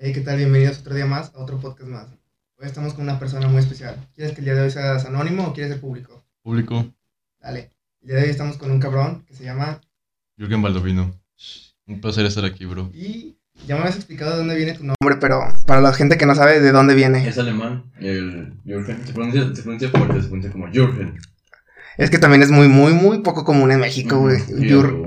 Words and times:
Hey, 0.00 0.12
¿qué 0.12 0.20
tal? 0.20 0.36
Bienvenidos 0.36 0.78
otro 0.78 0.94
día 0.94 1.06
más 1.06 1.34
a 1.34 1.40
otro 1.40 1.58
podcast 1.58 1.90
más. 1.90 2.06
Hoy 2.56 2.66
estamos 2.66 2.94
con 2.94 3.02
una 3.02 3.18
persona 3.18 3.48
muy 3.48 3.58
especial. 3.58 3.96
¿Quieres 4.14 4.32
que 4.32 4.42
el 4.42 4.44
día 4.44 4.54
de 4.54 4.60
hoy 4.60 4.70
seas 4.70 5.04
anónimo 5.04 5.44
o 5.48 5.52
quieres 5.52 5.72
ser 5.72 5.80
público? 5.80 6.24
Público, 6.40 6.86
Dale. 7.40 7.72
El 8.02 8.06
día 8.06 8.16
de 8.18 8.22
hoy 8.22 8.30
estamos 8.30 8.58
con 8.58 8.70
un 8.70 8.78
cabrón 8.78 9.24
que 9.26 9.34
se 9.34 9.42
llama... 9.42 9.80
Jürgen 10.36 10.62
Baldovino. 10.62 11.20
Un 11.88 12.00
placer 12.00 12.24
estar 12.26 12.44
aquí, 12.44 12.64
bro. 12.64 12.92
Y 12.94 13.38
ya 13.66 13.74
me 13.74 13.80
habías 13.80 13.96
explicado 13.96 14.30
de 14.30 14.36
dónde 14.36 14.54
viene 14.54 14.74
tu 14.74 14.84
nombre, 14.84 15.16
pero 15.20 15.40
para 15.66 15.80
la 15.80 15.92
gente 15.92 16.16
que 16.16 16.26
no 16.26 16.36
sabe 16.36 16.60
de 16.60 16.70
dónde 16.70 16.94
viene. 16.94 17.26
Es 17.26 17.36
alemán, 17.36 17.90
el 17.98 18.54
Jürgen. 18.64 19.04
Se 19.04 19.12
pronuncia, 19.12 19.52
se 19.52 19.62
pronuncia 19.62 19.90
fuerte, 19.90 20.22
se 20.22 20.28
pronuncia 20.28 20.52
como 20.52 20.68
Jürgen. 20.70 21.18
Es 21.96 22.10
que 22.10 22.18
también 22.18 22.42
es 22.44 22.52
muy, 22.52 22.68
muy, 22.68 22.92
muy 22.92 23.18
poco 23.22 23.44
común 23.44 23.72
en 23.72 23.80
México, 23.80 24.20
güey. 24.20 24.38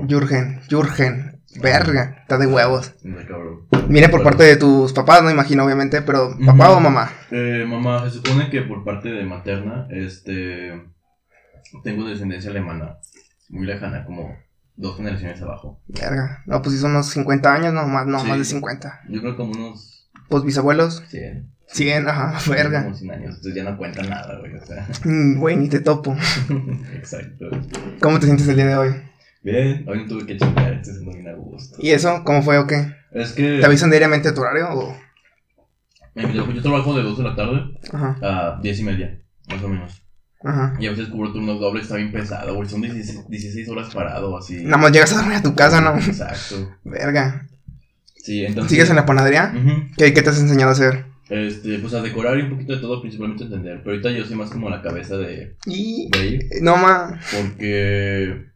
Jürgen, 0.06 0.60
Jürgen. 0.68 1.31
Verga, 1.60 2.16
está 2.22 2.38
de 2.38 2.46
huevos. 2.46 2.94
Anda, 3.04 3.26
cabrón. 3.26 3.66
Viene 3.88 4.08
por 4.08 4.22
parte 4.22 4.44
de 4.44 4.56
tus 4.56 4.92
papás, 4.92 5.22
no 5.22 5.30
imagino, 5.30 5.64
obviamente, 5.64 6.00
pero 6.02 6.36
¿papá 6.46 6.70
o 6.70 6.80
mamá? 6.80 7.10
Eh, 7.30 7.64
mamá, 7.68 8.08
se 8.08 8.16
supone 8.16 8.48
que 8.50 8.62
por 8.62 8.84
parte 8.84 9.10
de 9.10 9.24
materna, 9.24 9.86
este. 9.90 10.82
Tengo 11.84 12.06
descendencia 12.08 12.50
alemana. 12.50 12.96
Muy 13.48 13.66
lejana, 13.66 14.04
como 14.04 14.34
dos 14.76 14.96
generaciones 14.96 15.40
abajo. 15.42 15.80
Verga. 15.88 16.42
No, 16.46 16.60
pues 16.62 16.74
sí 16.74 16.80
son 16.80 16.92
unos 16.92 17.06
50 17.08 17.52
años, 17.52 17.72
no, 17.74 17.86
más, 17.86 18.06
no, 18.06 18.20
Sí. 18.20 18.28
más 18.28 18.38
de 18.38 18.44
50. 18.44 19.00
Yo 19.08 19.20
creo 19.20 19.36
como 19.36 19.52
unos 19.52 20.10
Pues 20.28 20.44
bisabuelos, 20.44 21.02
100. 21.08 21.50
100, 21.66 22.08
ajá, 22.08 22.38
verga. 22.50 22.82
Como 22.84 22.94
100 22.94 23.10
años. 23.12 23.36
Entonces 23.36 23.54
ya 23.54 23.64
no 23.64 23.76
cuenta 23.78 24.02
nada, 24.02 24.38
güey. 24.40 24.54
O 24.54 24.64
sea, 24.66 24.86
Mm, 25.04 25.38
Güey, 25.38 25.56
ni 25.56 25.68
te 25.68 25.80
topo. 25.80 26.14
exacto. 26.94 27.46
¿Cómo 28.00 28.18
te 28.18 28.26
sientes 28.26 28.48
el 28.48 28.56
día 28.56 28.66
de 28.66 28.76
hoy? 28.76 28.94
Bien, 29.42 29.84
hoy 29.88 29.98
no 30.02 30.06
tuve 30.06 30.26
que 30.26 30.36
chingar, 30.36 30.72
estoy 30.74 30.92
haciendo 30.92 31.12
bien 31.12 31.28
a 31.28 31.32
gusto. 31.34 31.76
¿Y 31.80 31.90
eso? 31.90 32.22
¿Cómo 32.24 32.42
fue 32.42 32.58
o 32.58 32.66
qué? 32.66 32.94
Es 33.12 33.32
que. 33.32 33.58
¿Te 33.58 33.66
avisan 33.66 33.90
diariamente 33.90 34.32
tu 34.32 34.40
horario 34.40 34.68
o...? 34.70 34.96
Yo 36.14 36.62
trabajo 36.62 36.94
de 36.94 37.02
2 37.02 37.16
de 37.18 37.24
la 37.24 37.34
tarde 37.34 37.60
Ajá, 37.90 38.18
a 38.22 38.60
10 38.60 38.80
y 38.80 38.82
media, 38.84 39.18
más 39.48 39.62
o 39.62 39.68
menos. 39.68 40.02
ajá. 40.44 40.74
Y 40.78 40.86
a 40.86 40.90
veces 40.90 41.08
cubro 41.08 41.32
turnos 41.32 41.58
dobles, 41.58 41.84
está 41.84 41.96
bien 41.96 42.12
pesado, 42.12 42.54
güey. 42.54 42.68
Son 42.68 42.82
16, 42.82 43.28
16 43.28 43.68
horas 43.70 43.94
parado, 43.94 44.36
así. 44.36 44.62
Nada 44.62 44.76
más 44.76 44.92
llegas 44.92 45.12
a 45.14 45.16
dormir 45.16 45.36
a 45.38 45.42
tu 45.42 45.54
casa, 45.54 45.80
¿no? 45.80 45.96
Exacto. 45.96 46.70
Verga. 46.84 47.48
Sí, 48.16 48.44
entonces. 48.44 48.70
¿Sigues 48.70 48.90
en 48.90 48.96
la 48.96 49.06
panadería? 49.06 49.52
Ujú. 49.56 49.88
¿Qué, 49.96 50.12
qué 50.12 50.22
te 50.22 50.30
has 50.30 50.38
enseñado 50.38 50.68
a 50.68 50.72
hacer? 50.72 51.06
Este, 51.30 51.78
pues 51.78 51.94
a 51.94 52.02
decorar 52.02 52.38
y 52.38 52.42
un 52.42 52.50
poquito 52.50 52.74
de 52.74 52.80
todo, 52.80 53.00
principalmente 53.00 53.44
a 53.44 53.46
entender. 53.46 53.78
Pero 53.78 53.92
ahorita 53.92 54.10
yo 54.10 54.24
soy 54.26 54.36
más 54.36 54.50
como 54.50 54.68
la 54.68 54.82
cabeza 54.82 55.16
de, 55.16 55.56
Y... 55.66 56.10
No, 56.60 56.76
ma... 56.76 57.18
porque. 57.34 58.51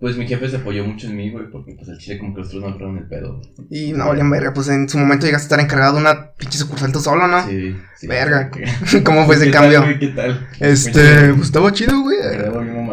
Pues 0.00 0.16
mi 0.16 0.26
jefe 0.26 0.48
se 0.48 0.56
apoyó 0.56 0.82
mucho 0.82 1.06
en 1.08 1.16
mí, 1.16 1.30
güey, 1.30 1.50
porque 1.50 1.74
pues 1.74 1.88
el 1.90 1.98
chile 1.98 2.18
como 2.18 2.34
que 2.34 2.40
los 2.40 2.48
otros 2.48 2.62
no 2.62 2.68
agarraron 2.70 2.96
el 2.96 3.06
pedo. 3.06 3.42
Y 3.68 3.92
no, 3.92 4.08
valen 4.08 4.30
verga. 4.30 4.54
Pues 4.54 4.68
en 4.68 4.88
su 4.88 4.96
momento 4.98 5.26
llegaste 5.26 5.44
a 5.44 5.48
estar 5.48 5.60
encargado 5.60 5.96
de 5.96 6.00
una 6.00 6.30
pinche 6.32 6.56
sucursal 6.56 6.90
tú 6.90 7.00
solo, 7.00 7.28
¿no? 7.28 7.46
Sí, 7.46 7.76
sí. 7.98 8.06
Verga. 8.06 8.50
¿Qué- 8.50 9.02
¿Cómo 9.04 9.26
fue 9.26 9.34
ese 9.36 9.44
¿Qué 9.46 9.50
tal, 9.52 9.72
cambio? 9.74 9.98
¿Qué 9.98 10.08
tal? 10.08 10.48
Este... 10.58 11.28
Pues 11.34 11.42
estaba 11.48 11.70
chido, 11.72 12.00
güey. 12.00 12.16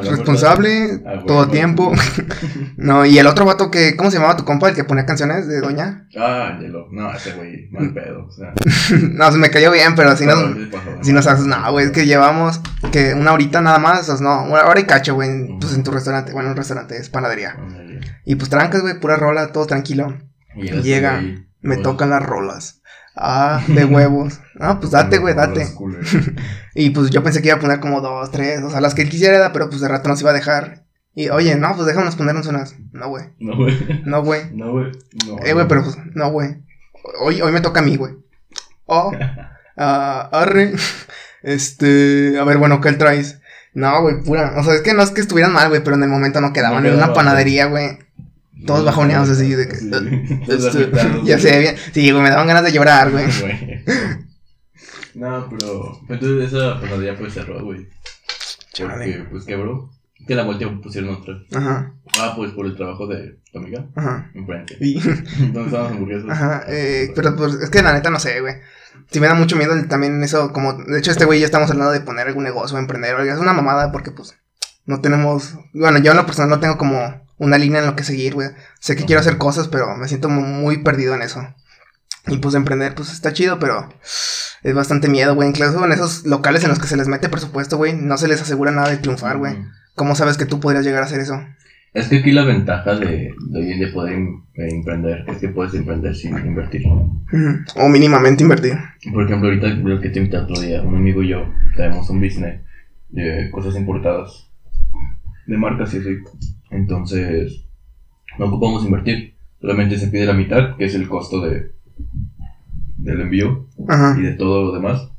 Responsable, 0.02 0.98
¿verdad? 0.98 1.20
Ah, 1.22 1.24
todo 1.26 1.48
tiempo. 1.48 1.94
No, 2.78 3.06
y 3.06 3.18
el 3.18 3.26
otro 3.26 3.44
vato 3.44 3.72
que... 3.72 3.96
¿Cómo 3.96 4.12
se 4.12 4.18
llamaba 4.18 4.38
tu 4.38 4.46
compa? 4.46 4.70
El 4.70 4.76
que 4.76 4.84
ponía 4.84 5.06
canciones 5.06 5.48
de 5.48 5.60
Doña. 5.60 6.08
Ah, 6.16 6.52
Angelo. 6.54 6.88
No, 6.92 7.12
ese 7.12 7.34
güey, 7.34 7.68
mal 7.72 7.92
pedo. 7.92 8.28
O 8.28 8.32
sea, 8.32 8.54
no, 9.14 9.32
se 9.32 9.38
me 9.40 9.50
cayó 9.50 9.72
bien, 9.72 9.96
pero 9.96 10.16
si 10.16 10.26
no... 10.26 10.34
Si 11.02 11.12
nos 11.12 11.26
haces, 11.26 11.48
no, 11.48 11.72
güey, 11.72 11.88
es 11.88 11.92
que 11.92 12.06
llevamos 12.06 12.62
que 12.92 13.16
una 13.16 13.34
horita 13.34 13.62
nada 13.62 13.80
más, 13.80 14.08
o 14.10 14.18
sea, 14.18 14.24
no, 14.24 14.44
una 14.44 14.66
hora 14.66 14.80
y 14.80 14.84
cacho, 14.84 15.16
güey, 15.16 15.58
pues 15.60 15.74
en 15.74 15.84
tu 15.84 15.92
restaurante, 15.92 16.34
bueno, 16.34 16.50
un 16.50 16.56
restaurante 16.56 16.98
es 16.98 17.10
panadería. 17.10 17.58
Y 18.26 18.36
pues 18.36 18.50
trancas, 18.50 18.82
güey, 18.82 19.00
pura 19.00 19.16
rola, 19.16 19.52
todo 19.52 19.66
tranquilo. 19.66 20.16
Y 20.56 20.70
Llega, 20.82 21.22
Me 21.62 21.78
tocan 21.78 22.12
las 22.12 22.24
rolas. 22.24 22.77
Ah, 23.20 23.62
de 23.68 23.84
huevos. 23.86 24.40
No, 24.56 24.80
pues 24.80 24.92
date, 24.92 25.18
güey, 25.18 25.34
date. 25.34 25.68
Y 26.76 26.92
pues 26.92 27.10
yo 27.10 27.24
pensé 27.24 27.42
que 27.42 27.48
iba 27.48 27.58
a 27.58 27.60
poner 27.60 27.80
como 27.80 28.02
dos, 28.02 28.30
tres, 28.30 28.62
o 28.62 28.70
sea, 28.70 28.82
las 28.82 28.94
que 28.94 29.02
él 29.02 29.10
quisiera, 29.10 29.52
pero 29.52 29.68
pues 29.70 29.82
de 29.82 29.88
rato 29.88 30.10
nos 30.10 30.22
iba 30.22 30.30
a 30.30 30.34
dejar. 30.34 30.84
Y 31.16 31.30
oye, 31.30 31.56
no, 31.56 31.74
pues 31.76 31.88
déjanos 31.88 32.16
ponernos 32.16 32.46
unas. 32.46 32.76
No, 32.92 33.10
güey, 33.10 33.26
No, 33.40 33.56
güey. 33.58 33.76
no, 34.06 34.24
güey. 34.24 34.42
No, 34.54 34.72
güey. 34.72 34.92
No. 35.26 35.38
Eh, 35.44 35.54
güey, 35.54 35.68
pero 35.68 35.84
pues, 35.84 35.98
no, 36.14 36.30
güey. 36.30 36.62
Hoy, 37.24 37.42
hoy 37.42 37.52
me 37.52 37.62
toca 37.62 37.80
a 37.80 37.84
mí, 37.84 37.96
güey. 37.96 38.14
Oh, 38.86 39.12
ah, 39.78 40.30
arre. 40.32 40.74
Este, 41.42 42.38
a 42.40 42.44
ver, 42.44 42.58
bueno, 42.60 42.80
¿qué 42.82 42.92
traes? 42.94 43.40
No, 43.74 44.02
güey, 44.04 44.22
pura. 44.24 44.54
O 44.58 44.64
sea, 44.64 44.76
es 44.76 44.82
que 44.82 44.94
no 44.94 45.02
es 45.02 45.10
que 45.12 45.22
estuvieran 45.22 45.54
mal, 45.54 45.70
güey, 45.70 45.84
pero 45.84 45.96
en 45.96 46.04
el 46.04 46.10
momento 46.10 46.42
no 46.42 46.54
quedaban 46.54 46.84
No 46.84 46.90
en 46.90 46.96
una 46.96 47.06
quedaba, 47.06 47.14
panadería, 47.16 47.66
güey. 47.66 47.98
Todos 48.66 48.86
bajoneados 48.86 49.30
así 49.30 49.54
de 49.54 49.68
que. 49.68 49.76
Sí. 49.76 49.90
Todos 50.46 50.76
este, 50.76 50.92
ya 51.24 51.38
sé, 51.40 51.60
bien. 51.60 51.76
Sí, 51.94 52.12
güey, 52.12 52.24
me 52.24 52.30
daban 52.30 52.48
ganas 52.48 52.64
de 52.64 52.72
llorar, 52.72 53.12
güey. 53.12 53.26
No, 55.16 55.48
pero. 55.50 56.00
Entonces 56.10 56.54
esa 56.54 56.80
panadería 56.80 57.18
pues 57.18 57.34
cerró, 57.34 57.64
güey. 57.64 57.88
Porque 58.78 59.26
pues 59.32 59.46
quebró. 59.46 59.90
Que 60.28 60.36
la 60.36 60.44
vuelta 60.44 60.66
pusieron 60.84 61.12
otra. 61.16 61.36
Ajá, 61.56 61.94
Ah, 62.20 62.34
pues 62.36 62.52
por 62.52 62.66
el 62.66 62.76
trabajo 62.76 63.08
de 63.08 63.38
tu 63.52 63.60
amiga. 63.60 63.86
ajá. 63.96 64.30
Enfrente. 64.34 64.76
Y, 64.82 65.00
¿Dónde 65.54 65.66
estaban 65.66 65.94
hamburguesas? 65.94 66.30
ajá, 66.30 66.64
eh, 66.68 67.12
pero 67.16 67.36
pues 67.36 67.54
es 67.56 67.70
que 67.70 67.82
la 67.82 67.94
neta 67.94 68.10
no 68.10 68.20
sé, 68.20 68.42
güey. 68.42 68.56
Sí 69.10 69.20
me 69.20 69.28
da 69.28 69.36
mucho 69.36 69.56
miedo 69.56 69.74
el- 69.74 69.88
también 69.88 70.22
eso, 70.24 70.52
como, 70.52 70.74
de 70.74 71.00
hecho 71.00 71.12
este 71.12 71.26
güey 71.26 71.40
ya 71.40 71.46
estamos 71.46 71.70
hablando 71.72 71.94
de 71.94 72.02
poner 72.02 72.28
algún 72.28 72.44
negocio 72.44 72.76
o 72.76 72.80
emprender, 72.80 73.18
es 73.22 73.38
una 73.40 73.54
mamada 73.54 73.92
porque 73.92 74.12
pues 74.12 74.36
no 74.86 75.00
tenemos, 75.02 75.54
bueno, 75.74 76.00
yo 76.00 76.12
en 76.12 76.18
lo 76.18 76.26
personal 76.26 76.50
no 76.50 76.60
tengo 76.60 76.78
como 76.78 77.22
una 77.38 77.58
línea 77.58 77.80
en 77.82 77.86
lo 77.88 77.96
que 77.96 78.04
seguir, 78.04 78.34
güey. 78.34 78.50
Sé 78.80 78.96
que 78.96 79.06
quiero 79.06 79.20
hacer 79.22 79.38
cosas, 79.38 79.68
pero 79.68 79.96
me 79.96 80.08
siento 80.08 80.30
mu- 80.30 80.42
muy 80.42 80.80
perdido 80.84 81.16
en 81.16 81.22
eso. 81.22 81.42
Y 82.28 82.38
pues 82.40 82.56
emprender, 82.56 82.94
pues 82.96 83.12
está 83.14 83.32
chido, 83.32 83.58
pero 83.60 83.88
es 84.64 84.74
bastante 84.74 85.08
miedo, 85.08 85.34
güey. 85.36 85.50
Incluso 85.50 85.84
en 85.86 85.92
esos 85.92 86.26
locales 86.26 86.64
en 86.64 86.70
los 86.70 86.80
que 86.80 86.88
se 86.88 86.98
les 86.98 87.08
mete 87.08 87.30
presupuesto, 87.30 87.78
güey, 87.78 87.94
no 87.94 88.18
se 88.18 88.28
les 88.28 88.42
asegura 88.42 88.72
nada 88.72 88.90
de 88.90 88.98
triunfar, 88.98 89.38
güey. 89.38 89.56
¿Cómo 89.96 90.14
sabes 90.16 90.38
que 90.38 90.46
tú 90.46 90.60
podrías 90.60 90.84
llegar 90.86 91.04
a 91.04 91.06
hacer 91.06 91.20
eso? 91.22 91.42
Es 91.94 92.10
que 92.10 92.18
aquí 92.18 92.32
la 92.32 92.44
ventaja 92.44 92.96
de, 92.96 93.32
de 93.50 93.60
hoy 93.60 93.72
en 93.72 93.80
día 93.80 93.94
poder 93.94 94.14
em- 94.14 94.44
eh, 94.56 94.68
emprender 94.70 95.24
es 95.28 95.38
que 95.38 95.48
puedes 95.50 95.74
emprender 95.74 96.16
sin 96.16 96.38
invertir. 96.38 96.84
O 97.76 97.88
mínimamente 97.90 98.44
invertir. 98.44 98.74
Por 99.14 99.24
ejemplo, 99.26 99.48
ahorita 99.50 99.68
lo 99.68 100.00
que 100.02 100.10
te 100.10 100.20
invité 100.20 100.38
otro 100.38 100.60
día, 100.60 100.82
un 100.82 100.96
amigo 100.98 101.24
y 101.24 101.30
yo 101.30 101.52
tenemos 101.76 102.10
un 102.10 102.20
business 102.22 102.62
de 103.10 103.50
cosas 103.52 103.76
importadas, 103.76 104.47
de 105.48 105.58
marcas 105.58 105.94
y 105.94 105.98
así. 105.98 106.10
Entonces, 106.70 107.66
no 108.38 108.46
ocupamos 108.48 108.86
invertir, 108.86 109.36
solamente 109.60 109.98
se 109.98 110.08
pide 110.10 110.26
la 110.26 110.34
mitad, 110.34 110.76
que 110.78 110.86
es 110.86 110.96
el 110.96 111.08
costo 111.08 111.42
de 111.42 111.76
del 112.98 113.22
envío 113.22 113.68
Ajá. 113.88 114.16
y 114.20 114.24
de 114.24 114.34
todo 114.34 114.66
lo 114.66 114.72
demás, 114.74 115.10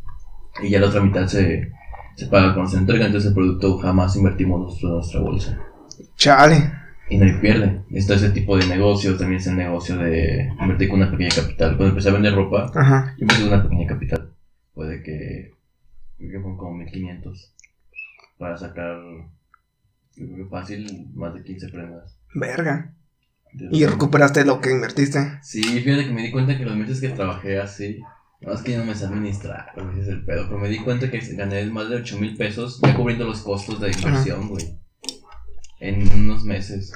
y 0.63 0.69
ya 0.69 0.81
la 0.81 0.89
otra 0.89 1.01
mitad 1.01 1.27
se, 1.27 1.73
se 2.17 2.27
paga 2.27 2.53
cuando 2.53 2.71
se 2.71 2.79
entrega, 2.79 3.07
entonces 3.07 3.29
el 3.29 3.35
producto 3.35 3.79
jamás 3.79 4.17
invertimos 4.17 4.61
nosotros 4.61 4.91
en 4.91 4.95
nuestra 4.97 5.21
bolsa. 5.21 5.59
Chale. 6.17 6.73
Y 7.11 7.17
no 7.17 7.25
hay 7.25 7.33
pierde. 7.41 7.81
Está 7.91 8.15
ese 8.17 8.31
tipo 8.31 8.59
de 8.59 8.67
negocios, 8.67 9.19
también 9.19 9.41
es 9.41 9.47
el 9.47 9.57
negocio 9.57 9.97
de 9.97 10.53
invertir 10.61 10.89
con 10.91 11.01
una 11.01 11.11
pequeña 11.11 11.31
capital. 11.35 11.77
Cuando 11.77 11.89
empecé 11.91 12.11
a 12.11 12.13
vender 12.13 12.35
ropa, 12.35 12.71
Ajá. 12.75 13.15
yo 13.17 13.23
empecé 13.23 13.43
con 13.43 13.53
una 13.55 13.63
pequeña 13.63 13.87
capital. 13.87 14.31
Puede 14.75 15.03
que. 15.03 15.53
Creo 16.19 16.31
que 16.33 16.41
fueron 16.41 16.59
como 16.59 16.75
1500. 16.75 17.55
Para 18.37 18.59
sacar. 18.59 18.99
Yo 20.19 20.27
creo 20.27 20.45
que 20.45 20.51
fácil, 20.51 21.11
más 21.15 21.35
de 21.35 21.43
15 21.43 21.69
prendas. 21.69 22.19
Verga. 22.35 22.95
Y 23.53 23.87
recuperaste 23.87 24.45
lo 24.45 24.61
que 24.61 24.71
invertiste. 24.71 25.39
Sí, 25.43 25.63
fíjate 25.63 26.07
que 26.07 26.13
me 26.13 26.23
di 26.23 26.31
cuenta 26.31 26.59
que 26.59 26.65
los 26.65 26.77
meses 26.77 27.01
que 27.01 27.09
trabajé 27.09 27.59
así. 27.59 28.01
No, 28.41 28.53
es 28.53 28.61
que 28.63 28.73
yo 28.73 28.79
no 28.79 28.85
me 28.85 28.95
sé 28.95 29.07
administrar, 29.07 29.73
es 30.01 30.07
el 30.09 30.25
pedo. 30.25 30.47
Pero 30.47 30.61
me 30.61 30.69
di 30.69 30.79
cuenta 30.79 31.11
que 31.11 31.19
gané 31.35 31.65
más 31.67 31.89
de 31.89 31.97
8 31.97 32.19
mil 32.19 32.37
pesos 32.37 32.81
ya 32.83 32.95
cubriendo 32.95 33.25
los 33.25 33.41
costos 33.41 33.81
de 33.81 33.91
inversión, 33.91 34.49
güey. 34.49 34.79
En 35.81 36.09
unos 36.13 36.45
meses. 36.45 36.93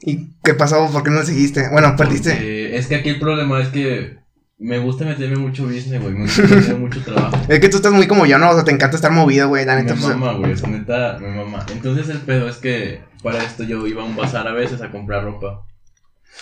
¿Y 0.00 0.34
qué 0.42 0.54
pasó? 0.54 0.90
¿Por 0.90 1.02
qué 1.02 1.10
no 1.10 1.22
seguiste? 1.22 1.68
Bueno, 1.70 1.94
perdiste. 1.96 2.30
Porque 2.30 2.76
es 2.76 2.86
que 2.86 2.96
aquí 2.96 3.08
el 3.10 3.18
problema 3.18 3.62
es 3.62 3.68
que 3.68 4.18
me 4.58 4.78
gusta 4.78 5.04
meterme 5.04 5.36
mucho 5.36 5.64
business, 5.64 6.00
güey. 6.00 6.14
Me 6.14 6.22
gusta 6.22 6.42
meterme 6.42 6.74
mucho 6.80 7.02
trabajo. 7.02 7.36
Es 7.48 7.60
que 7.60 7.68
tú 7.68 7.76
estás 7.76 7.92
muy 7.92 8.06
como 8.06 8.24
yo, 8.26 8.38
¿no? 8.38 8.50
O 8.50 8.54
sea, 8.54 8.64
te 8.64 8.70
encanta 8.70 8.96
estar 8.96 9.10
movido, 9.12 9.48
güey. 9.48 9.64
La 9.64 9.74
Me 9.76 9.82
neta, 9.82 9.94
pues. 9.94 10.06
mama, 10.16 10.32
güey. 10.34 10.52
O 10.52 10.56
sea, 10.56 10.68
neta, 10.68 11.18
me 11.20 11.28
mama. 11.28 11.64
Entonces 11.72 12.08
el 12.08 12.18
pedo 12.20 12.48
es 12.48 12.56
que 12.56 13.02
para 13.22 13.42
esto 13.42 13.62
yo 13.64 13.86
iba 13.86 14.02
a 14.02 14.06
un 14.06 14.16
bazar 14.16 14.46
a 14.48 14.52
veces 14.52 14.80
a 14.82 14.90
comprar 14.90 15.24
ropa. 15.24 15.66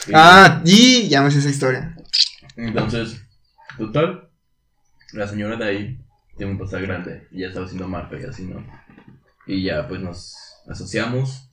Y- 0.06 0.12
Ah, 0.14 0.60
y 0.64 1.08
ya 1.08 1.22
me 1.22 1.30
sé 1.30 1.38
esa 1.38 1.50
historia. 1.50 1.96
Entonces, 2.56 3.22
total, 3.78 4.28
la 5.12 5.26
señora 5.26 5.56
de 5.56 5.64
ahí 5.64 5.98
tiene 6.36 6.52
un 6.52 6.58
bazar 6.58 6.82
grande 6.82 7.26
y 7.30 7.40
ya 7.40 7.48
estaba 7.48 7.64
haciendo 7.66 7.88
marca 7.88 8.16
y 8.20 8.24
así, 8.24 8.44
¿no? 8.44 8.64
Y 9.46 9.62
ya 9.64 9.88
pues 9.88 10.00
nos 10.00 10.34
asociamos. 10.68 11.48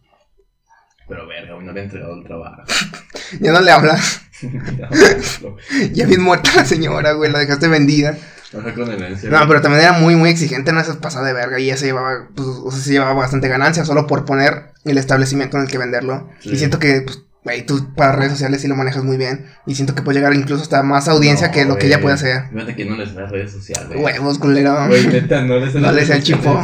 Pero 1.08 1.26
verga, 1.28 1.56
güey, 1.56 1.66
no 1.66 1.72
le 1.74 1.80
he 1.82 1.84
entregado 1.86 2.16
el 2.16 2.24
trabajo. 2.24 2.62
Ya 3.40 3.52
no 3.52 3.62
le 3.62 3.72
hablas. 3.72 4.22
No, 4.42 5.58
Ya 5.94 6.06
bien 6.06 6.22
muerta 6.22 6.52
la 6.56 6.66
señora, 6.66 7.14
güey. 7.14 7.32
La 7.32 7.40
dejaste 7.40 7.68
vendida. 7.68 8.18
Baja 8.52 8.74
con 8.74 8.90
herencia. 8.92 9.30
No, 9.30 9.48
pero 9.48 9.62
también 9.62 9.84
era 9.84 9.94
muy, 9.94 10.16
muy 10.16 10.30
exigente 10.30 10.72
en 10.72 10.78
esas 10.80 10.98
pasadas 10.98 11.28
de 11.28 11.34
verga. 11.34 11.60
Y 11.60 11.66
ella 11.66 11.78
se 11.78 11.86
llevaba, 11.86 12.28
pues, 12.36 12.48
o 12.48 12.72
sea, 12.72 12.82
se 12.82 12.92
llevaba 12.92 13.14
bastante 13.14 13.48
ganancia 13.48 13.86
solo 13.86 14.08
por 14.08 14.26
poner 14.26 14.72
el 14.86 14.98
establecimiento 14.98 15.58
en 15.58 15.64
el 15.64 15.70
que 15.70 15.78
venderlo. 15.78 16.28
Sí. 16.40 16.52
Y 16.54 16.58
siento 16.58 16.80
que, 16.80 17.02
pues, 17.02 17.22
güey, 17.44 17.64
tú 17.66 17.94
para 17.94 18.14
redes 18.14 18.32
sociales 18.32 18.62
sí 18.62 18.68
lo 18.68 18.76
manejas 18.76 19.04
muy 19.04 19.18
bien. 19.18 19.46
Y 19.68 19.76
siento 19.76 19.94
que 19.94 20.02
puedes 20.02 20.20
llegar 20.20 20.34
incluso 20.34 20.64
hasta 20.64 20.82
más 20.82 21.08
audiencia 21.08 21.48
No, 21.48 21.54
que 21.54 21.66
lo 21.66 21.78
que 21.78 21.88
ella 21.88 22.02
puede 22.02 22.16
hacer. 22.16 22.50
Fíjate 22.52 22.76
que 22.76 22.86
no 22.86 22.96
les 22.96 23.14
da 23.14 23.28
redes 23.28 23.52
sociales. 23.52 23.96
Huevos, 23.96 24.40
culero. 24.40 24.88
Güey, 24.88 25.08
neta, 25.08 25.44
no 25.44 25.60
les 25.60 25.72
sé 25.74 25.80
No 25.80 25.88
las 25.88 25.96
le 25.96 26.06
sé 26.06 26.14
al 26.14 26.20
redes 26.20 26.24
chipo. 26.24 26.64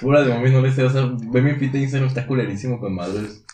Pura 0.00 0.22
de 0.22 0.34
mami, 0.34 0.50
no 0.50 0.60
les 0.60 0.74
sé. 0.74 0.82
O 0.82 0.90
sea, 0.90 1.10
ve 1.32 1.40
mi 1.40 1.52
de 1.68 1.78
Instagram, 1.78 2.08
está 2.08 2.26
culerísimo 2.26 2.78
con 2.78 2.94
madres. 2.94 3.44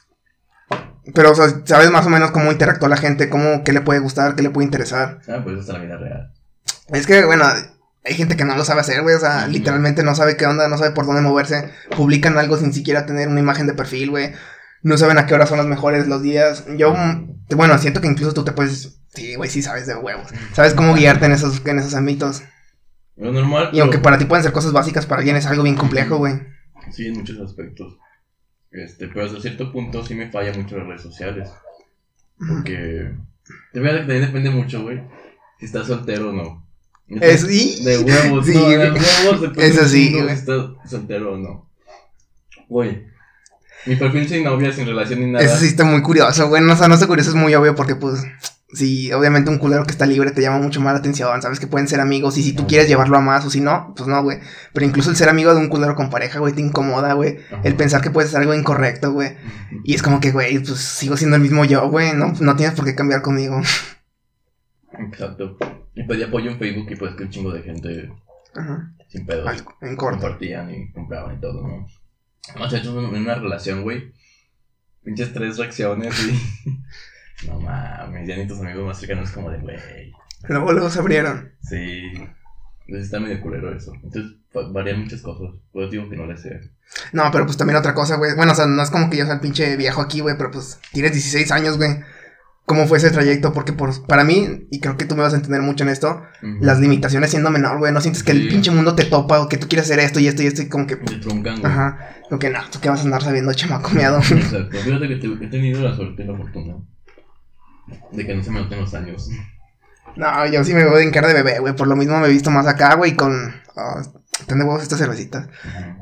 Pero, 1.14 1.30
o 1.30 1.34
sea, 1.34 1.62
sabes 1.64 1.90
más 1.90 2.06
o 2.06 2.10
menos 2.10 2.30
cómo 2.30 2.50
interactúa 2.50 2.88
la 2.88 2.96
gente, 2.96 3.28
cómo, 3.28 3.62
qué 3.64 3.72
le 3.72 3.80
puede 3.80 4.00
gustar, 4.00 4.34
qué 4.34 4.42
le 4.42 4.50
puede 4.50 4.64
interesar. 4.66 5.20
Ah, 5.28 5.40
pues 5.42 5.58
esta 5.60 5.72
es 5.72 5.78
la 5.78 5.84
vida 5.84 5.96
real. 5.96 6.32
Es 6.88 7.06
que, 7.06 7.24
bueno, 7.24 7.44
hay 8.04 8.14
gente 8.14 8.36
que 8.36 8.44
no 8.44 8.56
lo 8.56 8.64
sabe 8.64 8.80
hacer, 8.80 9.02
güey. 9.02 9.14
O 9.14 9.20
sea, 9.20 9.46
literalmente 9.46 10.02
no 10.02 10.14
sabe 10.14 10.36
qué 10.36 10.46
onda, 10.46 10.68
no 10.68 10.78
sabe 10.78 10.92
por 10.92 11.06
dónde 11.06 11.22
moverse. 11.22 11.70
Publican 11.96 12.38
algo 12.38 12.56
sin 12.56 12.72
siquiera 12.72 13.06
tener 13.06 13.28
una 13.28 13.40
imagen 13.40 13.66
de 13.66 13.74
perfil, 13.74 14.10
güey. 14.10 14.32
No 14.82 14.96
saben 14.96 15.18
a 15.18 15.26
qué 15.26 15.34
hora 15.34 15.46
son 15.46 15.58
los 15.58 15.66
mejores 15.66 16.06
los 16.06 16.22
días. 16.22 16.64
Yo, 16.76 16.94
mm, 16.94 17.36
bueno, 17.56 17.76
siento 17.78 18.00
que 18.00 18.08
incluso 18.08 18.34
tú 18.34 18.44
te 18.44 18.52
puedes. 18.52 19.00
Sí, 19.14 19.34
güey, 19.34 19.50
sí 19.50 19.62
sabes 19.62 19.86
de 19.86 19.96
huevos. 19.96 20.28
Sabes 20.52 20.74
cómo 20.74 20.94
guiarte 20.94 21.26
en 21.26 21.32
esos, 21.32 21.64
en 21.64 21.78
esos 21.78 21.94
ámbitos. 21.94 22.42
Lo 23.16 23.32
normal. 23.32 23.70
Y 23.72 23.80
aunque 23.80 23.98
para 23.98 24.18
ti 24.18 24.26
pueden 24.26 24.42
ser 24.42 24.52
cosas 24.52 24.72
básicas, 24.72 25.06
para 25.06 25.20
alguien 25.20 25.36
es 25.36 25.46
algo 25.46 25.62
bien 25.62 25.76
complejo, 25.76 26.18
güey. 26.18 26.34
Sí, 26.92 27.06
en 27.06 27.14
muchos 27.14 27.40
aspectos. 27.40 27.96
Este, 28.76 29.08
pero 29.08 29.26
hasta 29.26 29.40
cierto 29.40 29.72
punto 29.72 30.04
sí 30.04 30.14
me 30.14 30.30
falla 30.30 30.52
mucho 30.52 30.76
las 30.76 30.86
redes 30.86 31.02
sociales. 31.02 31.48
Porque. 32.38 33.12
De 33.72 33.80
verdad 33.80 34.00
que 34.00 34.06
también 34.06 34.26
depende 34.26 34.50
mucho, 34.50 34.82
güey. 34.82 35.00
Si 35.58 35.66
estás 35.66 35.86
soltero 35.86 36.30
o 36.30 36.32
no. 36.32 36.66
Es, 37.08 37.48
y... 37.48 37.84
De 37.84 37.98
huevos, 37.98 38.46
Sí, 38.46 38.54
no, 38.54 38.68
de 38.68 38.90
huevos 38.90 39.40
depende 39.40 39.66
Eso 39.66 39.88
sí, 39.88 40.10
mucho 40.10 40.28
si 40.28 40.34
estás 40.34 40.66
soltero 40.90 41.34
o 41.34 41.38
no. 41.38 41.70
Güey. 42.68 43.06
Mi 43.86 43.94
perfil 43.94 44.28
sin 44.28 44.44
novia, 44.44 44.72
sin 44.72 44.86
relación 44.86 45.20
ni 45.20 45.30
nada. 45.30 45.44
Eso 45.44 45.56
sí 45.58 45.66
está 45.66 45.84
muy 45.84 46.02
curioso, 46.02 46.48
güey. 46.48 46.60
No, 46.60 46.72
o 46.72 46.76
sea, 46.76 46.88
no 46.88 46.96
sé 46.96 47.06
curioso, 47.06 47.30
es 47.30 47.36
muy 47.36 47.54
obvio 47.54 47.76
porque, 47.76 47.94
pues, 47.94 48.24
sí, 48.76 49.12
obviamente 49.12 49.50
un 49.50 49.58
culero 49.58 49.84
que 49.84 49.90
está 49.90 50.06
libre 50.06 50.30
te 50.30 50.42
llama 50.42 50.58
mucho 50.58 50.80
más 50.80 50.92
la 50.92 51.00
atención. 51.00 51.40
Sabes 51.42 51.58
que 51.58 51.66
pueden 51.66 51.88
ser 51.88 52.00
amigos 52.00 52.36
y 52.38 52.42
si 52.42 52.52
tú 52.52 52.66
quieres 52.66 52.88
llevarlo 52.88 53.16
a 53.16 53.20
más 53.20 53.44
o 53.44 53.50
si 53.50 53.60
no, 53.60 53.92
pues 53.96 54.08
no, 54.08 54.22
güey. 54.22 54.38
Pero 54.72 54.86
incluso 54.86 55.10
el 55.10 55.16
ser 55.16 55.28
amigo 55.28 55.52
de 55.54 55.60
un 55.60 55.68
culero 55.68 55.94
con 55.96 56.10
pareja, 56.10 56.38
güey, 56.38 56.52
te 56.54 56.60
incomoda, 56.60 57.14
güey. 57.14 57.38
El 57.64 57.74
pensar 57.76 58.00
que 58.02 58.10
puedes 58.10 58.30
hacer 58.30 58.40
algo 58.42 58.54
incorrecto, 58.54 59.12
güey. 59.12 59.36
Y 59.84 59.94
es 59.94 60.02
como 60.02 60.20
que, 60.20 60.30
güey, 60.30 60.58
pues 60.60 60.78
sigo 60.78 61.16
siendo 61.16 61.36
el 61.36 61.42
mismo 61.42 61.64
yo, 61.64 61.88
güey. 61.90 62.12
No, 62.14 62.32
no 62.40 62.56
tienes 62.56 62.74
por 62.76 62.84
qué 62.84 62.94
cambiar 62.94 63.22
conmigo. 63.22 63.60
Exacto. 64.98 65.56
Y 65.94 66.04
pedí 66.04 66.22
apoyo 66.22 66.50
en 66.50 66.58
Facebook 66.58 66.86
y 66.90 66.96
pues 66.96 67.14
que 67.14 67.24
un 67.24 67.30
chingo 67.30 67.52
de 67.52 67.62
gente 67.62 68.10
Ajá. 68.54 68.92
sin 69.08 69.26
pedos. 69.26 69.46
Al- 69.48 69.64
En 69.88 69.96
corto. 69.96 70.20
compartían 70.20 70.70
y 70.74 70.92
compraban 70.92 71.36
y 71.36 71.40
todo, 71.40 71.66
¿no? 71.66 71.86
Más 72.58 72.72
hecho 72.72 72.98
en 73.00 73.14
una 73.22 73.34
relación, 73.34 73.82
güey. 73.82 74.12
Pinches 75.04 75.32
tres 75.32 75.56
reacciones 75.58 76.14
y. 76.26 76.70
no 77.46 77.60
mames, 77.60 78.26
ya 78.28 78.36
ni 78.36 78.46
tus 78.46 78.60
amigos 78.60 78.86
más 78.86 78.98
cercanos 78.98 79.30
como 79.30 79.50
de, 79.50 79.58
güey. 79.58 79.76
Luego, 80.48 80.72
luego 80.72 80.90
se 80.90 80.98
abrieron. 81.00 81.52
Sí. 81.62 82.02
Entonces 82.86 83.06
está 83.06 83.18
medio 83.20 83.40
culero 83.40 83.74
eso. 83.76 83.92
Entonces 83.94 84.32
va- 84.56 84.70
varían 84.72 85.00
muchas 85.02 85.20
cosas. 85.20 85.54
Eso 85.74 85.88
digo 85.90 86.08
que 86.08 86.16
no 86.16 86.26
le 86.26 86.36
sé. 86.36 86.60
No, 87.12 87.24
pero 87.32 87.44
pues 87.44 87.56
también 87.56 87.76
otra 87.78 87.94
cosa, 87.94 88.16
güey. 88.16 88.34
Bueno, 88.36 88.52
o 88.52 88.54
sea, 88.54 88.66
no 88.66 88.80
es 88.82 88.90
como 88.90 89.10
que 89.10 89.16
yo 89.16 89.24
sea 89.24 89.34
el 89.34 89.40
pinche 89.40 89.76
viejo 89.76 90.00
aquí, 90.00 90.20
güey, 90.20 90.36
pero 90.38 90.50
pues 90.52 90.78
tienes 90.92 91.12
16 91.12 91.50
años, 91.50 91.76
güey. 91.78 91.90
¿Cómo 92.64 92.86
fue 92.88 92.98
ese 92.98 93.10
trayecto? 93.10 93.52
Porque 93.52 93.72
por, 93.72 94.06
para 94.08 94.24
mí, 94.24 94.66
y 94.72 94.80
creo 94.80 94.96
que 94.96 95.04
tú 95.04 95.14
me 95.14 95.22
vas 95.22 95.32
a 95.32 95.36
entender 95.36 95.62
mucho 95.62 95.84
en 95.84 95.90
esto, 95.90 96.22
las 96.60 96.80
limitaciones 96.80 97.30
siendo 97.30 97.50
menor, 97.50 97.78
güey. 97.78 97.92
No 97.92 98.00
sientes 98.00 98.24
que 98.24 98.32
el 98.32 98.48
pinche 98.48 98.72
mundo 98.72 98.94
te 98.96 99.04
topa 99.04 99.40
o 99.40 99.48
que 99.48 99.56
tú 99.56 99.68
quieres 99.68 99.86
hacer 99.86 100.00
esto 100.00 100.18
y 100.18 100.26
esto 100.26 100.42
y 100.42 100.46
esto 100.46 100.62
y 100.62 100.68
como 100.68 100.84
que... 100.86 100.96
Te 100.96 101.16
truncan, 101.18 101.60
güey. 101.60 101.72
Ajá. 101.72 101.98
Como 102.28 102.38
que 102.40 102.50
no, 102.50 102.58
tú 102.70 102.80
qué 102.80 102.88
vas 102.88 103.00
a 103.00 103.04
andar 103.04 103.22
sabiendo, 103.22 103.52
chamaco. 103.54 103.90
Exacto. 103.90 104.78
Fíjate 104.78 105.08
que 105.08 105.16
te- 105.16 105.44
he 105.44 105.48
tenido 105.48 105.80
la 105.82 105.94
suerte 105.94 106.24
y 106.24 106.26
la 106.26 106.36
fortuna 106.36 106.74
de 108.12 108.26
que 108.26 108.34
no 108.34 108.42
se 108.42 108.50
me 108.50 108.60
noten 108.60 108.80
los 108.80 108.94
años. 108.94 109.28
no, 110.16 110.46
yo 110.46 110.64
sí 110.64 110.74
me 110.74 110.84
voy 110.86 111.02
a 111.02 111.04
encar 111.04 111.26
de 111.26 111.34
bebé, 111.34 111.58
güey. 111.58 111.74
Por 111.74 111.86
lo 111.86 111.96
mismo 111.96 112.18
me 112.18 112.26
he 112.26 112.30
visto 112.30 112.50
más 112.50 112.66
acá, 112.66 112.94
güey, 112.94 113.14
con... 113.14 113.52
de 114.48 114.54
huevos 114.54 114.82
estas 114.82 114.98
cervecitas. 114.98 115.48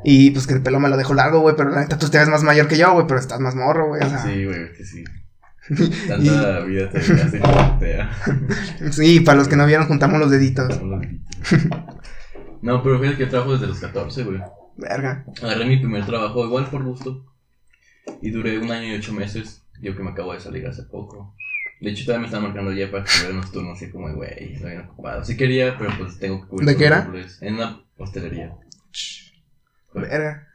Y 0.04 0.30
pues 0.30 0.46
que 0.46 0.54
el 0.54 0.62
pelo 0.62 0.80
me 0.80 0.88
lo 0.88 0.96
dejo 0.96 1.14
largo, 1.14 1.40
güey. 1.40 1.56
Pero 1.56 1.70
la 1.70 1.80
neta 1.80 1.98
tú 1.98 2.08
te 2.08 2.18
ves 2.18 2.28
más 2.28 2.42
mayor 2.42 2.68
que 2.68 2.76
yo, 2.76 2.92
güey. 2.92 3.06
Pero 3.06 3.20
estás 3.20 3.40
más 3.40 3.54
morro, 3.54 3.88
güey. 3.88 4.02
O 4.02 4.08
sea, 4.08 4.18
Sí, 4.18 4.44
güey, 4.44 4.62
es 4.64 4.76
que 4.76 4.84
sí. 4.84 5.04
Tanta 6.08 6.60
vida 6.60 6.90
te 6.90 6.98
hace 6.98 7.40
sí, 8.92 9.20
para 9.20 9.38
los 9.38 9.48
que 9.48 9.56
no 9.56 9.66
vieron, 9.66 9.86
juntamos 9.86 10.20
los 10.20 10.30
deditos. 10.30 10.78
No, 12.60 12.82
pero 12.82 12.98
fíjate 12.98 13.16
que 13.16 13.24
yo 13.24 13.30
trabajo 13.30 13.52
desde 13.52 13.66
los 13.68 13.78
14, 13.78 14.24
güey. 14.24 14.42
Verga. 14.76 15.24
Agarré 15.42 15.64
mi 15.66 15.78
primer 15.78 16.04
trabajo 16.04 16.44
igual 16.44 16.66
por 16.66 16.82
gusto. 16.82 17.24
Y 18.20 18.30
duré 18.30 18.58
un 18.58 18.70
año 18.70 18.88
y 18.88 18.96
ocho 18.96 19.12
meses. 19.12 19.62
Yo 19.80 19.96
que 19.96 20.02
me 20.02 20.10
acabo 20.10 20.34
de 20.34 20.40
salir 20.40 20.66
hace 20.66 20.82
poco. 20.82 21.34
De 21.84 21.90
hecho, 21.90 22.06
todavía 22.06 22.20
me 22.20 22.26
están 22.26 22.42
marcando 22.42 22.72
ya 22.72 22.90
para 22.90 23.04
cubrir 23.04 23.32
unos 23.32 23.52
turnos 23.52 23.76
así 23.76 23.90
como, 23.90 24.10
güey, 24.14 24.54
estoy 24.54 24.70
bien 24.70 24.82
ocupado. 24.82 25.22
Sí 25.24 25.36
quería, 25.36 25.76
pero 25.76 25.90
pues 25.98 26.18
tengo 26.18 26.40
que 26.40 26.48
cubrir. 26.48 26.68
¿De 26.68 26.76
qué 26.76 26.86
era? 26.86 27.10
En 27.42 27.54
una 27.54 27.82
hostelería. 27.98 28.56
Verga. 29.92 30.48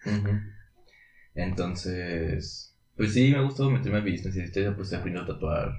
Entonces, 1.36 2.76
pues 2.98 3.14
sí, 3.14 3.32
me 3.32 3.42
gustado 3.44 3.70
meterme 3.70 4.00
a 4.00 4.02
business 4.02 4.36
y 4.36 4.42
estoy 4.42 4.70
pues 4.72 4.92
aprendiendo 4.94 5.32
a 5.32 5.36
tatuar. 5.36 5.72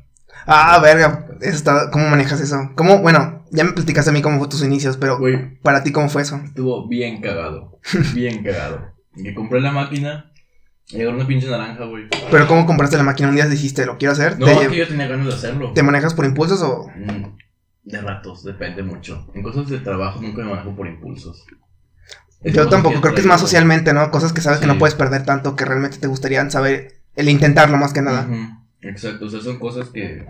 Ah, 0.47 0.79
verga. 0.81 1.27
Eso 1.41 1.57
está... 1.57 1.91
¿Cómo 1.91 2.09
manejas 2.09 2.41
eso? 2.41 2.71
¿Cómo? 2.77 2.99
Bueno, 3.03 3.45
ya 3.51 3.65
me 3.65 3.73
platicaste 3.73 4.11
a 4.11 4.13
mí 4.13 4.23
cómo 4.23 4.39
fue 4.39 4.49
tus 4.49 4.63
inicios, 4.63 4.97
pero 4.97 5.19
Güey, 5.19 5.59
para 5.61 5.83
ti, 5.83 5.91
¿cómo 5.91 6.09
fue 6.09 6.23
eso? 6.23 6.41
estuvo 6.45 6.89
bien 6.89 7.21
cagado. 7.21 7.81
Bien 8.15 8.43
cagado. 8.43 8.93
Que 9.23 9.35
compré 9.35 9.61
la 9.61 9.73
máquina. 9.73 10.30
Agarré 10.95 11.09
una 11.15 11.27
pinche 11.27 11.49
naranja, 11.49 11.85
güey. 11.85 12.09
Pero 12.31 12.47
¿cómo 12.49 12.67
compraste 12.67 12.97
la 12.97 13.03
máquina? 13.03 13.29
Un 13.29 13.37
día 13.37 13.47
dijiste, 13.47 13.87
¿lo 13.87 13.97
quiero 13.99 14.13
hacer? 14.13 14.39
No, 14.39 14.47
¿Te, 14.47 14.53
es 14.53 14.69
que 14.69 14.77
yo 14.77 14.89
tenía 14.89 15.07
ganas 15.07 15.27
de 15.27 15.35
hacerlo. 15.35 15.73
te 15.73 15.83
manejas 15.83 16.15
por 16.15 16.25
impulsos 16.25 16.63
o...? 16.63 16.89
Mm, 16.97 17.37
De 17.85 18.01
ratos, 18.01 18.45
depende 18.45 18.83
mucho. 18.83 19.31
En 19.35 19.43
cosas 19.43 19.69
de 19.69 19.79
trabajo 19.79 20.21
nunca 20.21 20.43
me 20.43 20.51
manejo 20.51 20.75
por 20.75 20.87
impulsos. 20.87 21.45
Es 22.43 22.55
Yo 22.55 22.69
tampoco, 22.69 23.01
creo 23.01 23.15
que 23.15 23.21
es 23.21 23.27
más 23.27 23.41
socialmente, 23.41 23.93
¿no? 23.93 24.11
Cosas 24.11 24.33
que 24.33 24.41
sabes 24.41 24.61
que 24.61 24.67
no 24.67 24.79
puedes 24.79 24.95
perder 24.95 25.25
tanto, 25.25 25.55
que 25.57 25.65
realmente 25.65 25.99
te 25.99 26.07
gustaría 26.07 26.49
saber, 26.51 27.01
el 27.15 27.29
intentarlo 27.29 27.77
más 27.77 27.93
que 27.93 28.01
nada. 28.03 28.27
Exacto, 28.81 29.27
o 29.27 29.29
sea, 29.29 29.41
son 29.41 29.59
cosas 29.59 29.91
que 29.91 30.27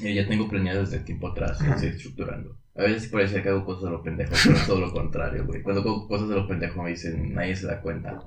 ya 0.00 0.26
tengo 0.26 0.48
planeadas 0.48 0.90
desde 0.90 1.04
tiempo 1.04 1.28
atrás 1.28 1.60
Ajá. 1.60 1.74
estoy 1.74 1.90
estructurando. 1.90 2.56
A 2.76 2.82
veces 2.82 3.04
sí 3.04 3.08
parecía 3.10 3.42
que 3.42 3.50
hago 3.50 3.64
cosas 3.64 3.84
de 3.84 3.90
lo 3.90 4.02
pendejo, 4.02 4.32
pero 4.42 4.56
es 4.56 4.66
todo 4.66 4.80
lo 4.80 4.92
contrario, 4.92 5.46
güey. 5.46 5.62
Cuando 5.62 5.82
hago 5.82 6.08
cosas 6.08 6.28
de 6.28 6.34
lo 6.34 6.48
pendejo 6.48 6.82
me 6.82 6.90
dicen, 6.90 7.32
nadie 7.34 7.54
se 7.54 7.66
da 7.66 7.80
cuenta. 7.80 8.18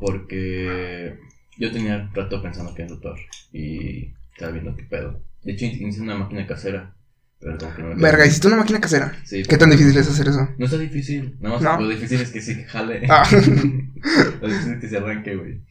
Porque 0.00 1.18
yo 1.58 1.72
tenía 1.72 2.10
rato 2.14 2.42
pensando 2.42 2.74
que 2.74 2.82
en 2.82 2.88
tatuar 2.88 3.16
y 3.52 4.12
estaba 4.32 4.52
viendo 4.52 4.76
qué 4.76 4.84
pedo. 4.84 5.22
De 5.42 5.52
hecho, 5.52 5.66
hice 5.66 6.00
una 6.00 6.16
máquina 6.16 6.46
casera, 6.46 6.94
pero 7.40 7.56
como 7.58 7.74
que 7.74 7.82
no 7.82 7.88
me 7.94 8.02
Verga, 8.02 8.26
hiciste 8.26 8.48
una 8.48 8.56
máquina 8.56 8.80
casera. 8.80 9.16
Sí, 9.24 9.42
¿Qué 9.44 9.56
tan 9.56 9.70
difícil 9.70 9.96
es 9.96 10.08
hacer 10.08 10.28
eso? 10.28 10.48
No 10.58 10.64
está 10.64 10.76
difícil, 10.78 11.36
nada 11.40 11.54
más 11.54 11.62
No. 11.62 11.80
lo 11.80 11.88
difícil 11.88 12.20
es 12.20 12.30
que 12.30 12.40
sí 12.40 12.64
jale. 12.64 13.06
Ah. 13.10 13.22
lo 14.40 14.48
difícil 14.48 14.72
es 14.74 14.80
que 14.80 14.88
se 14.88 14.96
arranque, 14.96 15.36
güey. 15.36 15.62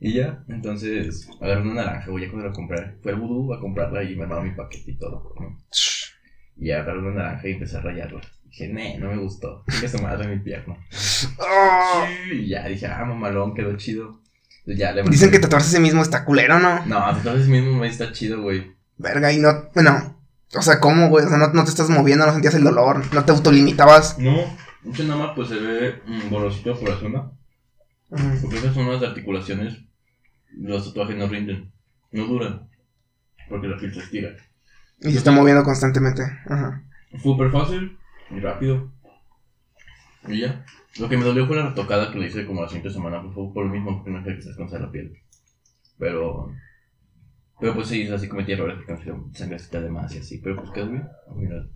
Y 0.00 0.12
ya, 0.14 0.44
entonces 0.48 1.28
agarré 1.40 1.62
una 1.62 1.74
naranja, 1.74 2.10
güey, 2.10 2.24
ya 2.26 2.30
cuando 2.30 2.48
la 2.48 2.54
compré. 2.54 2.96
Fue 3.02 3.12
al 3.12 3.20
vudú 3.20 3.54
a 3.54 3.60
comprarla 3.60 4.02
y 4.02 4.14
me 4.16 4.24
armaron 4.24 4.44
mi 4.48 4.54
paquete 4.54 4.90
y 4.90 4.98
todo, 4.98 5.32
¿no? 5.40 5.58
Y 6.56 6.70
agarré 6.70 6.98
una 6.98 7.12
naranja 7.12 7.48
y 7.48 7.52
empecé 7.52 7.78
a 7.78 7.80
rayarla. 7.80 8.20
Dije, 8.56 8.72
nee, 8.72 8.98
no 8.98 9.10
me 9.10 9.16
gustó. 9.16 9.64
Que 9.80 9.88
se 9.88 10.00
madre 10.00 10.28
mi 10.28 10.38
pierna. 10.38 10.76
Oh. 11.38 12.04
Y 12.32 12.46
ya 12.46 12.68
dije, 12.68 12.86
ah, 12.86 13.04
mamalón, 13.04 13.52
quedó 13.52 13.76
chido. 13.76 14.20
Ya 14.64 14.92
le 14.92 15.02
Dicen 15.02 15.32
que 15.32 15.40
tatuarse 15.40 15.66
a 15.66 15.70
sí 15.72 15.80
mismo 15.80 16.02
está 16.02 16.24
culero, 16.24 16.60
¿no? 16.60 16.86
No, 16.86 17.10
entonces 17.10 17.48
mismo 17.48 17.76
me 17.76 17.88
está 17.88 18.12
chido, 18.12 18.42
güey. 18.42 18.72
Verga, 18.96 19.32
y 19.32 19.38
no, 19.38 19.70
bueno, 19.74 20.20
o 20.54 20.62
sea, 20.62 20.78
¿cómo, 20.78 21.08
güey? 21.08 21.24
O 21.24 21.28
sea, 21.28 21.36
no, 21.36 21.48
no 21.48 21.64
te 21.64 21.70
estás 21.70 21.90
moviendo, 21.90 22.26
no 22.26 22.32
sentías 22.32 22.54
el 22.54 22.62
dolor, 22.62 23.12
no 23.12 23.24
te 23.24 23.32
autolimitabas. 23.32 24.20
No, 24.20 24.56
mucho 24.84 25.02
nada 25.02 25.26
más 25.26 25.32
pues 25.34 25.48
se 25.48 25.56
ve 25.56 26.00
mm, 26.06 26.30
borrosito 26.30 26.78
por 26.78 26.90
la 26.90 26.96
zona. 27.00 27.32
Porque 28.40 28.58
esas 28.58 28.72
son 28.72 28.88
las 28.88 29.02
articulaciones. 29.02 29.78
Los 30.56 30.84
tatuajes 30.84 31.16
no 31.16 31.26
rinden. 31.26 31.72
No 32.12 32.24
duran. 32.26 32.68
Porque 33.48 33.66
la 33.66 33.76
piel 33.78 33.92
se 33.92 33.98
estira. 33.98 34.28
Y 35.00 35.10
se 35.10 35.18
está 35.18 35.32
moviendo 35.32 35.64
constantemente. 35.64 36.22
Ajá. 36.46 36.84
Súper 37.20 37.50
fácil 37.50 37.98
y 38.30 38.40
rápido. 38.40 38.90
Y 40.28 40.40
ya. 40.40 40.64
Lo 40.98 41.08
que 41.08 41.16
me 41.16 41.24
dolió 41.24 41.46
fue 41.46 41.56
la 41.56 41.68
retocada 41.68 42.10
que 42.12 42.18
le 42.18 42.26
hice 42.28 42.46
como 42.46 42.62
la 42.62 42.68
siguiente 42.68 42.90
semana. 42.90 43.20
Pues 43.22 43.34
fue 43.34 43.52
por 43.52 43.66
lo 43.66 43.72
mismo 43.72 44.02
que 44.04 44.10
no 44.10 44.22
que 44.24 44.40
se 44.40 44.48
descansara 44.48 44.86
la 44.86 44.92
piel. 44.92 45.12
Pero. 45.98 46.50
Pero 47.60 47.74
pues 47.74 47.88
sí, 47.88 48.06
así 48.08 48.28
cometí 48.28 48.52
errores 48.52 48.76
porque 48.76 49.12
me 49.12 49.34
sangrecita 49.34 49.80
de 49.80 49.90
más 49.90 50.14
y 50.14 50.18
así. 50.18 50.38
Pero 50.38 50.56
pues 50.56 50.70
quedó 50.70 50.88
bien. 50.88 51.08
al 51.30 51.36
final. 51.40 51.70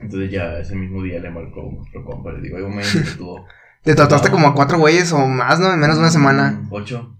Entonces 0.00 0.30
ya 0.30 0.58
ese 0.58 0.74
mismo 0.76 1.02
día 1.02 1.20
le 1.20 1.30
marcó 1.30 1.70
nuestro 1.74 2.04
compa. 2.04 2.32
Le 2.32 2.40
digo, 2.42 2.56
hay 2.56 2.62
un 2.62 2.70
momento 2.70 2.90
que 2.92 3.10
tuvo. 3.18 3.46
Te 3.82 3.94
tatuaste 3.94 4.28
No. 4.28 4.34
como 4.34 4.48
a 4.48 4.54
cuatro 4.54 4.78
güeyes 4.78 5.12
o 5.12 5.26
más, 5.26 5.60
¿no? 5.60 5.72
En 5.72 5.78
menos 5.80 5.96
de 5.96 6.00
una 6.02 6.10
semana. 6.10 6.50
Mm, 6.52 6.68
Ocho. 6.72 7.15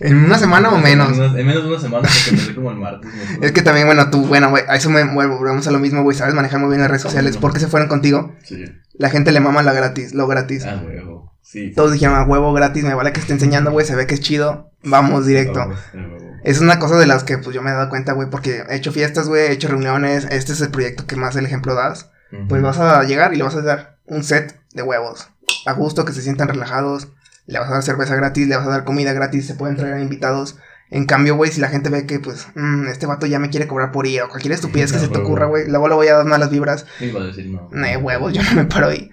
¿En 0.00 0.24
una 0.24 0.38
semana 0.38 0.70
o 0.70 0.78
menos? 0.78 1.16
En, 1.16 1.38
en 1.38 1.46
menos 1.46 1.62
de 1.62 1.68
una 1.68 1.78
semana 1.78 2.08
porque 2.08 2.30
empecé 2.30 2.54
como 2.54 2.70
el 2.70 2.78
martes. 2.78 3.10
¿no? 3.12 3.42
Es 3.46 3.52
que 3.52 3.62
también, 3.62 3.86
bueno, 3.86 4.10
tú, 4.10 4.26
bueno, 4.26 4.50
güey, 4.50 4.64
a 4.66 4.76
eso 4.76 4.90
me 4.90 5.04
vuelvo, 5.04 5.38
volvemos 5.38 5.66
a 5.66 5.70
lo 5.70 5.78
mismo, 5.78 6.02
güey, 6.02 6.16
sabes 6.16 6.34
manejar 6.34 6.58
muy 6.58 6.68
bien 6.70 6.80
las 6.80 6.88
redes 6.88 7.02
sociales. 7.02 7.36
¿Por 7.36 7.52
qué 7.52 7.60
se 7.60 7.68
fueron 7.68 7.88
contigo? 7.88 8.34
Sí. 8.42 8.64
La 8.94 9.10
gente 9.10 9.30
le 9.32 9.40
mama 9.40 9.62
la 9.62 9.72
gratis, 9.72 10.14
lo 10.14 10.26
gratis. 10.26 10.64
Ah, 10.64 10.82
huevo. 10.84 11.32
Sí. 11.42 11.72
Todos 11.74 11.92
dijeron, 11.92 12.16
a 12.16 12.24
huevo 12.24 12.52
gratis, 12.52 12.84
me 12.84 12.94
vale 12.94 13.12
que 13.12 13.20
esté 13.20 13.32
enseñando, 13.32 13.70
güey, 13.70 13.86
se 13.86 13.94
ve 13.94 14.06
que 14.06 14.14
es 14.14 14.20
chido. 14.20 14.70
Vamos 14.82 15.26
directo. 15.26 15.60
Vamos, 15.60 15.78
a 15.92 15.96
huevo. 15.96 16.30
Es 16.42 16.60
una 16.60 16.78
cosa 16.78 16.96
de 16.96 17.06
las 17.06 17.24
que 17.24 17.38
pues 17.38 17.54
yo 17.54 17.62
me 17.62 17.70
he 17.70 17.74
dado 17.74 17.90
cuenta, 17.90 18.12
güey, 18.12 18.30
porque 18.30 18.64
he 18.68 18.76
hecho 18.76 18.92
fiestas, 18.92 19.28
güey, 19.28 19.42
he 19.42 19.52
hecho 19.52 19.68
reuniones, 19.68 20.26
este 20.30 20.52
es 20.52 20.60
el 20.60 20.70
proyecto 20.70 21.06
que 21.06 21.16
más 21.16 21.36
el 21.36 21.44
ejemplo 21.44 21.74
das. 21.74 22.10
Pues 22.48 22.62
vas 22.62 22.78
a 22.78 23.02
llegar 23.02 23.34
y 23.34 23.36
le 23.36 23.42
vas 23.42 23.56
a 23.56 23.62
dar 23.62 23.96
un 24.06 24.22
set 24.22 24.60
de 24.72 24.82
huevos. 24.82 25.28
A 25.66 25.72
gusto, 25.72 26.04
que 26.04 26.12
se 26.12 26.22
sientan 26.22 26.46
relajados. 26.48 27.08
Le 27.50 27.58
vas 27.58 27.68
a 27.68 27.74
dar 27.74 27.82
cerveza 27.82 28.14
gratis, 28.14 28.46
le 28.48 28.56
vas 28.56 28.66
a 28.66 28.70
dar 28.70 28.84
comida 28.84 29.12
gratis, 29.12 29.46
se 29.46 29.54
pueden 29.54 29.76
traer 29.76 30.00
invitados. 30.00 30.56
En 30.90 31.04
cambio, 31.06 31.36
güey, 31.36 31.52
si 31.52 31.60
la 31.60 31.68
gente 31.68 31.88
ve 31.88 32.06
que, 32.06 32.18
pues, 32.18 32.48
mm, 32.54 32.86
este 32.88 33.06
vato 33.06 33.26
ya 33.26 33.38
me 33.38 33.50
quiere 33.50 33.66
cobrar 33.68 33.92
por 33.92 34.06
ir 34.06 34.22
o 34.22 34.28
cualquier 34.28 34.52
estupidez 34.54 34.90
que 34.90 34.98
No, 34.98 35.04
se 35.04 35.08
te 35.08 35.18
ocurra, 35.18 35.46
güey, 35.46 35.68
luego 35.68 35.88
le 35.88 35.94
voy 35.94 36.08
a 36.08 36.16
dar 36.16 36.26
malas 36.26 36.50
vibras. 36.50 36.84
Iba 37.00 37.20
a 37.22 37.26
decir 37.26 37.46
no. 37.46 37.68
Ne, 37.72 37.96
huevos, 37.96 38.32
yo 38.32 38.42
no 38.42 38.54
me 38.54 38.64
paro 38.64 38.88
ahí. 38.88 39.10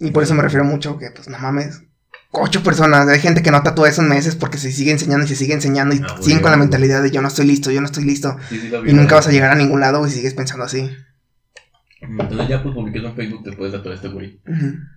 Y 0.00 0.10
por 0.10 0.22
eso 0.22 0.34
me 0.34 0.42
refiero 0.42 0.64
mucho 0.64 0.98
que, 0.98 1.10
pues, 1.10 1.28
no 1.28 1.38
mames. 1.38 1.82
Ocho 2.30 2.62
personas, 2.62 3.06
hay 3.06 3.20
gente 3.20 3.42
que 3.42 3.50
no 3.52 3.62
tatúa 3.62 3.88
eso 3.88 4.02
en 4.02 4.08
meses 4.08 4.34
porque 4.34 4.58
se 4.58 4.72
sigue 4.72 4.90
enseñando 4.90 5.24
y 5.24 5.28
se 5.28 5.36
sigue 5.36 5.54
enseñando 5.54 5.94
y 5.94 6.02
Ah, 6.02 6.16
siguen 6.20 6.40
con 6.40 6.50
la 6.50 6.56
mentalidad 6.56 7.00
de 7.00 7.12
yo 7.12 7.22
no 7.22 7.28
estoy 7.28 7.46
listo, 7.46 7.70
yo 7.70 7.80
no 7.80 7.86
estoy 7.86 8.04
listo. 8.04 8.36
Sí, 8.48 8.58
sí, 8.60 8.72
Y 8.86 8.92
nunca 8.92 9.14
vas 9.14 9.28
a 9.28 9.30
llegar 9.30 9.52
a 9.52 9.54
ningún 9.54 9.80
lado, 9.80 10.00
güey, 10.00 10.10
si 10.10 10.16
sigues 10.16 10.34
pensando 10.34 10.64
así. 10.64 10.90
Entonces 12.08 12.48
ya 12.48 12.62
pues 12.62 12.74
publiqué 12.74 12.98
eso 12.98 13.08
en 13.08 13.14
Facebook 13.16 13.42
después 13.44 13.72
de 13.72 13.78
tatuar 13.78 13.94
este 13.94 14.08
güey. 14.08 14.40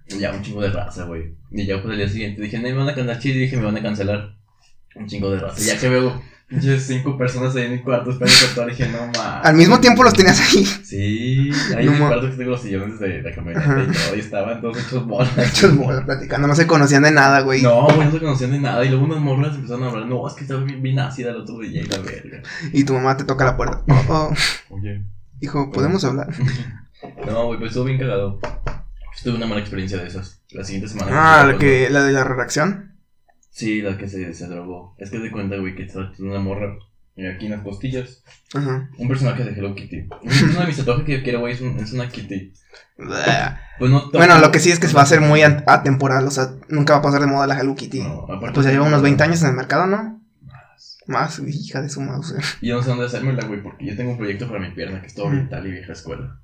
Y 0.08 0.20
Ya 0.20 0.32
un 0.34 0.42
chingo 0.42 0.62
de 0.62 0.70
raza, 0.72 1.06
güey. 1.06 1.34
Y 1.52 1.66
ya 1.66 1.82
pues 1.82 1.92
al 1.92 1.98
día 1.98 2.10
siguiente 2.10 2.42
dije, 2.42 2.58
no 2.58 2.64
me 2.64 2.74
van 2.74 2.90
a 2.90 2.96
cancelar 2.96 3.20
chido. 3.20 3.36
Y 3.36 3.40
dije, 3.40 3.58
me 3.58 3.64
van 3.64 3.78
a 3.78 3.82
cancelar. 3.82 4.36
Un 4.96 5.08
chingo 5.08 5.32
de 5.32 5.40
raza. 5.40 5.62
Y 5.62 5.66
ya 5.66 5.78
que 5.78 5.90
veo 5.90 6.22
pinches 6.50 6.84
cinco 6.84 7.18
personas 7.18 7.54
ahí 7.58 7.66
en 7.66 7.74
mi 7.74 7.82
cuarto 7.82 8.10
esperando 8.10 8.40
tatuar, 8.48 8.70
dije, 8.70 8.88
no 8.88 9.00
mames. 9.00 9.46
Al 9.46 9.56
mismo 9.56 9.80
tiempo 9.82 10.02
los 10.02 10.14
tenías 10.14 10.40
ahí, 10.40 10.64
Sí, 10.66 11.52
ahí 11.76 11.86
No 11.86 11.92
en 11.92 12.00
mi 12.00 12.08
cuarto 12.08 12.32
que 12.32 12.38
tengo 12.38 12.52
los 12.52 12.62
sillones 12.62 13.00
de 13.00 13.22
la 13.22 13.36
camioneta 13.36 13.66
Ajá. 13.70 13.84
y 13.84 13.92
todo. 13.92 14.16
Y 14.16 14.20
estaban 14.20 14.62
todos 14.62 14.78
hechos 14.78 15.06
bolas. 15.06 15.38
hechos 15.38 15.76
bolas 15.76 16.06
platicando, 16.06 16.48
no 16.48 16.56
se 16.56 16.66
conocían 16.66 17.04
de 17.04 17.12
nada, 17.12 17.42
güey. 17.42 17.62
No, 17.62 17.86
güey, 17.88 18.06
no 18.06 18.12
se 18.12 18.20
conocían 18.20 18.52
de 18.52 18.60
nada. 18.60 18.86
Y 18.86 18.90
luego 18.90 19.04
unas 19.06 19.20
morras 19.20 19.56
empezaron 19.56 19.84
a 19.84 19.90
hablar. 19.90 20.06
No, 20.08 20.26
es 20.26 20.36
que 20.36 20.44
estaba 20.44 20.64
bien, 20.64 20.82
bien 20.82 21.00
ácida 21.00 21.32
el 21.32 21.38
otro 21.38 21.60
día 21.60 21.82
y 21.82 21.86
la 21.86 21.98
verga. 22.00 22.42
Y 22.72 22.86
tu 22.86 22.94
mamá 22.94 23.18
te 23.18 23.26
toca 23.26 23.44
la 23.44 23.58
puerta. 23.58 23.84
Oh, 23.90 24.04
oh, 24.08 24.34
Oye. 24.76 25.04
hijo, 25.42 25.70
¿podemos 25.72 26.04
hablar? 26.06 26.30
No, 27.26 27.46
güey, 27.48 27.60
pues 27.60 27.70
estuvo 27.72 27.86
bien 27.86 28.00
cagado. 28.00 28.40
Tuve 29.24 29.36
una 29.36 29.48
mala 29.48 29.62
experiencia 29.62 29.98
de 29.98 30.08
esas. 30.08 30.42
La 30.52 30.64
siguiente 30.64 30.88
semana. 30.90 31.12
Ah, 31.14 31.46
la 31.46 31.58
que, 31.58 31.90
la 31.90 32.04
de 32.04 32.14
la 32.14 32.24
redacción. 32.24 32.96
Sí, 33.50 33.82
la 33.82 33.98
que 33.98 34.08
se, 34.08 34.34
se 34.34 34.48
drogó. 34.48 34.96
Es 35.00 35.10
que 35.10 35.20
de 35.20 35.32
cuenta, 35.32 35.58
güey, 35.58 35.76
que 35.76 35.84
está 35.84 36.12
una 36.20 36.40
morra 36.40 36.76
eh, 37.16 37.34
aquí 37.34 37.46
en 37.46 37.54
las 37.54 37.62
costillas. 37.62 38.24
Ajá. 38.54 38.90
Un 38.98 39.08
personaje 39.08 39.44
de 39.44 39.52
Hello 39.52 39.74
Kitty. 39.74 40.08
Uno 40.22 40.60
de 40.62 40.68
mis 40.68 40.78
tatuajes 40.78 41.04
que 41.06 41.18
yo 41.18 41.24
quiero, 41.24 41.40
güey, 41.40 41.54
es, 41.54 41.62
un- 41.62 41.80
es 41.80 41.92
una 41.94 42.08
Kitty. 42.10 42.54
Pues 43.80 43.92
no 43.92 44.12
Bueno, 44.12 44.40
lo 44.40 44.52
que 44.52 44.60
sí 44.60 44.70
es 44.72 44.80
que 44.80 44.88
va 44.88 45.02
a 45.02 45.06
ser 45.08 45.22
muy 45.22 45.42
atemporal, 45.42 46.26
o 46.28 46.32
sea, 46.32 46.52
nunca 46.70 46.94
va 46.94 47.00
a 47.00 47.02
pasar 47.04 47.22
de 47.22 47.28
moda 47.28 47.48
la 47.48 47.60
Hello 47.60 47.76
Kitty. 47.76 48.02
No, 48.02 48.24
aparte 48.24 48.54
Pues 48.54 48.66
ya 48.68 48.72
lleva 48.72 48.86
unos 48.86 49.02
20 49.02 49.24
años 49.24 49.42
en 49.42 49.50
el 49.50 49.56
mercado, 49.56 49.88
¿no? 49.88 50.22
Más. 50.44 50.98
Más, 51.08 51.40
hija 51.40 51.82
de 51.82 51.90
su 51.90 52.02
mouse. 52.02 52.36
Y 52.62 52.68
yo 52.68 52.76
no 52.76 52.84
sé 52.84 52.90
dónde 52.90 53.06
hacérmela, 53.06 53.46
güey, 53.48 53.64
porque 53.64 53.86
yo 53.86 53.96
tengo 53.96 54.12
un 54.12 54.18
proyecto 54.18 54.48
para 54.48 54.60
mi 54.60 54.70
pierna 54.72 55.02
que 55.02 55.08
es 55.08 55.16
todo 55.16 55.28
oriental 55.28 55.66
y 55.66 55.72
vieja 55.72 55.94
escuela. 55.94 56.40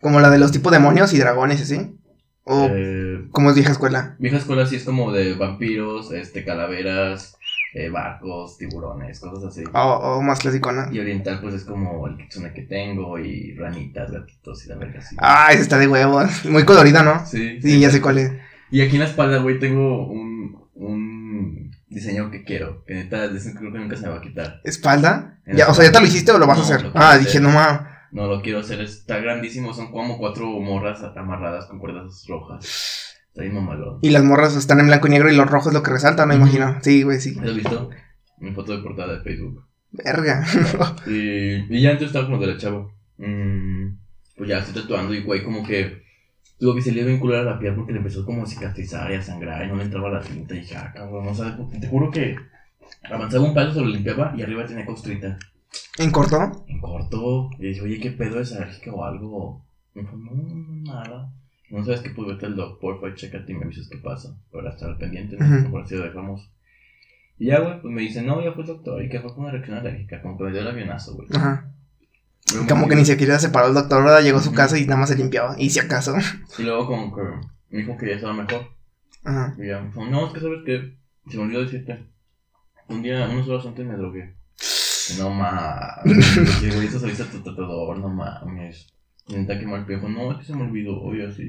Como 0.00 0.20
la 0.20 0.30
de 0.30 0.38
los 0.38 0.52
tipos 0.52 0.72
demonios 0.72 1.12
y 1.12 1.18
dragones, 1.18 1.60
¿sí? 1.66 1.98
O 2.44 2.68
Eh, 2.70 3.26
como 3.30 3.50
es 3.50 3.56
vieja 3.56 3.72
escuela. 3.72 4.16
vieja 4.18 4.36
escuela 4.38 4.66
sí 4.66 4.76
es 4.76 4.84
como 4.84 5.12
de 5.12 5.34
vampiros, 5.34 6.12
este, 6.12 6.44
calaveras, 6.44 7.36
eh, 7.74 7.90
barcos, 7.90 8.56
tiburones, 8.56 9.20
cosas 9.20 9.44
así. 9.44 9.64
O, 9.74 9.78
o 9.80 10.22
más 10.22 10.38
clásico, 10.38 10.72
¿no? 10.72 10.90
Y 10.92 10.98
oriental, 11.00 11.40
pues 11.42 11.54
es 11.54 11.64
como 11.64 12.06
el 12.06 12.16
kitsune 12.16 12.52
que 12.54 12.62
tengo 12.62 13.18
y 13.18 13.54
ranitas, 13.54 14.10
gatitos 14.10 14.64
y 14.64 14.68
la 14.68 14.76
verga 14.76 15.00
así. 15.00 15.16
Ah, 15.18 15.48
ese 15.52 15.62
está 15.62 15.78
de 15.78 15.88
huevos. 15.88 16.44
Muy 16.46 16.64
colorida, 16.64 17.02
¿no? 17.02 17.26
Sí, 17.26 17.60
Sí, 17.60 17.80
ya 17.80 17.90
sé 17.90 18.00
cuál 18.00 18.18
es. 18.18 18.32
Y 18.70 18.80
aquí 18.82 18.96
en 18.96 19.00
la 19.02 19.08
espalda, 19.08 19.38
güey, 19.38 19.58
tengo 19.58 20.06
un, 20.08 20.56
un 20.74 21.70
diseño 21.88 22.30
que 22.30 22.44
quiero. 22.44 22.84
Que 22.86 22.94
neta, 22.94 23.28
creo 23.58 23.72
que 23.72 23.78
nunca 23.78 23.96
se 23.96 24.02
me 24.04 24.10
va 24.10 24.18
a 24.18 24.22
quitar. 24.22 24.60
¿Espalda? 24.64 25.38
Ya, 25.46 25.68
o 25.68 25.74
sea, 25.74 25.84
¿ya 25.86 25.92
te 25.92 26.00
lo 26.00 26.06
hiciste 26.06 26.32
o 26.32 26.38
lo 26.38 26.46
vas 26.46 26.58
a 26.58 26.62
hacer? 26.62 26.90
Ah, 26.94 27.18
dije, 27.18 27.40
no 27.40 27.50
mames. 27.50 27.87
No 28.12 28.26
lo 28.26 28.40
quiero 28.42 28.60
hacer, 28.60 28.80
está 28.80 29.18
grandísimo. 29.18 29.74
Son 29.74 29.90
como 29.90 30.18
cuatro 30.18 30.46
morras 30.60 31.02
amarradas 31.16 31.66
con 31.66 31.78
cuerdas 31.78 32.24
rojas. 32.28 33.14
Está 33.28 33.42
bien 33.42 33.54
mamalón. 33.54 33.98
Y 34.02 34.10
las 34.10 34.24
morras 34.24 34.56
están 34.56 34.80
en 34.80 34.86
blanco 34.86 35.06
y 35.06 35.10
negro 35.10 35.30
y 35.30 35.36
los 35.36 35.48
rojos 35.48 35.68
es 35.68 35.74
lo 35.74 35.82
que 35.82 35.90
resalta, 35.90 36.26
¿no? 36.26 36.34
Ujú. 36.34 36.42
Imagino. 36.42 36.78
Sí, 36.82 37.02
güey, 37.02 37.20
sí. 37.20 37.36
¿Has 37.40 37.54
visto? 37.54 37.90
Mi 38.38 38.52
foto 38.52 38.76
de 38.76 38.82
portada 38.82 39.14
de 39.14 39.22
Facebook. 39.22 39.64
Verga. 39.90 40.44
Y, 41.06 41.74
y 41.74 41.82
ya 41.82 41.90
antes 41.90 42.08
estaba 42.08 42.26
como 42.26 42.38
de 42.38 42.46
la 42.46 42.56
chava. 42.56 42.88
Mm, 43.18 43.96
pues 44.36 44.48
ya 44.48 44.58
estoy 44.58 44.82
tatuando 44.82 45.12
y 45.12 45.22
güey, 45.22 45.42
como 45.42 45.66
que 45.66 46.02
tuvo 46.58 46.74
que 46.74 46.82
salir 46.82 47.04
bien 47.04 47.18
culera 47.18 47.42
la 47.42 47.58
piel 47.58 47.74
porque 47.74 47.92
le 47.92 47.98
empezó 47.98 48.24
como 48.24 48.42
a 48.42 48.46
cicatrizar 48.46 49.10
y 49.10 49.14
a 49.16 49.22
sangrar 49.22 49.64
y 49.64 49.68
no 49.68 49.76
le 49.76 49.84
entraba 49.84 50.10
la 50.10 50.20
tinta. 50.20 50.54
Y 50.54 50.66
ah, 50.74 50.92
cabrón, 50.94 51.28
o 51.28 51.34
sea, 51.34 51.56
te 51.80 51.88
juro 51.88 52.10
que 52.10 52.36
avanzaba 53.10 53.44
un 53.44 53.54
palo, 53.54 53.72
se 53.72 53.80
lo 53.80 53.86
limpiaba 53.86 54.34
y 54.36 54.42
arriba 54.42 54.66
tenía 54.66 54.86
costrita. 54.86 55.38
¿En 55.98 56.10
corto? 56.10 56.64
En 56.68 56.80
corto, 56.80 57.50
y 57.58 57.68
dije, 57.68 57.80
oye, 57.82 58.00
¿qué 58.00 58.10
pedo 58.10 58.40
es 58.40 58.52
alérgica 58.52 58.92
o 58.92 59.04
algo? 59.04 59.64
Me 59.94 60.02
dijo, 60.02 60.16
no, 60.16 60.30
no, 60.32 60.94
nada. 60.94 61.32
No 61.70 61.84
sabes 61.84 62.00
qué, 62.00 62.10
pues 62.10 62.28
vete 62.28 62.46
al 62.46 62.56
doc, 62.56 62.80
porfa, 62.80 63.14
chécate 63.14 63.52
y 63.52 63.54
me 63.56 63.64
avisas 63.64 63.88
qué 63.88 63.98
pasa. 63.98 64.36
Para 64.50 64.70
estar 64.70 64.96
pendiente, 64.96 65.36
¿no? 65.36 65.44
Ujú. 65.44 65.70
Por 65.70 65.82
así 65.82 65.96
lo 65.96 66.04
dejamos. 66.04 66.50
Y 67.38 67.46
ya, 67.46 67.60
güey, 67.60 67.80
pues 67.80 67.92
me 67.92 68.02
dice, 68.02 68.22
no, 68.22 68.42
ya 68.42 68.52
fue 68.52 68.62
el 68.62 68.68
doctor 68.68 69.02
y 69.02 69.08
que 69.08 69.20
fue 69.20 69.34
con 69.34 69.44
una 69.44 69.52
reacción 69.52 69.76
alérgica, 69.76 70.22
como 70.22 70.38
que 70.38 70.44
me 70.44 70.52
dio 70.52 70.60
el 70.60 70.68
avionazo, 70.68 71.14
güey. 71.14 71.28
Ajá. 71.34 71.72
Luego 72.52 72.66
Como 72.66 72.88
que 72.88 72.96
ni 72.96 73.04
siquiera 73.04 73.38
se 73.38 73.50
paró 73.50 73.68
el 73.68 73.74
doctor, 73.74 74.02
¿verdad? 74.02 74.22
Llegó 74.22 74.38
a 74.38 74.42
su 74.42 74.52
casa 74.52 74.78
y 74.78 74.86
nada 74.86 75.00
más 75.00 75.10
se 75.10 75.16
limpiaba. 75.16 75.54
Y 75.58 75.70
si 75.70 75.80
acaso. 75.80 76.14
Y 76.58 76.62
luego 76.62 76.86
como 76.86 77.14
que 77.14 77.22
me 77.70 77.78
dijo 77.80 77.96
que 77.98 78.08
ya 78.08 78.14
estaba 78.14 78.32
mejor. 78.32 78.62
Ajá. 79.24 79.54
Y 79.58 79.66
ya 79.66 79.80
me 79.80 79.88
dijo, 79.88 80.04
no, 80.06 80.26
es 80.26 80.32
que 80.32 80.40
sabes 80.40 80.60
que 80.64 80.96
se 81.30 81.36
me 81.36 81.42
olvidó 81.42 81.64
decirte. 81.64 82.06
Un 82.88 83.02
día, 83.02 83.28
unas 83.28 83.46
horas 83.46 83.66
antes 83.66 83.86
me 83.86 83.96
drogué. 83.96 84.37
No 85.18 85.30
mames. 85.30 86.60
Dije, 86.60 86.74
güey, 86.74 86.86
eso 86.88 87.00
saliste 87.00 87.22
a 87.22 87.26
tu 87.26 87.42
tratador, 87.42 87.98
no 87.98 88.08
mames. 88.08 88.92
Y 89.28 89.36
neta 89.36 89.58
que 89.58 89.66
mal 89.66 89.84
pie, 89.86 89.96
dijo, 89.96 90.08
no, 90.08 90.32
es 90.32 90.38
que 90.38 90.44
se 90.44 90.54
me 90.54 90.62
olvidó, 90.64 91.00
oye, 91.02 91.26
así. 91.26 91.44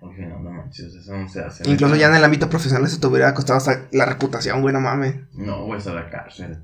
Dije, 0.00 0.26
no, 0.26 0.38
no 0.40 0.50
manches, 0.50 0.94
eso 0.94 1.16
no 1.16 1.28
se 1.28 1.40
hace. 1.40 1.68
Incluso 1.68 1.96
ya 1.96 2.08
en 2.08 2.14
el 2.14 2.24
ámbito 2.24 2.48
profesional 2.48 2.86
eso 2.86 3.00
te 3.00 3.06
hubiera 3.08 3.34
costado 3.34 3.56
hasta 3.58 3.88
la 3.92 4.06
reputación, 4.06 4.62
güey, 4.62 4.72
no 4.72 4.80
mames. 4.80 5.16
No, 5.32 5.64
güey, 5.64 5.78
está 5.78 5.90
a 5.90 5.94
la 5.94 6.10
cárcel. 6.10 6.58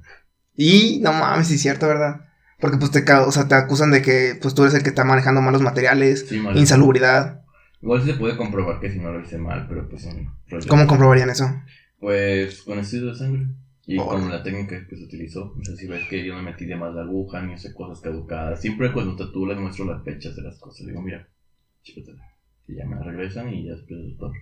Y 0.55 1.01
no 1.03 1.13
mames, 1.13 1.49
sí 1.49 1.55
es 1.55 1.63
cierto, 1.63 1.89
¿verdad? 1.89 2.21
Porque 2.61 2.77
pues 2.79 2.93
te, 2.93 3.05
o 3.13 3.33
sea, 3.33 3.49
te 3.49 3.57
acusan 3.57 3.91
de 3.91 4.01
que 4.03 4.39
pues 4.41 4.55
tú 4.55 4.63
eres 4.63 4.75
el 4.75 4.83
que 4.85 4.91
está 4.91 5.05
manejando 5.05 5.43
malos 5.43 5.63
materiales, 5.63 6.27
Sí, 6.29 6.39
mal. 6.39 6.57
insalubridad. 6.57 7.43
Igual 7.83 8.05
se 8.05 8.15
puede 8.15 8.37
comprobar 8.37 8.81
que 8.81 8.91
si 8.91 8.99
no 9.01 9.13
lo 9.13 9.21
hice 9.21 9.37
mal, 9.37 9.67
pero 9.69 9.89
pues 9.89 10.07
rollo. 10.49 10.67
¿Cómo 10.69 10.87
comprobarían 10.87 11.29
eso? 11.31 11.51
Pues 11.99 12.63
con 12.63 12.79
estudio 12.79 13.07
de 13.13 13.17
sangre. 13.19 13.47
Y 13.87 13.97
con 13.99 14.31
la 14.31 14.43
técnica 14.43 14.87
que 14.89 14.97
se 14.97 15.05
utilizó. 15.05 15.55
O 15.59 15.63
sea, 15.65 15.77
si 15.77 15.87
ves 15.87 16.07
que 16.09 16.25
yo 16.25 16.35
no 16.35 16.43
metí 16.43 16.65
de 16.65 16.75
más 16.77 16.95
la 16.95 17.03
aguja, 17.03 17.43
ni 17.43 17.53
hice 17.55 17.75
cosas 17.75 18.01
caducadas. 18.01 18.61
Siempre 18.61 18.93
cuando 18.93 19.15
tatúo 19.17 19.47
les 19.47 19.59
muestro 19.59 19.85
las 19.85 20.03
fechas 20.03 20.35
de 20.37 20.43
las 20.43 20.59
cosas. 20.59 20.87
Digo, 20.87 21.03
mira, 21.03 21.29
chícatela. 21.83 22.23
Y 22.67 22.77
ya 22.77 22.87
me 22.87 23.03
regresan 23.03 23.53
y 23.53 23.67
ya 23.67 23.73
después 23.73 24.01
doctor. 24.03 24.33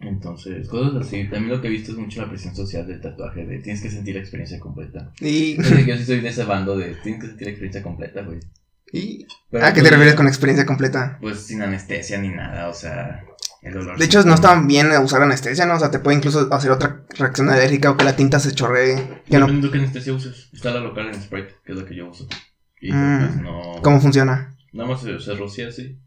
Entonces, 0.00 0.68
cosas 0.68 1.04
así. 1.06 1.24
También 1.28 1.48
lo 1.48 1.60
que 1.60 1.66
he 1.66 1.70
visto 1.70 1.90
es 1.92 1.98
mucho 1.98 2.22
la 2.22 2.28
presión 2.28 2.54
social 2.54 2.86
del 2.86 3.00
tatuaje. 3.00 3.44
De 3.44 3.58
tienes 3.58 3.82
que 3.82 3.90
sentir 3.90 4.14
la 4.14 4.20
experiencia 4.20 4.60
completa. 4.60 5.12
Y, 5.20 5.56
Yo 5.56 5.62
sé 5.64 5.98
sí 5.98 6.04
soy 6.04 6.20
de 6.20 6.28
ese 6.28 6.44
bando 6.44 6.76
de 6.76 6.94
tienes 7.02 7.20
que 7.20 7.26
sentir 7.28 7.46
la 7.46 7.50
experiencia 7.50 7.82
completa, 7.82 8.22
güey. 8.22 8.38
y- 8.92 9.26
Pero, 9.50 9.66
¿A 9.66 9.72
qué 9.72 9.82
te 9.82 9.90
refieres 9.90 10.14
con 10.14 10.28
experiencia 10.28 10.64
completa? 10.66 11.18
Pues 11.20 11.40
sin 11.40 11.62
anestesia 11.62 12.20
ni 12.20 12.28
nada, 12.28 12.68
o 12.68 12.74
sea, 12.74 13.24
el 13.62 13.74
dolor. 13.74 13.98
De 13.98 14.04
hecho, 14.04 14.22
no 14.24 14.34
está 14.34 14.60
bien 14.60 14.88
usar 15.02 15.22
anestesia, 15.22 15.66
¿no? 15.66 15.74
O 15.74 15.78
sea, 15.78 15.90
te 15.90 15.98
puede 15.98 16.16
incluso 16.18 16.52
hacer 16.52 16.70
otra 16.70 17.04
reacción 17.18 17.48
alérgica 17.50 17.90
o 17.90 17.96
que 17.96 18.04
la 18.04 18.14
tinta 18.16 18.38
se 18.40 18.54
chorree. 18.54 19.22
Que 19.28 19.38
no, 19.38 19.46
Depende 19.46 19.70
qué 19.70 19.78
anestesia 19.78 20.12
uses. 20.12 20.48
Está 20.52 20.70
la 20.72 20.80
local 20.80 21.08
en 21.08 21.20
Sprite, 21.20 21.54
que 21.64 21.72
es 21.72 21.78
la 21.78 21.84
que 21.84 21.96
yo 21.96 22.08
uso. 22.08 22.26
Y 22.80 22.92
Mm. 22.92 23.18
pues 23.18 23.36
no. 23.42 23.62
¿Cómo 23.82 24.00
funciona? 24.00 24.56
Nada 24.72 24.88
más 24.90 25.00
se, 25.02 25.18
se 25.18 25.34
rocía 25.34 25.68
así. 25.68 25.98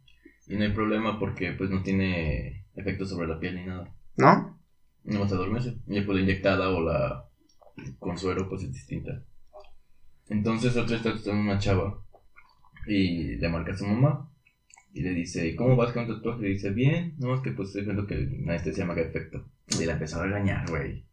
Y 0.47 0.55
no 0.55 0.63
hay 0.63 0.71
problema 0.71 1.19
porque 1.19 1.51
pues 1.53 1.69
no 1.69 1.81
tiene 1.83 2.65
efecto 2.75 3.05
sobre 3.05 3.27
la 3.27 3.39
piel 3.39 3.55
ni 3.55 3.65
nada. 3.65 3.93
¿No? 4.17 4.59
Nada 5.03 5.19
más 5.19 5.29
se 5.29 5.35
adormece. 5.35 5.75
Y 5.87 6.01
pues 6.01 6.15
la 6.15 6.21
inyectada 6.23 6.69
o 6.69 6.81
la 6.81 7.25
con 7.99 8.17
suero 8.17 8.47
pues 8.47 8.63
es 8.63 8.71
distinta. 8.73 9.21
Entonces 10.29 10.75
otra 10.77 10.95
está 10.97 11.11
tratando 11.13 11.41
una 11.41 11.59
chava. 11.59 11.97
Y 12.87 13.35
le 13.35 13.49
marca 13.49 13.73
a 13.73 13.77
su 13.77 13.85
mamá. 13.85 14.27
Y 14.93 15.01
le 15.01 15.11
dice, 15.11 15.47
¿y 15.47 15.55
cómo 15.55 15.75
vas 15.75 15.93
con 15.93 16.05
tu 16.07 16.15
tatuaje? 16.17 16.39
Y 16.41 16.43
le 16.43 16.49
dice, 16.49 16.69
bien. 16.71 17.15
No, 17.17 17.33
es 17.35 17.41
que 17.41 17.51
pues 17.51 17.69
estoy 17.69 17.85
viendo 17.85 18.05
que 18.07 18.15
la 18.15 18.53
anestesia 18.53 18.85
me 18.85 18.93
haga 18.93 19.01
efecto. 19.03 19.45
Y 19.79 19.85
la 19.85 19.93
empezó 19.93 20.19
a 20.19 20.25
regañar, 20.25 20.69
güey. 20.69 21.05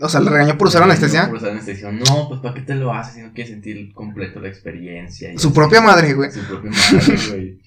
O 0.00 0.08
sea, 0.08 0.20
¿le 0.20 0.30
regañó 0.30 0.56
por 0.58 0.68
usar 0.68 0.82
anestesia? 0.82 1.26
Por 1.28 1.36
usar 1.36 1.50
anestesia. 1.50 1.90
No, 1.92 2.28
pues 2.28 2.40
¿para 2.40 2.54
qué 2.54 2.62
te 2.62 2.74
lo 2.74 2.92
haces 2.92 3.14
si 3.14 3.20
no 3.22 3.32
quieres 3.32 3.52
sentir 3.52 3.92
completo 3.92 4.40
la 4.40 4.48
experiencia? 4.48 5.32
Y 5.32 5.38
Su 5.38 5.48
así. 5.48 5.54
propia 5.54 5.80
madre, 5.80 6.14
güey. 6.14 6.30
Su 6.30 6.40
propia 6.46 6.70
madre, 6.70 7.16
güey. 7.30 7.60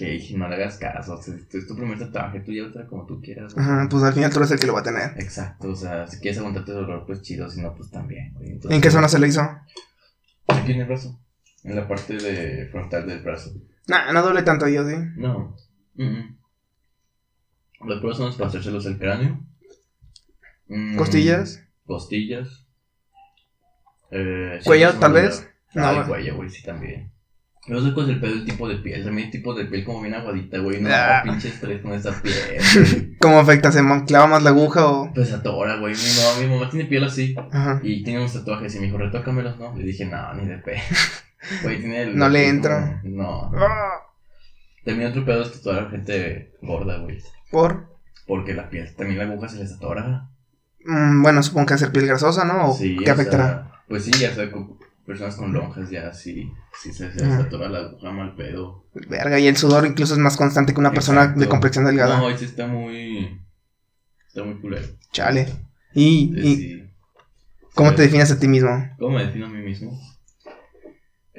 Hey, 0.00 0.34
no 0.36 0.48
le 0.48 0.54
hagas 0.54 0.76
caso. 0.78 1.14
O 1.14 1.22
sea, 1.22 1.34
es 1.34 1.66
tu 1.66 1.74
primer 1.76 1.98
tatuaje, 1.98 2.40
tú 2.40 2.52
llévatela 2.52 2.86
como 2.86 3.04
tú 3.06 3.20
quieras. 3.20 3.54
güey. 3.54 3.64
Ajá, 3.66 3.88
pues 3.90 4.02
al 4.04 4.12
final 4.12 4.30
tú 4.32 4.38
eres 4.38 4.50
el 4.52 4.60
que 4.60 4.66
lo 4.66 4.74
va 4.74 4.80
a 4.80 4.84
tener. 4.84 5.10
Exacto, 5.16 5.70
o 5.70 5.74
sea, 5.76 6.06
si 6.06 6.18
quieres 6.20 6.38
aguantarte 6.38 6.70
el 6.70 6.76
dolor, 6.78 7.04
pues 7.06 7.22
chido, 7.22 7.48
si 7.50 7.60
no, 7.60 7.74
pues 7.74 7.90
también, 7.90 8.32
güey. 8.34 8.50
Entonces, 8.50 8.76
¿En 8.76 8.80
qué 8.82 8.90
zona 8.92 9.08
se 9.08 9.18
le 9.18 9.26
hizo? 9.28 9.40
Aquí 10.46 10.72
en 10.72 10.80
el 10.82 10.86
brazo. 10.86 11.18
En 11.64 11.74
la 11.74 11.88
parte 11.88 12.16
de 12.16 12.66
frontal 12.70 13.06
del 13.08 13.22
brazo. 13.22 13.50
Nah, 13.88 14.12
no 14.12 14.22
duele 14.22 14.42
tanto 14.42 14.68
yo, 14.68 14.86
sí. 14.88 14.94
No. 15.16 15.56
Mm, 15.94 16.04
mm. 16.04 16.38
Las 17.88 17.98
pruebas 18.00 18.18
son 18.18 18.32
para 18.36 18.48
hacérselos 18.48 18.86
el 18.86 18.98
cráneo. 18.98 19.40
Mm, 20.68 20.96
¿Costillas? 20.96 21.64
Costillas. 21.86 22.66
Eh, 24.10 24.60
¿Cuello, 24.64 24.92
tal 24.94 25.12
vez? 25.12 25.48
Ah, 25.74 25.92
No, 25.92 26.00
el 26.02 26.06
cuello, 26.06 26.36
güey, 26.36 26.50
sí, 26.50 26.62
también. 26.62 27.12
No 27.66 27.82
sé 27.82 27.92
cuál 27.92 28.08
es 28.08 28.14
el 28.14 28.20
pedo 28.20 28.34
del 28.34 28.44
tipo 28.46 28.66
de 28.68 28.76
piel. 28.76 29.04
También 29.04 29.26
hay 29.26 29.30
tipos 29.30 29.54
de 29.56 29.66
piel 29.66 29.84
como 29.84 30.00
bien 30.00 30.14
aguadita, 30.14 30.58
güey. 30.58 30.80
No, 30.80 30.88
Ah. 30.90 31.20
pinche 31.22 31.48
estrés 31.48 31.82
con 31.82 31.92
esa 31.92 32.12
piel. 32.22 33.16
¿Cómo 33.20 33.38
afecta? 33.38 33.70
¿Se 33.70 33.82
clava 34.06 34.26
más 34.26 34.42
la 34.42 34.50
aguja 34.50 34.86
o...? 34.86 35.12
Pues 35.12 35.32
atora, 35.32 35.76
güey. 35.76 35.94
Mi 35.94 36.00
mamá, 36.00 36.40
mi 36.40 36.46
mamá 36.54 36.70
tiene 36.70 36.86
piel 36.88 37.04
así. 37.04 37.34
Ajá. 37.52 37.80
Y 37.82 38.02
tiene 38.04 38.20
unos 38.20 38.32
tatuajes. 38.32 38.74
Y 38.74 38.78
me 38.80 38.86
dijo, 38.86 38.96
retócamelos, 38.96 39.58
¿no? 39.58 39.76
Le 39.76 39.84
dije, 39.84 40.06
no, 40.06 40.32
ni 40.34 40.46
de 40.46 40.58
pe. 40.58 40.76
Güey, 41.62 41.78
tiene 41.80 42.02
el. 42.02 42.16
No 42.16 42.28
le 42.28 42.48
como- 42.60 43.00
No. 43.04 43.50
Ah, 43.54 44.02
También 44.84 45.10
otro 45.10 45.24
pedo 45.24 45.42
es 45.42 45.52
tatuar 45.52 45.84
a 45.86 45.90
gente 45.90 46.52
gorda, 46.62 46.98
güey. 46.98 47.22
¿Por? 47.50 47.86
Porque 48.26 48.54
la 48.54 48.68
piel, 48.70 48.94
también 48.96 49.18
la 49.18 49.24
aguja 49.32 49.48
se 49.48 49.58
les 49.58 49.72
atora. 49.72 50.28
Mm, 50.84 51.22
bueno, 51.22 51.42
supongo 51.42 51.66
que 51.66 51.74
hacer 51.74 51.92
piel 51.92 52.06
grasosa, 52.06 52.44
¿no? 52.44 52.70
¿O 52.70 52.74
Sí, 52.74 52.96
qué 53.04 53.10
afectará? 53.10 53.44
sea, 53.46 53.82
pues 53.88 54.04
sí, 54.04 54.10
ya 54.12 54.34
sea, 54.34 54.50
con 54.50 54.78
personas 55.06 55.36
con 55.36 55.52
lonjas 55.52 55.88
ya 55.90 56.12
sí, 56.12 56.52
sí 56.80 56.92
se, 56.92 57.08
les 57.14 57.22
Ujú. 57.22 57.42
atora 57.42 57.68
la 57.68 57.78
aguja 57.78 58.10
mal 58.10 58.34
pedo. 58.34 58.84
Verga, 58.94 59.38
y 59.38 59.46
el 59.46 59.56
sudor 59.56 59.86
incluso 59.86 60.14
es 60.14 60.20
más 60.20 60.36
constante 60.36 60.72
que 60.74 60.80
una 60.80 60.92
persona 60.92 61.28
de 61.28 61.48
complexión 61.48 61.84
delgada. 61.84 62.18
No, 62.18 62.28
ese 62.30 62.44
está 62.46 62.66
muy. 62.66 63.40
Está 64.26 64.44
muy 64.44 64.60
culero. 64.60 64.86
Chale. 65.12 65.48
¿Y, 65.94 66.32
Sí, 66.34 66.40
y 66.40 66.56
sí. 66.56 66.90
cómo 67.74 67.90
Sí. 67.90 67.96
te 67.96 68.02
defines 68.02 68.30
a 68.30 68.38
ti 68.38 68.48
mismo? 68.48 68.90
¿Cómo 68.98 69.16
me 69.16 69.24
defino 69.26 69.46
a 69.46 69.50
mí 69.50 69.62
mismo? 69.62 69.98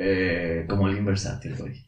Eh, 0.01 0.65
como 0.69 0.87
alguien 0.87 1.05
versátil, 1.05 1.55
güey. 1.57 1.85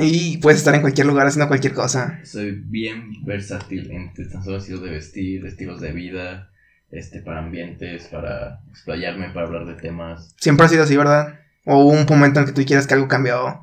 Y 0.00 0.38
puedes 0.38 0.58
estar 0.58 0.74
en 0.74 0.80
cualquier 0.80 1.06
lugar 1.06 1.26
haciendo 1.28 1.46
cualquier 1.46 1.72
cosa. 1.72 2.18
Soy 2.24 2.50
bien 2.50 3.24
versátil 3.24 3.88
en 3.92 4.12
tan 4.12 4.42
solo 4.42 4.56
estilos 4.56 4.82
de 4.82 4.90
vestir, 4.90 5.46
estilos 5.46 5.80
de 5.80 5.92
vida, 5.92 6.50
este, 6.90 7.20
para 7.22 7.38
ambientes, 7.38 8.08
para 8.08 8.60
explayarme, 8.70 9.30
para 9.30 9.46
hablar 9.46 9.66
de 9.66 9.74
temas. 9.74 10.34
Siempre 10.40 10.66
ha 10.66 10.68
sido 10.68 10.82
así, 10.82 10.96
¿verdad? 10.96 11.38
O 11.64 11.84
hubo 11.84 11.90
un 11.92 12.06
momento 12.08 12.40
en 12.40 12.46
el 12.48 12.52
que 12.52 12.60
tú 12.60 12.66
quieras 12.66 12.88
que 12.88 12.94
algo 12.94 13.06
cambió. 13.06 13.62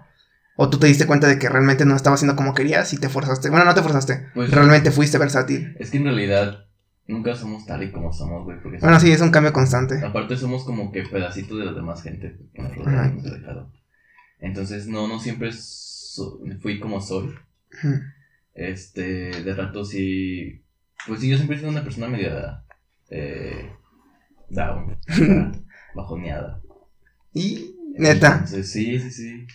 O 0.56 0.70
tú 0.70 0.80
te 0.80 0.88
diste 0.88 1.06
cuenta 1.06 1.28
de 1.28 1.38
que 1.38 1.50
realmente 1.50 1.86
no 1.86 1.96
estaba 1.96 2.14
haciendo 2.14 2.38
como 2.38 2.54
querías 2.54 2.94
y 2.94 2.98
te 2.98 3.10
forzaste. 3.10 3.50
Bueno, 3.50 3.66
no 3.66 3.76
te 3.76 3.82
forzaste. 3.82 4.28
Pues 4.34 4.50
Realmente 4.52 4.92
fuiste 4.92 5.18
versátil. 5.18 5.76
es 5.80 5.90
que 5.92 5.98
en 5.98 6.06
realidad 6.06 6.66
nunca 7.12 7.36
somos 7.36 7.66
tal 7.66 7.84
y 7.84 7.92
como 7.92 8.12
somos, 8.14 8.44
güey. 8.46 8.60
Porque 8.62 8.78
Bueno, 8.80 9.00
sí, 9.00 9.12
es 9.12 9.22
un 9.22 9.32
cambio 9.32 9.54
constante. 9.54 10.04
Aparte 10.04 10.38
somos 10.38 10.64
como 10.64 10.92
que 10.92 11.04
pedacitos 11.04 11.60
de 11.60 11.66
la 11.66 11.74
demás 11.74 12.02
gente 12.02 12.38
que 12.54 12.62
nos 12.62 12.76
rodea 12.76 13.08
y 13.08 13.16
nos 13.18 13.26
ha 13.26 13.36
dejado. 13.36 13.72
Entonces 14.40 14.88
no, 14.88 15.08
no 15.08 15.20
siempre 15.20 15.52
so- 15.52 16.40
fui 16.62 16.80
como 16.80 17.00
soy. 17.02 17.34
Este, 18.54 19.44
de 19.44 19.54
rato 19.56 19.86
sí. 19.86 20.64
Pues 21.08 21.22
sí, 21.22 21.30
yo 21.30 21.36
siempre 21.38 21.56
he 21.56 21.60
sido 21.60 21.72
una 21.72 21.84
persona 21.84 22.08
media 22.08 22.64
eh, 23.10 23.72
down, 24.50 24.98
bajoneada. 25.96 26.62
Y, 27.34 27.76
neta, 27.98 28.34
Entonces, 28.34 28.72
sí, 28.72 29.00
sí, 29.00 29.10
sí. 29.12 29.48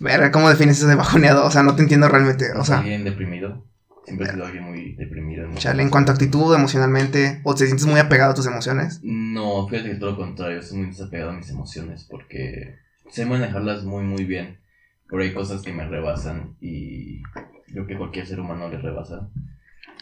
verga, 0.00 0.30
¿cómo 0.32 0.48
defines 0.48 0.78
eso 0.78 0.88
de 0.88 0.94
bajoneado? 0.94 1.44
O 1.44 1.50
sea, 1.50 1.62
no 1.62 1.76
te 1.76 1.82
entiendo 1.82 2.08
realmente. 2.08 2.52
O 2.56 2.64
sea, 2.64 2.78
alguien 2.78 3.04
deprimido. 3.04 3.66
Siempre 4.06 4.28
he 4.28 4.30
sido 4.30 4.46
alguien 4.46 4.64
muy 4.64 4.92
deprimido. 4.94 5.48
¿no? 5.48 5.56
chale, 5.56 5.82
en 5.82 5.90
cuanto 5.90 6.12
a 6.12 6.14
actitud, 6.14 6.54
emocionalmente, 6.54 7.40
o 7.42 7.56
te 7.56 7.66
sientes 7.66 7.86
muy 7.86 7.98
apegado 7.98 8.30
a 8.30 8.34
tus 8.34 8.46
emociones. 8.46 9.00
No, 9.02 9.66
fíjate 9.66 9.90
que 9.90 9.94
todo 9.96 10.12
lo 10.12 10.16
contrario, 10.16 10.62
soy 10.62 10.78
muy 10.78 10.86
desapegado 10.88 11.30
a 11.30 11.34
mis 11.34 11.50
emociones 11.50 12.06
porque 12.08 12.76
sé 13.10 13.26
manejarlas 13.26 13.82
muy, 13.82 14.04
muy 14.04 14.24
bien. 14.24 14.60
Pero 15.08 15.22
hay 15.22 15.34
cosas 15.34 15.62
que 15.62 15.72
me 15.72 15.88
rebasan 15.88 16.56
y 16.60 17.20
creo 17.66 17.86
que 17.86 17.96
cualquier 17.96 18.26
ser 18.26 18.38
humano 18.38 18.68
le 18.68 18.78
rebasa. 18.78 19.28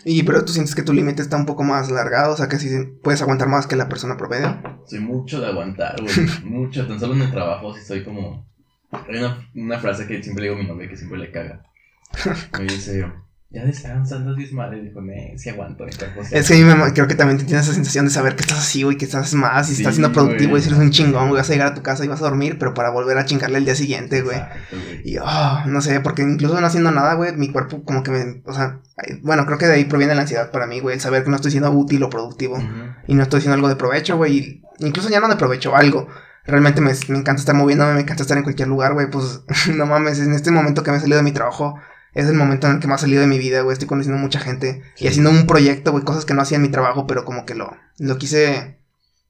Y, 0.04 0.22
pero 0.22 0.44
tú 0.44 0.52
sientes 0.52 0.74
que 0.74 0.82
tu 0.82 0.92
límite 0.92 1.22
está 1.22 1.38
un 1.38 1.46
poco 1.46 1.62
más 1.62 1.90
largado, 1.90 2.34
o 2.34 2.36
sea, 2.36 2.48
que 2.48 2.58
si 2.58 2.68
puedes 3.02 3.22
aguantar 3.22 3.48
más 3.48 3.66
que 3.66 3.76
la 3.76 3.88
persona 3.88 4.18
promedio. 4.18 4.60
Soy 4.84 5.00
mucho 5.00 5.40
de 5.40 5.46
aguantar, 5.46 5.96
güey. 5.98 6.14
mucho. 6.44 6.86
Tan 6.86 7.00
solo 7.00 7.14
en 7.14 7.22
el 7.22 7.30
trabajo, 7.30 7.74
si 7.74 7.82
soy 7.82 8.04
como. 8.04 8.46
Hay 8.90 9.16
una, 9.16 9.48
una 9.54 9.78
frase 9.78 10.06
que 10.06 10.22
siempre 10.22 10.42
le 10.44 10.50
digo 10.50 10.60
a 10.60 10.62
mi 10.62 10.68
novia 10.68 10.88
que 10.88 10.96
siempre 10.96 11.18
le 11.18 11.30
caga. 11.30 11.64
Me 12.58 12.64
dice, 12.64 13.06
ya 13.54 13.64
descansa, 13.64 14.18
no 14.18 14.34
dices 14.34 14.52
madre. 14.52 14.82
Dijo, 14.82 15.00
ne, 15.00 15.34
si 15.38 15.48
aguanto. 15.48 15.84
mi 15.84 15.92
cuerpo 15.92 16.24
sí 16.24 16.36
Es 16.36 16.48
que 16.48 16.54
a 16.54 16.56
mí 16.56 16.64
me, 16.64 16.92
creo 16.92 17.06
que 17.06 17.14
también 17.14 17.38
te 17.38 17.44
tienes 17.44 17.64
esa 17.64 17.74
sensación 17.74 18.04
de 18.06 18.10
saber 18.10 18.34
que 18.34 18.42
estás 18.42 18.58
así, 18.58 18.82
güey, 18.82 18.96
que 18.96 19.04
estás 19.04 19.32
más 19.34 19.70
y 19.70 19.74
Sí, 19.74 19.82
estás 19.82 19.94
siendo 19.94 20.12
productivo 20.12 20.50
güey. 20.50 20.62
y 20.62 20.66
eres 20.66 20.78
un 20.78 20.90
chingón, 20.90 21.28
güey, 21.28 21.40
vas 21.40 21.48
a 21.48 21.52
llegar 21.52 21.68
a 21.68 21.74
tu 21.74 21.82
casa 21.82 22.04
y 22.04 22.08
vas 22.08 22.20
a 22.20 22.24
dormir, 22.24 22.58
pero 22.58 22.74
para 22.74 22.90
volver 22.90 23.16
a 23.16 23.24
chingarle 23.24 23.58
el 23.58 23.64
día 23.64 23.76
siguiente, 23.76 24.22
güey. 24.22 24.36
Exacto, 24.36 24.76
güey. 24.84 25.00
Y, 25.04 25.18
oh, 25.18 25.62
no 25.66 25.80
sé, 25.80 26.00
porque 26.00 26.22
incluso 26.22 26.60
no 26.60 26.66
haciendo 26.66 26.90
nada, 26.90 27.14
güey, 27.14 27.36
mi 27.36 27.52
cuerpo 27.52 27.84
como 27.84 28.02
que 28.02 28.10
me, 28.10 28.42
o 28.44 28.52
sea, 28.52 28.80
bueno, 29.22 29.46
creo 29.46 29.58
que 29.58 29.66
de 29.66 29.74
ahí 29.74 29.84
proviene 29.84 30.16
la 30.16 30.22
ansiedad 30.22 30.50
para 30.50 30.66
mí, 30.66 30.80
güey, 30.80 30.96
el 30.96 31.00
saber 31.00 31.22
que 31.22 31.30
no 31.30 31.36
estoy 31.36 31.52
siendo 31.52 31.70
útil 31.70 32.02
o 32.02 32.10
productivo 32.10 32.58
y 33.06 33.14
no 33.14 33.22
estoy 33.22 33.38
haciendo 33.38 33.54
algo 33.54 33.68
de 33.68 33.76
provecho, 33.76 34.16
güey, 34.16 34.62
incluso 34.80 35.08
ya 35.10 35.20
no 35.20 35.28
de 35.28 35.36
provecho, 35.36 35.76
algo. 35.76 36.08
Realmente 36.46 36.80
me, 36.82 36.92
me 37.08 37.18
encanta 37.18 37.40
estar 37.40 37.54
moviéndome, 37.54 37.94
me 37.94 38.00
encanta 38.00 38.22
estar 38.22 38.36
en 38.36 38.42
cualquier 38.42 38.68
lugar, 38.68 38.92
güey, 38.94 39.08
pues 39.08 39.42
no 39.74 39.86
mames, 39.86 40.18
en 40.18 40.34
este 40.34 40.50
momento 40.50 40.82
que 40.82 40.90
me 40.90 40.96
he 40.98 41.00
salido 41.00 41.18
de 41.18 41.22
mi 41.22 41.32
trabajo, 41.32 41.78
es 42.14 42.26
el 42.28 42.34
momento 42.34 42.66
en 42.66 42.74
el 42.74 42.80
que 42.80 42.86
más 42.88 43.00
salido 43.00 43.20
de 43.20 43.26
mi 43.26 43.38
vida, 43.38 43.60
güey, 43.62 43.72
estoy 43.72 43.88
conociendo 43.88 44.18
mucha 44.20 44.40
gente 44.40 44.82
Sí. 44.94 45.04
y 45.04 45.08
haciendo 45.08 45.30
un 45.30 45.46
proyecto, 45.46 45.92
güey, 45.92 46.04
cosas 46.04 46.24
que 46.24 46.34
no 46.34 46.42
hacía 46.42 46.56
en 46.56 46.62
mi 46.62 46.68
trabajo, 46.70 47.06
pero 47.06 47.24
como 47.24 47.44
que 47.44 47.54
lo, 47.54 47.70
lo 47.98 48.18
quise, 48.18 48.78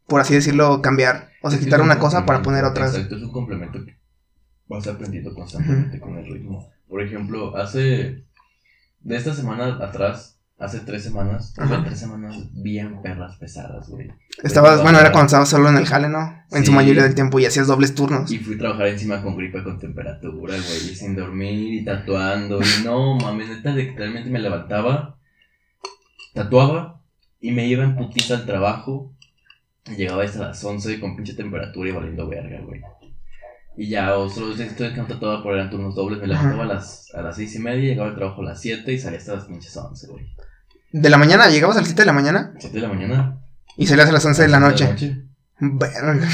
por 0.07 0.21
así 0.21 0.35
decirlo, 0.35 0.83
cambiar, 0.83 1.31
o 1.43 1.51
sea, 1.51 1.59
quitar 1.59 1.81
una 1.81 1.99
cosa 1.99 2.27
para 2.27 2.43
poner 2.43 2.65
otras. 2.65 2.95
Exacto, 2.95 3.17
es 3.17 3.23
un 3.23 3.33
complemento 3.33 3.85
que 3.85 3.97
vas 4.69 4.87
aprendiendo 4.87 5.35
constantemente 5.35 5.99
con 6.01 6.17
el 6.19 6.27
ritmo. 6.27 6.71
Por 6.89 7.03
ejemplo, 7.03 7.57
hace. 7.57 8.25
De 9.01 9.17
esta 9.17 9.35
semana 9.35 9.79
atrás, 9.85 10.34
hace 10.65 10.81
tres 10.81 11.03
semanas, 11.03 11.53
tuve 11.55 11.79
tres 11.85 11.99
semanas 11.99 12.37
bien 12.53 13.03
perras 13.03 13.37
pesadas, 13.37 13.89
güey. 13.89 14.11
Estabas, 14.43 14.83
bueno, 14.83 14.99
era 14.99 15.13
cuando 15.13 15.27
estabas 15.27 15.49
solo 15.49 15.69
en 15.69 15.77
el 15.77 15.87
jale, 15.87 16.09
¿no? 16.09 16.43
En 16.51 16.65
su 16.65 16.73
mayoría 16.73 17.03
del 17.03 17.15
tiempo 17.15 17.39
y 17.39 17.47
hacías 17.47 17.67
dobles 17.67 17.95
turnos. 17.95 18.31
Y 18.31 18.39
fui 18.39 18.55
a 18.55 18.59
trabajar 18.59 18.89
encima 18.89 19.23
con 19.23 19.37
gripa 19.37 19.63
con 19.63 19.79
temperatura, 19.79 20.55
güey, 20.55 20.91
y 20.91 20.95
sin 20.95 21.15
dormir 21.15 21.75
y 21.75 21.85
tatuando. 21.85 22.61
Y 22.61 22.85
no, 22.85 23.17
mames, 23.17 23.49
neta, 23.49 23.73
realmente 23.73 24.31
me 24.31 24.39
levantaba, 24.39 25.19
tatuaba 26.33 27.01
y 27.41 27.53
me 27.53 27.67
iba 27.67 27.85
en 27.85 27.97
putiza 27.97 28.35
al 28.35 28.47
trabajo. 28.47 29.13
Y 29.87 29.97
llegaba 29.97 30.25
hasta 30.25 30.39
las 30.39 30.65
11 30.65 30.99
con 30.99 31.15
pinche 31.15 31.35
temperatura 31.35 31.91
y 31.91 31.93
valiendo 31.93 32.27
verga, 32.27 32.61
güey. 32.63 32.81
Y 33.77 33.89
ya, 33.89 34.17
o 34.17 34.31
solo 34.31 34.55
estoy 34.55 34.95
no 34.95 35.07
tatuaba 35.07 35.43
por 35.43 35.55
eran 35.55 35.69
turnos 35.69 35.97
dobles, 35.97 36.21
me 36.21 36.29
levantaba 36.29 36.63
a 36.63 36.67
las, 36.67 37.13
a 37.13 37.23
las 37.23 37.37
6 37.37 37.57
y 37.57 37.59
media, 37.59 37.91
llegaba 37.91 38.09
al 38.09 38.15
trabajo 38.15 38.41
a 38.43 38.45
las 38.45 38.61
7 38.61 38.93
y 38.93 38.99
salía 38.99 39.19
hasta 39.19 39.35
las 39.35 39.47
pinches 39.47 39.77
11, 39.77 40.07
güey. 40.07 40.27
De 40.97 41.11
la 41.11 41.19
mañana, 41.19 41.49
llegabas 41.49 41.77
a 41.77 41.81
las 41.81 41.89
7 41.89 42.03
de 42.03 42.07
la 42.07 42.13
mañana 42.13 42.53
7 42.59 42.77
de 42.77 42.83
la 42.83 42.89
mañana. 42.89 43.41
y 43.77 43.87
salías 43.89 44.09
a 44.09 44.13
las 44.13 44.25
11 44.25 44.43
de 44.43 44.49
la 44.49 44.61
noche. 44.61 44.95
Verga. 45.59 46.29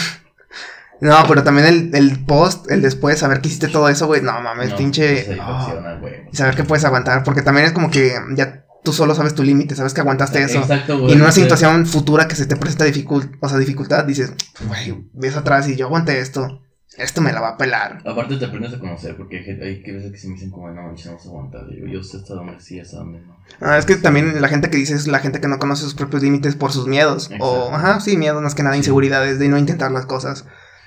No, 1.00 1.16
pero 1.26 1.42
también 1.42 1.66
el, 1.66 1.94
el 1.94 2.24
post, 2.26 2.70
el 2.70 2.82
después, 2.82 3.18
saber 3.18 3.40
que 3.40 3.48
hiciste 3.48 3.68
todo 3.68 3.88
eso, 3.88 4.06
güey. 4.06 4.20
No 4.20 4.38
mames, 4.42 4.70
No, 4.70 4.76
pinche. 4.76 5.38
Oh, 5.40 5.98
y 6.30 6.36
saber 6.36 6.54
que 6.56 6.64
puedes 6.64 6.84
aguantar, 6.84 7.22
porque 7.24 7.40
también 7.40 7.64
es 7.66 7.72
como 7.72 7.90
que 7.90 8.14
ya 8.34 8.66
tú 8.84 8.92
solo 8.92 9.14
sabes 9.14 9.34
tu 9.34 9.42
límite, 9.42 9.74
sabes 9.74 9.94
que 9.94 10.02
aguantaste 10.02 10.42
eso. 10.42 10.58
Exacto, 10.58 10.94
Y 10.96 11.00
güey. 11.00 11.12
en 11.14 11.22
una 11.22 11.32
situación 11.32 11.86
futura 11.86 12.28
que 12.28 12.36
se 12.36 12.44
te 12.44 12.56
presenta 12.56 12.84
dificult 12.84 13.32
o 13.40 13.48
sea, 13.48 13.56
dificultad, 13.56 14.04
dices, 14.04 14.34
güey, 14.68 15.08
ves 15.14 15.36
atrás 15.36 15.68
y 15.68 15.76
yo 15.76 15.86
aguanté 15.86 16.20
esto. 16.20 16.60
Esto 16.96 17.20
me 17.20 17.32
la 17.32 17.40
va 17.40 17.50
a 17.50 17.56
pelar. 17.56 18.02
Aparte 18.04 18.36
te 18.36 18.44
aprendes 18.44 18.74
a 18.74 18.78
conocer, 18.80 19.16
porque 19.16 19.38
hay, 19.38 19.82
que 19.82 19.92
veces 19.92 20.10
que 20.10 20.18
se 20.18 20.26
me 20.28 20.34
dicen 20.34 20.50
como, 20.50 20.68
no 20.70 20.82
manches, 20.82 21.06
no 21.06 21.12
vas 21.14 21.24
a 21.24 21.28
aguantar. 21.28 21.68
Digo, 21.68 21.86
yo 21.86 22.02
sé 22.02 22.16
hasta 22.16 22.34
dónde 22.34 22.60
sí, 22.60 22.80
hasta 22.80 22.96
dónde 22.96 23.20
no. 23.20 23.36
Ah, 23.60 23.78
es 23.78 23.86
que 23.86 23.96
también 23.96 24.40
la 24.40 24.48
gente 24.48 24.70
que 24.70 24.76
dice 24.76 24.94
es 24.94 25.06
la 25.06 25.20
gente 25.20 25.40
que 25.40 25.48
no 25.48 25.58
conoce 25.58 25.84
sus 25.84 25.94
propios 25.94 26.22
límites 26.22 26.56
por 26.56 26.72
sus 26.72 26.88
miedos. 26.88 27.30
O, 27.38 27.70
ajá, 27.72 28.00
sí, 28.00 28.16
miedos 28.16 28.42
más 28.42 28.54
que 28.54 28.62
nada, 28.64 28.74
Sí. 28.74 28.78
inseguridades 28.80 29.38
de 29.38 29.48
no 29.48 29.56
intentar 29.56 29.92
las 29.92 30.06
cosas. 30.06 30.46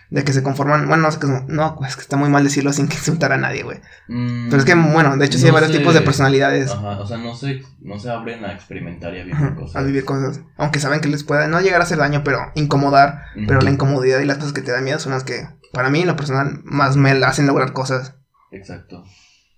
De 0.09 0.23
que 0.23 0.31
se 0.33 0.43
conforman, 0.43 0.87
bueno, 0.87 1.03
no 1.03 1.11
sé 1.11 1.19
qué, 1.19 1.27
no, 1.27 1.79
es 1.87 1.95
que 1.95 2.01
está 2.01 2.17
muy 2.17 2.29
mal 2.29 2.43
decirlo 2.43 2.71
sin 2.71 2.87
que 2.87 2.97
insultar 2.97 3.31
a 3.31 3.37
nadie, 3.37 3.63
güey. 3.63 3.79
Mm, 4.07 4.49
Pero 4.49 4.59
es 4.59 4.65
que, 4.65 4.75
bueno, 4.75 5.17
de 5.17 5.25
hecho 5.25 5.37
sí 5.39 5.45
hay 5.45 5.51
no 5.51 5.55
varios 5.55 5.71
tipos 5.71 5.93
de 5.93 6.01
personalidades 6.01 6.71
Ajá, 6.71 6.99
o 6.99 7.07
sea, 7.07 7.17
no 7.17 7.35
se, 7.35 7.63
no 7.81 7.97
se 7.97 8.11
abren 8.11 8.45
a 8.45 8.53
experimentar 8.53 9.13
y 9.15 9.21
a 9.21 9.23
vivir 9.23 9.35
ajá, 9.35 9.55
cosas. 9.55 9.75
a 9.75 9.83
vivir 9.83 10.05
cosas. 10.05 10.41
Aunque 10.57 10.79
saben 10.79 11.01
que 11.01 11.07
les 11.07 11.23
pueda 11.23 11.47
no 11.47 11.61
llegar 11.61 11.81
a 11.81 11.85
hacer 11.85 11.97
daño, 11.97 12.23
pero 12.23 12.39
incomodar. 12.55 13.23
Pero 13.47 13.61
la 13.61 13.71
incomodidad 13.71 14.19
y 14.19 14.25
las 14.25 14.37
cosas 14.37 14.53
que 14.53 14.61
te 14.61 14.71
dan 14.71 14.83
miedo 14.83 14.99
son 14.99 15.13
las 15.13 15.23
que, 15.23 15.47
para 15.71 15.89
mí, 15.89 16.01
en 16.01 16.07
lo 16.07 16.15
personal, 16.15 16.61
más 16.63 16.95
me 16.95 17.11
hacen 17.11 17.47
lograr 17.47 17.73
cosas. 17.73 18.15
Exacto. 18.51 19.03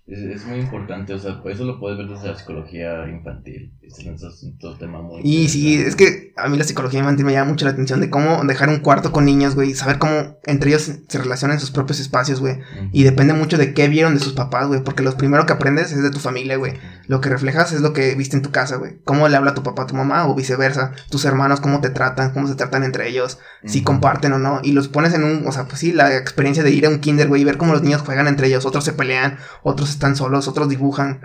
Es, 0.06 0.20
es 0.20 0.46
muy 0.46 0.60
importante, 0.60 1.12
o 1.12 1.18
sea, 1.18 1.40
eso 1.44 1.64
lo 1.64 1.80
puedes 1.80 1.98
ver 1.98 2.06
desde 2.08 2.28
la 2.28 2.36
psicología 2.36 3.08
infantil. 3.08 3.75
Es 3.86 4.04
un, 4.04 4.14
es 4.14 4.42
un 4.42 4.78
tema 4.78 5.00
muy 5.00 5.20
Y 5.24 5.48
sí, 5.48 5.80
es 5.80 5.96
que 5.96 6.32
a 6.36 6.48
mí 6.48 6.58
la 6.58 6.64
psicología 6.64 7.00
infantil 7.00 7.24
me 7.24 7.32
llama 7.32 7.50
mucho 7.50 7.64
la 7.64 7.70
atención 7.70 8.00
de 8.00 8.10
cómo 8.10 8.44
dejar 8.44 8.68
un 8.68 8.80
cuarto 8.80 9.12
con 9.12 9.24
niños, 9.24 9.54
güey, 9.54 9.70
y 9.70 9.74
saber 9.74 9.98
cómo 9.98 10.38
entre 10.44 10.70
ellos 10.70 10.90
se 11.08 11.18
relacionan 11.18 11.56
en 11.56 11.60
sus 11.60 11.70
propios 11.70 12.00
espacios, 12.00 12.40
güey. 12.40 12.58
Y 12.92 13.04
depende 13.04 13.32
mucho 13.32 13.56
de 13.58 13.74
qué 13.74 13.88
vieron 13.88 14.14
de 14.14 14.20
sus 14.20 14.32
papás, 14.32 14.66
güey, 14.68 14.82
porque 14.82 15.02
lo 15.02 15.16
primero 15.16 15.46
que 15.46 15.52
aprendes 15.52 15.92
es 15.92 16.02
de 16.02 16.10
tu 16.10 16.18
familia, 16.18 16.56
güey. 16.56 16.74
Lo 17.06 17.20
que 17.20 17.28
reflejas 17.28 17.72
es 17.72 17.80
lo 17.80 17.92
que 17.92 18.14
viste 18.14 18.36
en 18.36 18.42
tu 18.42 18.50
casa, 18.50 18.76
güey. 18.76 18.98
Cómo 19.04 19.28
le 19.28 19.36
habla 19.36 19.54
tu 19.54 19.62
papá 19.62 19.82
a 19.82 19.86
tu 19.86 19.94
mamá 19.94 20.26
o 20.26 20.34
viceversa. 20.34 20.92
Tus 21.10 21.24
hermanos, 21.24 21.60
cómo 21.60 21.80
te 21.80 21.90
tratan, 21.90 22.32
cómo 22.32 22.48
se 22.48 22.54
tratan 22.54 22.82
entre 22.84 23.08
ellos, 23.08 23.38
si 23.64 23.82
comparten 23.82 24.32
o 24.32 24.38
no. 24.38 24.60
Y 24.62 24.72
los 24.72 24.88
pones 24.88 25.14
en 25.14 25.24
un, 25.24 25.46
o 25.46 25.52
sea, 25.52 25.66
pues 25.66 25.80
sí, 25.80 25.92
la 25.92 26.16
experiencia 26.16 26.62
de 26.62 26.70
ir 26.70 26.86
a 26.86 26.90
un 26.90 26.98
kinder, 26.98 27.28
güey, 27.28 27.42
y 27.42 27.44
ver 27.44 27.56
cómo 27.56 27.72
los 27.72 27.82
niños 27.82 28.02
juegan 28.02 28.26
entre 28.26 28.48
ellos. 28.48 28.66
Otros 28.66 28.84
se 28.84 28.92
pelean, 28.92 29.38
otros 29.62 29.90
están 29.90 30.16
solos, 30.16 30.48
otros 30.48 30.68
dibujan. 30.68 31.20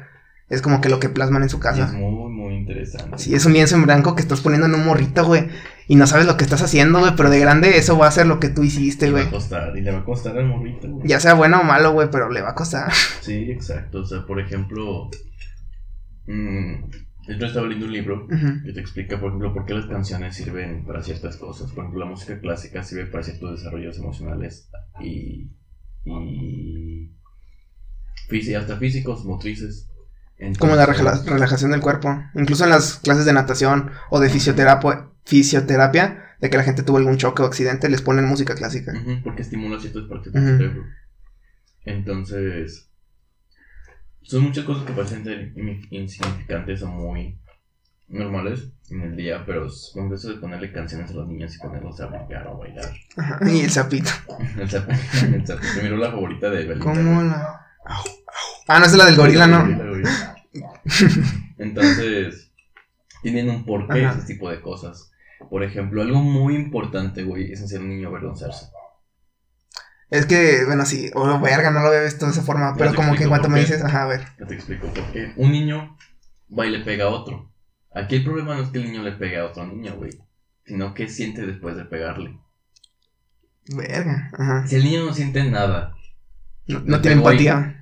Es 0.52 0.62
como 0.62 0.82
que 0.82 0.90
lo 0.90 1.00
que 1.00 1.10
plasman 1.10 1.42
en 1.44 1.50
su 1.50 1.58
Y 1.58 1.62
casa. 1.62 1.86
es 1.86 1.94
muy, 1.94 2.30
muy 2.32 2.56
interesante. 2.56 3.18
Sí, 3.18 3.34
es 3.34 3.46
un 3.46 3.54
lienzo 3.54 3.76
en 3.78 3.84
blanco 3.84 4.16
que 4.16 4.22
estás 4.22 4.42
poniendo 4.42 4.68
en 4.68 4.76
un 4.76 4.86
morrito, 4.86 5.26
güey. 5.26 5.48
y 5.88 5.96
no 5.96 6.06
sabes 6.08 6.26
lo 6.26 6.38
que 6.38 6.44
estás 6.44 6.62
haciendo, 6.62 7.00
güey, 7.00 7.14
pero 7.18 7.30
de 7.30 7.40
grande 7.40 7.78
eso 7.78 7.98
va 7.98 8.08
a 8.08 8.12
ser 8.12 8.26
lo 8.28 8.40
que 8.40 8.50
tú 8.50 8.64
hiciste, 8.64 9.08
Le 9.08 9.12
va 9.14 9.18
güey. 9.20 9.28
a 9.30 9.32
costar, 9.32 9.78
y 9.78 9.82
le 9.82 9.92
va 9.92 10.00
a 10.00 10.06
costar 10.06 10.38
al 10.38 10.46
morrito, 10.46 10.90
güey. 10.90 11.08
Ya 11.08 11.20
sea 11.20 11.34
bueno 11.34 11.60
o 11.62 11.64
malo, 11.64 11.92
güey, 11.94 12.10
pero 12.12 12.30
le 12.30 12.42
va 12.42 12.52
a 12.52 12.56
costar. 12.56 12.92
Sí, 13.22 13.50
exacto. 13.52 14.00
O 14.02 14.06
sea, 14.06 14.26
por 14.26 14.40
ejemplo, 14.40 15.10
mm, 16.28 16.74
yo 17.38 17.46
estaba 17.46 17.66
leyendo 17.68 17.86
un 17.88 17.94
libro 17.94 18.28
que 18.28 18.74
te 18.74 18.80
explica, 18.80 19.20
por 19.20 19.28
ejemplo, 19.30 19.54
por 19.54 19.66
qué 19.66 19.74
las 19.74 19.86
canciones 19.86 20.36
sirven 20.36 20.84
para 20.86 21.02
ciertas 21.04 21.38
cosas. 21.38 21.72
Por 21.72 21.84
ejemplo, 21.86 22.04
la 22.06 22.10
música 22.12 22.40
clásica 22.40 22.84
sirve 22.84 23.06
para 23.06 23.24
ciertos 23.24 23.52
desarrollos 23.60 23.98
emocionales 24.00 24.70
y, 25.02 25.50
y 26.06 27.12
físi- 28.30 28.56
hasta 28.56 28.78
físicos, 28.78 29.24
motrices. 29.26 29.88
Como 30.60 30.76
la 30.76 30.86
relajación 30.86 31.72
del 31.72 31.82
cuerpo. 31.82 32.24
Incluso 32.36 32.64
en 32.64 32.72
las 32.72 32.96
clases 32.96 33.26
de 33.26 33.34
natación 33.34 33.92
o 34.10 34.20
de 34.20 34.30
fisioterapia, 34.30 35.08
fisioterapia, 35.26 36.24
de 36.40 36.50
que 36.50 36.58
la 36.58 36.64
gente 36.64 36.82
tuvo 36.84 36.98
algún 36.98 37.18
choque 37.18 37.44
o 37.44 37.46
accidente, 37.46 37.90
les 37.90 38.02
ponen 38.02 38.26
música 38.26 38.56
clásica. 38.56 38.92
Porque 39.24 39.44
estimula 39.44 39.80
ciertas 39.80 40.04
partes 40.10 40.34
del 40.34 40.44
Ujú. 40.44 40.58
cerebro. 40.58 40.84
Entonces, 41.86 42.90
son 44.24 44.44
muchas 44.44 44.66
cosas 44.66 44.86
que 44.86 44.94
parecen 44.94 45.24
ser 45.24 45.54
insignificantes 45.90 46.82
o 46.84 46.88
muy 46.88 47.40
normales 48.08 48.68
en 48.90 49.02
el 49.02 49.16
día, 49.16 49.44
pero 49.46 49.68
como 49.94 50.14
eso 50.14 50.30
de 50.30 50.36
ponerle 50.40 50.72
canciones 50.72 51.10
a 51.12 51.14
los 51.14 51.28
niños 51.28 51.56
y 51.56 51.60
ponerlos 51.60 52.00
a 52.02 52.08
brincar 52.08 52.46
o 52.48 52.56
a 52.56 52.58
bailar. 52.58 52.92
Ajá. 53.18 53.40
Y 53.50 53.62
el 53.62 53.70
sapito. 53.72 54.12
El 54.58 54.70
zap- 54.70 54.90
el 54.90 55.46
zap- 55.46 55.60
me 55.78 55.84
miró 55.84 55.98
la 55.98 56.12
favorita 56.12 56.50
de 56.50 56.66
Belinda. 56.66 56.84
¿Cómo 56.84 57.22
la.? 57.24 57.58
Ah, 58.68 58.80
no 58.80 58.86
es 58.86 58.94
la 58.94 59.06
del 59.06 59.16
gorila, 59.18 59.48
¿no? 59.48 59.62
Gorila, 59.62 59.86
gorila. 59.86 60.31
Entonces, 61.58 62.52
tienen 63.22 63.50
un 63.50 63.66
porqué 63.66 64.06
Ajá. 64.06 64.18
ese 64.18 64.28
tipo 64.28 64.50
de 64.50 64.62
cosas. 64.62 65.12
Por 65.50 65.64
ejemplo, 65.64 66.02
algo 66.02 66.20
muy 66.20 66.56
importante, 66.56 67.24
güey, 67.24 67.52
es 67.52 67.62
hacer 67.62 67.82
un 67.82 67.90
niño 67.90 68.10
avergonzarse. 68.10 68.68
Es 70.10 70.26
que, 70.26 70.66
bueno, 70.66 70.86
sí, 70.86 71.10
o 71.16 71.40
verga, 71.40 71.72
no 71.72 71.80
lo 71.80 71.88
había 71.88 72.04
visto 72.04 72.26
de 72.26 72.32
esa 72.32 72.42
forma, 72.42 72.76
pero 72.78 72.94
como 72.94 73.16
que 73.16 73.24
en 73.24 73.30
cuanto 73.30 73.48
me 73.48 73.62
dices, 73.62 73.82
ajá, 73.82 74.04
a 74.04 74.08
ver. 74.08 74.22
Ya 74.40 74.46
te 74.46 74.56
explico 74.56 74.88
por 74.88 75.10
qué. 75.12 75.34
Un 75.38 75.52
niño 75.52 75.98
va 76.58 76.68
y 76.68 76.72
le 76.72 76.80
pega 76.84 77.06
a 77.06 77.10
otro. 77.10 77.52
Aquí 77.94 78.18
el 78.18 78.24
problema 78.24 78.56
no 78.56 78.64
es 78.64 78.70
que 78.70 78.80
el 78.80 78.86
niño 78.86 79.04
le 79.04 79.14
pegue 79.14 79.38
a 79.38 79.46
otro 79.46 79.66
niño, 79.66 79.96
güey. 79.96 80.12
Sino 80.66 80.94
que 80.94 81.08
siente 81.08 81.46
después 81.46 81.78
de 81.78 81.86
pegarle. 81.86 82.38
Verga, 83.74 84.32
ajá. 84.38 84.68
Si 84.68 84.76
el 84.76 84.84
niño 84.84 85.06
no 85.06 85.14
siente 85.14 85.44
nada, 85.44 85.94
No, 86.68 87.02
tiene 87.02 87.18
empatía. 87.18 87.81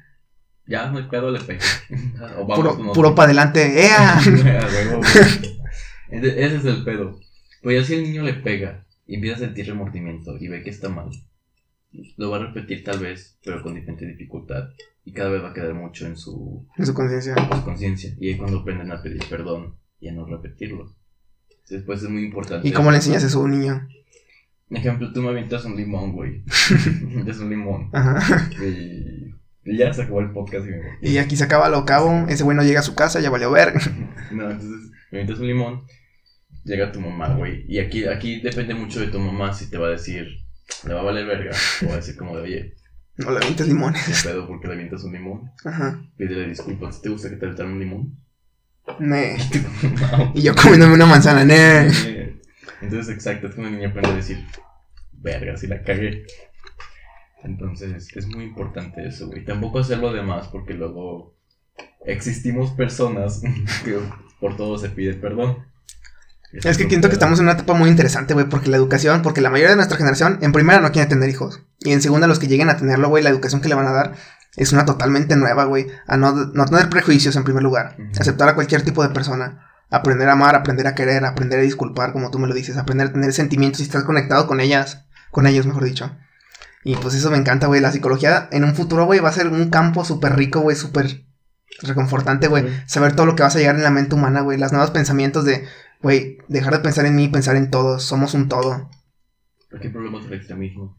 Ya 0.70 0.90
no 0.92 1.00
hay 1.00 1.06
pedo, 1.06 1.32
le 1.32 1.40
pega. 1.40 1.66
O 2.38 2.46
vamos 2.46 2.76
Puro, 2.76 2.94
puro 2.94 3.16
para 3.16 3.26
adelante. 3.26 3.62
¡Ea! 3.86 4.20
Ese 6.12 6.56
es 6.56 6.66
el 6.66 6.84
pedo. 6.84 7.20
Pues 7.62 7.82
ya 7.82 7.84
si 7.86 7.96
el 7.96 8.04
niño 8.04 8.24
le 8.24 8.36
pega 8.36 8.86
y 9.06 9.16
empieza 9.16 9.38
a 9.38 9.40
sentir 9.40 9.68
remordimiento 9.68 10.38
y 10.38 10.48
ve 10.48 10.62
que 10.64 10.70
está 10.70 10.90
mal, 10.90 11.10
lo 12.18 12.30
va 12.30 12.38
a 12.38 12.46
repetir 12.48 12.84
tal 12.84 13.00
vez, 13.00 13.38
pero 13.44 13.62
con 13.64 13.76
diferente 13.76 14.06
dificultad. 14.06 14.70
Y 15.04 15.12
cada 15.12 15.30
vez 15.30 15.44
va 15.44 15.50
a 15.50 15.54
quedar 15.54 15.74
mucho 15.74 16.06
en 16.06 16.16
su, 16.16 16.68
En 16.78 16.86
su 16.86 16.94
conciencia. 16.94 17.34
en 17.36 17.58
su 17.58 17.64
conciencia. 17.64 18.16
Y 18.20 18.30
ahí 18.30 18.38
cuando 18.38 18.60
aprenden 18.60 18.92
a 18.92 19.02
pedir 19.02 19.24
perdón 19.28 19.76
y 20.00 20.08
a 20.10 20.14
no 20.14 20.26
repetirlo. 20.26 20.96
Después 21.68 22.04
es 22.04 22.10
muy 22.10 22.24
importante. 22.26 22.68
¿Y 22.68 22.72
cómo 22.72 22.92
le 22.92 22.98
enseñas 22.98 23.24
eso 23.24 23.40
a 23.40 23.44
un 23.44 23.60
niño? 23.60 23.88
Ejemplo, 24.70 25.12
tú 25.12 25.22
me 25.24 25.30
avientas 25.30 25.66
un 25.66 25.76
limón, 25.76 26.14
güey. 26.14 26.44
avientas 27.04 27.40
un 27.40 27.50
limón. 27.50 27.90
Ajá. 27.92 28.50
Y 28.64 29.34
ya 29.66 29.94
se 29.94 30.04
acabó 30.04 30.22
el 30.22 30.32
podcast 30.32 30.66
y 30.68 30.70
me 30.72 30.78
voy. 30.78 30.88
Y 31.02 31.18
aquí 31.18 31.36
se 31.36 31.44
acaba 31.44 31.70
lo 31.70 31.86
cabo. 31.86 32.26
Ese 32.28 32.44
güey 32.44 32.56
no 32.56 32.64
llega 32.64 32.80
a 32.80 32.84
su 32.84 32.96
casa, 32.96 33.20
ya 33.20 33.30
valió 33.30 33.52
ver. 33.52 33.74
No, 34.32 34.52
entonces 34.52 34.92
me 35.10 35.22
avientas 35.22 35.40
un 35.40 35.48
limón, 35.48 35.86
llega 36.64 36.92
tu 36.92 37.02
mamá, 37.02 37.34
güey. 37.34 37.66
Y 37.68 37.80
aquí, 37.80 38.06
aquí 38.06 38.42
depende 38.42 38.76
mucho 38.76 39.00
de 39.00 39.08
tu 39.08 39.18
mamá 39.18 39.52
si 39.56 39.72
te 39.72 39.80
va 39.80 39.88
a 39.88 39.92
decir, 39.92 40.28
le 40.88 40.94
va 40.94 41.00
a 41.00 41.04
valer 41.04 41.26
verga, 41.26 41.50
o 41.82 41.88
va 41.88 41.94
a 41.94 41.96
decir 41.96 42.16
como 42.16 42.38
de, 42.38 42.44
oye, 42.44 42.76
No 43.20 43.32
le 43.32 43.38
avientes 43.38 43.68
limones. 43.68 44.06
¿qué 44.06 44.30
pedo 44.30 44.48
porque 44.48 44.68
le 44.68 44.74
avientas 44.76 45.04
un 45.04 45.12
limón? 45.12 45.52
Ajá. 45.66 46.02
Pídele 46.16 46.48
disculpas, 46.48 47.02
¿te 47.02 47.10
gusta 47.10 47.30
que 47.30 47.36
te 47.36 47.46
aventaran 47.46 47.74
un 47.74 47.80
limón? 47.80 48.18
Ne. 49.00 49.38
Y 50.36 50.42
yo 50.42 50.56
comiéndome 50.56 50.94
una 50.94 51.06
manzana, 51.06 51.44
ne. 51.44 52.40
Entonces, 52.82 53.14
exacto, 53.14 53.48
es 53.48 53.56
cuando 53.56 53.70
el 53.70 53.76
niño 53.76 53.90
aprende 53.90 54.12
a 54.12 54.16
decir, 54.16 54.46
verga, 55.12 55.58
si 55.58 55.68
la 55.68 55.84
cagué. 55.84 56.26
Entonces, 57.44 58.08
es 58.16 58.28
muy 58.28 58.44
importante 58.44 59.08
eso, 59.08 59.28
güey. 59.28 59.46
Tampoco 59.46 59.80
hacerlo 59.80 60.12
de 60.14 60.22
más, 60.22 60.48
porque 60.48 60.74
luego 60.74 61.36
existimos 62.06 62.72
personas 62.72 63.42
que 63.84 63.98
por 64.40 64.56
todo 64.58 64.78
se 64.78 64.90
pide 64.90 65.14
perdón. 65.14 65.70
Es 66.52 66.78
que 66.78 66.90
siento 66.90 67.10
que 67.10 67.14
estamos 67.14 67.38
en 67.40 67.46
una 67.46 67.54
etapa 67.54 67.74
muy 67.74 67.90
interesante, 67.90 68.34
güey, 68.34 68.50
porque 68.50 68.72
la 68.72 68.78
educación, 68.78 69.22
porque 69.22 69.40
la 69.40 69.52
mayoría 69.52 69.70
de 69.70 69.76
nuestra 69.76 69.98
generación, 69.98 70.40
en 70.42 70.52
primera 70.52 70.82
no 70.82 70.92
quiere 70.92 71.08
tener 71.08 71.30
hijos. 71.30 71.62
Y 71.82 71.92
en 71.92 72.02
segunda, 72.02 72.26
los 72.26 72.40
que 72.40 72.48
lleguen 72.48 72.70
a 72.70 72.78
tenerlo, 72.78 73.08
güey, 73.08 73.24
la 73.24 73.30
educación 73.30 73.62
que 73.62 73.70
le 73.70 73.76
van 73.76 73.86
a 73.86 73.92
dar 73.92 74.16
es 74.56 74.74
una 74.74 74.84
totalmente 74.84 75.36
nueva, 75.36 75.66
güey. 75.66 75.88
A 76.08 76.18
no, 76.18 76.32
no 76.34 76.66
tener 76.66 76.90
prejuicios 76.90 77.36
en 77.36 77.44
primer 77.44 77.62
lugar. 77.62 77.98
Aceptar 78.20 78.50
a 78.50 78.56
cualquier 78.56 78.82
tipo 78.82 79.04
de 79.04 79.14
persona. 79.14 79.66
Aprender 79.92 80.28
a 80.28 80.34
amar, 80.34 80.56
aprender 80.56 80.88
a 80.88 80.96
querer, 80.96 81.24
aprender 81.24 81.60
a 81.60 81.64
disculpar, 81.64 82.14
como 82.14 82.32
tú 82.32 82.40
me 82.40 82.48
lo 82.48 82.56
dices. 82.56 82.78
Aprender 82.78 83.08
a 83.08 83.14
tener 83.14 83.32
sentimientos 83.32 83.80
y 83.82 83.84
estar 83.84 84.04
conectado 84.04 84.48
con 84.48 84.60
ellas. 84.60 85.06
Con 85.30 85.46
ellos, 85.46 85.68
mejor 85.68 85.84
dicho. 85.84 86.12
Y 86.84 86.96
pues 86.96 87.14
eso 87.16 87.30
me 87.30 87.38
encanta, 87.38 87.68
güey. 87.68 87.82
La 87.82 87.92
psicología 87.92 88.48
en 88.52 88.64
un 88.64 88.76
futuro, 88.76 89.06
güey, 89.06 89.20
va 89.20 89.30
a 89.30 89.34
ser 89.34 89.48
un 89.48 89.70
campo 89.70 90.06
súper 90.06 90.36
rico, 90.36 90.62
güey, 90.62 90.76
súper 90.76 91.24
reconfortante, 91.82 92.48
güey. 92.48 92.66
Saber 92.86 93.16
todo 93.16 93.26
lo 93.26 93.36
que 93.36 93.44
vas 93.44 93.56
a 93.56 93.60
llegar 93.60 93.76
en 93.76 93.84
la 93.84 93.92
mente 93.92 94.16
humana, 94.16 94.42
güey. 94.42 94.58
Los 94.58 94.72
nuevos 94.72 94.92
pensamientos 94.92 95.46
de, 95.46 95.66
güey, 96.02 96.38
dejar 96.48 96.74
de 96.74 96.80
pensar 96.80 97.06
en 97.06 97.16
mí 97.16 97.26
y 97.26 97.30
pensar 97.30 97.56
en 97.56 97.70
todos. 97.70 98.04
Somos 98.04 98.34
un 98.34 98.48
todo. 98.48 98.90
Aquí 99.76 99.88
el 99.88 99.94
problema 99.94 100.20
es 100.20 100.26
el 100.26 100.34
extremismo. 100.34 100.98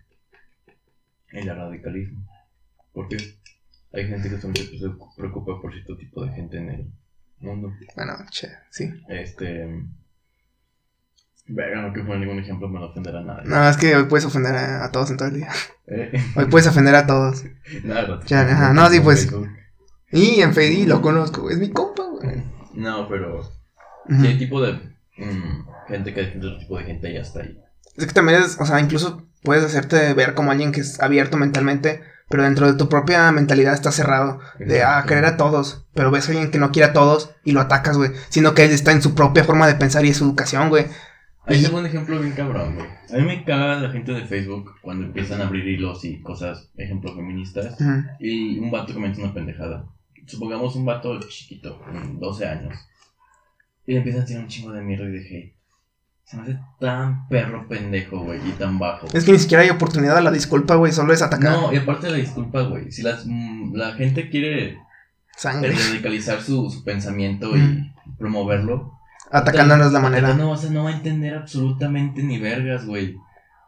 El 1.29 1.47
radicalismo. 1.47 2.27
¿Por 2.93 3.09
qué? 3.09 3.16
Hay 3.93 4.07
gente 4.07 4.29
que 4.29 4.38
solamente 4.38 4.79
se 4.79 4.87
preocupa 5.16 5.61
por 5.61 5.73
cierto 5.73 5.97
tipo 5.97 6.25
de 6.25 6.33
gente 6.33 6.59
en 6.59 6.69
el 6.69 6.93
mundo. 7.38 7.73
Bueno, 7.97 8.14
che, 8.31 8.49
sí. 8.71 8.90
Este. 9.09 9.66
Verga, 11.53 11.83
no 11.83 11.93
que 11.93 12.01
poner 12.01 12.21
ningún 12.21 12.39
ejemplo 12.39 12.69
para 12.69 12.85
no 12.85 12.91
ofender 12.91 13.17
a 13.17 13.23
nadie. 13.23 13.43
No, 13.45 13.69
es 13.69 13.77
que 13.77 13.97
hoy 13.97 14.05
puedes 14.05 14.25
ofender 14.25 14.55
a, 14.55 14.85
a 14.85 14.93
todos 14.93 15.11
en 15.11 15.17
todo 15.17 15.29
el 15.29 15.35
día. 15.35 15.49
Eh, 15.89 16.13
Hoy 16.37 16.45
puedes 16.47 16.69
ofender 16.69 16.95
a 16.95 17.07
todos. 17.07 17.43
nada, 17.85 18.21
Ya, 18.27 18.43
ajá, 18.43 18.73
no, 18.73 18.89
sí, 18.89 19.01
pues. 19.01 19.27
Facebook. 19.27 19.49
Y 20.13 20.41
en 20.43 20.55
Fedi 20.55 20.87
lo 20.87 21.03
conozco, 21.03 21.51
es 21.51 21.59
mi 21.59 21.71
compa, 21.71 22.05
güey. 22.05 22.43
No, 22.75 23.09
pero. 23.09 23.43
Hay 24.09 24.39
tipo 24.39 24.63
de. 24.63 24.75
mm, 25.19 25.67
gente 25.89 26.15
que 26.15 26.21
defiende 26.21 26.47
otro 26.47 26.59
tipo 26.61 26.79
de 26.79 26.85
gente 26.85 27.11
y 27.11 27.15
ya 27.15 27.21
está 27.21 27.41
ahí. 27.41 27.59
Es 27.97 28.07
que 28.07 28.13
también 28.13 28.43
es, 28.43 28.57
o 28.61 28.65
sea, 28.65 28.79
incluso 28.81 29.27
puedes 29.43 29.65
hacerte 29.65 30.15
ver 30.15 30.35
como 30.35 30.53
alguien 30.53 30.71
que 30.71 30.81
es 30.81 31.01
abierto 31.01 31.37
mentalmente, 31.37 32.03
pero 32.29 32.45
dentro 32.45 32.67
de 32.71 32.79
tu 32.79 32.89
propia 32.89 33.31
mentalidad 33.33 33.75
está 33.75 33.91
cerrado. 33.91 34.39
De, 34.61 34.85
ah, 34.85 35.05
querer 35.07 35.25
a 35.25 35.37
todos. 35.37 35.87
Pero 35.95 36.13
ves 36.13 36.29
a 36.29 36.33
alguien 36.33 36.53
que 36.53 36.59
no 36.59 36.71
quiere 36.71 36.91
a 36.91 36.93
todos 36.93 37.35
y 37.45 37.51
lo 37.53 37.61
atacas, 37.61 37.97
güey. 37.97 38.13
Sino 38.29 38.55
que 38.55 38.65
él 38.65 38.71
está 38.71 38.93
en 38.93 39.03
su 39.03 39.17
propia 39.17 39.43
forma 39.43 39.67
de 39.67 39.75
pensar 39.75 40.05
y 40.05 40.11
es 40.11 40.19
su 40.19 40.25
educación, 40.25 40.69
güey. 40.69 40.87
Ahí 41.46 41.62
tengo 41.62 41.79
un 41.79 41.87
ejemplo 41.87 42.20
bien 42.20 42.33
cabrón, 42.35 42.74
güey. 42.76 42.87
A 43.12 43.16
mí 43.16 43.22
me 43.26 43.44
caga 43.44 43.81
la 43.81 43.90
gente 43.90 44.12
de 44.12 44.24
Facebook 44.24 44.74
cuando 44.83 45.07
empiezan 45.07 45.40
a 45.40 45.46
abrir 45.46 45.66
hilos 45.66 46.05
y 46.05 46.20
cosas, 46.20 46.70
ejemplo, 46.76 47.14
feministas. 47.14 47.76
Y 48.20 48.59
un 48.59 48.70
vato 48.70 48.92
comenta 48.94 49.20
una 49.22 49.33
pendejada. 49.35 49.87
Supongamos 50.26 50.76
un 50.76 50.85
vato 50.85 51.18
chiquito, 51.29 51.79
con 51.81 52.20
12 52.20 52.46
años. 52.46 52.74
Y 53.87 53.92
le 53.92 53.98
empiezan 53.98 54.22
a 54.22 54.24
tirar 54.26 54.42
un 54.42 54.48
chingo 54.48 54.70
de 54.72 54.83
mierda 54.83 55.09
y 55.09 55.12
de 55.12 55.18
hate. 55.26 55.57
Se 56.24 56.37
me 56.37 56.42
hace 56.44 56.59
tan 56.79 57.26
perro 57.29 57.66
pendejo, 57.66 58.20
güey, 58.20 58.38
y 58.46 58.53
tan 58.53 58.79
bajo. 58.79 59.09
Es 59.12 59.24
que 59.24 59.33
ni 59.33 59.38
siquiera 59.40 59.64
hay 59.64 59.70
oportunidad 59.70 60.16
a 60.18 60.20
la 60.20 60.31
disculpa, 60.31 60.76
güey, 60.76 60.92
solo 60.92 61.12
es 61.12 61.22
atacar. 61.22 61.50
No, 61.50 61.72
y 61.72 61.76
aparte 61.79 62.07
de 62.07 62.12
la 62.12 62.18
disculpa, 62.18 62.62
güey. 62.62 62.92
Si 62.92 63.03
las, 63.03 63.24
mm, 63.26 63.74
la 63.74 63.94
gente 63.94 64.29
quiere 64.31 64.79
Sangre. 65.37 65.72
radicalizar 65.72 66.40
su, 66.42 66.70
su 66.70 66.85
pensamiento 66.85 67.50
Mm. 67.53 67.57
y 67.57 67.92
promoverlo, 68.18 69.00
Atacándonos 69.31 69.93
la 69.93 70.01
manera. 70.01 70.35
No, 70.35 70.53
o 70.53 70.57
sea, 70.57 70.71
no 70.71 70.85
va 70.85 70.90
a 70.90 70.95
entender 70.95 71.35
absolutamente 71.35 72.23
ni 72.23 72.38
vergas, 72.38 72.87
güey. 72.87 73.16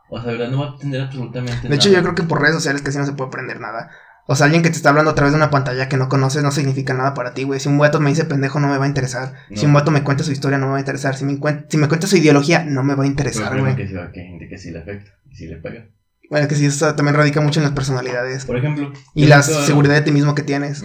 O 0.08 0.20
sea, 0.20 0.30
de 0.30 0.38
verdad, 0.38 0.52
no 0.52 0.60
va 0.60 0.70
a 0.70 0.72
entender 0.72 1.00
absolutamente 1.00 1.68
De 1.68 1.74
hecho, 1.74 1.88
nada. 1.88 2.00
yo 2.00 2.02
creo 2.02 2.14
que 2.14 2.22
por 2.24 2.40
redes 2.40 2.56
sociales 2.56 2.82
casi 2.82 2.98
no 2.98 3.06
se 3.06 3.12
puede 3.12 3.28
aprender 3.28 3.60
nada. 3.60 3.90
O 4.26 4.36
sea, 4.36 4.44
alguien 4.44 4.62
que 4.62 4.70
te 4.70 4.76
está 4.76 4.90
hablando 4.90 5.10
a 5.10 5.14
través 5.14 5.32
de 5.32 5.36
una 5.36 5.50
pantalla 5.50 5.88
que 5.88 5.96
no 5.96 6.08
conoces 6.08 6.42
no 6.42 6.52
significa 6.52 6.94
nada 6.94 7.12
para 7.14 7.34
ti, 7.34 7.42
güey. 7.42 7.58
Si 7.58 7.68
un 7.68 7.78
vato 7.78 7.98
me 7.98 8.10
dice 8.10 8.24
pendejo, 8.24 8.60
no 8.60 8.68
me 8.68 8.78
va 8.78 8.84
a 8.84 8.88
interesar. 8.88 9.34
Si 9.54 9.66
un 9.66 9.72
vato 9.72 9.90
me 9.90 10.04
cuenta 10.04 10.22
su 10.22 10.30
historia, 10.30 10.58
no 10.58 10.66
me 10.66 10.72
va 10.72 10.76
a 10.76 10.80
interesar. 10.80 11.16
Si 11.16 11.24
me, 11.24 11.38
si 11.68 11.76
me 11.76 11.88
cuenta 11.88 12.06
su 12.06 12.16
ideología, 12.16 12.64
no 12.64 12.82
me 12.84 12.94
va 12.94 13.04
a 13.04 13.06
interesar, 13.06 13.58
güey. 13.58 13.74
que, 13.74 13.88
sí, 13.88 13.94
que 14.12 14.20
hay 14.20 14.26
gente 14.28 14.48
que 14.48 14.58
sí 14.58 14.70
le 14.70 14.78
afecta 14.80 15.10
y 15.30 15.34
sí 15.34 15.46
le 15.46 15.56
pega. 15.56 15.86
Bueno, 16.30 16.48
que 16.48 16.54
sí, 16.54 16.66
eso 16.66 16.94
también 16.94 17.16
radica 17.16 17.40
mucho 17.40 17.60
en 17.60 17.64
las 17.64 17.72
personalidades. 17.72 18.46
Por 18.46 18.56
ejemplo. 18.56 18.92
Y 19.14 19.26
la 19.26 19.42
seguridad 19.42 19.94
de 19.94 20.02
ti 20.02 20.12
mismo 20.12 20.34
que 20.34 20.42
tienes. 20.42 20.84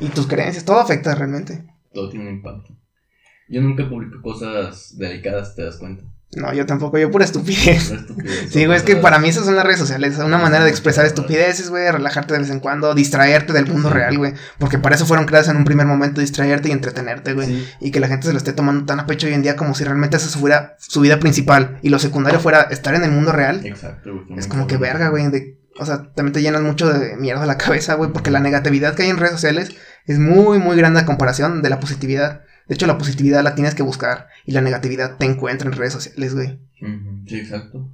Y 0.00 0.08
tus 0.08 0.26
creencias. 0.26 0.64
Todo 0.64 0.78
afecta 0.78 1.14
realmente. 1.14 1.64
Todo 1.92 2.10
tiene 2.10 2.28
un 2.28 2.34
impacto. 2.34 2.76
Yo 3.48 3.60
nunca 3.62 3.88
publico 3.88 4.20
cosas 4.22 4.96
delicadas, 4.98 5.54
¿te 5.54 5.62
das 5.64 5.76
cuenta? 5.76 6.02
No, 6.34 6.52
yo 6.52 6.66
tampoco, 6.66 6.98
yo 6.98 7.08
pura 7.10 7.24
estupidez. 7.24 7.94
Sí, 8.50 8.66
güey, 8.66 8.76
es 8.76 8.82
que 8.82 8.96
para 8.96 9.20
mí 9.20 9.28
esas 9.28 9.44
son 9.44 9.54
las 9.54 9.64
redes 9.64 9.78
sociales, 9.78 10.18
una 10.18 10.36
manera 10.38 10.64
de 10.64 10.70
expresar 10.70 11.06
estupideces, 11.06 11.70
güey, 11.70 11.88
relajarte 11.90 12.34
de 12.34 12.40
vez 12.40 12.50
en 12.50 12.58
cuando, 12.58 12.92
distraerte 12.94 13.52
del 13.52 13.68
mundo 13.68 13.88
real, 13.90 14.18
güey, 14.18 14.34
porque 14.58 14.78
para 14.78 14.96
eso 14.96 15.06
fueron 15.06 15.24
creadas 15.26 15.48
en 15.48 15.56
un 15.56 15.64
primer 15.64 15.86
momento, 15.86 16.20
distraerte 16.20 16.68
y 16.68 16.72
entretenerte, 16.72 17.32
güey, 17.34 17.46
Sí. 17.46 17.68
y 17.80 17.90
que 17.92 18.00
la 18.00 18.08
gente 18.08 18.26
se 18.26 18.32
lo 18.32 18.38
esté 18.38 18.52
tomando 18.52 18.84
tan 18.84 18.98
a 18.98 19.06
pecho 19.06 19.28
hoy 19.28 19.34
en 19.34 19.42
día 19.42 19.54
como 19.54 19.74
si 19.76 19.84
realmente 19.84 20.16
esa 20.16 20.36
fuera 20.36 20.74
su 20.80 21.00
vida 21.00 21.20
principal 21.20 21.78
y 21.82 21.90
lo 21.90 22.00
secundario 22.00 22.40
fuera 22.40 22.62
estar 22.62 22.94
en 22.96 23.04
el 23.04 23.12
mundo 23.12 23.30
real, 23.30 23.64
Exacto, 23.64 24.10
güey. 24.26 24.38
es 24.40 24.48
como 24.48 24.66
que 24.66 24.76
verga, 24.78 25.08
güey, 25.10 25.28
de- 25.30 25.60
o 25.78 25.86
sea, 25.86 26.10
también 26.12 26.32
te 26.32 26.42
llenas 26.42 26.62
mucho 26.62 26.88
de 26.92 27.16
mierda 27.16 27.46
la 27.46 27.56
cabeza, 27.56 27.94
güey, 27.94 28.10
porque 28.12 28.32
la 28.32 28.40
negatividad 28.40 28.94
que 28.96 29.04
hay 29.04 29.10
en 29.10 29.18
redes 29.18 29.32
sociales 29.34 29.70
es 30.06 30.18
muy, 30.18 30.58
muy 30.58 30.76
grande 30.76 31.00
a 31.00 31.06
comparación 31.06 31.62
de 31.62 31.70
la 31.70 31.78
positividad. 31.80 32.40
De 32.68 32.74
hecho, 32.74 32.86
la 32.86 32.98
positividad 32.98 33.44
la 33.44 33.54
tienes 33.54 33.74
que 33.74 33.82
buscar 33.82 34.28
y 34.44 34.52
la 34.52 34.60
negatividad 34.60 35.16
te 35.18 35.26
encuentra 35.26 35.68
en 35.68 35.76
redes 35.76 35.92
sociales, 35.92 36.34
güey. 36.34 36.58
Sí, 37.26 37.38
exacto. 37.38 37.88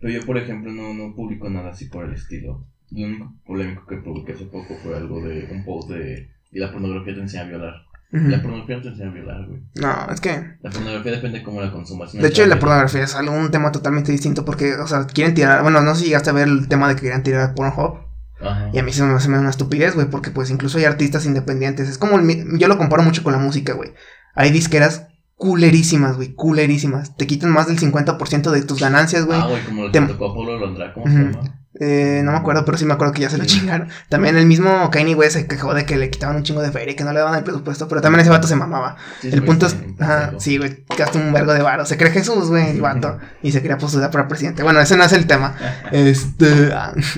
Pero 0.00 0.12
yo, 0.12 0.26
por 0.26 0.38
ejemplo, 0.38 0.72
no, 0.72 0.94
no 0.94 1.14
publico 1.14 1.48
nada 1.50 1.70
así 1.70 1.86
por 1.86 2.06
el 2.06 2.14
estilo. 2.14 2.66
Lo 2.90 3.06
único 3.06 3.34
polémico 3.46 3.86
que 3.86 3.96
publiqué 3.96 4.32
hace 4.32 4.46
poco 4.46 4.74
fue 4.82 4.96
algo 4.96 5.22
de 5.22 5.48
un 5.52 5.64
post 5.64 5.90
de 5.90 6.30
y 6.52 6.58
la 6.58 6.72
pornografía 6.72 7.14
te 7.14 7.20
enseña 7.20 7.44
a 7.44 7.46
violar. 7.46 7.74
Ujú. 8.12 8.26
La 8.26 8.42
pornografía 8.42 8.76
no 8.76 8.82
te 8.82 8.88
enseña 8.88 9.10
a 9.10 9.12
violar, 9.12 9.46
güey. 9.46 9.60
No, 9.76 10.12
es 10.12 10.20
que 10.20 10.30
La 10.62 10.70
pornografía 10.70 11.12
depende 11.12 11.38
de 11.38 11.44
cómo 11.44 11.60
la 11.60 11.70
consumas. 11.70 12.12
De 12.12 12.26
hecho, 12.26 12.44
la 12.46 12.58
pornografía 12.58 13.04
es 13.04 13.14
algo, 13.14 13.34
un 13.34 13.50
tema 13.50 13.70
totalmente 13.70 14.10
distinto 14.10 14.44
porque, 14.44 14.74
o 14.74 14.86
sea, 14.86 15.06
quieren 15.06 15.34
tirar, 15.34 15.62
bueno, 15.62 15.80
no 15.80 15.94
sé 15.94 16.00
si 16.00 16.06
llegaste 16.08 16.30
a 16.30 16.32
ver 16.32 16.48
el 16.48 16.66
tema 16.66 16.88
de 16.88 16.96
que 16.96 17.02
querían 17.02 17.22
tirar 17.22 17.54
Pornhub 17.54 18.09
Ajá. 18.42 18.70
y 18.72 18.78
a 18.78 18.82
mí 18.82 18.92
se 18.92 19.02
me 19.02 19.12
hace 19.14 19.28
una 19.28 19.50
estupidez, 19.50 19.94
güey, 19.94 20.08
porque 20.10 20.30
pues 20.30 20.50
incluso 20.50 20.78
hay 20.78 20.84
artistas 20.84 21.26
independientes, 21.26 21.88
es 21.88 21.98
como, 21.98 22.18
el 22.18 22.58
yo 22.58 22.68
lo 22.68 22.78
comparo 22.78 23.02
mucho 23.02 23.22
con 23.22 23.32
la 23.32 23.38
música, 23.38 23.72
güey, 23.74 23.92
hay 24.34 24.50
disqueras 24.50 25.06
culerísimas, 25.36 26.16
güey, 26.16 26.34
culerísimas, 26.34 27.16
te 27.16 27.26
quitan 27.26 27.50
más 27.50 27.66
del 27.66 27.78
50% 27.78 28.50
de 28.50 28.62
tus 28.62 28.78
ganancias, 28.80 29.24
güey, 29.26 29.40
Ah, 29.40 29.46
güey, 29.48 29.62
como 29.64 29.82
lo 29.84 29.90
Te- 29.90 30.00
tocó 30.02 30.30
a 30.30 30.34
Pablo 30.34 30.58
Londra, 30.58 30.92
¿cómo 30.92 31.06
se 31.06 31.12
llama? 31.12 31.59
Eh, 31.80 32.20
no 32.24 32.32
me 32.32 32.38
acuerdo, 32.38 32.64
pero 32.66 32.76
sí 32.78 32.84
me 32.84 32.92
acuerdo 32.92 33.14
que 33.14 33.22
ya 33.22 33.30
se 33.30 33.38
lo 33.38 33.44
chingaron. 33.46 33.88
También 34.10 34.36
el 34.36 34.44
mismo 34.46 34.90
Kanye 34.90 35.14
West 35.14 35.32
se 35.32 35.46
quejó 35.46 35.72
de 35.74 35.86
que 35.86 35.96
le 35.96 36.10
quitaban 36.10 36.36
un 36.36 36.42
chingo 36.42 36.60
de 36.60 36.70
feria 36.70 36.92
y 36.92 36.96
que 36.96 37.04
no 37.04 37.12
le 37.12 37.18
daban 37.20 37.34
el 37.36 37.42
presupuesto, 37.42 37.88
pero 37.88 38.02
también 38.02 38.20
ese 38.20 38.28
vato 38.30 38.46
se 38.46 38.54
mamaba. 38.54 38.96
Sí, 39.22 39.30
El 39.32 39.42
punto 39.44 39.66
es, 39.66 39.74
ajá, 39.98 40.32
sí, 40.38 40.58
güey, 40.58 40.84
gasta 40.96 41.18
un 41.18 41.32
vergo 41.32 41.54
de 41.54 41.62
varo. 41.62 41.86
Se 41.86 41.96
cree 41.96 42.10
Jesús, 42.12 42.48
güey, 42.50 42.70
el 42.70 42.80
vato. 42.82 43.18
Y 43.42 43.52
se 43.52 43.62
quería 43.62 43.78
postular 43.78 44.10
para 44.10 44.28
presidente. 44.28 44.62
Bueno, 44.62 44.78
ese 44.80 44.96
no 44.96 45.04
es 45.04 45.12
el 45.12 45.26
tema. 45.26 45.54
Este, 45.92 46.70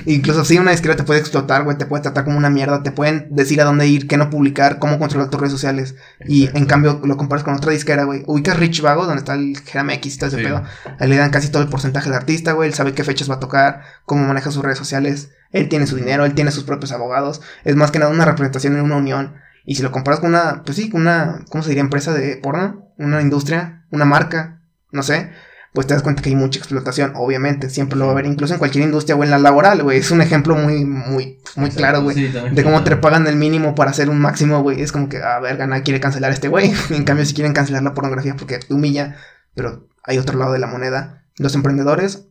incluso 0.05 0.45
sí, 0.45 0.57
una 0.57 0.71
disquera 0.71 0.95
te 0.95 1.03
puede 1.03 1.19
explotar, 1.19 1.63
güey, 1.63 1.77
te 1.77 1.85
puede 1.85 2.03
tratar 2.03 2.23
como 2.23 2.37
una 2.37 2.49
mierda, 2.49 2.83
te 2.83 2.91
pueden 2.91 3.27
decir 3.31 3.61
a 3.61 3.65
dónde 3.65 3.87
ir, 3.87 4.07
qué 4.07 4.17
no 4.17 4.29
publicar, 4.29 4.79
cómo 4.79 4.97
controlar 4.99 5.29
tus 5.29 5.39
redes 5.39 5.51
sociales. 5.51 5.95
Y 6.25 6.49
en 6.57 6.65
cambio 6.65 7.01
lo 7.03 7.17
comparas 7.17 7.43
con 7.43 7.53
otra 7.53 7.71
disquera, 7.71 8.03
güey. 8.05 8.23
Ubicas 8.27 8.57
Rich 8.57 8.81
Vago, 8.81 9.05
donde 9.05 9.19
está 9.19 9.33
el 9.33 9.57
Geramex 9.65 10.05
y 10.07 10.17
todo 10.17 10.27
ese 10.27 10.37
Sí. 10.37 10.43
pedo. 10.43 10.63
Ahí 10.99 11.09
le 11.09 11.17
dan 11.17 11.29
casi 11.31 11.49
todo 11.49 11.61
el 11.63 11.69
porcentaje 11.69 12.09
del 12.09 12.17
artista, 12.17 12.53
güey. 12.53 12.69
Él 12.69 12.73
sabe 12.75 12.93
qué 12.93 13.03
fechas 13.03 13.29
va 13.29 13.35
a 13.35 13.39
tocar, 13.39 13.81
cómo 14.05 14.25
maneja 14.25 14.51
sus 14.53 14.63
redes 14.63 14.77
sociales. 14.77 15.31
Él 15.51 15.69
tiene 15.69 15.87
su 15.87 15.95
dinero, 15.95 16.25
él 16.25 16.33
tiene 16.33 16.51
sus 16.51 16.63
propios 16.63 16.91
abogados. 16.91 17.41
Es 17.63 17.75
más 17.75 17.91
que 17.91 17.99
nada 17.99 18.11
una 18.11 18.25
representación 18.25 18.75
en 18.75 18.81
una 18.81 18.97
unión. 18.97 19.35
Y 19.65 19.75
si 19.75 19.83
lo 19.83 19.91
comparas 19.91 20.19
con 20.19 20.29
una, 20.29 20.63
pues 20.65 20.77
sí, 20.77 20.89
con 20.89 21.01
una, 21.01 21.45
¿cómo 21.49 21.63
se 21.63 21.69
diría? 21.69 21.81
Empresa 21.81 22.13
de 22.13 22.37
porno, 22.37 22.89
una 22.97 23.21
industria, 23.21 23.85
una 23.91 24.05
marca, 24.05 24.61
no 24.91 25.03
sé. 25.03 25.31
Pues 25.73 25.87
te 25.87 25.95
das 25.95 26.03
cuenta 26.03 26.21
que 26.21 26.29
hay 26.29 26.35
mucha 26.35 26.59
explotación, 26.59 27.13
obviamente. 27.15 27.69
Siempre 27.69 27.97
lo 27.97 28.05
va 28.05 28.11
a 28.11 28.13
haber, 28.13 28.27
incluso 28.27 28.53
en 28.53 28.59
cualquier 28.59 28.83
industria 28.83 29.15
o 29.15 29.23
en 29.23 29.31
la 29.31 29.39
laboral, 29.39 29.81
güey. 29.81 29.97
Es 29.97 30.11
un 30.11 30.21
ejemplo 30.21 30.55
muy, 30.55 30.85
muy, 30.85 31.39
muy 31.55 31.69
Exacto, 31.69 31.77
claro, 31.77 32.01
güey. 32.03 32.15
sí, 32.15 32.31
De 32.51 32.63
cómo 32.63 32.83
te 32.83 32.95
pagan 32.97 33.25
el 33.25 33.37
mínimo 33.37 33.73
para 33.73 33.89
hacer 33.89 34.09
un 34.09 34.19
máximo, 34.19 34.61
güey. 34.61 34.81
Es 34.81 34.91
como 34.91 35.09
que, 35.09 35.17
a 35.23 35.39
ver, 35.39 35.67
nadie 35.67 35.81
quiere 35.81 35.99
cancelar 35.99 36.29
a 36.29 36.33
este 36.33 36.47
güey. 36.47 36.71
En 36.91 37.05
cambio, 37.05 37.25
si 37.25 37.33
quieren 37.33 37.53
cancelar 37.53 37.81
la 37.81 37.95
pornografía 37.95 38.35
porque 38.35 38.59
te 38.59 38.71
humilla, 38.71 39.15
pero 39.55 39.87
hay 40.03 40.19
otro 40.19 40.37
lado 40.37 40.51
de 40.53 40.59
la 40.59 40.67
moneda. 40.67 41.23
Los 41.37 41.55
emprendedores, 41.55 42.27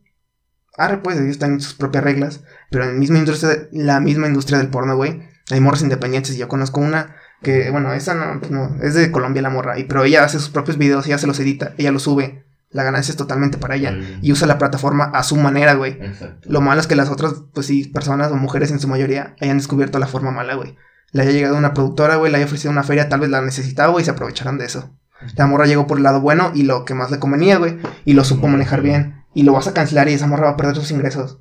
arre, 0.77 1.01
pues, 1.01 1.17
ellos 1.17 1.31
están 1.31 1.53
en 1.53 1.61
sus 1.61 1.73
propias 1.73 2.03
reglas. 2.03 2.41
Pero 2.69 2.83
en 2.83 2.93
la 2.93 2.99
misma 2.99 3.17
industria, 3.19 3.67
la 3.71 3.99
misma 3.99 4.27
industria 4.27 4.57
del 4.57 4.69
porno, 4.69 4.95
güey, 4.95 5.27
hay 5.51 5.59
morras 5.59 5.81
independientes. 5.81 6.35
Y 6.35 6.39
yo 6.39 6.47
conozco 6.47 6.81
una 6.81 7.15
que, 7.41 7.69
bueno, 7.69 7.93
esa 7.93 8.15
no, 8.15 8.39
pues 8.39 8.51
no, 8.51 8.77
es 8.81 8.93
de 8.93 9.11
Colombia 9.11 9.41
la 9.41 9.49
morra. 9.49 9.77
Y, 9.77 9.83
pero 9.83 10.03
ella 10.03 10.23
hace 10.23 10.39
sus 10.39 10.49
propios 10.49 10.77
videos, 10.77 11.05
ella 11.05 11.17
se 11.17 11.27
los 11.27 11.39
edita, 11.39 11.73
ella 11.77 11.91
los 11.91 12.03
sube. 12.03 12.45
La 12.71 12.83
ganancia 12.83 13.11
es 13.11 13.17
totalmente 13.17 13.59
para 13.59 13.75
ella. 13.75 13.89
Ay, 13.89 14.19
Y 14.23 14.31
usa 14.31 14.47
la 14.47 14.57
plataforma 14.57 15.11
a 15.13 15.21
su 15.21 15.35
manera, 15.35 15.75
güey. 15.75 15.91
Exacto. 16.01 16.49
Lo 16.49 16.59
malo 16.59 16.81
es 16.81 16.87
que 16.87 16.95
las 16.95 17.09
otras, 17.09 17.35
pues 17.53 17.67
sí, 17.67 17.85
personas 17.85 18.31
o 18.31 18.35
mujeres 18.35 18.71
en 18.71 18.79
su 18.79 18.87
mayoría 18.87 19.35
hayan 19.39 19.57
descubierto 19.59 19.99
la 19.99 20.07
forma 20.07 20.31
mala, 20.31 20.55
güey. 20.55 20.75
Le 21.11 21.21
haya 21.21 21.31
llegado 21.31 21.55
una 21.55 21.75
productora, 21.75 22.15
güey, 22.15 22.31
le 22.31 22.37
haya 22.37 22.47
ofrecido 22.47 22.71
una 22.71 22.81
feria, 22.81 23.09
tal 23.09 23.19
vez 23.19 23.29
la 23.29 23.41
necesitaba, 23.41 23.91
güey, 23.91 24.01
y 24.01 24.05
se 24.05 24.11
aprovecharon 24.11 24.57
de 24.57 24.65
eso. 24.65 24.89
La 25.35 25.45
morra 25.45 25.67
llegó 25.67 25.85
por 25.85 25.97
el 25.97 26.03
lado 26.03 26.19
bueno 26.19 26.51
y 26.55 26.63
lo 26.63 26.85
que 26.85 26.95
más 26.95 27.11
le 27.11 27.19
convenía, 27.19 27.57
güey, 27.57 27.77
y 28.05 28.13
lo 28.13 28.23
supo 28.23 28.47
manejar 28.47 28.81
bien. 28.81 29.22
Y 29.33 29.43
lo 29.43 29.53
vas 29.53 29.67
a 29.67 29.73
cancelar 29.73 30.07
y 30.09 30.13
esa 30.13 30.27
morra 30.27 30.45
va 30.45 30.51
a 30.51 30.57
perder 30.57 30.75
sus 30.75 30.91
ingresos. 30.91 31.39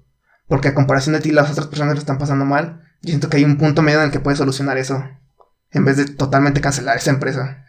Porque 0.48 0.68
a 0.68 0.74
comparación 0.74 1.14
de 1.14 1.20
ti, 1.20 1.30
las 1.30 1.50
otras 1.50 1.66
personas 1.66 1.94
lo 1.94 2.00
están 2.00 2.18
pasando 2.18 2.44
mal. 2.44 2.82
Yo 3.02 3.08
siento 3.10 3.28
que 3.28 3.36
hay 3.38 3.44
un 3.44 3.58
punto 3.58 3.82
medio 3.82 3.98
en 4.00 4.06
el 4.06 4.10
que 4.10 4.20
puedes 4.20 4.38
solucionar 4.38 4.78
eso. 4.78 5.02
En 5.70 5.84
vez 5.84 5.96
de 5.96 6.04
totalmente 6.06 6.60
cancelar 6.60 6.96
esa 6.96 7.10
empresa. 7.10 7.64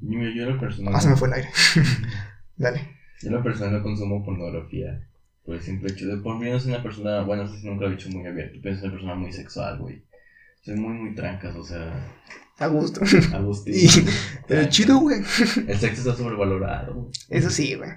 Mira, 0.00 0.30
yo 0.34 0.50
lo 0.50 0.60
personal. 0.60 0.94
Ah, 0.96 1.00
se 1.00 1.08
me 1.08 1.16
fue 1.16 1.28
el 1.28 1.34
aire. 1.34 1.48
Dale. 2.56 2.88
Yo 3.22 3.30
lo 3.30 3.42
personal 3.42 3.72
no 3.74 3.82
consumo 3.82 4.24
pornografía. 4.24 5.00
Por 5.44 5.56
el 5.56 5.62
simple 5.62 5.92
hecho 5.92 6.06
de 6.06 6.16
por 6.18 6.38
mí 6.38 6.50
no 6.50 6.58
soy 6.58 6.72
una 6.72 6.82
persona, 6.82 7.20
bueno, 7.22 7.42
eso 7.44 7.54
sí 7.56 7.66
nunca 7.66 7.84
lo 7.84 7.92
he 7.92 7.96
dicho 7.96 8.08
muy 8.10 8.26
abierto, 8.26 8.58
pero 8.62 8.74
soy 8.76 8.84
una 8.84 8.92
persona 8.92 9.14
muy 9.14 9.32
sexual, 9.32 9.78
güey. 9.78 10.02
Soy 10.62 10.76
muy, 10.76 10.94
muy 10.94 11.14
trancas, 11.14 11.54
o 11.54 11.62
sea, 11.64 11.92
A 12.58 12.66
gusto. 12.68 13.00
Agustín. 13.34 13.74
Y- 14.48 14.52
Eh, 14.52 14.66
chido, 14.70 14.98
güey. 14.98 15.18
El 15.68 15.78
sexo 15.78 16.00
está 16.10 16.14
sobrevalorado. 16.16 17.10
Eso 17.28 17.50
sí, 17.50 17.74
güey. 17.74 17.90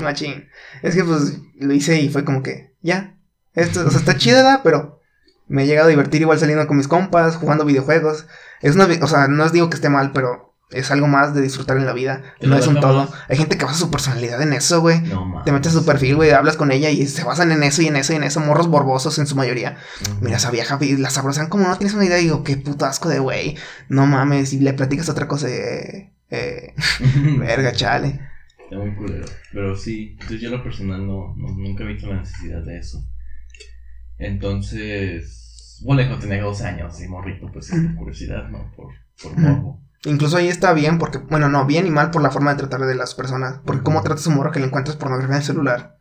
Machín. 0.00 0.48
Es 0.82 0.94
que 0.94 1.04
pues 1.04 1.38
lo 1.58 1.72
hice 1.72 2.00
y 2.00 2.08
fue 2.08 2.24
como 2.24 2.42
que, 2.42 2.74
ya. 2.80 3.16
Esto, 3.54 3.84
o 3.86 3.90
sea, 3.90 3.98
está 3.98 4.16
chida, 4.16 4.36
¿verdad? 4.42 4.60
pero 4.62 5.00
me 5.48 5.64
he 5.64 5.66
llegado 5.66 5.88
a 5.88 5.90
divertir 5.90 6.22
igual 6.22 6.38
saliendo 6.38 6.66
con 6.66 6.76
mis 6.76 6.88
compas, 6.88 7.36
jugando 7.36 7.64
videojuegos. 7.64 8.26
Es 8.60 8.76
una, 8.76 8.86
o 9.02 9.08
sea, 9.08 9.26
no 9.26 9.44
os 9.44 9.52
digo 9.52 9.68
que 9.68 9.74
esté 9.74 9.88
mal, 9.88 10.12
pero 10.12 10.54
es 10.70 10.92
algo 10.92 11.08
más 11.08 11.34
de 11.34 11.42
disfrutar 11.42 11.76
en 11.76 11.86
la 11.86 11.92
vida. 11.92 12.22
No 12.40 12.56
es 12.56 12.68
un 12.68 12.78
todo. 12.78 13.06
más. 13.06 13.10
Hay 13.28 13.36
gente 13.36 13.58
que 13.58 13.64
basa 13.64 13.76
su 13.76 13.90
personalidad 13.90 14.40
en 14.40 14.52
eso, 14.52 14.80
güey. 14.80 15.00
No 15.00 15.24
mames. 15.24 15.44
Te 15.44 15.52
metes 15.52 15.74
a 15.74 15.80
su 15.80 15.84
perfil, 15.84 16.16
güey, 16.16 16.30
hablas 16.30 16.56
con 16.56 16.70
ella 16.70 16.90
y 16.90 17.06
se 17.08 17.24
basan 17.24 17.50
en 17.50 17.64
eso 17.64 17.82
y 17.82 17.88
en 17.88 17.96
eso 17.96 18.12
y 18.12 18.16
en 18.16 18.24
eso. 18.24 18.38
Morros 18.38 18.68
borbosos 18.68 19.18
en 19.18 19.26
su 19.26 19.34
mayoría. 19.34 19.76
Mira, 20.20 20.36
esa 20.36 20.52
vieja, 20.52 20.78
y 20.80 20.96
la 20.96 21.10
sabrosan 21.10 21.48
como 21.48 21.66
no 21.66 21.76
tienes 21.76 21.94
una 21.94 22.04
idea. 22.04 22.20
Y 22.20 22.24
digo, 22.24 22.44
qué 22.44 22.56
puto 22.56 22.86
asco 22.86 23.08
de 23.08 23.18
güey. 23.18 23.58
No 23.88 24.06
mames, 24.06 24.52
y 24.52 24.60
le 24.60 24.72
platicas 24.72 25.08
otra 25.08 25.26
cosa 25.26 25.48
de... 25.48 26.12
Eh, 26.30 26.74
verga, 27.38 27.72
chale. 27.72 28.29
Está 28.70 28.84
muy 28.84 28.94
culero. 28.94 29.26
Pero 29.52 29.74
sí, 29.76 30.12
entonces 30.12 30.40
yo 30.40 30.50
lo 30.50 30.62
personal 30.62 31.04
no, 31.06 31.34
no- 31.36 31.54
nunca 31.56 31.82
he 31.82 31.86
visto 31.88 32.06
la 32.06 32.20
necesidad 32.20 32.62
de 32.62 32.78
eso. 32.78 33.02
Entonces, 34.18 35.80
bueno, 35.84 36.02
cuando 36.06 36.26
tenía 36.26 36.42
12 36.42 36.64
años 36.66 37.00
y 37.02 37.08
morrito, 37.08 37.50
pues 37.52 37.70
por 37.70 37.94
curiosidad, 37.96 38.48
¿no? 38.48 38.70
Por, 38.76 38.88
por 39.22 39.36
morbo. 39.38 39.80
Incluso 40.04 40.36
ahí 40.36 40.48
está 40.48 40.72
bien, 40.72 40.98
porque, 40.98 41.18
bueno, 41.18 41.48
no, 41.48 41.66
bien 41.66 41.86
y 41.86 41.90
mal 41.90 42.10
por 42.10 42.22
la 42.22 42.30
forma 42.30 42.52
de 42.52 42.58
tratar 42.58 42.80
de 42.86 42.94
las 42.94 43.14
personas. 43.14 43.60
Porque 43.64 43.82
cómo 43.82 44.02
tratas 44.02 44.26
a 44.26 44.30
un 44.30 44.36
morro 44.36 44.52
que 44.52 44.60
le 44.60 44.66
encuentras 44.66 44.96
pornografía 44.96 45.34
en 45.36 45.40
el 45.42 45.46
celular, 45.46 45.98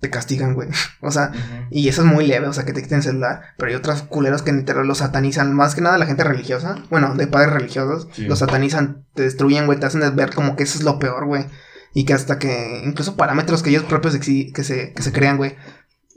te 0.00 0.10
castigan, 0.10 0.54
güey. 0.54 0.68
O 1.00 1.10
sea, 1.10 1.32
y 1.70 1.88
eso 1.88 2.02
es 2.02 2.08
muy 2.08 2.26
leve, 2.26 2.46
o 2.48 2.52
sea, 2.52 2.64
que 2.64 2.72
te 2.72 2.82
quiten 2.82 2.98
el 2.98 3.04
celular. 3.04 3.42
Pero 3.58 3.70
hay 3.70 3.76
otros 3.76 4.02
culeros 4.02 4.42
que 4.42 4.52
literal 4.52 4.86
lo 4.86 4.94
satanizan. 4.94 5.52
Más 5.54 5.74
que 5.74 5.80
nada 5.80 5.98
la 5.98 6.06
gente 6.06 6.24
religiosa, 6.24 6.76
bueno, 6.90 7.14
de 7.14 7.26
padres 7.26 7.52
religiosos, 7.52 8.08
Sí. 8.12 8.26
lo 8.26 8.34
satanizan, 8.36 9.04
te 9.14 9.22
destruyen, 9.22 9.66
güey, 9.66 9.78
te 9.78 9.86
hacen 9.86 10.02
ver 10.16 10.34
como 10.34 10.56
que 10.56 10.62
eso 10.64 10.78
es 10.78 10.84
lo 10.84 10.98
peor, 10.98 11.26
güey. 11.26 11.44
Y 11.96 12.04
que 12.04 12.12
hasta 12.12 12.38
que, 12.38 12.82
incluso 12.84 13.16
parámetros 13.16 13.62
que 13.62 13.70
ellos 13.70 13.84
propios 13.84 14.18
que 14.18 14.52
se, 14.64 14.92
que 14.92 15.02
se 15.02 15.12
crean, 15.14 15.38
güey, 15.38 15.54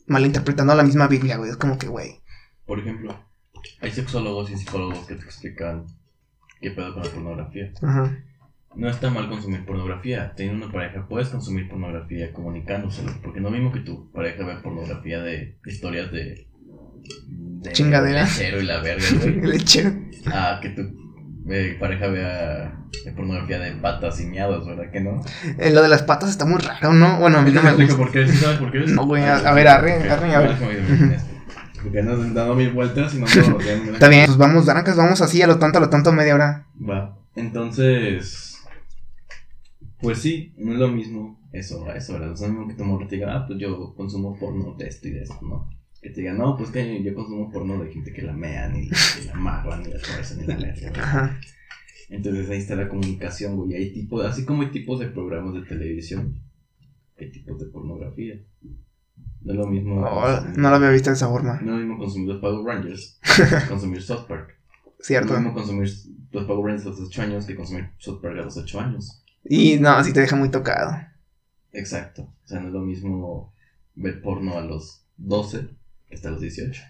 malinterpretando 0.07 0.75
la 0.75 0.83
misma 0.83 1.07
Biblia, 1.07 1.37
güey. 1.37 1.51
Es 1.51 1.55
como 1.55 1.77
que, 1.77 1.87
güey. 1.87 2.19
Por 2.65 2.81
ejemplo, 2.81 3.17
hay 3.79 3.89
sexólogos 3.89 4.51
y 4.51 4.57
psicólogos 4.57 5.07
que 5.07 5.15
te 5.15 5.23
explican 5.23 5.85
qué 6.59 6.71
pedo 6.71 6.93
con 6.93 7.03
la 7.03 7.09
pornografía. 7.09 7.71
Ajá. 7.81 8.13
No 8.75 8.89
está 8.89 9.09
mal 9.09 9.29
consumir 9.29 9.65
pornografía. 9.65 10.33
Teniendo 10.35 10.65
una 10.65 10.73
pareja, 10.73 11.07
puedes 11.07 11.29
consumir 11.29 11.69
pornografía 11.69 12.33
comunicándoselo. 12.33 13.13
Porque 13.23 13.39
no 13.39 13.49
mismo 13.49 13.71
que 13.71 13.79
tu 13.79 14.11
pareja 14.11 14.43
vea 14.43 14.61
pornografía 14.61 15.21
de 15.21 15.59
historias 15.65 16.11
de. 16.11 16.49
de 17.61 17.71
Chingadera. 17.71 18.27
y 18.37 18.63
la 18.63 18.81
verga, 18.81 19.05
güey. 19.17 19.41
Lechero. 19.43 19.93
A 20.25 20.59
que 20.61 20.71
tu 20.71 21.08
pareja 21.79 22.07
vea 22.07 22.73
eh, 23.05 23.11
pornografía 23.15 23.59
de 23.59 23.71
patas 23.73 24.19
y 24.21 24.25
miados, 24.27 24.67
¿verdad 24.67 24.91
que 24.91 25.01
no? 25.01 25.21
Eh, 25.57 25.71
lo 25.71 25.81
de 25.81 25.87
las 25.89 26.03
patas 26.03 26.29
está 26.29 26.45
muy 26.45 26.59
raro, 26.59 26.93
¿no? 26.93 27.19
Bueno, 27.19 27.39
a 27.39 27.41
mí 27.41 27.51
no 27.51 27.61
me 27.63 27.73
gusta. 27.73 27.97
por 27.97 28.11
qué, 28.11 28.27
¿Sí 28.27 28.37
¿sabes 28.37 28.57
por 28.59 28.71
qué? 28.71 28.79
No, 28.79 29.05
güey, 29.05 29.23
a- 29.23 29.37
a 29.37 29.53
ver, 29.53 29.67
arre, 29.67 30.09
arre, 30.09 30.35
a 30.35 30.39
ver. 30.39 30.55
Porque 31.81 31.99
andas 31.99 32.19
dando 32.33 32.55
mil 32.55 32.71
vueltas 32.71 33.13
y 33.13 33.19
no 33.19 33.25
me- 33.25 33.93
Está 33.93 34.09
bien, 34.09 34.25
pues 34.25 34.37
vamos, 34.37 34.65
Darancas, 34.65 34.95
vamos 34.97 35.21
así 35.21 35.41
a 35.41 35.47
lo 35.47 35.57
tonto, 35.59 35.77
a 35.77 35.81
lo 35.81 35.89
tonto, 35.89 36.11
media 36.11 36.35
hora. 36.35 36.65
Va. 36.77 37.17
Entonces. 37.35 38.57
Pues 40.01 40.19
sí, 40.19 40.53
no 40.57 40.73
es 40.73 40.79
lo 40.79 40.87
mismo 40.89 41.39
eso, 41.51 41.85
a 41.89 41.95
eso, 41.95 42.13
¿verdad? 42.13 42.27
No 42.27 42.33
es 42.33 42.41
lo 42.41 42.47
mismo 42.49 42.67
que 42.67 42.73
tu 42.75 42.85
morro 42.85 43.07
te 43.07 43.15
diga, 43.15 43.35
ah, 43.35 43.45
pues 43.47 43.59
yo 43.59 43.93
consumo 43.95 44.37
porno 44.39 44.75
de 44.77 44.87
esto 44.87 45.07
y 45.07 45.11
de 45.11 45.23
esto, 45.23 45.39
¿no? 45.41 45.69
Que 46.01 46.09
te 46.11 46.21
diga, 46.21 46.33
no, 46.33 46.55
pues 46.55 46.69
que 46.71 47.03
yo 47.03 47.13
consumo 47.13 47.51
porno 47.51 47.83
de 47.83 47.91
gente 47.91 48.13
que 48.13 48.21
la 48.21 48.33
mean 48.33 48.75
y, 48.75 48.83
y 48.87 49.25
la 49.25 49.33
amarran 49.33 49.81
y 49.81 49.89
la 49.91 49.99
torcen 49.99 50.41
y 50.43 50.47
la. 50.47 51.01
Ajá. 51.01 51.39
Entonces 52.09 52.49
ahí 52.49 52.57
está 52.57 52.75
la 52.75 52.89
comunicación, 52.89 53.55
güey. 53.57 53.75
Hay 53.75 53.93
tipos, 53.93 54.25
así 54.25 54.45
como 54.45 54.63
hay 54.63 54.69
tipos 54.71 54.99
de 54.99 55.07
programas 55.07 55.53
de 55.53 55.61
televisión, 55.61 56.41
hay 57.19 57.31
tipos 57.31 57.59
de 57.59 57.65
pornografía. 57.67 58.39
No 59.41 59.53
es 59.53 59.57
lo 59.59 59.67
mismo. 59.67 60.01
Oh, 60.01 60.41
no 60.55 60.69
lo 60.69 60.75
había 60.75 60.89
visto 60.89 61.09
de 61.09 61.15
esa 61.15 61.27
forma. 61.27 61.59
no 61.61 61.73
es 61.73 61.81
lo 61.81 61.87
mismo 61.87 61.97
consumir 61.97 62.29
los 62.29 62.39
Power 62.41 62.65
Rangers, 62.65 63.19
que 63.61 63.67
consumir 63.69 64.01
South 64.01 64.25
Park. 64.27 64.55
No 64.85 64.91
es 64.99 65.05
Cierto. 65.05 65.33
lo 65.33 65.39
mismo 65.39 65.53
consumir 65.53 65.89
los 66.31 66.45
Power 66.45 66.65
Rangers 66.65 66.85
a 66.87 66.89
los 66.89 66.99
8 67.01 67.21
años 67.21 67.45
que 67.45 67.55
consumir 67.55 67.89
South 67.97 68.19
Park 68.21 68.37
a 68.39 68.43
los 68.43 68.57
8 68.57 68.79
años. 68.79 69.23
Y 69.43 69.77
no, 69.79 69.89
así 69.89 70.11
te 70.13 70.21
deja 70.21 70.35
muy 70.35 70.49
tocado. 70.49 70.97
Exacto. 71.71 72.23
O 72.43 72.47
sea, 72.47 72.59
no 72.59 72.67
es 72.67 72.73
lo 72.73 72.81
mismo 72.81 73.53
ver 73.95 74.21
porno 74.21 74.57
a 74.57 74.61
los 74.61 75.05
12 75.17 75.59
que 75.59 75.78
hasta 76.15 76.31
los 76.31 76.41
18. 76.41 76.81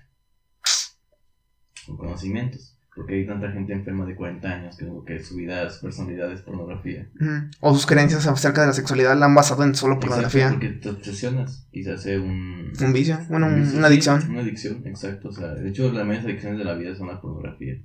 Con 1.85 1.97
conocimientos. 1.97 2.75
Porque 2.95 3.15
hay 3.15 3.25
tanta 3.25 3.51
gente 3.51 3.71
enferma 3.71 4.05
de 4.05 4.15
40 4.15 4.47
años 4.49 4.77
que, 4.77 4.85
que 5.05 5.23
su 5.23 5.35
vida, 5.35 5.69
su 5.69 5.81
personalidad 5.81 6.31
es 6.33 6.41
pornografía. 6.41 7.07
O 7.61 7.73
sus 7.73 7.85
creencias 7.85 8.27
acerca 8.27 8.61
de 8.61 8.67
la 8.67 8.73
sexualidad 8.73 9.17
la 9.17 9.27
han 9.27 9.35
basado 9.35 9.63
en 9.63 9.73
solo 9.73 9.99
pornografía. 9.99 10.47
Exacto, 10.47 10.65
porque 10.67 10.79
te 10.79 10.89
obsesionas 10.89 11.67
y 11.71 11.83
se 11.83 11.93
hace 11.93 12.19
un... 12.19 12.73
Un 12.81 12.93
vicio, 12.93 13.19
bueno, 13.29 13.47
un 13.47 13.61
vicio, 13.61 13.77
una 13.77 13.87
sí, 13.87 13.93
adicción. 13.93 14.29
Una 14.29 14.41
adicción, 14.41 14.81
exacto. 14.85 15.29
O 15.29 15.31
sea, 15.31 15.53
de 15.53 15.69
hecho, 15.69 15.91
las 15.93 16.05
mayores 16.05 16.25
adicciones 16.25 16.59
de 16.59 16.65
la 16.65 16.73
vida 16.73 16.95
son 16.95 17.07
la 17.07 17.21
pornografía. 17.21 17.75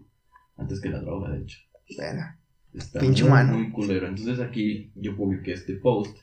Antes 0.57 0.81
que 0.81 0.89
la 0.89 1.01
droga, 1.01 1.31
de 1.31 1.43
hecho. 1.43 1.59
Verga. 1.97 2.41
Está 2.73 2.99
Pinche 2.99 3.23
muy, 3.23 3.31
humano. 3.31 3.59
muy 3.59 3.71
culero. 3.71 4.09
Entonces 4.09 4.41
aquí 4.41 4.91
yo 4.97 5.17
publiqué 5.17 5.53
este 5.53 5.75
post. 5.75 6.17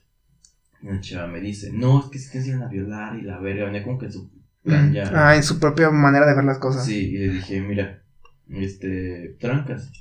Y 0.82 0.88
una 0.88 1.00
chava 1.00 1.28
me 1.28 1.40
dice, 1.40 1.72
no, 1.72 2.02
es 2.02 2.08
que 2.08 2.20
si 2.20 2.32
te 2.32 2.40
enseñan 2.40 2.64
a 2.64 2.68
violar 2.68 3.18
y 3.18 3.22
la 3.22 3.40
verga. 3.40 3.66
Venía 3.66 3.84
como 3.84 4.00
que 4.00 4.12
su 4.12 4.30
plan 4.64 4.90
Mm. 4.92 4.94
ya. 4.94 5.12
Ah, 5.14 5.36
en 5.36 5.44
su 5.44 5.60
propia 5.60 5.90
manera 5.90 6.26
de 6.28 6.36
ver 6.36 6.46
las 6.46 6.60
cosas. 6.60 6.86
Sí, 6.86 7.10
y 7.10 7.18
le 7.18 7.30
dije, 7.34 7.62
mira, 7.62 8.04
este, 8.50 9.36
trancas. 9.40 9.92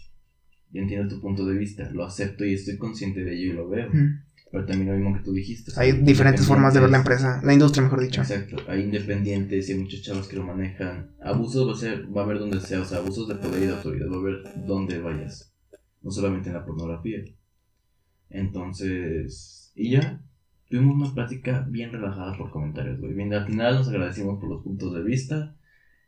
Yo 0.73 0.83
entiendo 0.83 1.09
tu 1.15 1.21
punto 1.21 1.45
de 1.47 1.57
vista, 1.59 1.91
lo 1.93 2.05
acepto 2.05 2.45
y 2.45 2.55
estoy 2.55 2.77
consciente 2.79 3.25
de 3.25 3.35
ello 3.35 3.51
y 3.51 3.53
lo 3.55 3.69
veo. 3.69 3.89
Ujú. 3.89 3.99
Pero 4.53 4.67
también 4.67 4.89
lo 4.91 4.97
mismo 4.97 5.17
que 5.17 5.23
tú 5.23 5.33
dijiste. 5.33 5.71
Hay 5.77 5.93
diferentes 5.93 6.45
formas 6.45 6.75
de 6.75 6.81
ver 6.81 6.91
la 6.91 6.99
empresa, 6.99 7.41
la 7.45 7.53
industria, 7.53 7.85
mejor 7.85 8.01
dicho. 8.01 8.21
Exacto, 8.21 8.57
hay 8.69 8.83
independientes 8.83 9.69
y 9.69 9.73
hay 9.73 9.79
muchos 9.79 10.03
chavos 10.03 10.27
que 10.27 10.35
lo 10.37 10.43
manejan. 10.45 11.13
Abusos 11.23 11.69
va 11.69 11.73
a, 11.73 11.77
ser, 11.77 12.17
va 12.17 12.23
a 12.23 12.25
haber 12.25 12.41
donde 12.41 12.61
sea, 12.61 12.81
o 12.81 12.85
sea, 12.85 12.99
abusos 12.99 13.29
de 13.29 13.37
poder 13.37 13.63
y 13.63 13.67
de 13.67 13.73
autoridad 13.75 14.09
va 14.11 14.17
a 14.17 14.19
haber 14.19 14.67
donde 14.67 14.99
vayas. 14.99 15.53
No 16.03 16.11
solamente 16.11 16.49
en 16.49 16.55
la 16.57 16.65
pornografía. 16.65 17.19
Entonces, 18.29 19.73
y 19.75 19.91
ya, 19.93 20.21
tuvimos 20.71 20.97
una 20.97 21.13
plática 21.13 21.67
bien 21.69 21.93
relajada 21.93 22.39
por 22.39 22.51
comentarios, 22.51 23.01
güey. 23.01 23.13
Bien, 23.13 23.35
al 23.35 23.45
final 23.45 23.75
nos 23.75 23.89
agradecimos 23.89 24.39
por 24.39 24.49
los 24.49 24.63
puntos 24.63 24.95
de 24.95 25.03
vista. 25.03 25.55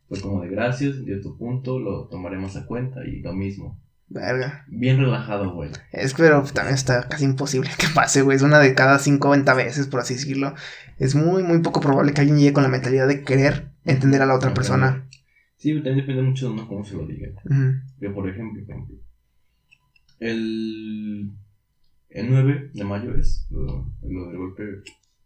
Fue 0.09 0.21
como 0.21 0.43
de 0.43 0.49
gracias, 0.49 1.05
dio 1.05 1.21
tu 1.21 1.37
punto, 1.37 1.79
lo 1.79 2.07
tomaremos 2.07 2.57
a 2.57 2.65
cuenta 2.67 3.05
y 3.05 3.21
lo 3.21 3.35
mismo. 3.35 3.81
Verga. 4.09 4.65
Bien 4.69 4.99
relajado, 4.99 5.53
güey. 5.53 5.71
Es 5.91 6.15
pero 6.15 6.43
también 6.45 6.75
está 6.75 7.09
casi 7.09 7.25
imposible 7.25 7.71
que 7.79 7.87
pase, 7.95 8.23
güey. 8.23 8.37
Es 8.37 8.43
una 8.43 8.61
de 8.61 8.75
cada 8.75 8.99
50 8.99 9.53
veces, 9.55 9.89
por 9.89 10.01
así 10.01 10.15
decirlo. 10.15 10.55
Es 10.99 11.15
muy, 11.15 11.43
muy 11.43 11.59
poco 11.61 11.81
probable 11.81 12.13
que 12.13 12.21
alguien 12.21 12.39
llegue 12.39 12.53
con 12.53 12.63
la 12.63 12.69
mentalidad 12.69 13.09
de 13.09 13.25
querer 13.25 13.71
entender 13.85 14.23
a 14.23 14.27
la 14.27 14.35
otra 14.35 14.55
persona. 14.55 15.09
Sí, 15.57 15.75
también 15.75 15.97
depende 15.97 16.23
mucho 16.23 16.47
de 16.47 16.53
uno 16.53 16.69
cómo 16.69 16.85
se 16.85 16.95
lo 16.95 17.07
diga. 17.07 17.29
Ujú. 17.45 17.73
Yo, 18.01 18.15
por 18.15 18.29
ejemplo, 18.29 18.63
por 18.65 18.75
ejemplo, 18.75 18.97
el, 20.23 20.92
el 22.15 22.31
9 22.31 22.71
de 22.75 22.85
mayo 22.85 23.15
es 23.17 23.47
lo, 23.51 23.93
lo 24.03 24.27
del 24.29 24.37
golpe. 24.39 24.63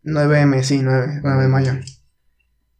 9M, 0.05 0.63
sí, 0.63 0.81
9, 0.83 1.21
9 1.23 1.43
de 1.43 1.49
mayo. 1.49 1.73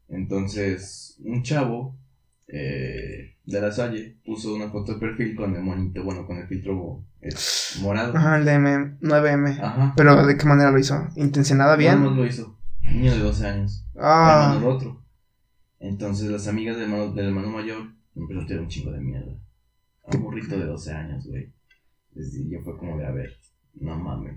Entonces, 0.09 1.17
un 1.25 1.43
chavo 1.43 1.99
eh, 2.47 3.35
de 3.45 3.61
la 3.61 3.73
Salle 3.73 4.19
puso 4.25 4.55
una 4.55 4.71
foto 4.71 4.95
de 4.95 5.01
perfil 5.01 5.35
con 5.35 5.55
el 5.57 5.63
monito, 5.63 6.05
bueno, 6.05 6.27
con 6.27 6.39
el 6.39 6.47
filtro 6.47 7.05
morado. 7.83 8.17
Ajá, 8.17 8.39
el 8.39 8.45
de 8.45 8.53
M, 8.55 8.99
9M. 9.01 9.61
Ajá. 9.61 9.95
Pero 9.97 10.25
¿de 10.27 10.37
qué 10.37 10.47
manera 10.47 10.71
lo 10.71 10.79
hizo? 10.79 11.09
¿Intencionada 11.17 11.77
Nada 11.77 11.77
bien? 11.77 12.03
más 12.03 12.17
lo 12.17 12.25
hizo. 12.27 12.57
Niño 12.83 13.13
de 13.13 13.19
12 13.19 13.47
años. 13.47 13.85
Hermano 13.95 14.09
Ah, 14.09 14.55
del 14.55 14.65
otro. 14.69 15.03
Entonces, 15.81 16.31
las 16.31 16.47
amigas 16.47 16.77
del 16.77 16.85
hermano, 16.85 17.13
del 17.13 17.27
hermano 17.27 17.49
mayor 17.51 17.79
empezaron 18.15 18.45
a 18.45 18.47
tirar 18.47 18.63
un 18.63 18.69
chingo 18.69 18.93
de 18.93 19.01
mierda. 19.01 19.33
A 20.05 20.17
un 20.17 20.23
burrito 20.23 20.57
de 20.57 20.67
12 20.67 20.93
años, 20.93 21.27
güey. 21.27 21.53
Y 22.15 22.49
yo 22.51 22.61
fue 22.63 22.79
como 22.79 22.97
de, 22.97 23.07
a 23.07 23.11
ver, 23.11 23.31
no 23.81 23.99
mames. 23.99 24.37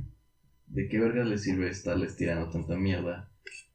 ¿De 0.67 0.87
qué 0.87 0.99
verga 0.99 1.23
les 1.23 1.41
sirve 1.43 1.69
estarles 1.69 2.15
tirando 2.15 2.49
tanta 2.49 2.75
mierda 2.75 3.29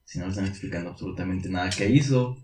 si 0.05 0.18
no 0.18 0.27
les 0.27 0.35
están 0.37 0.48
explicando 0.48 0.90
absolutamente 0.90 1.48
nada 1.48 1.70
que 1.70 1.88
hizo? 1.88 2.37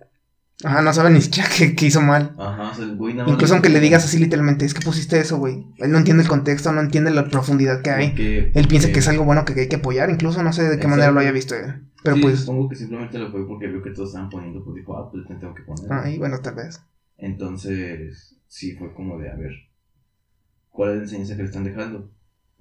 ajá, 0.62 0.82
no 0.82 0.92
sabe 0.92 1.08
ni 1.10 1.22
siquiera 1.22 1.48
que, 1.56 1.74
que 1.74 1.86
hizo 1.86 2.02
mal. 2.02 2.34
Ajá, 2.36 2.70
o 2.70 2.74
sea, 2.74 2.84
el 2.84 2.96
güey 2.96 3.14
nada 3.14 3.26
más. 3.26 3.32
Incluso 3.34 3.54
aunque 3.54 3.70
le 3.70 3.80
digas 3.80 4.04
así 4.04 4.18
literalmente, 4.18 4.66
es 4.66 4.74
que 4.74 4.82
pusiste 4.82 5.18
eso, 5.18 5.38
güey. 5.38 5.64
Él 5.78 5.90
no 5.90 5.96
entiende 5.98 6.22
el 6.22 6.28
contexto, 6.28 6.70
no 6.72 6.80
entiende 6.82 7.10
la 7.12 7.28
profundidad 7.28 7.80
que 7.82 7.90
hay. 7.90 8.08
Porque- 8.10 8.52
Él 8.54 8.68
piensa 8.68 8.92
que 8.92 8.98
es 8.98 9.08
algo 9.08 9.24
bueno 9.24 9.44
que 9.46 9.58
hay 9.58 9.68
que 9.68 9.76
apoyar, 9.76 10.10
incluso 10.10 10.42
no 10.42 10.52
sé 10.52 10.62
de 10.62 10.68
qué 10.70 10.74
Exacto. 10.74 10.90
manera 10.90 11.12
lo 11.12 11.20
haya 11.20 11.32
visto 11.32 11.54
él. 11.54 11.86
Pero 12.02 12.16
sí, 12.16 12.22
pues, 12.22 12.40
Supongo 12.40 12.68
que 12.68 12.76
simplemente 12.76 13.18
lo 13.18 13.30
fue 13.30 13.46
porque 13.46 13.68
vio 13.68 13.82
que 13.82 13.90
todos 13.90 14.08
estaban 14.10 14.28
poniendo, 14.28 14.62
pues 14.64 14.74
dijo, 14.76 14.96
ah, 14.98 15.10
pues 15.10 15.26
te 15.26 15.34
tengo 15.36 15.54
que 15.54 15.62
poner. 15.62 15.92
ahí 15.92 16.18
bueno, 16.18 16.38
tal 16.40 16.54
vez. 16.56 16.80
Entonces, 17.16 18.36
sí 18.48 18.74
fue 18.76 18.92
como 18.92 19.18
de, 19.18 19.30
a 19.30 19.36
ver, 19.36 19.52
¿cuál 20.68 20.90
es 20.90 20.96
la 20.96 21.02
enseñanza 21.04 21.36
que 21.36 21.42
le 21.42 21.48
están 21.48 21.64
dejando? 21.64 22.10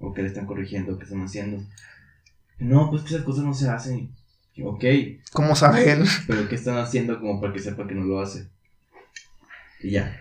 ¿O 0.00 0.12
qué 0.12 0.22
le 0.22 0.28
están 0.28 0.46
corrigiendo? 0.46 0.98
¿Qué 0.98 1.04
están 1.04 1.22
haciendo? 1.22 1.62
No, 2.58 2.90
pues 2.90 3.02
que 3.02 3.14
esas 3.14 3.24
cosas 3.24 3.44
no 3.44 3.54
se 3.54 3.68
hacen. 3.68 4.10
Ok, 4.62 4.84
¿Cómo 5.32 5.54
sabe 5.54 5.92
él? 5.92 6.04
pero 6.26 6.48
¿qué 6.48 6.54
están 6.54 6.76
haciendo 6.78 7.18
como 7.20 7.40
para 7.40 7.52
que 7.52 7.60
sepa 7.60 7.86
que 7.86 7.94
no 7.94 8.04
lo 8.04 8.20
hace? 8.20 8.48
Y 9.80 9.92
ya. 9.92 10.14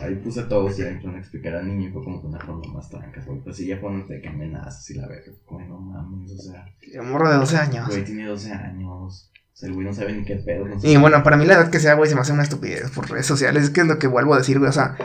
Ahí 0.00 0.14
puse 0.16 0.40
a 0.40 0.48
todos 0.48 0.78
y 0.78 0.82
ahí 0.82 0.88
empezaron 0.88 1.16
a 1.16 1.18
explicar 1.18 1.54
al 1.54 1.66
niño 1.66 1.92
fue 1.92 2.04
como 2.04 2.20
que 2.20 2.26
una 2.28 2.40
forma 2.40 2.72
más 2.72 2.88
tranca. 2.88 3.22
Pues 3.44 3.56
sí, 3.56 3.66
ya 3.66 3.78
fueron 3.78 4.06
de 4.08 4.20
que 4.20 4.28
amenazas 4.28 4.88
y 4.90 4.94
la 4.94 5.06
verga. 5.06 5.32
Como, 5.44 5.66
no 5.66 5.78
mames, 5.78 6.32
o 6.32 6.38
sea, 6.38 7.02
morro 7.02 7.30
de 7.30 7.36
12 7.36 7.56
años. 7.56 7.88
güey 7.88 8.04
tiene 8.04 8.26
12 8.26 8.52
años. 8.52 8.88
O 8.88 9.56
sea, 9.56 9.68
el 9.68 9.74
güey 9.74 9.86
no 9.86 9.92
sabe 9.92 10.12
ni 10.14 10.24
qué 10.24 10.36
pedo. 10.36 10.66
no 10.66 10.76
Y 10.82 10.96
bueno, 10.96 11.22
para 11.22 11.36
mí 11.36 11.44
la 11.44 11.54
edad 11.54 11.70
que 11.70 11.80
sea, 11.80 11.94
güey, 11.94 12.08
se 12.08 12.14
me 12.14 12.22
hace 12.22 12.32
una 12.32 12.44
estupidez 12.44 12.90
por 12.90 13.10
redes 13.10 13.26
sociales. 13.26 13.64
Es 13.64 13.70
que 13.70 13.82
es 13.82 13.86
lo 13.86 13.98
que 13.98 14.06
vuelvo 14.06 14.34
a 14.34 14.38
decir, 14.38 14.58
güey. 14.58 14.70
O 14.70 14.72
sea, 14.72 14.96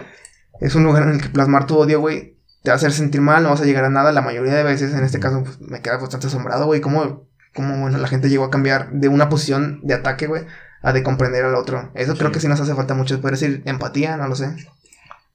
es 0.62 0.76
un 0.76 0.84
lugar 0.84 1.04
en 1.04 1.16
el 1.16 1.22
que 1.22 1.30
plasmar 1.30 1.68
tu 1.68 1.78
odio, 1.78 2.00
güey, 2.00 2.35
te 2.66 2.72
va 2.72 2.74
a 2.74 2.78
hacer 2.78 2.92
sentir 2.92 3.22
mal, 3.22 3.44
no 3.44 3.50
vas 3.50 3.62
a 3.62 3.66
llegar 3.66 3.86
a 3.86 3.92
nada 3.92 4.12
la 4.12 4.24
mayoría 4.24 4.56
de 4.56 4.64
veces. 4.64 4.94
En 4.94 5.04
este 5.04 5.20
caso, 5.20 5.44
pues, 5.44 5.62
me 5.62 5.82
queda 5.82 5.98
bastante 5.98 6.28
asombrado, 6.28 6.66
güey. 6.66 6.82
Cómo, 6.82 7.30
cómo, 7.54 7.80
bueno, 7.80 8.00
la 8.00 8.08
gente 8.08 8.28
llegó 8.28 8.44
a 8.44 8.50
cambiar 8.50 8.92
de 8.92 9.08
una 9.08 9.30
posición 9.30 9.82
de 9.84 9.94
ataque, 9.94 10.26
güey, 10.26 10.46
a 10.82 10.92
de 10.92 11.04
comprender 11.04 11.46
al 11.46 11.54
otro. 11.54 11.92
Eso 11.94 12.18
creo 12.18 12.32
que 12.32 12.40
sí 12.40 12.48
nos 12.48 12.60
hace 12.60 12.74
falta 12.74 12.96
mucho. 12.96 13.22
Puede 13.22 13.34
decir 13.34 13.62
empatía, 13.66 14.18
no 14.18 14.28
lo 14.28 14.36
sé. 14.36 14.56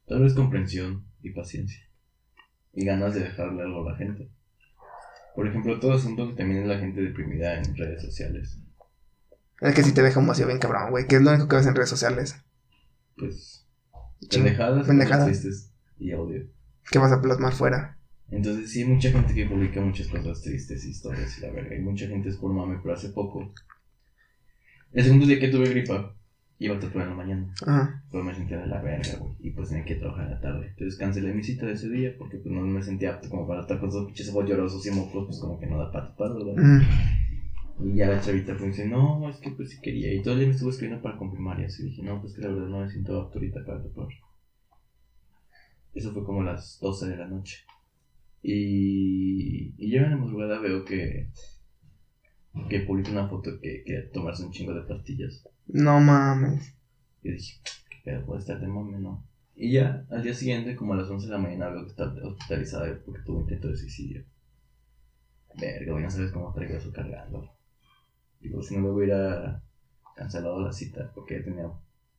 Tal 0.08 0.22
vez 0.22 0.34
comprensión 0.34 1.06
y 1.22 1.30
paciencia. 1.30 1.78
Y 2.72 2.84
ganas 2.84 3.14
de 3.14 3.20
dejarle 3.20 3.62
algo 3.62 3.88
a 3.88 3.92
la 3.92 3.96
gente. 3.96 4.28
Por 5.36 5.46
ejemplo, 5.46 5.78
todo 5.78 5.94
asunto 5.94 6.30
que 6.30 6.34
también 6.34 6.62
es 6.62 6.68
la 6.68 6.78
gente 6.78 7.00
deprimida 7.00 7.58
en 7.58 7.76
redes 7.76 8.02
sociales. 8.02 8.58
Es 9.60 9.74
que 9.74 9.84
sí 9.84 9.92
te 9.92 10.02
deja 10.02 10.18
un 10.18 10.26
vacío 10.26 10.48
bien 10.48 10.58
cabrón, 10.58 10.90
güey. 10.90 11.06
Que 11.06 11.16
es 11.16 11.22
lo 11.22 11.30
único 11.30 11.46
que 11.46 11.56
ves 11.56 11.66
en 11.66 11.76
redes 11.76 11.90
sociales. 11.90 12.42
Pues, 13.16 13.68
pendejadas, 14.28 14.84
pendejadas. 14.88 15.70
y 15.96 16.12
odio. 16.12 16.59
Que 16.90 16.98
vas 16.98 17.12
a 17.12 17.20
plasmar 17.20 17.52
fuera. 17.52 17.96
Entonces, 18.30 18.70
sí, 18.70 18.82
hay 18.82 18.88
mucha 18.88 19.10
gente 19.10 19.34
que 19.34 19.46
publica 19.46 19.80
muchas 19.80 20.08
cosas 20.08 20.42
tristes, 20.42 20.84
historias 20.84 21.38
y 21.38 21.40
la 21.42 21.50
verga. 21.50 21.76
Y 21.76 21.80
mucha 21.80 22.06
gente 22.06 22.28
es 22.28 22.36
por 22.36 22.52
mame, 22.52 22.78
pero 22.82 22.94
hace 22.94 23.08
poco. 23.10 23.52
El 24.92 25.04
segundo 25.04 25.26
día 25.26 25.40
que 25.40 25.48
tuve 25.48 25.68
gripa, 25.68 26.14
iba 26.58 26.76
a 26.76 26.78
tatuar 26.78 27.04
en 27.04 27.10
la 27.10 27.16
mañana. 27.16 27.54
Ajá. 27.66 28.04
Pero 28.10 28.22
me 28.22 28.34
sentía 28.34 28.58
de 28.58 28.66
la 28.66 28.80
verga, 28.82 29.16
güey. 29.18 29.32
Y 29.40 29.50
pues 29.50 29.70
tenía 29.70 29.84
que 29.84 29.96
trabajar 29.96 30.26
en 30.26 30.30
la 30.32 30.40
tarde. 30.40 30.68
Entonces 30.68 30.98
cancelé 30.98 31.32
mi 31.32 31.42
cita 31.42 31.66
de 31.66 31.72
ese 31.72 31.88
día 31.88 32.14
porque 32.18 32.36
pues 32.36 32.54
no 32.54 32.60
me 32.60 32.82
sentía 32.82 33.14
apto 33.14 33.30
como 33.30 33.48
para 33.48 33.62
estar 33.62 33.80
con 33.80 33.88
esos 33.88 34.06
pinches 34.06 34.28
ojos 34.28 34.48
llorosos 34.48 34.86
y 34.86 34.90
mocos, 34.90 35.26
pues 35.26 35.38
como 35.40 35.58
que 35.58 35.66
no 35.66 35.78
da 35.78 35.90
para 35.90 36.08
tapar, 36.08 36.34
¿verdad? 36.34 36.62
Mm. 36.62 37.88
Y 37.88 37.96
ya 37.96 38.08
la 38.08 38.20
chavita 38.20 38.54
fue 38.56 38.66
y 38.66 38.70
dice, 38.70 38.86
no, 38.86 39.28
es 39.30 39.36
que 39.38 39.50
pues 39.50 39.70
sí 39.70 39.78
quería. 39.80 40.12
Y 40.12 40.22
todo 40.22 40.34
el 40.34 40.40
día 40.40 40.48
me 40.48 40.54
estuvo 40.54 40.70
escribiendo 40.70 41.02
para 41.02 41.16
confirmar 41.16 41.58
y 41.60 41.64
así. 41.64 41.82
dije, 41.82 42.02
no, 42.02 42.20
pues 42.20 42.34
que 42.34 42.42
la 42.42 42.48
verdad 42.48 42.68
no 42.68 42.80
me 42.80 42.90
siento 42.90 43.20
apto 43.20 43.38
ahorita 43.38 43.64
para 43.64 43.82
tatuar. 43.82 44.08
Eso 45.94 46.12
fue 46.12 46.24
como 46.24 46.42
las 46.42 46.78
12 46.80 47.08
de 47.08 47.16
la 47.16 47.26
noche. 47.26 47.64
Y, 48.42 49.74
y 49.76 49.90
yo 49.90 50.02
en 50.02 50.10
la 50.10 50.16
madrugada 50.16 50.60
veo 50.60 50.84
que, 50.84 51.30
que 52.68 52.80
publica 52.80 53.10
una 53.10 53.28
foto 53.28 53.60
que 53.60 53.84
quería 53.84 54.10
tomarse 54.10 54.44
un 54.44 54.52
chingo 54.52 54.74
de 54.74 54.82
pastillas. 54.82 55.46
No 55.66 56.00
mames. 56.00 56.74
Y 57.22 57.32
dije, 57.32 57.60
¿qué 57.90 57.98
pedo 58.04 58.24
puede 58.24 58.40
estar 58.40 58.60
de 58.60 58.66
mame, 58.66 58.98
no? 58.98 59.26
Y 59.54 59.72
ya, 59.72 60.06
al 60.10 60.22
día 60.22 60.32
siguiente, 60.32 60.74
como 60.74 60.94
a 60.94 60.96
las 60.96 61.10
11 61.10 61.26
de 61.26 61.32
la 61.32 61.38
mañana, 61.38 61.68
veo 61.68 61.84
que 61.84 61.90
está 61.90 62.04
hospitalizada 62.04 62.98
porque 63.04 63.22
tuvo 63.22 63.40
intento 63.40 63.68
de 63.68 63.76
suicidio. 63.76 64.24
Verga, 65.60 65.92
güey, 65.92 66.04
no 66.04 66.10
sabes 66.10 66.32
cómo 66.32 66.52
traigo 66.54 66.76
eso 66.76 66.92
cargando. 66.92 67.52
Digo, 68.40 68.62
si 68.62 68.76
no 68.76 68.82
me 68.82 68.90
hubiera 68.90 69.62
cancelado 70.16 70.60
la 70.60 70.72
cita 70.72 71.12
porque 71.14 71.38
ya 71.38 71.44
tenía 71.44 71.70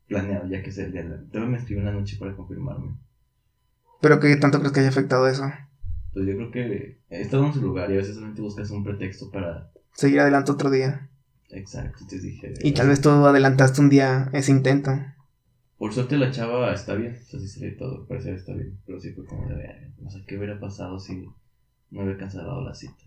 planeado 0.08 0.48
ya 0.48 0.62
que 0.62 0.70
es 0.70 0.78
el 0.78 0.92
día 0.92 1.04
de 1.04 1.10
la... 1.10 1.24
Todavía 1.30 1.52
me 1.52 1.58
escribió 1.58 1.82
una 1.82 1.94
noche 1.94 2.18
para 2.20 2.36
confirmarme. 2.36 2.98
Pero 4.02 4.20
¿qué 4.20 4.36
tanto 4.38 4.60
crees 4.60 4.74
que 4.74 4.80
haya 4.82 4.90
afectado 4.90 5.28
eso? 5.28 5.52
Pues 6.14 6.26
yo 6.28 6.36
creo 6.36 6.52
que 6.52 7.00
he 7.10 7.22
estado 7.22 7.46
en 7.46 7.54
su 7.54 7.62
lugar 7.62 7.90
y 7.90 7.94
a 7.94 7.98
veces 7.98 8.16
solamente 8.16 8.42
buscas 8.42 8.70
un 8.72 8.84
pretexto 8.84 9.32
para... 9.32 9.72
Seguir 9.94 10.20
adelante 10.20 10.52
otro 10.52 10.70
día. 10.70 11.10
Exacto, 11.50 12.00
entonces 12.02 12.24
dije... 12.24 12.54
Y 12.62 12.74
tal 12.74 12.88
vez 12.88 13.02
tú 13.02 13.10
adelantaste 13.10 13.82
un 13.82 13.90
día 13.90 14.30
ese 14.34 14.52
intento. 14.52 14.92
Por 15.78 15.94
suerte 15.94 16.18
la 16.18 16.32
chava 16.32 16.74
está 16.74 16.96
bien, 16.96 17.18
o 17.22 17.26
sea, 17.26 17.40
sí 17.40 17.48
se 17.48 17.66
ve 17.66 17.72
todo, 17.72 18.06
parece 18.08 18.30
que 18.30 18.36
está 18.36 18.54
bien, 18.54 18.80
pero 18.86 19.00
sí 19.00 19.14
fue 19.14 19.26
como 19.26 19.48
de 19.50 19.56
ver, 19.56 19.92
no 20.00 20.10
sé 20.10 20.24
qué 20.28 20.38
hubiera 20.38 20.60
pasado 20.60 21.00
si 21.00 21.16
no 21.90 22.04
hubiera 22.04 22.18
cancelado 22.20 22.64
la 22.64 22.74
cita. 22.76 23.04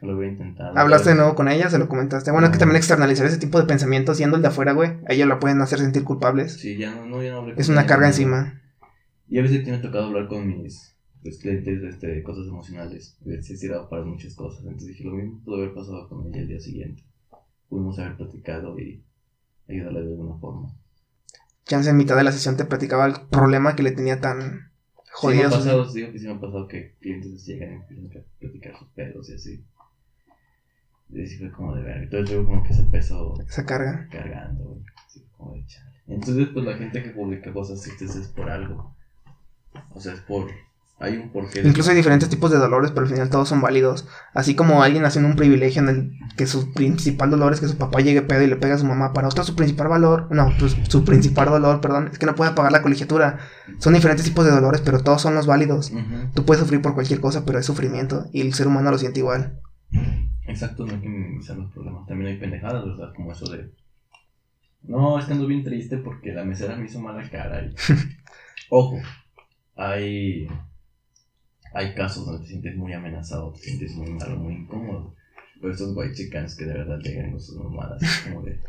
Lo 0.00 0.16
hubiera 0.16 0.32
intentado. 0.32 0.78
¿Hablaste 0.78 1.10
de 1.10 1.16
nuevo 1.16 1.34
con 1.34 1.48
ella? 1.48 1.68
¿Se 1.68 1.78
lo 1.78 1.88
comentaste? 1.88 2.30
Bueno, 2.30 2.46
es 2.46 2.52
que 2.52 2.58
también 2.58 2.76
externalizar 2.76 3.26
ese 3.26 3.38
tipo 3.38 3.60
de 3.60 3.66
pensamientos 3.66 4.16
siendo 4.16 4.36
el 4.36 4.42
de 4.42 4.48
afuera, 4.48 4.72
güey, 4.72 4.92
a 5.06 5.12
ellos 5.12 5.28
la 5.28 5.38
pueden 5.40 5.60
hacer 5.60 5.80
sentir 5.80 6.04
culpables. 6.04 6.54
Sí, 6.54 6.78
ya 6.78 6.94
no, 6.94 7.04
no, 7.06 7.22
ya 7.22 7.32
no 7.32 7.38
hablé 7.38 7.54
Es 7.58 7.66
con 7.66 7.74
una 7.74 7.82
ella, 7.82 7.88
carga 7.88 8.06
no. 8.06 8.12
encima. 8.12 8.59
Y 9.30 9.38
a 9.38 9.42
veces 9.42 9.64
me 9.64 9.74
ha 9.74 9.80
tocado 9.80 10.06
hablar 10.06 10.26
con 10.26 10.48
mis 10.48 10.96
pues, 11.22 11.38
clientes 11.38 11.84
este, 11.84 12.08
de 12.08 12.22
cosas 12.24 12.48
emocionales. 12.48 13.16
Les 13.24 13.48
he 13.48 13.56
tirado 13.56 13.88
para 13.88 14.04
muchas 14.04 14.34
cosas. 14.34 14.64
Entonces 14.64 14.88
dije, 14.88 15.04
lo 15.04 15.12
mismo 15.12 15.40
pudo 15.44 15.58
haber 15.58 15.72
pasado 15.72 16.08
con 16.08 16.26
ella 16.26 16.40
el 16.40 16.48
día 16.48 16.58
siguiente. 16.58 17.04
Pudimos 17.68 17.96
haber 18.00 18.16
platicado 18.16 18.76
y 18.80 19.04
ayudarle 19.68 20.00
de 20.00 20.10
alguna 20.10 20.36
forma. 20.38 20.74
Chance 21.64 21.90
en 21.90 21.96
mitad 21.96 22.16
de 22.16 22.24
la 22.24 22.32
sesión 22.32 22.56
te 22.56 22.64
platicaba 22.64 23.06
el 23.06 23.14
problema 23.30 23.76
que 23.76 23.84
le 23.84 23.92
tenía 23.92 24.20
tan 24.20 24.40
Sí 24.40 25.26
me 25.26 25.32
jodido. 25.34 25.46
ha 25.46 25.50
pasado, 25.50 25.92
digo 25.92 26.10
que 26.10 26.18
sí 26.18 26.26
me 26.26 26.32
ha 26.32 26.40
pasado 26.40 26.66
que 26.66 26.96
clientes 27.00 27.46
llegan 27.46 27.70
y 27.70 27.74
empiezan 27.76 28.06
a 28.06 28.24
platicar 28.40 28.78
sus 28.78 28.88
pedos 28.88 29.30
y 29.30 29.34
así. 29.34 29.64
Y 31.08 31.22
así 31.22 31.38
fue 31.38 31.52
como 31.52 31.76
de 31.76 31.82
ver. 31.82 31.98
Entonces 31.98 32.30
luego 32.30 32.50
como 32.50 32.64
que 32.64 32.72
ese 32.72 32.82
peso 32.84 33.34
esa 33.46 33.64
carga. 33.64 34.08
cargando, 34.10 34.64
güey. 34.64 34.82
Así 35.06 35.24
como 35.36 35.54
de 35.54 35.66
chale. 35.66 35.90
Entonces, 36.08 36.48
pues 36.52 36.64
la 36.64 36.76
gente 36.76 37.02
que 37.04 37.10
publica 37.10 37.52
cosas 37.52 37.80
tristes 37.82 38.16
es 38.16 38.26
por 38.26 38.50
algo. 38.50 38.96
O 39.92 40.00
sea, 40.00 40.12
es 40.14 40.20
por. 40.20 40.50
Hay 41.02 41.16
un 41.16 41.30
porqué. 41.30 41.62
Incluso 41.66 41.88
hay 41.90 41.96
diferentes 41.96 42.28
tipos 42.28 42.50
de 42.50 42.58
dolores, 42.58 42.90
pero 42.90 43.06
al 43.06 43.12
final 43.12 43.30
todos 43.30 43.48
son 43.48 43.62
válidos. 43.62 44.06
Así 44.34 44.54
como 44.54 44.82
alguien 44.82 45.06
haciendo 45.06 45.30
un 45.30 45.36
privilegio 45.36 45.80
en 45.80 45.88
el 45.88 46.12
que 46.36 46.46
su 46.46 46.74
principal 46.74 47.30
dolor 47.30 47.54
es 47.54 47.60
que 47.60 47.68
su 47.68 47.78
papá 47.78 48.00
llegue 48.00 48.20
pedo 48.20 48.42
y 48.42 48.48
le 48.48 48.56
pega 48.56 48.74
a 48.74 48.78
su 48.78 48.84
mamá. 48.84 49.14
Para 49.14 49.28
otro 49.28 49.42
su 49.42 49.56
principal 49.56 49.88
valor, 49.88 50.26
no, 50.30 50.52
pues 50.58 50.76
su 50.88 51.02
principal 51.06 51.48
dolor, 51.48 51.80
perdón, 51.80 52.08
es 52.12 52.18
que 52.18 52.26
no 52.26 52.34
puede 52.34 52.50
pagar 52.52 52.70
la 52.70 52.82
colegiatura. 52.82 53.38
Son 53.78 53.94
diferentes 53.94 54.26
tipos 54.26 54.44
de 54.44 54.50
dolores, 54.50 54.82
pero 54.82 55.00
todos 55.02 55.22
son 55.22 55.34
los 55.34 55.46
válidos. 55.46 55.90
Ujú. 55.90 56.32
Tú 56.34 56.44
puedes 56.44 56.60
sufrir 56.62 56.82
por 56.82 56.92
cualquier 56.92 57.20
cosa, 57.20 57.46
pero 57.46 57.58
es 57.58 57.64
sufrimiento 57.64 58.26
y 58.34 58.42
el 58.42 58.52
ser 58.52 58.66
humano 58.66 58.90
lo 58.90 58.98
siente 58.98 59.20
igual. 59.20 59.58
Exacto, 60.46 60.84
no 60.84 60.92
hay 60.92 61.00
que 61.00 61.08
minimizar 61.08 61.56
los 61.56 61.72
problemas. 61.72 62.06
También 62.06 62.32
hay 62.32 62.36
pendejadas, 62.38 62.84
¿verdad? 62.84 63.14
Como 63.16 63.32
eso 63.32 63.50
de. 63.50 63.70
No, 64.82 65.18
es 65.18 65.24
que 65.24 65.32
ando 65.32 65.46
bien 65.46 65.64
triste 65.64 65.96
porque 65.96 66.32
la 66.34 66.44
mesera 66.44 66.76
me 66.76 66.84
hizo 66.84 67.00
mala 67.00 67.26
cara. 67.30 67.62
y- 67.64 67.74
Ojo, 68.70 68.98
hay. 69.80 70.46
Hay 71.72 71.94
casos 71.94 72.26
donde 72.26 72.42
te 72.42 72.48
sientes 72.48 72.76
muy 72.76 72.92
amenazado, 72.92 73.52
te 73.52 73.60
sientes 73.60 73.94
muy 73.94 74.10
malo, 74.10 74.36
muy 74.36 74.54
incómodo. 74.54 75.14
Pero 75.60 75.72
estos 75.72 75.94
white 75.94 76.14
chickens 76.14 76.56
que 76.56 76.64
de 76.64 76.74
verdad 76.74 76.98
llegan 76.98 77.30
con 77.30 77.40
sus 77.40 77.56
mamadas, 77.62 78.02
es 78.02 78.20
como 78.28 78.42
de. 78.42 78.60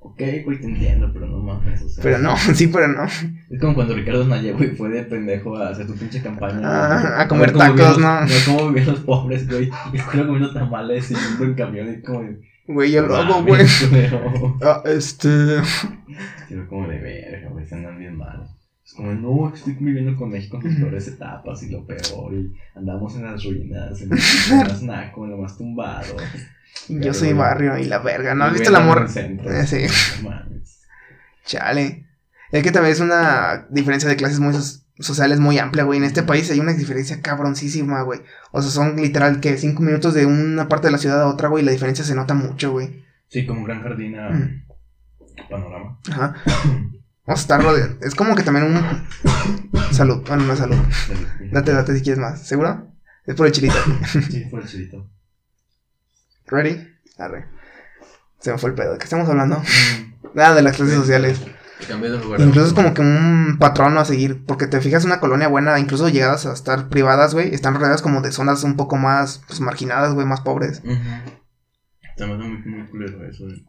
Ok, 0.00 0.20
güey, 0.44 0.60
te 0.60 0.66
entiendo, 0.66 1.10
pero 1.12 1.26
no 1.26 1.38
mames. 1.38 1.82
o 1.82 1.88
sea, 1.88 2.02
Pero 2.02 2.18
no, 2.18 2.36
sí, 2.54 2.68
pero 2.68 2.86
no. 2.86 3.04
Es 3.04 3.60
como 3.60 3.74
cuando 3.74 3.94
Ricardo 3.94 4.24
Naya, 4.26 4.52
güey, 4.52 4.76
fue 4.76 4.90
de 4.90 5.02
pendejo 5.04 5.56
a 5.56 5.70
hacer 5.70 5.86
tu 5.86 5.94
pinche 5.94 6.22
campaña. 6.22 6.60
Ah, 6.62 7.22
a 7.22 7.28
comer 7.28 7.52
tacos, 7.52 7.98
¿no? 7.98 8.20
No, 8.20 8.26
cómo 8.46 8.68
viven 8.68 8.86
los 8.86 9.00
pobres, 9.00 9.48
güey. 9.48 9.70
Y 9.92 9.96
escuela 9.96 10.26
comiendo 10.26 10.52
tamales 10.52 11.10
y 11.10 11.14
yendo 11.14 11.44
en 11.44 11.54
camión 11.54 11.92
y 11.92 12.02
como. 12.02 12.28
Güey, 12.68 12.92
yo 12.92 13.06
lo 13.06 13.16
hago, 13.16 13.42
güey. 13.42 13.66
Ah, 14.62 14.82
este. 14.84 15.62
Fue 16.48 16.66
como 16.68 16.86
de 16.86 16.98
verga, 16.98 17.48
güey, 17.48 17.64
se 17.66 17.74
andan 17.74 17.98
bien 17.98 18.16
mal. 18.16 18.46
Es 18.88 18.94
como, 18.94 19.12
no, 19.12 19.52
estoy 19.54 19.74
viviendo 19.78 20.16
con 20.16 20.30
México 20.30 20.56
en 20.56 20.62
sus 20.62 20.76
peores 20.80 21.08
etapas 21.08 21.62
y 21.62 21.68
lo 21.68 21.84
peor. 21.86 22.32
Y 22.32 22.56
andamos 22.74 23.14
en 23.16 23.24
las 23.24 23.44
ruinas, 23.44 24.00
en 24.00 24.08
lo 24.08 24.16
más 24.64 24.82
naco, 24.82 25.24
en 25.26 25.30
lo 25.32 25.36
más 25.36 25.58
tumbado. 25.58 26.16
Yo 26.88 27.12
soy 27.12 27.34
barrio 27.34 27.76
y 27.76 27.84
la 27.84 27.98
verga. 27.98 28.34
¿No 28.34 28.44
has 28.44 28.54
visto 28.54 28.70
el 28.70 28.76
amor? 28.76 29.06
Eh, 29.14 29.66
sí. 29.66 29.78
Chale. 31.44 32.06
Es 32.50 32.62
que 32.62 32.72
también 32.72 32.92
es 32.94 33.00
una 33.00 33.66
diferencia 33.70 34.08
de 34.08 34.16
clases 34.16 34.40
muy 34.40 34.54
so- 34.54 34.80
sociales 35.00 35.38
muy 35.38 35.58
amplia, 35.58 35.84
güey. 35.84 35.98
En 35.98 36.04
este 36.04 36.22
país 36.22 36.50
hay 36.50 36.60
una 36.60 36.72
diferencia 36.72 37.20
cabroncísima, 37.20 38.00
güey. 38.02 38.20
O 38.52 38.62
sea, 38.62 38.70
son 38.70 38.96
literal 38.96 39.40
que 39.40 39.58
cinco 39.58 39.82
minutos 39.82 40.14
de 40.14 40.24
una 40.24 40.66
parte 40.68 40.86
de 40.86 40.92
la 40.92 40.98
ciudad 40.98 41.20
a 41.22 41.26
otra, 41.28 41.48
güey. 41.48 41.62
y 41.62 41.66
La 41.66 41.72
diferencia 41.72 42.04
se 42.04 42.14
nota 42.14 42.32
mucho, 42.34 42.72
güey. 42.72 43.04
Sí, 43.28 43.44
como 43.46 43.60
un 43.60 43.66
gran 43.66 43.82
jardín 43.82 44.18
a 44.18 44.30
Mm. 44.30 44.62
panorama. 45.50 45.98
Ajá. 46.10 46.34
Vamos 47.28 47.40
a 47.40 47.42
estar 47.42 47.62
rodeados. 47.62 47.96
Es 48.00 48.14
como 48.14 48.34
que 48.34 48.42
también 48.42 48.64
un. 48.64 49.06
Salud. 49.92 50.24
Bueno, 50.26 50.44
no 50.44 50.52
es 50.54 50.58
salud. 50.58 50.76
Date, 51.52 51.72
date 51.72 51.94
si 51.94 52.02
quieres 52.02 52.18
más. 52.18 52.46
¿Seguro? 52.46 52.90
Es 53.26 53.34
por 53.34 53.46
el 53.46 53.52
chilito. 53.52 53.76
Sí, 54.30 54.46
fue 54.50 54.60
el 54.62 54.66
chilito. 54.66 55.10
¿Ready? 56.46 56.88
Arre. 57.18 57.46
Se 58.40 58.50
me 58.50 58.56
fue 58.56 58.70
el 58.70 58.76
pedo. 58.76 58.92
¿De 58.92 58.98
qué 58.98 59.04
estamos 59.04 59.28
hablando? 59.28 59.62
Nada, 60.32 60.54
de 60.54 60.62
las 60.62 60.76
clases 60.76 60.94
sociales. 60.94 61.38
Cambié 61.86 62.10
de 62.10 62.18
lugar. 62.18 62.40
Incluso 62.40 62.68
es 62.68 62.72
como 62.72 62.94
que 62.94 63.02
un 63.02 63.58
patrón 63.60 63.98
a 63.98 64.06
seguir, 64.06 64.44
porque 64.46 64.66
te 64.66 64.80
fijas 64.80 65.04
una 65.04 65.20
colonia 65.20 65.48
buena, 65.48 65.78
incluso 65.78 66.08
llegadas 66.08 66.46
a 66.46 66.54
estar 66.54 66.88
privadas, 66.88 67.34
güey, 67.34 67.54
están 67.54 67.74
rodeadas 67.74 68.00
como 68.02 68.22
de 68.22 68.32
zonas 68.32 68.64
un 68.64 68.76
poco 68.76 68.96
más 68.96 69.42
pues, 69.46 69.60
marginadas, 69.60 70.14
güey, 70.14 70.26
más 70.26 70.40
pobres. 70.40 70.78
Se 70.78 72.26
me 72.26 72.32
hace 72.32 72.48
muy, 72.48 72.58
muy 72.64 72.86
culero 72.88 73.22
eso. 73.28 73.46
eh. 73.48 73.64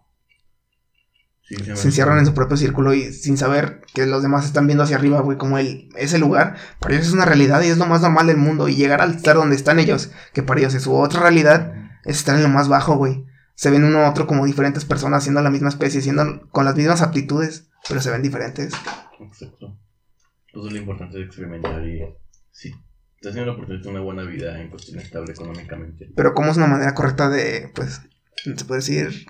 Sí, 1.50 1.56
se 1.56 1.88
encierran 1.88 2.20
en 2.20 2.28
su 2.28 2.36
propio 2.36 2.58
círculo 2.58 2.94
y 2.94 3.12
sin 3.12 3.36
saber 3.36 3.82
que 3.96 4.06
los 4.06 4.22
demás 4.22 4.46
están 4.46 4.68
viendo 4.68 4.84
hacia 4.84 4.98
arriba, 4.98 5.20
güey, 5.22 5.40
como 5.40 5.58
el, 5.58 5.90
ese 5.96 6.20
lugar, 6.20 6.58
para 6.80 6.94
ellos 6.94 7.08
es 7.08 7.14
una 7.14 7.26
realidad 7.26 7.64
y 7.64 7.70
es 7.70 7.80
lo 7.80 7.88
más 7.88 8.02
normal 8.02 8.28
del 8.28 8.38
mundo. 8.38 8.70
Y 8.70 8.76
llegar 8.76 9.02
al 9.02 9.16
estar 9.16 9.36
donde 9.36 9.56
están 9.56 9.80
ellos, 9.80 10.12
que 10.32 10.44
para 10.44 10.60
ellos 10.60 10.76
es 10.76 10.84
su 10.84 10.96
otra 10.96 11.22
realidad, 11.22 11.74
es 12.06 12.18
estar 12.18 12.36
en 12.36 12.44
lo 12.44 12.50
más 12.50 12.68
bajo, 12.68 12.98
güey. 12.98 13.26
Se 13.56 13.72
ven 13.72 13.84
uno 13.84 13.98
a 14.06 14.12
otro 14.12 14.28
como 14.28 14.46
diferentes 14.46 14.86
personas, 14.86 15.24
siendo 15.24 15.42
la 15.42 15.50
misma 15.50 15.70
especie, 15.70 16.04
siendo 16.04 16.48
con 16.52 16.66
las 16.66 16.76
mismas 16.76 17.02
aptitudes, 17.02 17.68
pero 17.88 18.00
se 18.00 18.12
ven 18.12 18.22
diferentes. 18.22 18.72
Exacto. 19.20 19.76
Entonces 20.50 20.74
lo 20.74 20.80
importante 20.80 21.20
es 21.20 21.26
experimentar 21.26 21.84
y 21.84 22.00
sí. 22.52 22.72
Te 23.22 23.30
teniendo 23.30 23.48
la 23.48 23.54
oportunidad 23.54 23.84
de 23.84 23.90
una 23.90 24.02
buena 24.02 24.24
vida 24.24 24.62
en 24.62 24.70
cuestión 24.70 25.00
estable 25.00 25.34
económicamente. 25.34 26.12
Pero 26.16 26.36
como 26.36 26.52
es 26.52 26.58
una 26.58 26.68
manera 26.68 26.94
correcta 26.94 27.28
de, 27.28 27.72
pues, 27.74 28.02
se 28.44 28.66
puede 28.66 28.82
decir, 28.82 29.26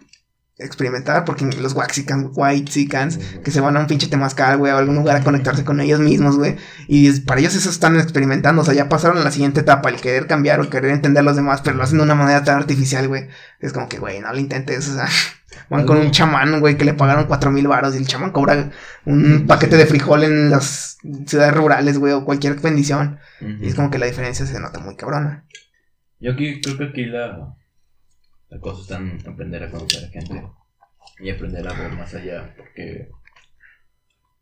experimentar, 0.60 1.24
porque 1.24 1.46
los 1.46 1.74
waxican, 1.74 2.32
whitexicans, 2.36 3.18
que 3.44 3.50
se 3.50 3.62
van 3.62 3.78
a 3.78 3.80
un 3.80 3.88
pinche 3.88 4.08
temazcal, 4.08 4.58
güey, 4.58 4.72
a 4.72 4.78
algún 4.78 4.96
lugar 4.96 5.16
a 5.16 5.24
conectarse 5.24 5.64
con 5.64 5.80
ellos 5.80 6.02
mismos, 6.02 6.38
güey, 6.38 6.58
y 6.88 7.12
para 7.22 7.40
ellos 7.40 7.56
eso 7.56 7.70
están 7.70 7.98
experimentando, 7.98 8.62
o 8.62 8.66
sea, 8.66 8.74
ya 8.74 8.90
pasaron 8.90 9.18
a 9.18 9.24
la 9.24 9.32
siguiente 9.32 9.62
etapa, 9.62 9.90
el 9.90 10.02
querer 10.02 10.28
cambiar 10.28 10.60
o 10.60 10.64
el 10.64 10.70
querer 10.70 10.92
entender 10.92 11.22
a 11.22 11.24
los 11.24 11.38
demás, 11.38 11.62
pero 11.64 11.78
lo 11.78 11.84
hacen 11.84 11.98
de 11.98 12.04
una 12.04 12.16
manera 12.16 12.44
tan 12.44 12.58
artificial, 12.58 13.08
güey, 13.08 13.28
es 13.62 13.72
como 13.72 13.88
que, 13.88 14.00
güey, 14.00 14.20
no 14.20 14.32
lo 14.34 14.40
intentes, 14.40 14.90
o 14.90 14.96
sea, 14.96 15.08
van 15.70 15.86
con 15.86 15.98
un 15.98 16.12
chamán, 16.12 16.60
güey, 16.60 16.78
que 16.78 16.86
le 16.86 16.94
pagaron 16.94 17.26
cuatro 17.26 17.52
mil 17.52 17.68
varos 17.68 17.96
y 17.96 17.98
el 17.98 18.08
chamán 18.08 18.32
cobra 18.32 18.70
un 19.06 19.46
paquete 19.48 19.78
de 19.78 19.86
frijol 19.86 20.24
en 20.24 20.50
las 20.50 20.98
ciudades 21.26 21.54
rurales, 21.54 21.98
güey, 21.98 22.12
o 22.12 22.26
cualquier 22.26 22.56
bendición, 22.60 23.20
y 23.40 23.68
es 23.68 23.76
como 23.76 23.90
que 23.90 23.98
la 23.98 24.08
diferencia 24.08 24.46
se 24.46 24.60
nota 24.60 24.80
muy 24.80 24.98
cabrona. 24.98 25.46
Yo 26.20 26.34
aquí 26.34 26.60
creo 26.60 26.78
que 26.78 26.84
aquí 26.84 27.06
la, 27.06 27.56
la 28.50 28.60
cosa 28.60 28.82
está 28.82 28.98
en 28.98 29.20
aprender 29.28 29.64
a 29.64 29.72
conocer 29.72 30.06
a 30.06 30.10
gente 30.10 30.44
y 31.20 31.30
aprender 31.30 31.68
a 31.68 31.74
ver 31.74 31.92
más 31.94 32.14
allá, 32.14 32.54
porque, 32.58 33.10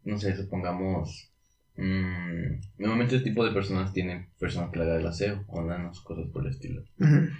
no 0.04 0.18
sé, 0.18 0.36
supongamos, 0.36 1.32
mm, 1.76 2.60
normalmente 2.78 3.18
este 3.18 3.30
tipo 3.30 3.46
de 3.46 3.52
personas 3.52 3.94
tienen 3.94 4.30
personas 4.40 4.72
que 4.72 4.80
le 4.80 4.86
hagan 4.86 5.02
el 5.02 5.08
aseo 5.08 5.44
o 5.48 5.62
nanos, 5.62 6.02
cosas 6.02 6.30
por 6.32 6.46
el 6.46 6.52
estilo. 6.52 6.84
Entonces, 7.00 7.36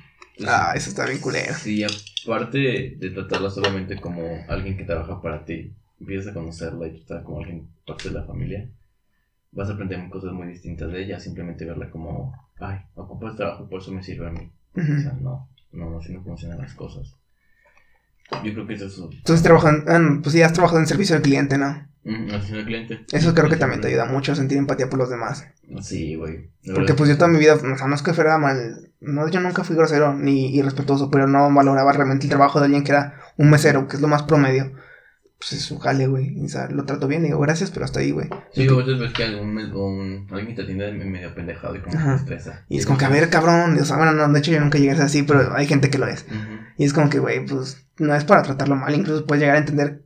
Ah, 0.48 0.74
eso 0.76 0.90
está 0.90 1.06
bien 1.06 1.20
culero. 1.20 1.54
Si 1.54 1.84
aparte 1.84 2.96
de 2.98 3.10
tratarla 3.12 3.50
solamente 3.50 4.00
como 4.00 4.22
alguien 4.48 4.78
que 4.78 4.84
trabaja 4.84 5.22
para 5.22 5.46
ti, 5.46 5.74
empiezas 6.00 6.28
a 6.28 6.34
conocerla 6.34 6.88
y 6.88 6.98
tratarla 6.98 7.24
como 7.24 7.40
alguien 7.40 7.68
parte 7.86 8.10
de 8.10 8.16
la 8.16 8.24
familia, 8.24 8.70
vas 9.52 9.70
a 9.70 9.74
aprender 9.74 10.08
cosas 10.10 10.34
muy 10.34 10.48
distintas 10.48 10.92
de 10.92 11.04
ella, 11.04 11.20
simplemente 11.20 11.66
verla 11.66 11.90
como, 11.90 12.34
ay, 12.60 12.80
ocupo 12.96 13.28
este 13.28 13.38
trabajo, 13.38 13.68
por 13.68 13.82
eso 13.82 13.92
me 13.92 14.04
sirve 14.04 14.28
a 14.28 14.32
mí. 14.32 14.52
O 14.76 15.02
sea, 15.02 15.14
no, 15.20 15.50
no, 15.72 15.98
así 15.98 16.14
no 16.14 16.24
funcionan 16.24 16.60
las 16.60 16.74
cosas. 16.74 17.16
Yo 18.44 18.54
creo 18.54 18.68
que 18.68 18.74
eso 18.74 18.88
es 18.88 18.98
Entonces 18.98 19.42
trabajan, 19.42 19.86
ah, 19.88 20.20
pues 20.22 20.34
sí, 20.34 20.42
has 20.42 20.54
trabajado 20.54 20.80
en 20.80 20.88
servicio 20.88 21.16
al 21.16 21.22
cliente, 21.22 21.58
¿no? 21.58 21.88
mm, 22.04 22.30
atención 22.30 22.60
al 22.60 22.66
cliente. 22.66 23.06
Eso 23.12 23.34
creo 23.34 23.50
que 23.50 23.56
también 23.56 23.82
te 23.82 23.88
ayuda 23.88 24.06
mucho 24.06 24.32
a 24.32 24.36
sentir 24.36 24.58
empatía 24.58 24.90
por 24.90 25.00
los 25.00 25.10
demás. 25.10 25.46
Sí, 25.82 26.16
güey. 26.16 26.50
Porque 26.74 26.94
pues 26.94 27.10
es 27.10 27.16
yo 27.16 27.20
toda 27.20 27.30
mi 27.30 27.40
vida, 27.40 27.56
o 27.56 27.78
sea, 27.78 27.88
no 27.88 27.96
es 27.96 28.02
que 28.02 28.14
fuera 28.14 28.38
mal, 28.38 28.92
no, 29.00 29.30
yo 29.30 29.40
nunca 29.40 29.64
fui 29.64 29.76
grosero 29.76 30.14
ni 30.14 30.56
irrespetuoso, 30.56 31.10
pero 31.10 31.28
no 31.28 31.54
valoraba 31.54 31.94
realmente 31.94 32.26
el 32.26 32.30
trabajo 32.30 32.60
de 32.60 32.66
alguien 32.66 32.84
que 32.84 32.92
era 32.92 33.22
un 33.38 33.50
mesero, 33.50 33.88
que 33.88 33.96
es 33.96 34.02
lo 34.02 34.08
más 34.08 34.24
promedio. 34.24 34.72
Pues 35.40 35.54
es 35.54 35.62
su 35.62 35.78
jale, 35.78 36.08
güey. 36.08 36.44
O 36.44 36.50
sea, 36.50 36.68
lo 36.70 36.86
trato 36.86 37.08
bien, 37.08 37.24
digo 37.24 37.40
gracias, 37.40 37.70
pero 37.70 37.86
hasta 37.86 38.00
ahí, 38.00 38.12
güey. 38.12 38.28
Sí, 38.54 38.68
a 38.68 38.74
veces 38.74 39.00
ves 39.00 39.14
que 39.14 39.24
algún, 39.24 39.58
un, 39.58 40.28
alguien 40.32 40.56
te 40.56 40.64
atiende 40.64 40.92
medio 40.92 41.34
pendejado 41.36 41.76
y 41.76 41.80
como 41.80 41.92
que 41.92 41.98
Ajá. 41.98 42.16
te 42.16 42.22
estresa. 42.22 42.66
Y 42.70 42.78
es 42.78 42.86
como 42.86 42.98
que, 42.98 43.06
a 43.06 43.10
ver, 43.10 43.30
cabrón, 43.30 43.78
o 43.80 43.86
sea, 43.86 43.98
bueno, 43.98 44.14
no, 44.14 44.28
de 44.28 44.40
hecho 44.40 44.52
yo 44.52 44.60
nunca 44.60 44.80
llegué 44.80 44.92
a 44.92 44.96
ser 44.96 45.06
así, 45.06 45.24
pero 45.24 45.56
hay 45.56 45.68
gente 45.68 45.90
que 45.90 46.00
lo 46.00 46.08
es. 46.08 46.26
Y 46.78 46.86
es 46.86 46.94
como 46.94 47.10
que, 47.10 47.20
güey, 47.20 47.46
pues 47.46 47.86
no 47.98 48.16
es 48.16 48.24
para 48.24 48.42
tratarlo 48.42 48.76
mal, 48.76 48.96
incluso 48.96 49.26
puedes 49.26 49.42
llegar 49.42 49.58
a 49.58 49.60
entender 49.60 50.04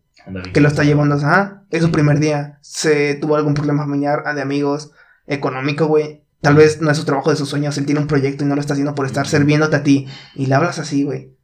que 0.54 0.62
lo 0.62 0.68
está 0.68 0.84
llevando, 0.84 1.16
o 1.16 1.20
sea, 1.20 1.34
ah, 1.34 1.64
es 1.72 1.82
su 1.82 1.92
primer 1.92 2.20
día, 2.20 2.60
se 2.62 3.16
tuvo 3.16 3.36
algún 3.36 3.54
problema 3.54 3.84
familiar, 3.84 4.24
de 4.36 4.42
amigos, 4.42 4.92
económico, 5.28 5.88
güey. 5.88 6.24
Tal 6.42 6.56
vez 6.56 6.82
no 6.82 6.90
es 6.90 6.98
su 6.98 7.06
trabajo 7.06 7.30
de 7.30 7.36
sus 7.36 7.50
sueños, 7.50 7.78
él 7.78 7.86
tiene 7.86 8.02
un 8.02 8.08
proyecto 8.08 8.44
y 8.44 8.48
no 8.48 8.56
lo 8.56 8.62
está 8.62 8.74
haciendo 8.74 8.96
por 8.96 9.06
estar 9.06 9.28
sirviéndote 9.28 9.76
a 9.76 9.84
ti. 9.84 10.08
Y 10.36 10.48
le 10.48 10.56
hablas 10.56 10.80
así, 10.80 11.04
güey. 11.04 11.36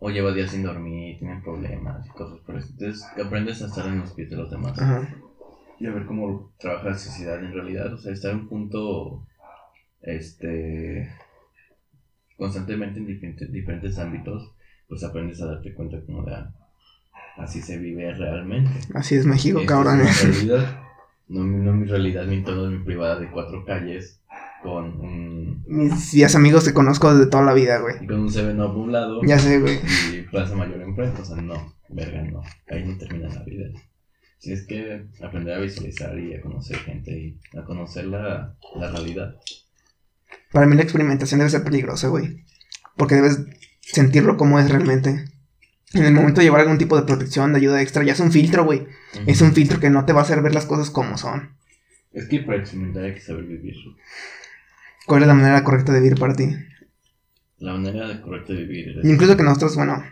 O 0.00 0.10
lleva 0.10 0.32
días 0.32 0.50
sin 0.50 0.62
dormir, 0.62 1.18
tienen 1.18 1.42
problemas 1.42 2.06
y 2.06 2.10
cosas 2.10 2.40
por 2.40 2.56
eso. 2.56 2.68
Entonces 2.70 3.06
aprendes 3.22 3.62
a 3.62 3.66
estar 3.66 3.86
en 3.86 4.00
los 4.00 4.12
pies 4.12 4.30
de 4.30 4.36
los 4.36 4.50
demás 4.50 4.78
Ajá. 4.78 5.06
y 5.78 5.86
a 5.86 5.92
ver 5.92 6.06
cómo 6.06 6.52
trabaja 6.58 6.88
la 6.90 6.98
sociedad 6.98 7.38
en 7.38 7.52
realidad. 7.52 7.92
O 7.92 7.98
sea, 7.98 8.12
estar 8.12 8.32
en 8.32 8.40
un 8.40 8.48
punto, 8.48 9.26
este, 10.00 11.10
constantemente 12.36 12.98
en 12.98 13.06
diferentes, 13.06 13.52
diferentes 13.52 13.98
ámbitos, 13.98 14.54
pues 14.88 15.04
aprendes 15.04 15.40
a 15.42 15.46
darte 15.46 15.74
cuenta 15.74 16.00
como 16.06 16.24
de, 16.24 16.34
ah, 16.34 16.52
así 17.36 17.60
se 17.60 17.78
vive 17.78 18.12
realmente. 18.14 18.70
Así 18.94 19.16
es 19.16 19.26
México, 19.26 19.60
Esta 19.60 19.74
cabrón. 19.74 20.00
Es 20.00 20.24
mi 20.24 20.32
realidad. 20.32 20.80
No, 21.28 21.44
no 21.44 21.72
mi 21.74 21.86
realidad, 21.86 22.24
mi 22.24 22.36
entorno 22.36 22.70
mi 22.70 22.82
privada 22.82 23.20
de 23.20 23.30
cuatro 23.30 23.64
calles 23.64 24.19
con 24.62 25.00
un, 25.00 25.64
Mis 25.66 26.12
10 26.12 26.34
amigos 26.34 26.64
que 26.64 26.74
conozco 26.74 27.12
desde 27.14 27.30
toda 27.30 27.44
la 27.44 27.54
vida, 27.54 27.78
güey. 27.78 27.96
y 28.02 28.06
con 28.06 28.20
un 28.20 28.30
7 28.30 28.52
up 28.54 28.60
a 28.62 28.66
un 28.76 28.92
lado 28.92 29.20
Ya 29.24 29.38
sé, 29.38 29.58
güey. 29.60 29.78
y 30.12 30.22
Plaza 30.22 30.54
Mayor 30.54 30.80
enfrente. 30.82 31.22
O 31.22 31.24
sea, 31.24 31.36
no, 31.36 31.74
verga, 31.88 32.22
no. 32.22 32.42
Ahí 32.68 32.84
no 32.84 32.96
termina 32.98 33.28
la 33.28 33.42
vida. 33.44 33.66
Si 34.38 34.52
es 34.52 34.66
que 34.66 35.06
aprender 35.22 35.54
a 35.54 35.60
visualizar 35.60 36.18
y 36.18 36.34
a 36.34 36.40
conocer 36.40 36.76
gente 36.78 37.10
y 37.12 37.38
a 37.58 37.62
conocer 37.64 38.06
la, 38.06 38.56
la 38.76 38.90
realidad. 38.90 39.36
Para 40.52 40.66
mí 40.66 40.76
la 40.76 40.82
experimentación 40.82 41.38
debe 41.38 41.50
ser 41.50 41.62
peligrosa, 41.62 42.08
güey. 42.08 42.44
Porque 42.96 43.14
debes 43.16 43.40
sentirlo 43.82 44.36
como 44.36 44.58
es 44.58 44.70
realmente. 44.70 45.24
En 45.92 46.04
el 46.04 46.14
momento 46.14 46.40
de 46.40 46.46
llevar 46.46 46.60
algún 46.60 46.78
tipo 46.78 46.96
de 46.96 47.02
protección, 47.06 47.52
de 47.52 47.58
ayuda 47.58 47.82
extra, 47.82 48.04
ya 48.04 48.12
es 48.12 48.20
un 48.20 48.30
filtro, 48.32 48.64
güey. 48.64 48.86
Es 49.26 49.40
un 49.42 49.52
filtro 49.52 49.80
que 49.80 49.90
no 49.90 50.04
te 50.04 50.12
va 50.12 50.20
a 50.20 50.22
hacer 50.22 50.40
ver 50.40 50.54
las 50.54 50.66
cosas 50.66 50.88
como 50.90 51.18
son. 51.18 51.56
Es 52.12 52.26
que 52.28 52.40
para 52.40 52.58
experimentar 52.58 53.04
hay 53.04 53.14
que 53.14 53.20
saber 53.20 53.44
vivir. 53.44 53.74
¿Cuál 55.06 55.22
es 55.22 55.28
la 55.28 55.34
manera 55.34 55.64
correcta 55.64 55.92
de 55.92 56.00
vivir 56.00 56.18
para 56.18 56.34
ti? 56.34 56.54
La 57.58 57.72
manera 57.74 58.20
correcta 58.22 58.52
de 58.52 58.64
vivir 58.64 58.98
es... 58.98 59.04
Incluso 59.04 59.36
que 59.36 59.42
nosotros, 59.42 59.76
bueno, 59.76 60.02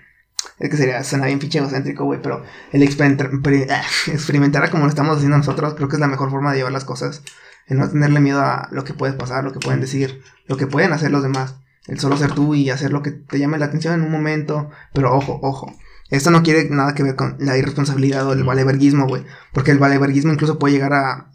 es 0.58 0.70
que 0.70 0.76
sería, 0.76 1.02
suena 1.04 1.26
bien 1.26 1.38
pinche 1.38 1.58
egocéntrico, 1.58 2.04
güey, 2.04 2.20
pero 2.20 2.42
el 2.72 2.82
experimentar, 4.06 4.70
como 4.70 4.84
lo 4.84 4.88
estamos 4.88 5.16
haciendo 5.16 5.36
nosotros, 5.36 5.74
creo 5.74 5.88
que 5.88 5.96
es 5.96 6.00
la 6.00 6.08
mejor 6.08 6.30
forma 6.30 6.52
de 6.52 6.58
llevar 6.58 6.72
las 6.72 6.84
cosas. 6.84 7.22
El 7.66 7.78
no 7.78 7.88
tenerle 7.88 8.20
miedo 8.20 8.40
a 8.40 8.68
lo 8.72 8.84
que 8.84 8.94
puede 8.94 9.12
pasar, 9.12 9.44
lo 9.44 9.52
que 9.52 9.60
pueden 9.60 9.80
decir, 9.80 10.22
lo 10.46 10.56
que 10.56 10.66
pueden 10.66 10.92
hacer 10.92 11.10
los 11.10 11.22
demás. 11.22 11.56
El 11.86 11.98
solo 11.98 12.16
ser 12.16 12.32
tú 12.32 12.54
y 12.54 12.70
hacer 12.70 12.92
lo 12.92 13.02
que 13.02 13.10
te 13.10 13.38
llame 13.38 13.58
la 13.58 13.66
atención 13.66 13.94
en 13.94 14.02
un 14.02 14.10
momento. 14.10 14.70
Pero 14.92 15.14
ojo, 15.14 15.38
ojo. 15.42 15.74
Esto 16.10 16.30
no 16.30 16.42
quiere 16.42 16.68
nada 16.70 16.94
que 16.94 17.02
ver 17.02 17.16
con 17.16 17.36
la 17.38 17.56
irresponsabilidad 17.56 18.26
o 18.26 18.32
el 18.32 18.44
valeverguismo, 18.44 19.06
güey. 19.06 19.24
Porque 19.52 19.70
el 19.70 19.78
valeverguismo 19.78 20.32
incluso 20.32 20.58
puede 20.58 20.74
llegar 20.74 20.92
a. 20.92 21.30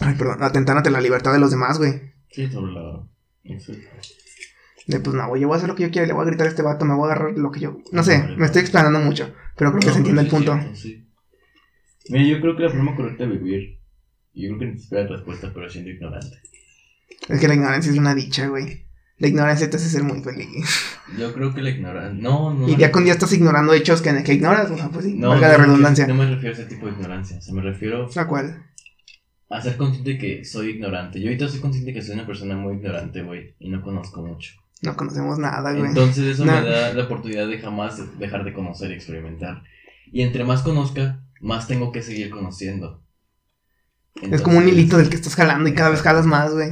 Ay, 0.00 0.14
perdón, 0.14 0.42
a 0.42 0.46
atentar 0.46 0.76
ante 0.76 0.90
la 0.90 1.00
libertad 1.00 1.32
de 1.32 1.38
los 1.38 1.50
demás, 1.50 1.78
güey. 1.78 2.11
Sí, 2.32 2.48
sobre 2.50 2.72
la... 2.72 3.06
Exacto. 3.44 3.82
De 4.86 4.98
pues 5.00 5.14
no, 5.14 5.28
güey, 5.28 5.42
yo 5.42 5.48
voy 5.48 5.54
a 5.54 5.58
hacer 5.58 5.68
lo 5.68 5.76
que 5.76 5.84
yo 5.84 5.90
quiera, 5.90 6.06
le 6.06 6.12
voy 6.12 6.22
a 6.22 6.26
gritar 6.26 6.46
a 6.46 6.50
este 6.50 6.62
vato, 6.62 6.84
me 6.84 6.94
voy 6.94 7.08
a 7.08 7.12
agarrar 7.12 7.38
lo 7.38 7.52
que 7.52 7.60
yo. 7.60 7.78
No 7.92 8.02
sé, 8.02 8.22
me 8.36 8.46
estoy 8.46 8.62
explanando 8.62 8.98
mucho, 8.98 9.32
pero 9.56 9.70
creo 9.70 9.80
que 9.80 9.86
No, 9.86 9.92
se 9.92 9.98
entiende 9.98 10.22
el 10.22 10.28
punto. 10.28 10.54
cierto, 10.54 10.74
sí. 10.76 11.08
Mira, 12.08 12.24
yo 12.24 12.40
creo 12.40 12.56
que 12.56 12.62
la 12.64 12.70
forma 12.70 12.96
correcta 12.96 13.24
de 13.24 13.38
vivir... 13.38 13.78
Yo 14.34 14.48
creo 14.48 14.58
que 14.58 14.66
ni 14.66 14.78
siquiera 14.78 15.06
respuesta, 15.06 15.52
pero 15.54 15.68
siendo 15.68 15.90
ignorante. 15.90 16.36
Es 17.28 17.38
que 17.38 17.48
la 17.48 17.54
ignorancia 17.54 17.92
es 17.92 17.98
una 17.98 18.14
dicha, 18.14 18.48
güey. 18.48 18.86
La 19.18 19.28
ignorancia 19.28 19.70
te 19.70 19.76
hace 19.76 19.88
ser 19.88 20.02
muy 20.02 20.20
feliz. 20.22 20.48
Yo 21.16 21.32
creo 21.32 21.54
que 21.54 21.62
la 21.62 21.70
ignorancia... 21.70 22.20
No, 22.20 22.52
no... 22.52 22.68
Y 22.68 22.76
ya 22.76 22.90
con 22.90 23.04
día 23.04 23.12
estás 23.12 23.32
ignorando 23.32 23.72
hechos 23.74 24.02
que, 24.02 24.24
que 24.24 24.34
ignoras, 24.34 24.70
o 24.70 24.76
sea, 24.76 24.88
pues 24.88 25.04
sí, 25.04 25.14
No, 25.14 25.28
valga 25.28 25.52
no 25.52 25.58
me 25.58 25.64
redundancia. 25.66 26.06
No 26.08 26.14
me 26.14 26.26
refiero 26.28 26.56
a 26.56 26.58
ese 26.58 26.64
tipo 26.66 26.86
de 26.86 26.92
ignorancia. 26.92 27.36
O 27.38 27.40
sea, 27.40 27.54
me 27.54 27.62
refiero 27.62 28.08
La 28.16 28.26
cual. 28.26 28.66
A 29.56 29.62
ser 29.62 29.76
consciente 29.76 30.18
que 30.18 30.44
soy 30.44 30.70
ignorante. 30.70 31.20
Yo 31.20 31.28
ahorita 31.28 31.48
soy 31.48 31.60
consciente 31.60 31.92
que 31.92 32.02
soy 32.02 32.14
una 32.14 32.26
persona 32.26 32.56
muy 32.56 32.74
ignorante, 32.76 33.22
güey. 33.22 33.54
Y 33.58 33.68
no 33.70 33.82
conozco 33.82 34.22
mucho. 34.22 34.54
No 34.82 34.96
conocemos 34.96 35.38
nada, 35.38 35.72
güey. 35.72 35.86
Entonces 35.90 36.24
eso 36.24 36.44
No. 36.44 36.52
me 36.52 36.62
da 36.68 36.92
la 36.92 37.04
oportunidad 37.04 37.46
de 37.48 37.58
jamás 37.58 38.18
dejar 38.18 38.44
de 38.44 38.52
conocer 38.52 38.90
y 38.90 38.94
experimentar. 38.94 39.62
Y 40.10 40.22
entre 40.22 40.44
más 40.44 40.62
conozca, 40.62 41.24
más 41.40 41.66
tengo 41.68 41.92
que 41.92 42.02
seguir 42.02 42.30
conociendo. 42.30 43.00
es 44.30 44.42
como 44.42 44.58
un 44.58 44.68
hilito 44.68 44.98
del 44.98 45.08
que 45.08 45.16
estás 45.16 45.34
jalando 45.34 45.68
y 45.68 45.74
cada 45.74 45.88
vez 45.90 46.02
jalas 46.02 46.26
más, 46.26 46.52
güey. 46.52 46.70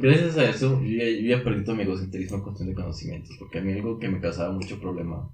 gracias 0.00 0.36
a 0.36 0.44
eso, 0.50 0.82
yo 0.82 0.98
ya, 0.98 1.04
yo 1.04 1.36
ya 1.38 1.42
perdí 1.42 1.64
todo 1.64 1.74
mi 1.76 1.82
egocentrismo 1.82 2.36
en 2.36 2.42
cuestión 2.42 2.68
de 2.68 2.74
conocimientos. 2.74 3.34
Porque 3.38 3.58
a 3.58 3.62
mí 3.62 3.72
algo 3.72 3.98
que 3.98 4.08
me 4.08 4.20
causaba 4.20 4.52
mucho 4.52 4.78
problema 4.80 5.30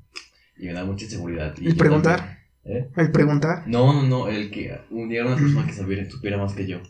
y 0.59 0.67
me 0.67 0.73
da 0.73 0.85
mucha 0.85 1.05
inseguridad. 1.07 1.55
y 1.59 1.67
¿El 1.67 1.73
yo 1.73 1.79
preguntar? 1.79 2.17
también- 2.19 2.40
¿Eh? 2.71 2.89
El 2.97 3.11
preguntar. 3.11 3.65
No, 3.67 3.93
no, 3.93 4.03
no, 4.03 4.29
el 4.29 4.51
que 4.51 4.79
un 4.91 5.09
día 5.09 5.25
una 5.25 5.37
persona 5.37 5.67
que 5.67 5.73
sabía, 5.73 6.09
supiera 6.09 6.39
más 6.39 6.53
que 6.55 6.67
yo. 6.67 6.81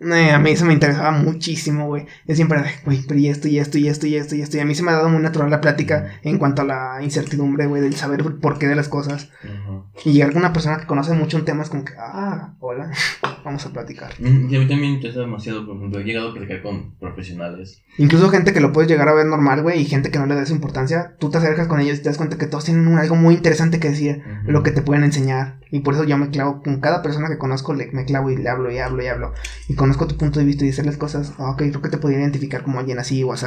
Eh, 0.00 0.30
a 0.32 0.38
mí 0.40 0.50
eso 0.50 0.64
me 0.66 0.72
interesaba 0.72 1.12
muchísimo, 1.12 1.86
güey. 1.86 2.06
Yo 2.26 2.34
siempre, 2.34 2.60
güey, 2.84 3.02
pero 3.06 3.18
y 3.20 3.28
esto, 3.28 3.46
y 3.48 3.58
esto, 3.58 3.78
y 3.78 3.86
esto, 3.88 4.06
y 4.06 4.16
esto, 4.16 4.34
y 4.34 4.40
esto. 4.42 4.56
Y 4.56 4.60
a 4.60 4.64
mí 4.64 4.74
se 4.74 4.82
me 4.82 4.90
ha 4.90 4.94
dado 4.94 5.08
muy 5.08 5.22
natural 5.22 5.50
la 5.50 5.60
plática 5.60 6.18
en 6.22 6.38
cuanto 6.38 6.62
a 6.62 6.64
la 6.64 6.98
incertidumbre, 7.02 7.66
güey, 7.66 7.80
del 7.80 7.94
saber 7.94 8.20
el 8.20 8.34
porqué 8.34 8.66
de 8.66 8.74
las 8.74 8.88
cosas. 8.88 9.30
Ajá. 9.44 9.82
Y 10.04 10.12
llegar 10.12 10.32
con 10.32 10.40
una 10.42 10.52
persona 10.52 10.78
que 10.78 10.86
conoce 10.86 11.12
mucho 11.14 11.36
un 11.36 11.44
tema 11.44 11.62
es 11.62 11.70
como 11.70 11.84
que, 11.84 11.92
ah, 11.96 12.54
hola, 12.58 12.90
vamos 13.44 13.64
a 13.64 13.72
platicar. 13.72 14.12
Mm, 14.18 14.50
Y 14.52 14.56
a 14.56 14.58
mí 14.58 14.66
también 14.66 14.80
me 14.80 14.86
interesa 14.96 15.20
demasiado, 15.20 15.64
por 15.64 15.76
ejemplo, 15.76 16.00
he 16.00 16.04
llegado 16.04 16.30
a 16.30 16.32
platicar 16.34 16.62
con 16.62 16.96
profesionales. 16.98 17.82
Incluso 17.96 18.28
gente 18.30 18.52
que 18.52 18.60
lo 18.60 18.72
puedes 18.72 18.90
llegar 18.90 19.08
a 19.08 19.14
ver 19.14 19.26
normal, 19.26 19.62
güey, 19.62 19.80
y 19.80 19.84
gente 19.84 20.10
que 20.10 20.18
no 20.18 20.26
le 20.26 20.34
das 20.34 20.50
importancia, 20.50 21.14
tú 21.20 21.30
te 21.30 21.38
acercas 21.38 21.68
con 21.68 21.80
ellos 21.80 21.98
y 21.98 22.02
te 22.02 22.08
das 22.08 22.18
cuenta 22.18 22.36
que 22.36 22.46
todos 22.46 22.64
tienen 22.64 22.88
un- 22.88 22.98
algo 22.98 23.14
muy 23.14 23.34
interesante 23.34 23.78
que 23.78 23.90
decir, 23.90 24.22
lo 24.44 24.62
que 24.64 24.72
te 24.72 24.82
pueden 24.82 25.04
enseñar. 25.04 25.60
Y 25.74 25.80
por 25.80 25.94
eso 25.94 26.04
yo 26.04 26.16
me 26.16 26.30
clavo 26.30 26.62
con 26.62 26.78
cada 26.80 27.02
persona 27.02 27.28
que 27.28 27.36
conozco, 27.36 27.74
le, 27.74 27.90
me 27.90 28.04
clavo 28.04 28.30
y 28.30 28.36
le 28.36 28.48
hablo 28.48 28.70
y 28.70 28.78
hablo 28.78 29.02
y 29.02 29.08
hablo. 29.08 29.32
Y 29.68 29.74
conozco 29.74 30.06
tu 30.06 30.16
punto 30.16 30.38
de 30.38 30.44
vista 30.46 30.62
y 30.64 30.68
decirles 30.68 30.96
cosas, 30.96 31.32
ah, 31.38 31.50
ok, 31.50 31.56
creo 31.58 31.82
que 31.82 31.88
te 31.88 31.98
podría 31.98 32.20
identificar 32.20 32.62
como 32.62 32.78
alguien 32.78 33.00
así 33.00 33.24
o 33.24 33.32
así. 33.32 33.46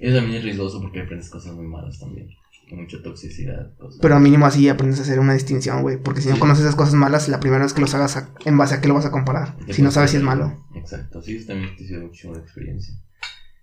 Eso 0.00 0.16
también 0.16 0.38
es 0.38 0.42
riesgoso 0.42 0.80
porque 0.80 1.02
aprendes 1.02 1.30
cosas 1.30 1.52
muy 1.54 1.66
malas 1.68 2.00
también. 2.00 2.30
Con 2.68 2.80
mucha 2.82 3.00
toxicidad. 3.00 3.76
Cosas. 3.78 4.00
Pero 4.02 4.18
mínimo 4.18 4.44
así 4.46 4.68
aprendes 4.68 4.98
a 4.98 5.02
hacer 5.02 5.20
una 5.20 5.34
distinción, 5.34 5.82
güey. 5.82 5.98
Porque 5.98 6.20
si 6.20 6.28
no 6.30 6.40
conoces 6.40 6.64
esas 6.64 6.74
cosas 6.74 6.94
malas, 6.94 7.28
la 7.28 7.38
primera 7.38 7.62
vez 7.62 7.72
que 7.72 7.80
los 7.80 7.94
hagas, 7.94 8.16
a- 8.16 8.28
¿en 8.44 8.58
base 8.58 8.74
a 8.74 8.80
qué 8.80 8.88
lo 8.88 8.94
vas 8.94 9.06
a 9.06 9.12
comparar? 9.12 9.56
Si 9.70 9.80
no 9.80 9.92
sabes 9.92 10.10
si 10.10 10.16
es 10.16 10.22
malo. 10.24 10.64
Exacto, 10.74 11.22
sí, 11.22 11.36
eso 11.36 11.46
también 11.46 11.76
te 11.76 11.84
sido 11.86 12.00
mucho 12.02 12.32
la 12.32 12.40
experiencia. 12.40 12.92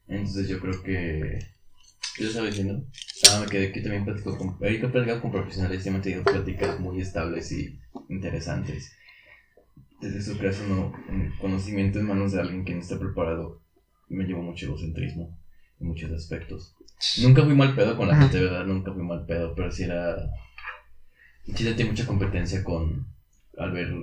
Entonces 0.07 0.47
yo 0.47 0.61
creo 0.61 0.81
que... 0.83 1.54
¿Qué 2.15 2.23
te 2.23 2.29
estaba 2.29 2.47
diciendo? 2.47 2.81
Ah, 3.29 3.41
me 3.41 3.47
quedé 3.47 3.73
que 3.73 3.81
también 3.81 4.05
platico 4.05 4.37
con... 4.37 4.49
Ahorita 4.61 4.87
he 4.87 4.89
platicado 4.89 5.21
con 5.21 5.31
profesionales 5.31 5.85
y 5.85 5.89
me 5.89 5.97
han 5.97 6.01
tenido 6.01 6.23
pláticas 6.23 6.79
muy 6.79 7.01
estables 7.01 7.51
y 7.51 7.77
interesantes. 8.07 8.93
Desde 9.99 10.21
su 10.21 10.37
caso, 10.37 10.65
no, 10.67 10.93
conocimiento 11.41 11.99
en 11.99 12.05
manos 12.05 12.31
de 12.31 12.39
alguien 12.39 12.63
que 12.63 12.73
no 12.73 12.79
está 12.79 12.97
preparado 12.97 13.61
me 14.07 14.23
llevó 14.23 14.41
mucho 14.41 14.67
egocentrismo 14.67 15.37
en 15.81 15.87
muchos 15.87 16.11
aspectos. 16.11 16.75
Nunca 17.21 17.43
fui 17.43 17.53
mal 17.53 17.75
pedo 17.75 17.97
con 17.97 18.07
la 18.07 18.15
gente, 18.15 18.39
verdad, 18.39 18.65
nunca 18.65 18.93
fui 18.93 19.03
mal 19.03 19.25
pedo, 19.25 19.53
pero 19.53 19.69
sí 19.71 19.83
era... 19.83 20.15
Sí 21.53 21.63
sentí 21.63 21.83
mucha 21.83 22.05
competencia 22.05 22.63
con... 22.63 23.07
Al 23.57 23.71
ver, 23.71 23.93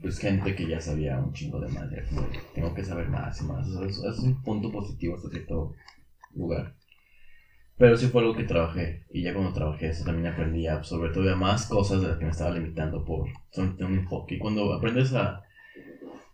pues, 0.00 0.18
gente 0.18 0.54
que 0.54 0.68
ya 0.68 0.80
sabía 0.80 1.18
un 1.18 1.32
chingo 1.32 1.60
de 1.60 1.68
más, 1.68 1.90
era 1.92 2.06
como, 2.06 2.26
tengo 2.54 2.74
que 2.74 2.84
saber 2.84 3.08
más 3.08 3.40
y 3.40 3.44
más. 3.44 3.66
O 3.68 3.78
sea, 3.78 3.88
es, 3.88 3.98
es 3.98 4.18
un 4.20 4.42
punto 4.42 4.70
positivo 4.70 5.16
hasta 5.16 5.30
cierto 5.30 5.74
lugar. 6.34 6.74
Pero 7.82 7.96
sí 7.96 8.06
fue 8.06 8.20
algo 8.20 8.36
que 8.36 8.44
trabajé, 8.44 9.02
y 9.10 9.24
ya 9.24 9.34
cuando 9.34 9.52
trabajé 9.52 9.88
eso 9.88 10.04
también 10.04 10.28
aprendí 10.32 10.68
a 10.68 10.74
absorber 10.74 11.10
todavía 11.12 11.34
más 11.34 11.66
cosas 11.66 12.00
de 12.00 12.06
las 12.06 12.16
que 12.16 12.24
me 12.26 12.30
estaba 12.30 12.52
limitando 12.52 13.04
por 13.04 13.26
solamente 13.50 13.84
un 13.84 13.94
enfoque. 13.94 14.36
Y 14.36 14.38
cuando 14.38 14.72
aprendes 14.72 15.12
a, 15.14 15.42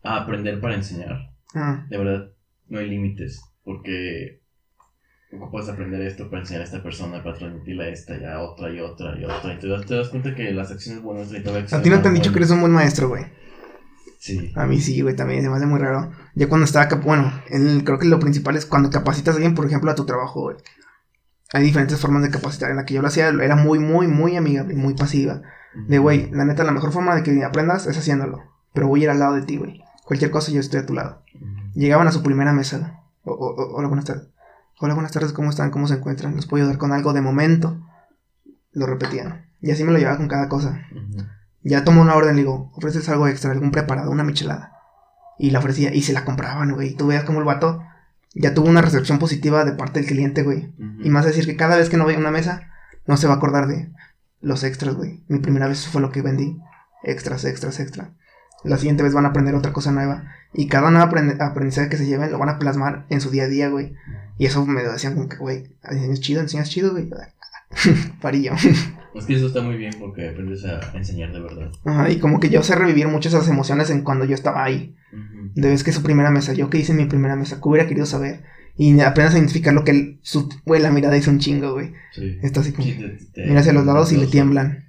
a 0.03 0.16
aprender 0.18 0.61
para 0.61 0.74
enseñar, 0.74 1.30
Ah, 1.55 1.86
de 1.88 1.96
verdad, 1.96 2.28
no 2.68 2.78
hay 2.80 2.90
límites, 2.90 3.40
porque 3.64 4.42
puedes 5.51 5.70
aprender 5.70 6.03
esto 6.03 6.28
para 6.28 6.42
enseñar 6.42 6.61
a 6.61 6.64
esta 6.66 6.82
persona, 6.82 7.22
para 7.22 7.38
transmitirle 7.38 7.84
a 7.84 7.88
esta 7.88 8.18
y 8.18 8.24
a 8.24 8.40
otra 8.40 8.70
y 8.70 8.80
otra 8.80 9.18
y 9.18 9.24
otra. 9.24 9.55
Y 9.55 9.59
te 9.59 9.68
das, 9.68 9.86
te 9.86 9.94
das 9.94 10.09
cuenta 10.11 10.34
que 10.34 10.53
las 10.53 10.70
acciones 10.70 11.03
buenas 11.03 11.30
de 11.30 11.40
toda 11.40 11.61
a 11.61 11.82
ti 11.82 11.88
no 11.88 12.03
te 12.03 12.09
han 12.09 12.14
dicho 12.14 12.30
que 12.30 12.40
eres 12.40 12.51
un 12.51 12.61
buen 12.61 12.72
maestro, 12.72 13.09
güey. 13.09 13.24
Sí. 14.18 14.53
A 14.55 14.66
mí 14.66 14.78
sí, 14.82 15.01
güey, 15.01 15.16
también 15.16 15.40
se 15.42 15.49
me 15.49 15.57
hace 15.57 15.64
muy 15.64 15.80
raro. 15.80 16.12
Ya 16.34 16.46
cuando 16.46 16.66
estaba, 16.66 16.94
bueno, 16.96 17.32
el- 17.49 17.84
creo 17.84 17.99
que 17.99 18.07
lo 18.07 18.18
principal 18.18 18.55
es 18.57 18.66
cuando 18.66 18.90
capacitas 18.90 19.32
a 19.34 19.36
alguien, 19.38 19.55
por 19.55 19.64
ejemplo, 19.64 19.90
a 19.90 19.94
tu 19.94 20.05
trabajo, 20.05 20.42
güey. 20.42 20.57
Hay 21.53 21.62
diferentes 21.64 21.99
formas 22.01 22.22
de 22.22 22.30
capacitar. 22.30 22.70
En 22.70 22.76
la 22.76 22.84
que 22.84 22.94
yo 22.94 23.03
lo 23.03 23.09
hacía 23.09 23.28
era 23.28 23.57
muy, 23.57 23.78
muy, 23.78 24.07
muy 24.07 24.36
amigable, 24.36 24.74
muy 24.74 24.94
pasiva. 24.94 25.42
De, 25.86 25.99
güey, 25.99 26.30
la 26.30 26.44
neta, 26.44 26.64
la 26.64 26.72
mejor 26.72 26.92
forma 26.92 27.14
de 27.14 27.22
que 27.22 27.44
aprendas 27.44 27.86
es 27.86 27.96
haciéndolo. 27.96 28.42
Pero 28.74 28.88
voy 28.88 29.01
a 29.01 29.05
ir 29.05 29.11
al 29.11 29.18
lado 29.18 29.34
de 29.34 29.42
ti, 29.42 29.57
güey. 29.57 29.82
Cualquier 30.05 30.30
cosa 30.30 30.51
yo 30.53 30.61
estoy 30.61 30.80
a 30.80 30.86
tu 30.86 30.94
lado. 30.94 31.22
Llegaban 31.74 32.09
a 32.09 32.12
su 32.12 32.22
primera 32.22 32.53
mesa. 32.53 33.01
O- 33.24 33.32
o- 33.32 33.55
o- 33.55 33.76
hola, 33.76 33.88
buenas 33.88 34.05
tardes. 34.07 34.28
Hola, 34.80 34.94
buenas 34.94 35.12
tardes, 35.12 35.32
¿cómo 35.32 35.51
están? 35.51 35.70
¿Cómo 35.70 35.88
se 35.88 35.94
encuentran? 35.94 36.34
¿Les 36.36 36.46
puedo 36.46 36.62
ayudar 36.64 36.78
con 36.78 36.92
algo 36.92 37.12
de 37.12 37.20
momento? 37.20 37.80
Lo 38.72 38.86
repetían. 38.86 39.46
Y 39.61 39.70
así 39.70 39.84
me 39.84 39.92
lo 39.92 39.99
llevaba 39.99 40.18
con 40.18 40.28
cada 40.28 40.49
cosa. 40.49 40.80
Ya 41.62 41.84
tomó 41.84 42.01
una 42.03 42.14
orden, 42.14 42.36
le 42.36 42.42
digo, 42.42 42.70
ofreces 42.74 43.09
algo 43.09 43.26
extra, 43.26 43.51
algún 43.51 43.70
preparado, 43.72 44.11
una 44.11 44.22
michelada. 44.24 44.72
Y 45.38 45.51
la 45.51 45.59
ofrecía 45.59 45.92
y 45.94 46.03
se 46.03 46.12
la 46.12 46.24
compraban, 46.24 46.72
güey. 46.72 46.90
Y 46.90 46.94
tú 46.94 47.09
veas 47.09 47.24
como 47.24 47.40
el 47.40 47.44
vato 47.44 47.82
ya 48.35 48.55
tuvo 48.55 48.68
una 48.68 48.83
recepción 48.83 49.18
positiva 49.18 49.64
de 49.64 49.72
parte 49.72 50.01
del 50.01 50.09
cliente, 50.09 50.43
güey. 50.43 50.72
Y 51.03 51.11
más 51.11 51.24
decir 51.24 51.47
que 51.47 51.57
cada 51.57 51.76
vez 51.76 51.89
que 51.89 51.97
no 51.97 52.05
vaya 52.05 52.18
a 52.18 52.20
una 52.20 52.31
mesa, 52.31 52.70
no 53.07 53.16
se 53.16 53.26
va 53.26 53.35
a 53.35 53.37
acordar 53.37 53.66
de 53.66 53.91
los 54.41 54.64
extras, 54.64 54.95
güey. 54.95 55.24
Mi 55.29 55.39
primera 55.39 55.68
vez 55.68 55.87
fue 55.87 56.01
lo 56.01 56.12
que 56.12 56.22
vendí. 56.22 56.59
Extras, 57.03 57.45
extras, 57.45 57.81
extra. 57.81 58.12
La 58.64 58.76
siguiente 58.76 59.03
vez 59.03 59.14
van 59.14 59.24
a 59.24 59.29
aprender 59.29 59.55
otra 59.55 59.72
cosa 59.72 59.93
nueva. 59.93 60.24
Y 60.53 60.68
cada 60.68 60.91
nuevo 60.91 61.07
aprendizaje 61.41 61.89
que 61.89 61.97
se 61.97 62.07
lleven 62.07 62.31
lo 62.31 62.39
van 62.39 62.49
a 62.49 62.59
plasmar 62.59 63.07
en 63.09 63.20
su 63.20 63.31
día 63.31 63.45
a 63.45 63.49
día, 63.49 63.68
güey. 63.68 63.95
Y 64.37 64.47
eso 64.47 64.64
me 64.66 64.83
decían 64.83 65.14
como 65.14 65.29
que, 65.29 65.37
güey, 65.37 65.76
enseñas 65.83 66.20
chido, 66.20 66.41
enseñas 66.41 66.70
chido, 66.70 66.93
güey. 66.93 67.11
Farillo. 68.21 68.53
Es 69.14 69.25
que 69.27 69.35
eso 69.35 69.47
está 69.49 69.62
muy 69.62 69.77
bien 69.77 69.93
porque 69.99 70.29
aprendes 70.29 70.64
a 70.64 70.81
enseñar 70.97 71.33
de 71.33 71.41
verdad. 71.41 71.71
Ajá, 71.85 72.11
y 72.11 72.19
como 72.19 72.41
que 72.41 72.51
yo 72.51 72.62
sé 72.62 72.75
revivir 72.75 73.09
muchas 73.09 73.33
esas 73.35 73.49
emociones 73.49 73.91
en 73.91 74.03
cuando 74.03 74.25
yo 74.25 74.35
estaba 74.35 74.62
ahí. 74.64 74.95
Ujú. 75.12 75.51
De 75.55 75.69
vez 75.69 75.83
que 75.83 75.93
su 75.93 76.03
primera 76.03 76.31
mesa, 76.31 76.53
yo 76.53 76.71
que 76.71 76.79
hice 76.79 76.93
en 76.93 76.99
mi 76.99 77.07
primera 77.07 77.35
mesa, 77.37 77.61
que 77.61 77.69
hubiera 77.69 77.89
querido 77.89 78.07
saber. 78.07 78.45
Y 78.77 79.01
apenas 79.01 79.35
identificar 79.35 79.75
lo 79.75 79.83
que 79.83 79.91
él, 79.91 80.21
su, 80.23 80.49
güey, 80.64 80.81
la 80.81 80.93
mirada 80.93 81.16
hizo 81.16 81.31
un 81.33 81.41
chingo, 81.41 81.73
güey. 81.73 81.93
Sí. 82.12 82.39
Está 82.43 82.61
así 82.61 82.73
como, 82.73 82.85
Sí, 82.87 82.95
te- 82.95 83.19
te- 83.43 83.47
mira 83.49 83.61
hacia 83.61 83.73
los 83.73 83.85
lados 83.85 84.12
y 84.12 84.16
le 84.19 84.27
tiemblan. 84.29 84.85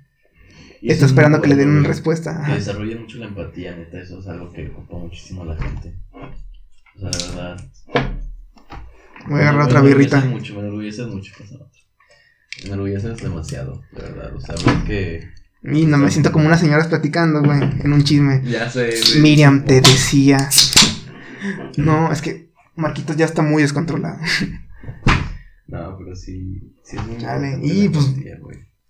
Y 0.81 0.91
Está 0.91 1.05
es 1.05 1.11
esperando 1.11 1.41
que 1.41 1.49
le 1.49 1.55
den 1.55 1.69
una 1.69 1.87
respuesta. 1.87 2.39
Ajá. 2.41 2.53
desarrolla 2.55 2.97
mucho 2.99 3.17
la 3.17 3.25
empatía, 3.25 3.75
neta, 3.75 3.99
eso 3.99 4.19
es 4.19 4.27
algo 4.27 4.51
que 4.53 4.67
ocupa 4.67 4.97
muchísimo 4.97 5.41
a 5.41 5.45
la 5.47 5.57
gente. 5.57 5.95
O 6.13 6.99
sea, 6.99 7.09
la 7.09 7.17
verdad. 7.35 7.65
Voy 9.27 9.39
a 9.39 9.41
agarrar 9.49 9.63
otra 9.63 9.81
birrita. 9.81 10.21
mucho, 10.21 10.53
me 10.53 10.59
enorgullece 10.61 11.05
mucho 11.07 11.33
pasar 11.37 11.57
otra. 11.61 11.81
Me 12.63 12.69
enorgullece 12.73 13.09
demasiado, 13.09 13.81
de 13.91 14.01
verdad. 14.01 14.35
O 14.35 14.39
sea, 14.41 14.55
ver 14.65 14.83
que. 14.85 15.29
Y 15.63 15.85
no 15.85 15.97
me 15.97 16.09
siento 16.11 16.31
como 16.31 16.45
unas 16.47 16.59
señoras 16.61 16.87
platicando, 16.87 17.41
güey, 17.43 17.59
en 17.61 17.91
un 17.93 18.03
chisme. 18.03 18.41
Ya 18.45 18.69
sé. 18.69 18.89
güey. 19.11 19.21
Miriam 19.21 19.65
te 19.65 19.81
decía. 19.81 20.49
No, 21.77 22.11
es 22.11 22.21
que 22.21 22.49
Marquitos 22.75 23.15
ya 23.17 23.25
está 23.25 23.41
muy 23.41 23.61
descontrolado. 23.61 24.17
No, 25.67 25.95
pero 25.99 26.15
sí. 26.15 26.73
sí 26.83 26.97
es 26.97 27.05
muy 27.05 27.17
Chale, 27.17 27.59
y 27.61 27.85
la 27.89 27.91
pues-. 27.91 28.15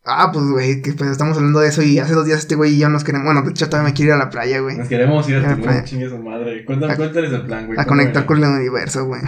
Ah, 0.05 0.29
pues, 0.31 0.45
güey, 0.45 0.81
que 0.81 0.93
pues 0.93 1.09
estamos 1.11 1.35
hablando 1.35 1.59
de 1.59 1.67
eso 1.67 1.81
y 1.81 1.99
hace 1.99 2.13
dos 2.13 2.25
días 2.25 2.39
este 2.39 2.55
güey 2.55 2.75
y 2.75 2.79
yo 2.79 2.87
nos 2.87 3.03
queremos. 3.03 3.25
Bueno, 3.25 3.41
de 3.41 3.49
hecho, 3.51 3.67
todavía 3.67 3.89
me 3.89 3.93
quiero 3.93 4.11
ir 4.11 4.15
a 4.15 4.17
la 4.23 4.29
playa, 4.29 4.61
güey. 4.61 4.77
Nos 4.77 4.87
queremos 4.87 5.27
ir 5.27 5.41
Ya, 5.41 5.51
a 5.51 5.55
tu 5.57 5.61
pues. 5.63 5.83
chingue 5.83 6.07
su 6.07 6.17
madre. 6.19 6.63
Cuéntame, 6.63 6.93
A- 6.93 6.95
cuéntales 6.95 7.33
el 7.33 7.45
plan, 7.45 7.65
güey. 7.67 7.77
A 7.77 7.83
¿cómo 7.83 7.97
conectar 7.97 8.21
era? 8.21 8.25
con 8.25 8.37
el 8.41 8.49
universo, 8.49 9.05
güey. 9.05 9.21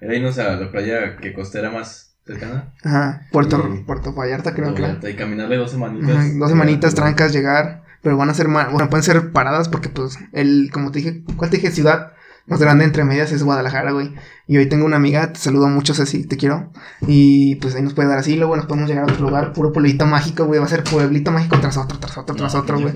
Era 0.00 0.16
irnos 0.16 0.38
a 0.38 0.56
la 0.56 0.70
playa 0.72 1.16
que 1.18 1.34
costera 1.34 1.70
más 1.70 2.13
cercana. 2.26 2.72
Ajá, 2.82 3.26
Puerto. 3.32 3.82
Puerto 3.86 4.12
Vallarta, 4.12 4.54
creo 4.54 4.74
que. 4.74 4.82
Vallarta, 4.82 5.10
Y 5.10 5.16
caminarle 5.16 5.56
dos 5.56 5.70
semanitas. 5.70 6.10
Ajá, 6.10 6.28
dos 6.38 6.50
semanitas, 6.50 6.94
trancas, 6.94 7.32
llegar. 7.32 7.82
Pero 8.02 8.18
van 8.18 8.28
a 8.28 8.34
ser, 8.34 8.48
bueno, 8.48 8.90
pueden 8.90 9.02
ser 9.02 9.32
paradas 9.32 9.70
porque, 9.70 9.88
pues, 9.88 10.18
el, 10.32 10.70
como 10.72 10.90
te 10.90 10.98
dije, 10.98 11.24
¿cuál 11.36 11.50
te 11.50 11.56
dije? 11.56 11.70
Ciudad 11.70 12.12
más 12.46 12.60
grande 12.60 12.84
entre 12.84 13.04
medias 13.04 13.32
es 13.32 13.42
Guadalajara, 13.42 13.92
güey. 13.92 14.14
Y 14.46 14.58
hoy 14.58 14.68
tengo 14.68 14.84
una 14.84 14.96
amiga, 14.96 15.32
te 15.32 15.38
saludo 15.38 15.68
mucho, 15.68 15.94
Ceci, 15.94 16.26
te 16.26 16.36
quiero. 16.36 16.70
Y 17.06 17.56
pues 17.56 17.74
ahí 17.74 17.82
nos 17.82 17.94
puede 17.94 18.08
dar 18.08 18.18
así, 18.18 18.36
luego 18.36 18.56
nos 18.56 18.66
podemos 18.66 18.88
llegar 18.88 19.08
a 19.08 19.12
otro 19.12 19.26
lugar, 19.26 19.52
puro 19.52 19.72
pueblito 19.72 20.04
mágico, 20.06 20.44
güey. 20.44 20.60
Va 20.60 20.66
a 20.66 20.68
ser 20.68 20.84
pueblito 20.84 21.32
mágico 21.32 21.58
tras 21.60 21.76
otro, 21.78 21.98
tras 21.98 22.18
otro, 22.18 22.36
tras 22.36 22.54
No, 22.54 22.60
otro, 22.60 22.80
güey. 22.80 22.94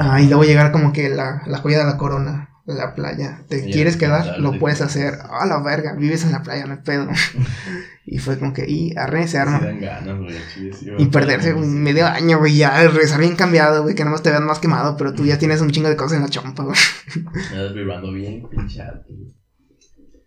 Ah, 0.00 0.20
y 0.20 0.26
luego 0.26 0.42
llegar 0.42 0.72
como 0.72 0.92
que 0.92 1.08
la, 1.08 1.42
la 1.46 1.58
joya 1.58 1.78
de 1.78 1.84
la 1.84 1.96
corona, 1.96 2.50
la 2.64 2.94
playa. 2.94 3.44
¿Te 3.48 3.64
quieres 3.70 3.96
quedar? 3.96 4.38
Lo 4.38 4.58
puedes 4.58 4.80
hacer. 4.80 5.14
A 5.30 5.46
la 5.46 5.60
verga, 5.62 5.94
vives 5.94 6.24
en 6.24 6.32
la 6.32 6.42
playa, 6.42 6.66
no 6.66 6.74
hay 6.74 6.80
pedo. 6.84 7.08
y 8.06 8.18
fue 8.18 8.38
como 8.38 8.52
que, 8.52 8.64
y 8.68 8.96
arre, 8.96 9.22
se 9.24 9.30
Sí 9.32 9.36
arma. 9.38 9.60
dan 9.60 9.80
ganas, 9.80 10.18
güey. 10.18 10.34
chile, 10.54 10.72
sí, 10.72 10.90
Y 10.98 11.06
perderse 11.06 11.54
un 11.54 11.82
medio 11.82 12.06
año, 12.06 12.38
güey, 12.38 12.56
ya 12.56 12.82
regresar 12.88 13.20
bien 13.20 13.36
cambiado, 13.36 13.82
güey, 13.82 13.94
que 13.94 14.04
no 14.04 14.16
te 14.18 14.30
vean 14.30 14.46
más 14.46 14.58
quemado, 14.58 14.96
pero 14.96 15.12
tú 15.12 15.24
ya 15.24 15.38
tienes 15.38 15.60
un 15.60 15.70
chingo 15.70 15.88
de 15.88 15.96
cosas 15.96 16.16
en 16.16 16.22
la 16.22 16.28
chompa, 16.28 16.62
güey. 16.64 16.76
Das 17.54 17.74
vibrando 17.74 18.12
bien, 18.12 18.42
güey. 18.42 18.68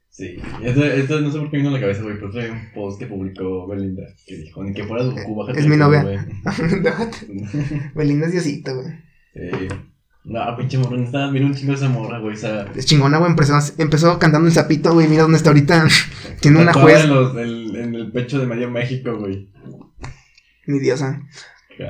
Sí, 0.10 0.38
esto, 0.64 0.86
esto 0.86 1.20
no 1.20 1.30
sé 1.30 1.40
por 1.40 1.52
qué 1.52 1.58
vino 1.58 1.68
a 1.70 1.74
la 1.74 1.82
cabeza, 1.82 2.02
güey, 2.02 2.16
pero 2.16 2.32
trae 2.32 2.50
un 2.50 2.72
post 2.74 2.98
que 3.00 3.06
publicó 3.06 3.68
Belinda 3.68 4.04
que 4.26 4.38
dijo: 4.38 4.64
Ni 4.64 4.74
que 4.74 4.86
fueras 4.86 5.08
Goku, 5.08 5.36
bájate. 5.36 5.60
Es 5.60 5.68
mi 5.68 5.76
novia. 5.76 6.04
güey". 6.04 6.18
Déjate. 6.82 7.18
Belinda 7.96 8.28
es 8.28 8.32
Diosito, 8.32 8.76
güey. 8.76 8.94
Sí. 9.34 9.68
No, 10.26 10.58
pinche 10.58 10.78
morra, 10.80 10.98
necesitas 10.98 11.32
mira 11.32 11.46
un 11.46 11.54
chingo 11.54 11.74
esa 11.74 11.88
morra, 11.88 12.18
güey. 12.20 12.34
Esa. 12.34 12.66
Es 12.76 12.86
chingona, 12.88 13.20
güey, 13.20 13.30
empezó, 13.30 13.60
empezó 13.78 14.18
cantando 14.18 14.48
el 14.48 14.54
sapito, 14.54 14.92
güey, 14.94 15.08
mira 15.08 15.22
dónde 15.22 15.38
está 15.38 15.52
ahorita. 15.52 15.88
Tiene 16.42 16.60
una 16.62 16.74
juez, 16.74 17.04
En, 17.04 17.10
los- 17.14 17.36
en- 17.38 17.76
en 17.76 17.96
el 17.96 18.12
pecho 18.12 18.40
de 18.40 18.48
medio 18.48 18.70
México, 18.72 19.16
güey. 19.18 19.50
mi 20.66 20.80
diosa. 20.80 21.22
Güey. 21.78 21.90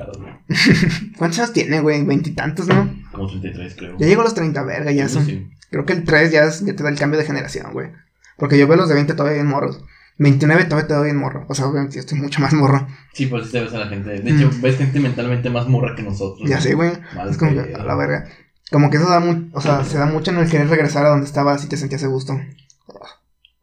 ¿Cuántos 1.18 1.40
años 1.40 1.54
tiene, 1.54 1.80
güey? 1.80 2.04
Veintitantos, 2.04 2.68
¿no? 2.68 2.94
Como 3.12 3.28
33, 3.30 3.76
creo. 3.78 3.96
Ya 4.00 4.08
llegó 4.08 4.22
a 4.22 4.26
los 4.26 4.34
30, 4.36 4.64
verga, 4.64 4.92
ya 4.92 5.08
Sí, 5.08 5.14
son. 5.14 5.26
sí. 5.26 5.48
Creo 5.70 5.86
que 5.86 5.94
el 5.94 6.04
3 6.04 6.32
ya, 6.32 6.44
es- 6.46 6.66
ya 6.66 6.76
te 6.76 6.84
da 6.84 6.90
el 6.90 6.98
cambio 7.00 7.20
de 7.20 7.26
generación, 7.26 7.72
güey. 7.72 7.90
Porque 8.38 8.58
yo 8.58 8.68
veo 8.68 8.76
los 8.78 8.90
de 8.90 8.96
20 8.96 9.14
todavía 9.14 9.36
bien 9.42 9.48
morros. 9.48 9.82
29 10.18 10.66
todavía 10.66 10.88
te 10.88 10.94
doy 10.94 11.06
bien 11.06 11.18
morro. 11.18 11.46
O 11.50 11.56
sea, 11.56 11.66
obviamente 11.68 11.96
yo 11.96 12.00
estoy 12.02 12.18
mucho 12.20 12.42
más 12.42 12.54
morro. 12.54 12.88
Sí, 13.14 13.26
pues 13.26 13.48
sí 13.48 13.52
te 13.52 13.62
ves 13.62 13.74
a 13.74 13.80
la 13.80 13.88
gente. 13.88 14.22
De 14.22 14.32
hecho, 14.32 14.50
Mm. 14.50 14.62
ves 14.62 14.78
gente 14.78 15.00
mentalmente 15.00 15.50
más 15.50 15.68
morra 15.68 15.96
que 15.96 16.04
nosotros. 16.04 16.50
Ya 16.50 16.62
sé, 16.62 16.74
güey. 16.74 16.92
Es 17.30 17.38
como 17.38 17.52
que, 17.54 17.74
a 17.74 17.84
la 17.84 17.96
verga. 17.96 18.26
Como 18.72 18.90
que 18.90 18.98
eso 18.98 19.10
da 19.10 19.20
mucho, 19.20 19.46
o 19.54 19.62
sea, 19.62 19.84
se 19.84 19.98
da 19.98 20.06
mucho 20.06 20.32
en 20.32 20.38
el 20.38 20.50
querer 20.50 20.70
regresar 20.70 21.06
a 21.06 21.10
donde 21.10 21.26
estabas 21.26 21.64
y 21.64 21.68
te 21.68 21.78
sentías 21.78 22.04
a 22.04 22.08
gusto. 22.08 22.40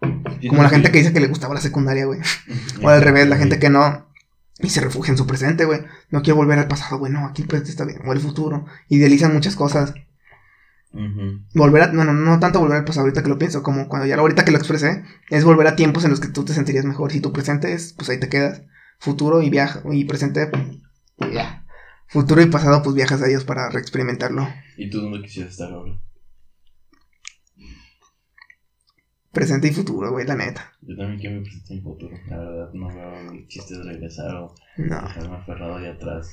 Como 0.00 0.56
no, 0.56 0.62
la 0.62 0.68
gente 0.68 0.90
que 0.90 0.98
dice 0.98 1.12
que 1.12 1.20
le 1.20 1.28
gustaba 1.28 1.54
la 1.54 1.60
secundaria, 1.60 2.04
güey. 2.06 2.20
O 2.82 2.88
al 2.88 3.02
revés, 3.02 3.28
la 3.28 3.36
gente 3.36 3.58
que 3.58 3.70
no. 3.70 4.06
Y 4.58 4.68
se 4.70 4.80
refugia 4.80 5.12
en 5.12 5.18
su 5.18 5.26
presente, 5.26 5.64
güey. 5.64 5.80
No 6.10 6.22
quiero 6.22 6.36
volver 6.36 6.58
al 6.58 6.68
pasado, 6.68 6.98
güey. 6.98 7.12
No, 7.12 7.26
aquí 7.26 7.42
el 7.42 7.48
presente 7.48 7.70
está 7.70 7.84
bien. 7.84 8.00
O 8.06 8.12
el 8.12 8.20
futuro. 8.20 8.66
Idealizan 8.88 9.32
muchas 9.32 9.56
cosas. 9.56 9.94
Volver 11.54 11.82
a. 11.82 11.86
No, 11.92 12.04
no, 12.04 12.12
no 12.12 12.38
tanto 12.40 12.60
volver 12.60 12.78
al 12.78 12.84
pasado 12.84 13.04
ahorita 13.04 13.22
que 13.22 13.28
lo 13.28 13.38
pienso. 13.38 13.62
Como 13.62 13.88
cuando 13.88 14.06
ya 14.06 14.16
ahorita 14.16 14.44
que 14.44 14.50
lo 14.52 14.58
expresé. 14.58 15.04
Es 15.30 15.44
volver 15.44 15.66
a 15.66 15.76
tiempos 15.76 16.04
en 16.04 16.10
los 16.10 16.20
que 16.20 16.28
tú 16.28 16.44
te 16.44 16.52
sentirías 16.54 16.84
mejor. 16.84 17.12
Si 17.12 17.20
tu 17.20 17.32
presente 17.32 17.72
es, 17.72 17.92
pues 17.94 18.08
ahí 18.10 18.20
te 18.20 18.28
quedas. 18.28 18.62
Futuro 18.98 19.42
y 19.42 19.50
viaja. 19.50 19.82
Y 19.90 20.04
presente, 20.04 20.48
pues 21.16 21.32
ya. 21.32 21.64
Futuro 22.08 22.42
y 22.42 22.46
pasado, 22.46 22.82
pues 22.82 22.94
viajas 22.94 23.22
a 23.22 23.28
ellos 23.28 23.44
para 23.44 23.70
reexperimentarlo. 23.70 24.46
¿Y 24.76 24.90
tú 24.90 25.00
dónde 25.00 25.22
quisieras 25.22 25.52
estar 25.52 25.72
ahora? 25.72 25.98
Presente 29.32 29.68
y 29.68 29.72
futuro, 29.72 30.10
güey, 30.12 30.26
la 30.26 30.34
neta. 30.36 30.72
Yo 30.82 30.94
también 30.94 31.18
quiero 31.18 31.36
mi 31.36 31.42
presente 31.42 31.72
en 31.74 31.82
futuro. 31.82 32.14
La 32.28 32.36
verdad, 32.38 32.70
no 32.74 32.88
veo 32.88 33.32
el 33.32 33.46
chiste 33.48 33.78
de 33.78 33.82
regresar 33.84 34.34
o 34.34 34.54
No. 34.76 35.00
dejarme 35.02 35.36
aferrado 35.36 35.76
ahí 35.76 35.86
atrás. 35.86 36.30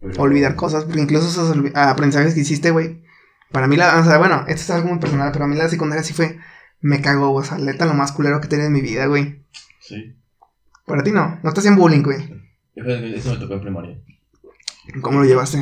Pero- 0.00 0.20
olvidar 0.22 0.56
cosas, 0.56 0.84
porque 0.84 1.00
incluso 1.00 1.28
esos 1.28 1.56
aprendizajes 1.76 2.34
que 2.34 2.40
hiciste, 2.40 2.72
güey. 2.72 3.04
Para 3.50 3.66
mí 3.66 3.76
la, 3.76 3.98
o 4.00 4.04
sea, 4.04 4.18
bueno, 4.18 4.44
esto 4.46 4.62
es 4.62 4.70
algo 4.70 4.88
muy 4.88 4.98
personal, 4.98 5.30
pero 5.32 5.44
a 5.44 5.48
mí 5.48 5.56
la 5.56 5.68
secundaria 5.68 6.02
sí 6.02 6.12
fue, 6.12 6.38
me 6.80 7.00
cago, 7.00 7.32
o 7.32 7.42
sea, 7.42 7.58
neta 7.58 7.86
lo 7.86 7.94
más 7.94 8.12
culero 8.12 8.40
que 8.40 8.46
he 8.46 8.50
tenido 8.50 8.68
en 8.68 8.74
mi 8.74 8.80
vida, 8.80 9.06
güey. 9.06 9.42
Sí. 9.80 10.14
Para 10.86 11.02
ti 11.02 11.12
no, 11.12 11.38
no 11.42 11.52
te 11.52 11.60
hacían 11.60 11.76
bullying, 11.76 12.02
güey. 12.02 12.18
Eso, 12.74 13.32
me 13.32 13.38
tocó 13.38 13.54
en 13.54 13.60
primaria. 13.60 13.98
¿Cómo 15.00 15.20
lo 15.20 15.24
llevaste? 15.26 15.58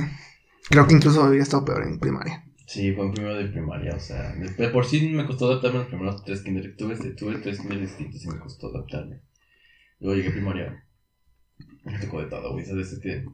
Creo 0.69 0.87
que 0.87 0.95
incluso 0.95 1.25
hubiera 1.25 1.43
estado 1.43 1.65
peor 1.65 1.85
en 1.85 1.99
primaria. 1.99 2.45
Sí, 2.67 2.93
fue 2.93 3.07
en 3.07 3.13
primero 3.13 3.37
de 3.37 3.47
primaria, 3.47 3.95
o 3.95 4.01
sea, 4.01 4.35
de, 4.35 4.69
por 4.69 4.85
sí 4.85 5.09
me 5.09 5.25
costó 5.25 5.47
adaptarme 5.47 5.79
a 5.79 5.81
los 5.83 5.89
primeros 5.89 6.25
tres 6.25 6.43
kinder. 6.43 6.77
Tuve, 6.77 6.97
tuve 6.97 7.39
tres 7.39 7.61
kinder 7.61 7.81
distintos 7.81 8.25
y 8.25 8.29
me 8.29 8.39
costó 8.39 8.69
adaptarme. 8.69 9.21
Luego 10.01 10.17
llegué 10.17 10.29
a 10.31 10.33
primaria. 10.33 10.85
Me 11.85 11.99
tocó 11.99 12.21
de 12.21 12.27
todo, 12.27 12.53
güey. 12.53 12.65
Sabes 12.65 12.99
que 13.01 13.25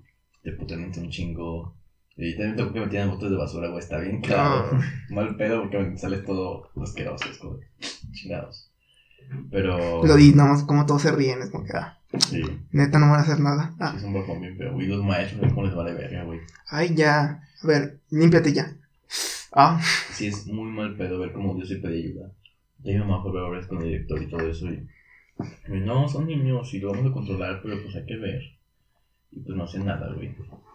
te 0.43 0.53
putean 0.53 0.85
un 0.85 1.11
chingo. 1.11 1.75
Y 2.17 2.37
también 2.37 2.57
tocó 2.57 2.73
que 2.75 2.81
me 2.81 2.87
tiran 2.89 3.11
botes 3.11 3.31
de 3.31 3.37
basura, 3.37 3.69
güey. 3.69 3.79
Está 3.81 3.99
bien 3.99 4.21
claro. 4.21 4.69
Ah. 4.73 4.81
Mal 5.11 5.37
pedo 5.37 5.63
porque 5.63 5.79
me 5.79 5.97
sale 5.97 6.19
todo 6.19 6.69
asqueroso, 6.83 7.29
es 7.31 7.39
como 7.39 7.59
chingados. 8.13 8.71
Pero. 9.51 10.05
Lo 10.05 10.15
di, 10.17 10.33
nomás 10.35 10.65
como 10.65 10.85
todos 10.87 11.03
se 11.03 11.13
ríen, 11.13 11.41
es 11.43 11.51
como 11.51 11.65
que, 11.65 11.73
ah, 11.75 11.99
Sí, 12.19 12.43
neta 12.73 12.99
no 12.99 13.11
van 13.11 13.21
a 13.21 13.23
hacer 13.23 13.41
nada. 13.41 13.71
sí, 13.71 13.77
Ah, 13.81 13.95
es 13.97 14.03
un 14.03 14.13
bajón 14.13 14.41
bien 14.43 14.57
feo. 14.59 14.79
Y 14.81 14.87
los 14.87 15.03
maestros, 15.03 15.41
güey, 15.41 15.51
cómo 15.53 15.67
les 15.67 15.75
vale 15.75 15.95
verga, 15.95 16.25
güey. 16.25 16.41
ay, 16.69 16.95
ya. 16.95 17.43
A 17.63 17.67
ver, 17.67 18.01
límpiate 18.11 18.53
ya. 18.53 18.77
Ah, 19.55 19.81
Sí, 20.13 20.27
es 20.27 20.47
muy 20.47 20.71
mal 20.71 20.97
pedo 20.97 21.19
ver 21.19 21.33
cómo 21.33 21.59
yo 21.59 21.65
sí 21.65 21.77
pedí 21.77 22.09
ayuda. 22.09 22.31
Ya 22.83 22.93
mi 22.95 22.99
mamá 22.99 23.23
fue 23.23 23.41
a 23.41 23.45
hablar 23.47 23.67
con 23.69 23.79
el 23.79 23.85
director 23.85 24.23
y 24.23 24.29
todo 24.29 24.47
eso. 24.49 24.67
Y, 24.67 24.87
y 25.69 25.81
no, 25.81 26.09
son 26.09 26.27
niños 26.27 26.73
y 26.75 26.81
lo 26.81 26.91
vamos 26.93 27.11
a 27.11 27.15
controlar, 27.15 27.61
pero 27.63 27.81
pues 27.83 27.95
hay 27.97 28.05
que 28.05 28.17
ver. 28.17 28.43
Y 29.31 29.41
pues 29.41 29.57
no 29.57 29.65
hacen 29.65 29.87
nada, 29.87 30.13
güey. 30.15 30.35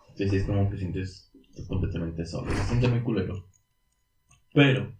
Entonces 0.10 0.42
es 0.42 0.44
como 0.48 0.70
que 0.70 0.78
sientes 0.78 1.27
completamente 1.66 2.26
solo. 2.26 2.52
Se 2.56 2.64
siente 2.66 2.88
muy 2.88 3.02
culero. 3.02 3.46
Pero 4.54 4.92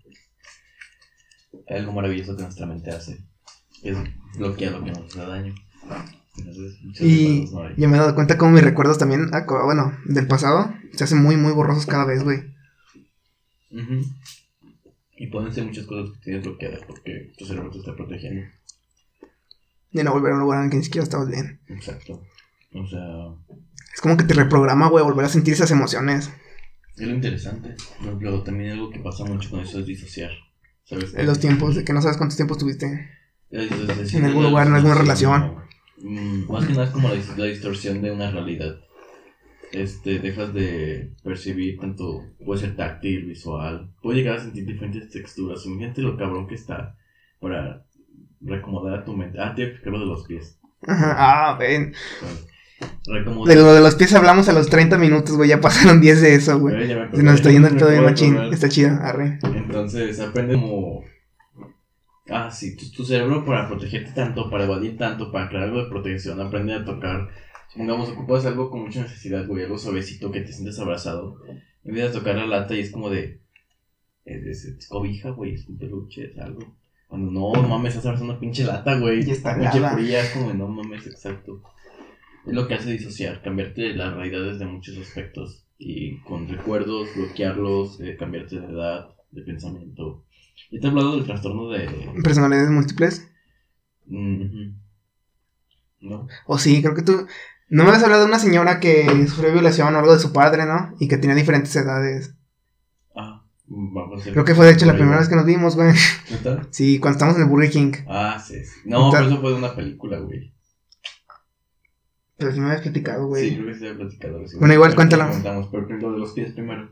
hay 1.70 1.78
algo 1.80 1.92
maravilloso 1.94 2.36
que 2.36 2.44
nuestra 2.44 2.66
mente 2.66 2.92
hace. 2.92 3.20
Es 3.84 3.98
bloquear 4.38 4.74
lo 4.74 4.84
que 4.84 4.92
nos 4.92 5.14
da 5.16 5.28
daño. 5.28 5.54
Entonces, 6.38 6.78
y 7.02 7.50
no 7.52 7.70
ya 7.76 7.88
me 7.88 7.98
he 7.98 8.00
dado 8.00 8.14
cuenta 8.16 8.38
como 8.38 8.52
mis 8.52 8.64
recuerdos 8.64 8.98
también, 9.00 9.34
aco- 9.34 9.64
bueno, 9.66 9.98
del 10.06 10.28
pasado, 10.28 10.72
se 10.94 11.04
hacen 11.04 11.22
muy, 11.22 11.36
muy 11.36 11.52
borrosos 11.52 11.86
cada 11.88 12.06
vez, 12.06 12.24
güey. 12.24 12.42
Y 15.20 15.28
pueden 15.28 15.52
ser 15.52 15.66
muchas 15.66 15.86
cosas 15.86 16.16
que 16.18 16.24
tienes 16.26 16.44
bloqueadas 16.44 16.82
porque 16.88 17.34
tu 17.38 17.46
cerebro 17.46 17.72
te 17.72 17.80
está 17.80 17.96
protegiendo. 17.96 18.48
De 19.92 20.04
no 20.04 20.12
volver 20.14 20.32
a 20.34 20.36
un 20.36 20.42
lugar 20.42 20.60
en 20.60 20.66
el 20.66 20.72
que 20.72 20.78
ni 20.78 20.84
siquiera 20.84 21.04
estabas 21.04 21.28
bien. 21.28 21.60
Exacto. 21.68 22.22
O 22.74 22.86
sea, 22.88 23.34
Es 23.94 24.02
como 24.02 24.16
que 24.16 24.26
te 24.26 24.36
reprograma, 24.36 24.90
güey, 24.90 25.04
volver 25.04 25.26
a 25.26 25.30
sentir 25.30 25.54
esas 25.56 25.72
emociones. 25.72 26.30
Es 26.98 27.08
lo 27.08 27.14
interesante. 27.14 27.76
Pero 28.00 28.18
luego 28.20 28.44
también 28.44 28.72
algo 28.72 28.90
que 28.90 29.00
pasa 29.00 29.24
mucho 29.26 29.50
con 29.50 29.60
eso 29.62 29.80
es 29.80 29.86
disociar. 29.86 30.32
¿Sabes? 30.86 31.14
En 31.14 31.26
los 31.26 31.40
tiempos, 31.40 31.76
de 31.76 31.84
que 31.84 31.94
no 31.94 32.02
sabes 32.02 32.18
cuántos 32.18 32.38
tiempos 32.38 32.58
tuviste. 32.58 33.10
En 33.50 34.26
algún 34.26 34.44
lugar, 34.44 34.68
en 34.68 34.74
alguna 34.74 34.96
relación. 34.96 35.56
mm, 36.02 36.52
más 36.52 36.66
que 36.66 36.74
nada 36.74 36.86
es 36.86 36.92
como 36.92 37.10
la, 37.10 37.16
dis- 37.16 37.36
la 37.36 37.46
distorsión 37.46 38.02
de 38.02 38.12
una 38.12 38.32
realidad. 38.32 38.78
Este, 39.74 40.20
dejas 40.20 40.54
de 40.54 41.14
percibir 41.24 41.78
tanto, 41.80 42.24
puede 42.46 42.62
ser 42.62 42.76
táctil, 42.78 43.26
visual, 43.26 43.92
puede 44.02 44.20
llegar 44.20 44.38
a 44.38 44.42
sentir 44.42 44.66
diferentes 44.66 45.10
texturas. 45.10 45.66
Imagínate 45.66 46.02
lo 46.02 46.16
cabrón 46.18 46.48
que 46.48 46.56
está 46.56 46.96
para 47.42 47.86
reacomodar 48.40 49.00
a 49.00 49.06
tu 49.06 49.14
mente. 49.14 49.40
Ah, 49.40 49.54
te 49.56 49.78
lo 49.86 50.00
de 50.00 50.06
los 50.06 50.26
pies. 50.26 50.58
Ajá, 50.86 51.16
ah, 51.18 51.58
ven. 51.58 51.94
Como 53.26 53.46
De 53.46 53.56
lo 53.56 53.74
de 53.74 53.82
los 53.82 53.96
pies 53.96 54.14
hablamos 54.14 54.48
a 54.50 54.54
los 54.54 54.70
30 54.70 54.98
minutos, 54.98 55.36
güey. 55.36 55.50
Ya 55.50 55.62
pasaron 55.62 56.02
10 56.02 56.22
de 56.22 56.36
eso, 56.36 56.60
güey. 56.60 56.88
Se 56.88 57.24
nos 57.24 57.36
está 57.36 57.52
yendo 57.52 57.68
el 57.68 57.78
todo 57.78 57.90
de 57.90 58.02
machín. 58.02 58.38
Está 58.54 58.70
chido, 58.70 58.90
arre. 59.02 59.40
Entonces 59.44 60.20
aprende 60.20 60.56
como. 60.56 61.04
Ah, 62.30 62.52
sí, 62.52 62.76
tu, 62.76 62.92
tu 62.92 63.06
cerebro 63.06 63.46
para 63.46 63.68
protegerte 63.70 64.12
tanto, 64.12 64.50
para 64.50 64.66
evadir 64.66 64.98
tanto, 64.98 65.32
para 65.32 65.48
crear 65.48 65.64
algo 65.64 65.82
de 65.84 65.90
protección, 65.90 66.42
aprende 66.42 66.74
a 66.74 66.84
tocar. 66.84 67.30
Supongamos, 67.72 68.10
ocupas 68.10 68.46
algo 68.46 68.70
con 68.70 68.82
mucha 68.82 69.02
necesidad, 69.02 69.48
güey, 69.48 69.64
algo 69.64 69.78
suavecito 69.78 70.30
que 70.32 70.42
te 70.42 70.52
sientes 70.52 70.78
abrazado. 70.80 71.38
Empiezas 71.86 72.14
a 72.16 72.20
tocar 72.20 72.36
la 72.36 72.46
lata 72.46 72.76
y 72.76 72.82
es 72.82 72.92
como 72.92 73.10
de. 73.10 73.40
Es, 74.26 74.44
es- 74.46 74.66
es 74.66 74.88
cobija, 74.90 75.30
güey, 75.30 75.54
es 75.54 75.68
un 75.70 75.78
peluche, 75.78 76.32
es 76.32 76.38
algo. 76.40 76.60
Cuando 77.08 77.32
no, 77.32 77.54
mames, 77.66 77.92
estás 77.94 78.08
abrazando 78.08 78.34
una 78.34 78.40
pinche 78.42 78.66
lata, 78.66 79.00
güey. 79.00 79.26
Y 79.26 79.32
está 79.32 79.56
Pinche 79.58 79.80
fría, 79.96 80.22
es 80.22 80.30
como 80.32 80.50
de 80.50 80.56
no 80.56 80.68
mames, 80.68 81.08
exacto. 81.08 81.62
Es 82.48 82.54
lo 82.54 82.68
que 82.68 82.76
hace 82.76 82.92
disociar, 82.92 83.42
cambiarte 83.42 83.94
las 83.94 84.14
realidades 84.14 84.58
de 84.60 84.66
muchos 84.66 84.98
aspectos. 84.98 85.66
Y 85.78 86.20
con 86.22 86.48
recuerdos, 86.48 87.10
bloquearlos, 87.16 88.00
eh, 88.00 88.16
cambiarte 88.18 88.60
de 88.60 88.68
edad, 88.68 89.10
de 89.32 89.42
pensamiento. 89.42 90.24
Ya 90.72 90.80
te 90.80 90.88
he 90.88 90.90
hablado 90.90 91.16
del 91.16 91.26
trastorno 91.26 91.70
de. 91.70 91.88
Personalidades 92.24 92.72
múltiples. 92.72 93.30
Mm. 94.08 94.72
¿No? 96.02 96.28
O 96.46 96.58
sí, 96.58 96.82
creo 96.82 96.96
que 96.96 97.04
tú. 97.04 97.28
No 97.70 97.84
me 97.84 97.90
habías 97.90 98.04
hablado 98.04 98.24
de 98.24 98.30
una 98.30 98.40
señora 98.40 98.80
que 98.80 99.28
sufrió 99.28 99.52
violación 99.52 99.94
o 99.94 100.00
algo 100.00 100.14
de 100.14 100.20
su 100.20 100.32
padre, 100.32 100.66
¿no? 100.66 100.96
Y 101.00 101.10
que 101.10 101.18
tenía 101.18 101.36
diferentes 101.36 101.76
edades. 101.76 102.34
Ah, 103.14 103.44
vamos 103.68 104.20
a 104.20 104.22
hacer. 104.22 104.34
Creo 104.34 104.46
que 104.46 104.56
fue 104.56 104.66
de 104.66 104.72
hecho 104.72 104.86
la 104.86 104.96
primera 104.96 105.20
vez 105.20 105.28
que 105.28 105.36
nos 105.36 105.46
vimos, 105.46 105.76
güey. 105.76 105.94
¿Neta? 106.32 106.66
Sí, 106.72 107.00
cuando 107.00 107.18
estábamos 107.18 107.38
en 107.38 107.44
el 107.44 107.50
Burger 107.50 107.70
King. 107.70 107.92
Ah, 108.08 108.42
sí, 108.44 108.64
sí. 108.64 108.80
No, 108.86 109.12
pero 109.12 109.28
eso 109.28 109.42
fue 109.42 109.52
de 109.52 109.58
una 109.58 109.76
película, 109.76 110.20
güey. 110.20 110.54
Pero 112.38 112.52
sí 112.52 112.60
me 112.60 112.68
habías 112.68 112.82
platicado, 112.82 113.24
Sí, 113.24 113.28
güey. 113.30 113.56
creo 113.56 113.68
que 113.68 113.74
sí 113.76 113.86
había 113.86 113.98
platicado. 113.98 114.48
sí. 114.48 114.58
Bueno, 114.60 114.74
igual, 114.76 114.96
cuéntala. 114.96 115.28
comentamos, 115.28 115.68
pero 115.72 115.88
primero 115.88 116.12
de 116.14 116.20
los 116.20 116.32
pies 116.34 116.54
primero. 116.54 116.92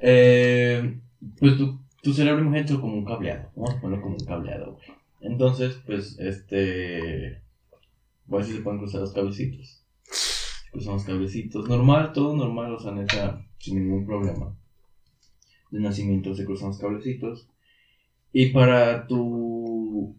Eh, 0.00 0.98
pues 1.38 1.56
tu, 1.56 1.80
tu 2.02 2.12
cerebro 2.12 2.42
imagínate 2.42 2.74
como 2.80 2.94
un 2.94 3.04
cableado. 3.04 3.50
A 3.56 3.80
ponerlo 3.80 4.02
como 4.02 4.16
un 4.16 4.24
cableado, 4.24 4.72
güey. 4.74 4.86
Entonces, 5.20 5.80
pues, 5.86 6.18
este. 6.18 7.42
Voy 8.26 8.38
a 8.38 8.42
ver 8.42 8.46
si 8.46 8.56
se 8.56 8.62
pueden 8.62 8.78
cruzar 8.80 9.00
los 9.02 9.12
cablecitos. 9.12 9.82
Cruzan 10.72 10.94
los 10.94 11.04
cablecitos. 11.04 11.68
Normal, 11.68 12.12
todo 12.12 12.36
normal, 12.36 12.74
o 12.74 12.78
sea, 12.80 12.92
neta, 12.92 13.46
sin 13.58 13.76
ningún 13.78 14.04
problema. 14.06 14.54
De 15.70 15.80
nacimiento 15.80 16.34
se 16.34 16.44
cruzan 16.44 16.68
los 16.68 16.78
cablecitos. 16.78 17.48
Y 18.32 18.46
para 18.50 19.06
tu. 19.06 20.16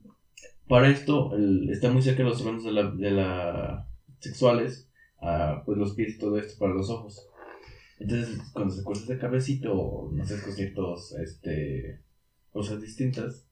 Para 0.67 0.89
esto, 0.89 1.35
el- 1.35 1.69
está 1.69 1.91
muy 1.91 2.01
cerca 2.01 2.23
de 2.23 2.29
los 2.29 2.41
órganos 2.41 2.63
de 2.63 2.71
la, 2.71 2.89
de 2.91 3.11
la 3.11 3.87
sexuales, 4.25 4.87
a, 5.21 5.63
pues 5.65 5.77
los 5.77 5.93
pies 5.95 6.15
y 6.15 6.19
todo 6.19 6.37
esto 6.37 6.59
para 6.59 6.73
los 6.73 6.89
ojos. 6.89 7.27
Entonces, 7.99 8.37
cuando 8.53 8.73
se 8.75 8.83
cruza 8.83 9.03
ese 9.05 9.17
cablecito, 9.17 9.73
o 9.73 10.11
no 10.11 10.25
sé, 10.25 10.41
con 10.41 10.51
ciertos, 10.53 11.13
este, 11.13 12.01
cosas 12.51 12.81
distintas 12.81 13.47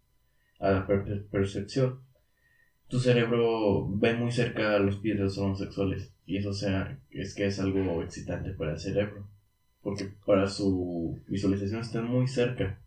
a 0.59 0.71
la 0.71 0.87
per- 0.87 1.05
per- 1.05 1.25
percepción, 1.27 2.01
tu 2.89 2.99
cerebro 2.99 3.87
ve 3.89 4.13
muy 4.15 4.31
cerca 4.31 4.77
los 4.79 4.97
pies 4.97 5.17
de 5.17 5.23
los 5.23 5.37
órganos 5.37 5.59
sexuales. 5.59 6.11
Y 6.25 6.37
eso 6.37 6.53
sea, 6.53 6.99
es 7.09 7.33
que 7.35 7.45
es 7.47 7.59
algo 7.59 8.03
excitante 8.03 8.51
para 8.51 8.73
el 8.73 8.79
cerebro. 8.79 9.27
Porque 9.81 10.09
para 10.25 10.47
su 10.47 11.19
visualización 11.27 11.81
están 11.81 12.05
muy 12.05 12.27
cerca. 12.27 12.79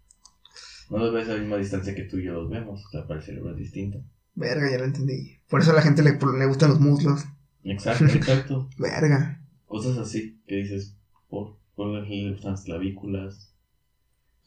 No 0.90 0.98
los 0.98 1.12
ves 1.12 1.28
a 1.28 1.34
la 1.34 1.40
misma 1.40 1.56
distancia 1.58 1.94
que 1.94 2.04
tú 2.04 2.18
y 2.18 2.24
yo 2.24 2.32
los 2.34 2.48
vemos. 2.50 2.84
O 2.86 2.88
sea, 2.90 3.06
para 3.06 3.20
el 3.20 3.26
cerebro 3.26 3.50
es 3.50 3.56
distinto. 3.58 4.02
Verga, 4.34 4.70
ya 4.70 4.78
lo 4.78 4.84
entendí. 4.84 5.38
Por 5.48 5.60
eso 5.60 5.72
a 5.72 5.74
la 5.74 5.82
gente 5.82 6.02
le, 6.02 6.12
le 6.12 6.46
gustan 6.46 6.70
los 6.70 6.80
muslos. 6.80 7.24
Exacto, 7.66 8.04
exacto. 8.06 8.68
Verga. 8.78 9.40
Cosas 9.66 9.98
así 9.98 10.40
que 10.46 10.56
dices, 10.56 10.96
por, 11.28 11.56
por 11.74 11.88
le 12.06 12.30
gustan 12.30 12.52
las 12.52 12.62
clavículas, 12.64 13.52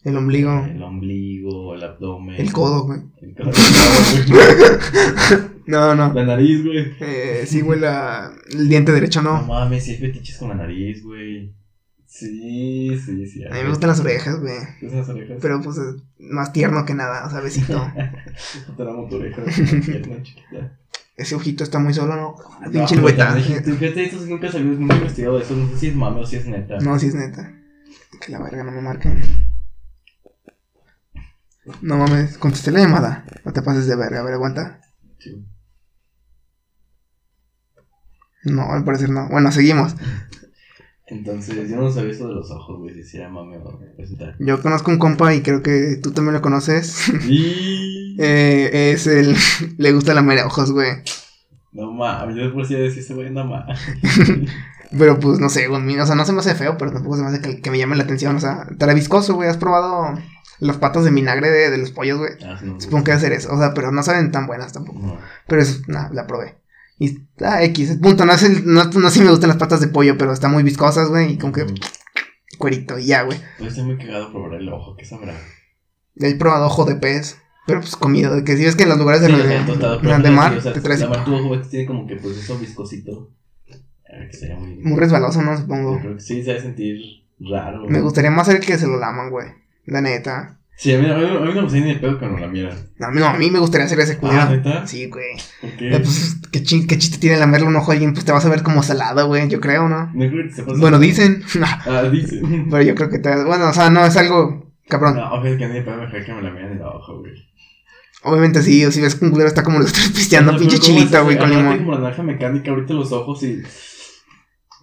El 0.04 0.16
ombligo. 0.18 0.66
el 0.66 0.82
ombligo, 0.82 1.76
el 1.76 1.84
abdomen. 1.84 2.36
El 2.40 2.52
codo, 2.54 2.86
güey. 2.86 3.02
El 3.22 3.36
codo. 3.36 3.52
No, 5.70 5.94
no. 5.94 6.12
la 6.14 6.26
nariz, 6.26 6.66
güey. 6.66 6.96
Eh, 7.00 7.44
sí, 7.46 7.62
güey, 7.62 7.80
la... 7.80 8.32
el 8.52 8.68
diente 8.70 8.92
derecho 8.92 9.22
No 9.22 9.40
no. 9.42 9.46
mames, 9.46 9.84
si 9.86 9.92
hay 9.92 9.98
fetiches 9.98 10.38
con 10.38 10.50
la 10.50 10.56
nariz, 10.56 11.04
güey. 11.04 11.54
Sí, 12.08 12.98
sí, 13.06 13.28
sí. 13.28 13.46
A 13.46 13.52
mí 13.54 13.62
me 13.62 13.70
gustan 13.70 13.90
las 13.90 14.00
orejas, 14.00 14.40
güey. 14.40 14.58
¿Te 14.80 14.86
gustan 14.88 14.98
las 15.02 15.10
orejas? 15.10 15.38
Pero 15.40 15.62
pues 15.62 15.78
es 15.78 15.96
más 16.18 16.52
tierno 16.54 16.84
que 16.86 16.96
nada, 16.96 17.28
o 17.28 17.30
sea, 17.30 17.40
besito. 17.42 17.80
Te 18.78 18.82
amo 18.84 19.08
tu 19.08 19.18
oreja, 19.18 19.44
una 19.44 20.24
chiquita. 20.24 20.80
Ese 21.20 21.36
ojito 21.36 21.66
está 21.66 21.80
muy 21.80 21.94
solo, 21.94 22.16
¿no? 22.16 22.36
No, 22.62 22.72
Pinche 22.72 22.98
pues, 22.98 23.18
lengüeta. 23.18 23.34
Fíjate, 23.34 24.06
eso 24.06 24.24
sí 24.24 24.30
nunca 24.30 24.50
salió, 24.50 24.72
nunca 24.72 24.94
he 24.94 24.98
investigado 25.00 25.38
eso. 25.38 25.54
No 25.54 25.68
sé 25.68 25.78
si 25.78 25.88
es 25.88 25.96
mame 25.96 26.22
o 26.22 26.26
si 26.26 26.38
es 26.38 26.46
neta. 26.46 26.78
No, 26.80 26.98
sí 26.98 27.08
es 27.08 27.16
neta. 27.16 27.54
Que 28.22 28.32
la 28.32 28.40
verga 28.40 28.64
no 28.64 28.72
me 28.72 28.82
marquen. 28.82 29.22
No 31.82 31.98
mames, 31.98 32.38
contesté 32.38 32.72
la 32.72 32.80
llamada. 32.80 33.26
No 33.44 33.52
te 33.52 33.62
pases 33.62 33.86
de 33.86 33.98
verga, 33.98 34.22
a 34.22 34.24
ver, 34.24 34.36
aguanta. 34.36 34.80
Sí. 35.18 35.46
No, 38.46 38.72
al 38.72 38.86
parecer 38.86 39.10
no. 39.10 39.28
Bueno, 39.28 39.52
seguimos. 39.52 39.96
Entonces, 41.08 41.70
yo 41.70 41.76
no 41.76 41.92
sabía 41.92 42.12
eso 42.12 42.30
de 42.30 42.36
los 42.36 42.50
ojos, 42.50 42.80
güey, 42.80 43.04
si 43.04 43.18
era 43.18 43.28
mame 43.28 43.58
o 43.58 43.78
presentar. 43.98 44.38
Yo 44.40 44.62
conozco 44.62 44.90
un 44.90 45.00
compa 45.00 45.34
y 45.34 45.42
creo 45.42 45.62
que 45.62 46.00
tú 46.02 46.14
también 46.14 46.36
lo 46.36 46.42
conoces. 46.42 47.10
Y... 47.28 47.88
Eh, 48.22 48.92
es 48.92 49.08
el. 49.08 49.36
Le 49.78 49.94
gusta 49.94 50.14
la 50.14 50.22
mera 50.22 50.46
ojos, 50.46 50.72
güey. 50.72 50.90
No 51.72 51.92
mames, 51.94 52.36
yo 52.36 52.44
después 52.44 52.68
ya 52.68 52.78
decía 52.78 53.02
ese 53.02 53.14
güey, 53.14 53.30
no 53.30 53.46
mames. 53.46 53.80
Pero 54.98 55.20
pues 55.20 55.40
no 55.40 55.50
sé, 55.50 55.68
güey. 55.68 56.00
O 56.00 56.06
sea, 56.06 56.16
no 56.16 56.26
se 56.26 56.34
me 56.34 56.40
hace 56.40 56.56
feo, 56.56 56.76
pero 56.78 56.92
tampoco 56.92 57.16
se 57.16 57.22
me 57.22 57.28
hace 57.30 57.42
que, 57.42 57.62
que 57.62 57.70
me 57.70 57.78
llame 57.78 57.96
la 57.96 58.04
atención. 58.04 58.36
O 58.36 58.40
sea, 58.40 58.66
estará 58.72 58.96
viscoso, 58.96 59.36
güey. 59.36 59.48
¿Has 59.48 59.58
probado 59.58 60.20
las 60.60 60.78
patas 60.78 61.04
de 61.04 61.12
vinagre 61.12 61.52
de, 61.52 61.70
de 61.70 61.78
los 61.78 61.92
pollos, 61.92 62.18
güey? 62.18 62.32
Ah, 62.44 62.60
no, 62.64 62.82
Supongo 62.82 63.04
que 63.04 63.20
ser 63.20 63.32
eso. 63.34 63.54
O 63.54 63.60
sea, 63.60 63.76
pero 63.76 63.92
no 63.92 64.02
saben 64.02 64.32
tan 64.32 64.48
buenas 64.48 64.74
tampoco. 64.74 65.00
No. 65.00 65.20
Pero 65.48 65.62
es, 65.62 65.88
nada, 65.88 66.10
la 66.12 66.26
probé. 66.26 66.58
Y 66.98 67.06
está 67.06 67.64
X, 67.64 67.98
punto, 68.02 68.26
no 68.26 68.34
es 68.34 68.44
el, 68.44 68.66
no, 68.66 68.84
no 68.84 69.10
sé 69.10 69.20
si 69.20 69.24
me 69.24 69.30
gustan 69.30 69.48
las 69.48 69.58
patas 69.58 69.80
de 69.80 69.88
pollo, 69.88 70.18
pero 70.18 70.34
están 70.34 70.52
muy 70.52 70.64
viscosas, 70.64 71.08
güey, 71.08 71.34
y 71.34 71.38
como 71.38 71.54
que 71.54 71.66
cuerito, 72.58 73.00
y 73.00 73.06
ya, 73.06 73.22
güey. 73.22 73.40
Yo 73.58 73.68
estoy 73.68 73.86
muy 73.86 73.98
cagado 73.98 74.32
probar 74.32 74.56
el 74.56 74.68
ojo, 74.68 74.98
¿qué 74.98 75.06
sabrá? 75.06 75.34
He 76.18 76.36
probado 76.36 76.66
ojo 76.66 76.84
de 76.84 76.96
pez, 76.96 77.38
pero 77.70 77.80
pues 77.82 77.96
comido, 77.96 78.36
de 78.36 78.44
que 78.44 78.58
si 78.58 78.66
ves 78.66 78.76
que 78.76 78.84
en 78.84 78.90
los 78.90 78.98
lugares 78.98 79.22
de, 79.22 79.28
Sí, 79.28 79.34
de- 79.34 79.42
o 79.42 79.48
sea, 79.48 79.66
tostado, 79.66 80.00
de- 80.00 80.18
de 80.18 80.24
sí, 80.30 80.32
mar, 80.36 80.54
o 80.58 80.62
sea, 80.62 80.74
te 80.74 80.82
traes 80.82 81.00
la 81.02 81.08
mar 81.10 81.24
tu 81.26 81.36
ojo 81.36 81.50
ves 81.52 81.62
que 81.62 81.70
tiene 81.70 81.86
como 81.86 82.06
que 82.08 82.16
pues 82.18 82.38
eso 82.38 82.58
viscosito. 82.60 83.32
A 84.12 84.18
ver, 84.18 84.30
que 84.30 84.38
sería 84.38 84.56
muy... 84.58 84.76
muy 84.76 85.00
resbaloso, 85.00 85.42
¿no? 85.42 85.52
Yo 85.54 85.60
Supongo. 85.62 86.00
creo 86.00 86.16
que 86.16 86.22
sí, 86.22 86.44
se 86.44 86.52
a 86.54 86.60
sentir 86.62 86.98
raro. 87.40 87.86
Me 87.88 88.02
gustaría 88.02 88.32
más 88.32 88.50
el 88.50 88.60
que 88.60 88.78
se 88.78 88.88
lo 88.88 88.98
laman, 89.00 89.30
güey, 89.30 89.48
la 89.86 90.02
neta. 90.02 90.56
Sí, 90.76 90.94
a 90.94 90.98
mí, 91.00 91.10
a 91.10 91.14
mí, 91.18 91.26
a 91.26 91.28
mí 91.28 91.46
no 91.46 91.54
me 91.54 91.62
gustaría 91.62 91.86
ni 91.88 91.94
de 91.96 92.00
pedo 92.00 92.18
que 92.18 92.26
no 92.26 92.38
la 92.40 92.48
miran. 92.48 92.74
No, 92.98 93.08
a 93.08 93.12
mí, 93.12 93.20
no, 93.20 93.28
a 93.28 93.34
mí 93.38 93.52
me 93.52 93.60
gustaría 93.60 93.86
hacer 93.86 94.00
ese 94.00 94.18
culero. 94.18 94.40
Ah, 94.44 94.50
¿neta? 94.50 94.88
Sí, 94.88 95.08
güey. 95.10 95.36
¿Por 95.60 95.72
qué? 95.72 95.90
Eh, 95.94 96.00
pues, 96.00 96.38
¿qué, 96.54 96.64
chin- 96.64 96.88
qué 96.88 96.98
chiste 96.98 97.18
tiene 97.18 97.36
lamerle 97.38 97.68
un 97.68 97.76
ojo 97.76 97.92
a 97.92 97.94
alguien? 97.96 98.14
Pues 98.14 98.24
te 98.24 98.32
vas 98.32 98.46
a 98.46 98.50
ver 98.50 98.64
como 98.64 98.82
salado, 98.82 99.28
güey, 99.28 99.50
yo 99.50 99.60
creo, 99.60 99.90
¿no? 99.90 100.10
No 100.14 100.30
creo 100.30 100.48
que 100.48 100.54
se 100.54 100.64
pase. 100.64 100.80
Bueno, 100.80 100.98
dicen. 100.98 101.44
Ah, 101.62 102.04
dicen. 102.10 102.70
pero 102.72 102.82
yo 102.82 102.96
creo 102.96 103.10
que 103.10 103.20
te... 103.20 103.44
Bueno, 103.44 103.68
o 103.70 103.74
sea, 103.74 103.90
no, 103.90 104.06
es 104.06 104.16
algo 104.16 104.72
cabrón. 104.88 105.18
No, 105.18 105.34
ojalá 105.34 105.58
que 105.58 105.68
de 105.68 105.82
pedo 105.82 105.98
me 105.98 106.04
dejaría 106.06 106.26
que 106.26 106.34
me 106.34 106.42
la 106.44 106.50
miran 106.52 106.72
en 106.72 106.78
el 106.78 106.84
ojo, 106.84 107.20
güey. 107.20 107.34
Obviamente 108.24 108.62
sí, 108.62 108.86
o 108.86 108.92
si 108.92 109.02
ves 109.02 109.16
que 109.16 109.26
un 109.26 109.32
culero 109.32 109.48
está 109.48 109.64
como 109.64 109.80
lo 109.80 109.86
estás 109.86 110.10
pisteando, 110.10 110.52
No, 110.52 110.58
pinche 110.58 110.78
pero 110.78 110.88
¿cómo 110.88 110.98
chilita, 111.00 111.22
güey, 111.22 111.38
con 111.38 111.50
limón. 111.50 111.78
como 111.78 111.94
la 111.94 112.00
naranja 112.00 112.24
mecánica, 112.24 112.72
ahorita 112.72 112.94
los 112.94 113.12
ojos 113.12 113.44
y... 113.44 113.62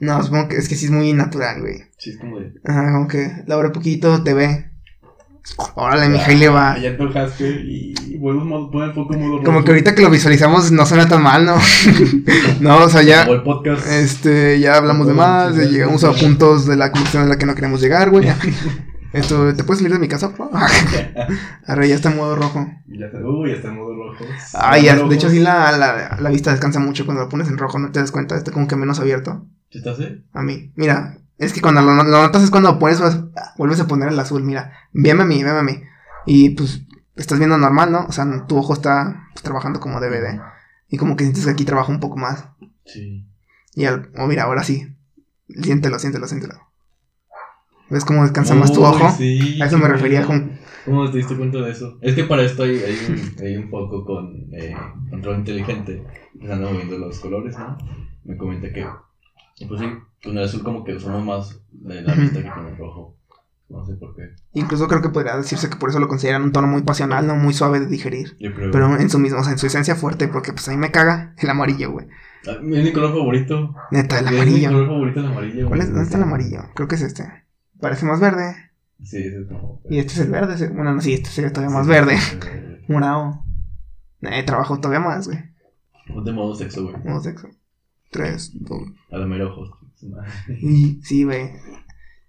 No, 0.01 0.23
supongo 0.23 0.49
que 0.49 0.57
es 0.57 0.69
que 0.69 0.75
sí 0.75 0.87
es 0.87 0.91
muy 0.91 1.13
natural, 1.13 1.61
güey. 1.61 1.85
Sí, 1.99 2.11
es 2.11 2.19
como 2.19 2.39
de... 2.39 2.53
Ajá, 2.65 2.93
como 2.93 3.09
que 3.09 3.45
la 3.47 3.55
abre 3.55 3.71
poquito, 3.71 4.23
te 4.23 4.35
ve. 4.35 4.71
Órale, 5.75 6.09
mija, 6.09 6.33
y 6.33 6.39
le 6.39 6.49
va. 6.49 6.77
Ya 6.79 6.91
antojaste 6.91 7.49
y 7.49 7.95
pon 8.19 8.83
el 8.83 8.93
foco 8.93 9.15
modo 9.15 9.43
Como 9.45 9.63
que 9.63 9.71
ahorita 9.71 9.95
que 9.95 10.03
lo 10.03 10.11
visualizamos 10.11 10.73
no 10.73 10.85
suena 10.85 11.09
tan 11.09 11.23
mal, 11.23 11.47
¿no? 11.47 11.57
no, 12.61 12.85
o 12.85 12.89
sea, 12.89 13.03
ya, 13.03 13.23
el 13.23 13.43
podcast. 13.43 13.87
este, 13.87 14.59
ya 14.59 14.77
hablamos 14.77 15.07
de 15.07 15.15
más, 15.15 15.57
llegamos 15.57 16.03
a 16.03 16.13
puntos 16.13 16.67
de 16.67 16.77
la 16.77 16.91
conclusión 16.91 17.23
en 17.23 17.29
la 17.29 17.39
que 17.39 17.47
no 17.47 17.55
queremos 17.55 17.81
llegar, 17.81 18.11
güey. 18.11 18.29
Esto, 19.13 19.55
¿te 19.55 19.65
puedes 19.65 19.79
salir 19.81 19.93
de 19.93 19.99
mi 19.99 20.09
casa? 20.09 20.33
Arre, 21.67 21.89
ya 21.89 21.95
está 21.95 22.11
en 22.11 22.17
modo 22.17 22.37
rojo. 22.37 22.67
Ya 22.87 23.07
está, 23.07 23.19
uy, 23.19 23.51
ya 23.51 23.57
está 23.57 23.69
en 23.69 23.77
modo 23.77 23.95
rojo. 23.95 24.25
Ay, 24.55 24.85
ya, 24.85 24.97
de 24.97 25.15
hecho 25.15 25.31
sí 25.31 25.41
la, 25.41 25.73
la, 25.73 26.19
la 26.21 26.31
vista 26.31 26.51
descansa 26.51 26.81
mucho 26.81 27.05
cuando 27.05 27.25
lo 27.25 27.29
pones 27.29 27.49
en 27.49 27.59
rojo, 27.59 27.79
¿no 27.79 27.93
te 27.93 28.01
das 28.01 28.13
cuenta? 28.13 28.37
Está 28.37 28.53
como 28.53 28.69
que 28.69 28.77
menos 28.77 29.01
abierto. 29.01 29.47
¿Sí 29.71 29.79
estás, 29.79 29.99
eh? 30.01 30.23
A 30.33 30.43
mí, 30.43 30.73
mira, 30.77 31.19
es 31.39 31.53
que 31.53 31.61
cuando 31.61 31.83
lo, 31.83 31.95
lo 31.95 32.05
notas 32.05 32.43
es 32.43 32.51
cuando 32.51 32.79
pones, 32.79 33.01
vuelves 33.57 33.81
a 33.81 33.87
poner 33.87 34.09
el 34.09 34.19
azul, 34.19 34.43
mira, 34.43 34.73
véame 34.93 35.23
a 35.23 35.27
mí, 35.27 35.43
véame 35.43 35.59
a 35.59 35.63
mí. 35.63 35.83
Y 36.25 36.51
pues 36.51 36.83
estás 37.15 37.39
viendo 37.39 37.59
normal, 37.59 37.93
¿no? 37.93 38.07
O 38.07 38.13
sea, 38.13 38.47
tu 38.47 38.57
ojo 38.57 38.73
está 38.73 39.29
pues, 39.33 39.43
trabajando 39.43 39.81
como 39.81 40.01
de. 40.01 40.41
Y 40.89 40.97
como 40.99 41.17
que 41.17 41.25
sientes 41.25 41.45
que 41.45 41.51
aquí 41.51 41.65
trabaja 41.65 41.91
un 41.91 42.01
poco 42.01 42.17
más. 42.17 42.47
Sí. 42.85 43.27
Y 43.75 43.85
al, 43.85 44.11
oh, 44.17 44.27
mira, 44.27 44.45
ahora 44.45 44.63
sí. 44.63 44.97
Siéntelo, 45.49 45.99
siéntelo, 45.99 46.27
siéntelo. 46.27 46.55
¿Ves 47.91 48.05
cómo 48.05 48.23
descansa 48.23 48.55
más 48.55 48.73
tu 48.73 48.85
ojo? 48.85 49.11
sí, 49.17 49.61
A 49.63 49.67
eso 49.67 49.79
me 49.79 49.89
refería 49.89 50.25
con... 50.25 50.59
¿Cómo 50.85 51.11
te 51.11 51.19
diste 51.19 51.37
cuenta 51.37 51.59
de 51.59 51.71
eso? 51.73 51.99
Es 52.01 52.15
que 52.15 52.25
para 52.25 52.43
esto 52.45 52.63
hay, 52.63 52.77
hay, 52.77 52.97
un, 53.09 53.45
hay 53.45 53.57
un 53.57 53.69
foco 53.71 54.05
con 54.05 54.47
eh, 54.53 54.75
control 55.11 55.39
inteligente. 55.39 56.05
que 56.41 56.53
anda 56.53 56.71
moviendo 56.71 56.97
los 56.99 57.19
colores, 57.19 57.59
¿no? 57.59 57.77
Me 58.25 58.37
comenta 58.37 58.73
que, 58.73 58.87
pues 59.67 59.81
sí, 59.81 59.87
con 60.23 60.39
el 60.39 60.45
azul 60.45 60.63
como 60.63 60.85
que 60.85 60.95
usamos 60.95 61.25
más 61.25 61.61
de 61.73 62.03
la 62.03 62.15
vista 62.15 62.43
que 62.43 62.51
con 62.51 62.67
el 62.67 62.77
rojo. 62.77 63.17
No 63.69 63.85
sé 63.85 63.95
por 63.95 64.15
qué. 64.15 64.23
Incluso 64.53 64.87
creo 64.87 65.03
que 65.03 65.09
podría 65.09 65.37
decirse 65.37 65.69
que 65.69 65.75
por 65.77 65.91
eso 65.91 65.99
lo 65.99 66.07
consideran 66.07 66.45
un 66.45 66.53
tono 66.53 66.69
muy 66.69 66.83
pasional, 66.83 67.27
no 67.27 67.35
muy 67.35 67.53
suave 67.53 67.81
de 67.81 67.87
digerir. 67.89 68.37
Yo 68.39 68.55
creo. 68.55 68.71
Pero 68.71 68.97
en 68.97 69.11
su 69.11 69.19
mismo, 69.19 69.41
o 69.41 69.43
sea, 69.43 69.53
en 69.53 69.59
su 69.59 69.67
esencia 69.67 69.97
fuerte, 69.97 70.29
porque 70.29 70.53
pues 70.53 70.69
a 70.69 70.71
mí 70.71 70.77
me 70.77 70.93
caga 70.93 71.35
el 71.39 71.51
amarillo, 71.51 71.91
güey. 71.91 72.07
Ah, 72.47 72.53
es 72.63 72.63
mi 72.63 72.93
color 72.93 73.11
favorito. 73.11 73.75
Neta, 73.91 74.21
el 74.21 74.27
Es 74.27 74.31
mi 74.31 74.37
amarillo. 74.39 74.69
color 74.71 74.87
favorito 74.87 75.21
el 75.21 75.27
amarillo. 75.27 75.67
¿Cuál 75.67 75.81
es? 75.81 75.87
¿Dónde 75.89 76.05
está 76.05 76.17
el 76.17 76.23
amarillo? 76.23 76.61
Creo 76.77 76.87
que 76.87 76.95
es 76.95 77.03
este. 77.03 77.25
Parece 77.81 78.07
más 78.07 78.21
verde. 78.21 78.55
Sí, 79.03 79.19
ese 79.19 79.43
es 79.43 79.49
como. 79.49 79.81
Y 79.91 79.99
este 79.99 80.13
es 80.15 80.19
el 80.21 80.31
verde. 80.31 80.69
Bueno, 80.69 80.95
no, 80.95 81.01
sí, 81.01 81.13
este 81.13 81.29
sería 81.31 81.53
todavía 81.53 81.75
más 81.77 81.87
verde. 81.87 82.17
Morado. 82.89 83.45
Eh, 84.23 84.43
trabajo 84.45 84.81
todavía 84.81 85.01
más, 85.07 85.27
güey. 85.29 85.39
De 86.25 86.33
modo 86.33 86.55
sexo, 86.55 86.85
güey. 86.85 86.97
Modo 87.05 87.21
sexo. 87.21 87.49
Tres, 88.11 88.53
dos. 88.55 88.83
A 89.11 89.19
la 89.19 89.27
mera 89.27 89.47
ojos. 89.47 89.71
Y 90.61 91.01
sí, 91.03 91.25
güey. 91.25 91.51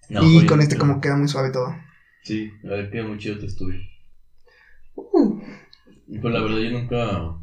No, 0.10 0.24
y 0.24 0.46
con 0.46 0.62
este 0.62 0.78
como 0.78 1.00
queda 1.02 1.18
muy 1.18 1.28
suave 1.28 1.52
todo. 1.52 1.76
Sí, 2.24 2.50
a 2.66 2.68
ver, 2.70 2.90
queda 2.92 3.08
muy 3.08 3.18
chido 3.18 3.40
tu 3.40 3.46
estudio. 3.46 3.80
Uh, 4.96 5.40
Y 6.08 6.20
pues 6.20 6.34
la 6.34 6.42
verdad 6.42 6.58
yo 6.58 6.72
nunca, 6.72 7.38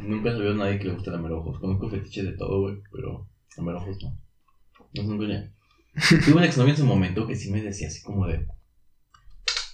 nunca 0.00 0.30
he 0.30 0.32
sabido 0.32 0.52
a 0.52 0.56
nadie 0.56 0.78
que 0.78 0.84
le 0.88 0.94
guste 0.94 1.10
la 1.10 1.18
ojos. 1.36 1.58
Conozco 1.60 1.88
fetiches 1.90 2.24
de 2.24 2.32
todo, 2.32 2.62
güey, 2.62 2.82
pero 2.92 3.28
la 3.56 3.76
ojos 3.76 3.98
no. 4.02 4.10
No 4.94 5.02
es 5.02 5.08
ni- 5.28 5.50
Tuve 6.24 6.34
una 6.34 6.46
exnovia 6.46 6.72
en 6.72 6.76
su 6.76 6.84
momento 6.84 7.26
que 7.26 7.36
sí 7.36 7.50
me 7.50 7.62
decía 7.62 7.88
así 7.88 8.02
como 8.02 8.26
de... 8.26 8.46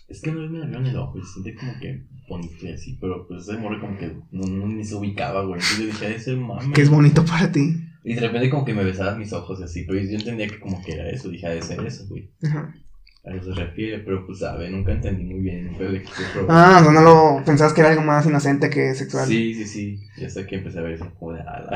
Es 0.09 0.21
que 0.21 0.31
vez 0.33 0.51
me 0.51 0.59
la 0.59 0.79
en 0.79 0.87
el 0.87 0.97
ojo 0.97 1.19
y 1.19 1.23
se 1.23 1.35
siente 1.35 1.55
como 1.55 1.79
que 1.79 2.05
bonito 2.29 2.67
y 2.67 2.73
así, 2.73 2.99
pero 3.01 3.27
pues 3.29 3.43
ese 3.43 3.57
morro 3.59 3.81
como 3.81 3.97
que 3.97 4.13
no, 4.33 4.47
no 4.47 4.67
ni 4.67 4.85
se 4.85 4.97
ubicaba, 4.97 5.45
güey. 5.45 5.61
Entonces 5.61 5.79
yo 5.79 5.87
dije, 5.87 6.15
ese 6.15 6.37
mame. 6.37 6.73
que 6.73 6.83
es 6.83 6.91
bonito 6.91 7.25
para 7.25 7.51
ti. 7.51 7.77
Y 8.03 8.15
de 8.15 8.21
repente 8.21 8.51
como 8.51 8.65
que 8.65 8.75
me 8.75 8.85
besaba 8.85 9.17
mis 9.17 9.33
ojos 9.33 9.61
y 9.61 9.65
así, 9.65 9.85
pero 9.85 10.01
yo 10.01 10.17
entendía 10.17 10.49
que 10.49 10.59
como 10.59 10.83
que 10.83 10.93
era 10.95 11.09
eso, 11.11 11.29
dije, 11.29 11.47
ha 11.47 11.51
de 11.51 11.63
ser 11.63 11.85
eso, 11.87 12.07
güey. 12.09 12.31
Ajá. 12.43 12.75
A 13.23 13.35
eso 13.35 13.55
se 13.55 13.61
refiere, 13.61 13.99
pero 13.99 14.27
pues 14.27 14.39
sabe, 14.39 14.71
nunca 14.71 14.93
entendí 14.93 15.25
muy 15.25 15.41
bien, 15.41 15.67
nunca 15.67 15.85
le 15.85 16.03
quise 16.03 16.23
probar. 16.33 16.57
Ah, 16.57 16.79
o 16.81 16.85
sea, 16.85 16.93
no 16.93 17.03
lo 17.03 17.45
pensabas 17.45 17.75
que 17.75 17.83
era 17.83 17.91
algo 17.91 18.03
más 18.03 18.25
inocente 18.25 18.71
que 18.71 18.95
sexual. 18.95 19.29
Sí, 19.29 19.53
sí, 19.55 19.67
sí. 19.67 20.01
Y 20.17 20.25
hasta 20.25 20.47
que 20.47 20.57
empecé 20.57 20.79
a 20.79 20.83
ver 20.83 20.95
eso 20.95 21.13
como 21.19 21.35
de 21.35 21.43
ala. 21.43 21.71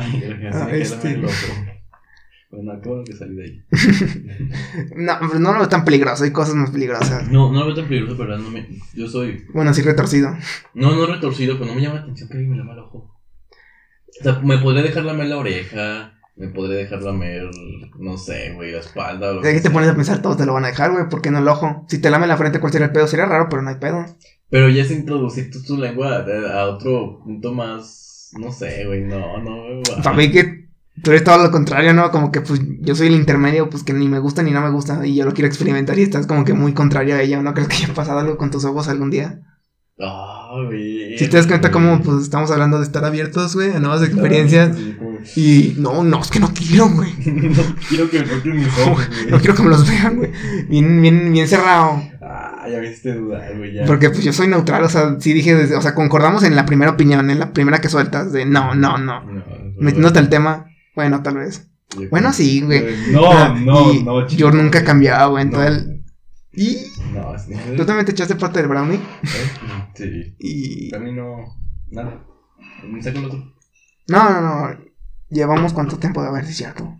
Ah, 0.53 0.69
este. 0.73 1.19
loco. 1.19 1.35
Bueno, 2.55 2.81
qué 2.83 2.89
bueno 2.89 3.05
que 3.05 3.13
salí 3.15 3.35
de 3.37 3.45
ahí. 3.45 3.63
No, 4.97 5.13
pero 5.21 5.39
no 5.39 5.53
lo 5.53 5.59
veo 5.61 5.69
tan 5.69 5.85
peligroso, 5.85 6.25
hay 6.25 6.31
cosas 6.33 6.55
más 6.55 6.71
peligrosas. 6.71 7.29
No, 7.31 7.53
no 7.53 7.61
lo 7.61 7.67
veo 7.67 7.75
tan 7.75 7.87
peligroso, 7.89 8.17
pero 8.17 8.39
no 8.39 8.51
me. 8.51 8.67
Yo 8.95 9.09
soy. 9.09 9.45
Bueno, 9.53 9.73
sí 9.75 9.83
retorcido. 9.83 10.31
No, 10.75 10.95
no 10.95 11.07
retorcido, 11.07 11.55
pero 11.59 11.67
no 11.71 11.75
me 11.75 11.83
llama 11.83 11.97
la 11.97 12.01
atención 12.03 12.29
que 12.29 12.35
alguien 12.35 12.51
me 12.53 12.59
lama 12.59 12.73
el 12.75 12.79
ojo. 12.81 13.15
O 14.21 14.23
sea, 14.23 14.39
me 14.41 14.59
podré 14.59 14.83
dejar 14.83 15.05
lamer 15.05 15.27
la 15.27 15.39
oreja. 15.39 16.11
Me 16.37 16.49
podré 16.49 16.75
dejar 16.77 17.01
lamer, 17.03 17.49
no 18.01 18.19
sé, 18.19 18.53
güey, 18.55 18.73
la 18.73 18.79
espalda 18.81 19.31
o 19.31 19.35
lo 19.35 19.41
De 19.41 19.51
que 19.51 19.57
te 19.59 19.63
sea. 19.63 19.73
pones 19.73 19.89
a 19.89 19.95
pensar, 19.95 20.21
todos 20.21 20.37
te 20.37 20.45
lo 20.47 20.53
van 20.55 20.65
a 20.65 20.69
dejar, 20.69 20.91
güey, 20.91 21.09
¿por 21.09 21.23
qué 21.23 21.31
no 21.31 21.39
el 21.39 21.47
ojo? 21.47 21.85
Si 21.89 21.99
te 22.01 22.11
lame 22.11 22.27
la 22.27 22.37
frente, 22.37 22.59
¿cuál 22.59 22.73
sería 22.73 22.87
el 22.87 22.93
pedo? 22.93 23.07
Sería 23.07 23.27
raro, 23.27 23.47
pero 23.49 23.63
no 23.63 23.71
hay 23.71 23.77
pedo. 23.77 24.05
Pero 24.51 24.69
ya 24.69 24.83
es 24.83 24.91
introducir 24.91 25.51
tu, 25.53 25.63
tu 25.63 25.77
lengua 25.79 26.17
a, 26.27 26.61
a 26.61 26.65
otro 26.67 27.21
punto 27.23 27.53
más. 27.55 28.33
No 28.37 28.51
sé, 28.51 28.85
güey, 28.85 29.03
no, 29.05 29.41
no. 29.45 29.81
va. 29.97 30.03
Para 30.03 30.17
mí 30.17 30.33
que 30.33 30.64
tú 31.03 31.11
eres 31.11 31.25
todo 31.25 31.43
lo 31.43 31.51
contrario, 31.51 31.93
¿no? 31.95 32.11
Como 32.11 32.31
que 32.33 32.41
pues 32.41 32.61
yo 32.81 32.95
soy 32.95 33.09
el 33.09 33.15
intermedio, 33.15 33.69
pues 33.69 33.83
que 33.83 33.93
ni 33.93 34.09
me 34.09 34.19
gusta 34.19 34.43
ni 34.43 34.51
no 34.53 34.61
me 34.61 34.71
gusta 34.71 35.07
y 35.07 35.15
yo 35.17 35.25
lo 35.25 35.33
quiero 35.33 35.49
experimentar 35.49 35.99
y 35.99 36.03
estás 36.03 36.27
como 36.27 36.45
que 36.45 36.55
muy 36.55 36.73
contrario 36.73 37.15
a 37.17 37.21
ello, 37.23 37.43
¿no 37.43 37.53
crees 37.55 37.69
que 37.69 37.77
haya 37.85 37.95
pasado 37.95 38.19
algo 38.21 38.37
con 38.37 38.51
tus 38.51 38.65
ojos 38.65 38.89
algún 38.89 39.11
día? 39.11 39.41
Ah, 40.01 40.51
güey. 40.67 41.17
Si 41.19 41.29
te 41.29 41.37
das 41.37 41.47
cuenta 41.47 41.71
cómo 41.71 42.01
pues 42.03 42.23
estamos 42.23 42.51
hablando 42.51 42.79
de 42.79 42.85
estar 42.85 43.05
abiertos, 43.05 43.55
güey, 43.55 43.71
a 43.73 43.79
nuevas 43.79 44.03
experiencias 44.03 44.77
Sí, 44.77 44.97
como- 44.99 45.15
y 45.37 45.75
no, 45.79 46.03
no, 46.03 46.21
es 46.21 46.31
que 46.31 46.41
no 46.41 46.53
quiero, 46.53 46.89
güey. 46.89 47.13
no 47.27 47.63
quiero 47.89 48.11
que 48.11 48.19
me 48.21 48.25
toquen 48.27 48.57
mis 48.57 48.67
ojos, 48.81 49.09
güey. 49.09 49.31
No 49.31 49.39
quiero 49.39 49.55
que 49.55 49.63
me 49.63 49.69
los 49.71 49.89
vean, 49.89 50.17
güey. 50.17 50.33
Bien, 50.69 51.01
bien, 51.01 51.33
bien 51.33 51.47
cerrado. 51.49 52.03
Ah, 52.21 52.67
ya 52.69 52.79
me 52.81 52.87
hiciste 52.89 53.15
dudar, 53.15 53.57
güey, 53.57 53.73
ya. 53.75 53.85
Porque 53.85 54.11
pues 54.11 54.25
yo 54.25 54.33
soy 54.33 54.49
neutral, 54.49 54.83
o 54.83 54.89
sea, 54.89 55.17
sí 55.21 55.33
dije, 55.33 55.55
desde- 55.55 55.77
o 55.77 55.81
sea, 55.83 55.95
concordamos 55.95 56.43
en 56.43 56.57
la 56.57 56.67
primera 56.67 56.91
opinión, 56.91 57.31
en 57.31 57.39
la 57.39 57.53
primera 57.53 57.81
que 57.81 57.89
sueltas, 57.89 58.33
de 58.33 58.47
no, 58.47 58.75
no, 58.75 58.99
no. 58.99 59.23
No, 59.25 59.45
Metiéndote 59.79 60.19
al 60.19 60.29
tema, 60.29 60.67
bueno, 60.95 61.23
tal 61.23 61.37
vez. 61.37 61.69
yo- 61.99 62.09
Bueno, 62.11 62.33
sí, 62.33 62.61
güey. 62.63 63.11
No, 63.13 63.31
Ah, 63.33 63.57
no, 63.59 63.93
no, 63.95 64.21
Yo 64.23 64.27
chico. 64.27 64.51
nunca 64.53 64.81
he 64.81 64.85
cambiado, 64.85 65.31
güey, 65.33 65.45
No. 65.47 65.63
entonces... 65.63 66.01
Y 66.57 66.77
No, 67.13 67.35
es 67.35 67.47
tú 67.77 67.85
también 67.85 68.07
te 68.07 68.13
echaste 68.13 68.37
parte 68.37 68.61
del 68.61 68.69
brownie 68.69 69.01
Sí. 69.95 70.37
y... 70.39 70.95
A 70.95 70.99
mí 71.01 71.13
no. 71.13 71.37
Nada. 71.91 72.25
Me 72.85 73.03
saco 73.03 73.19
el 73.19 73.25
otro. 73.27 73.55
No, 74.09 74.31
no, 74.31 74.41
no. 74.41 74.79
Llevamos 75.31 75.73
cuánto 75.73 75.99
tiempo 75.99 76.23
de 76.23 76.29
haber, 76.29 76.47
sí, 76.47 76.53
cierto. 76.55 76.97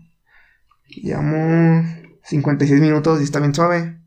Llevamos 0.89 1.85
56 2.23 2.81
minutos 2.81 3.21
y 3.21 3.23
está 3.23 3.39
bien 3.39 3.53
suave. 3.55 3.99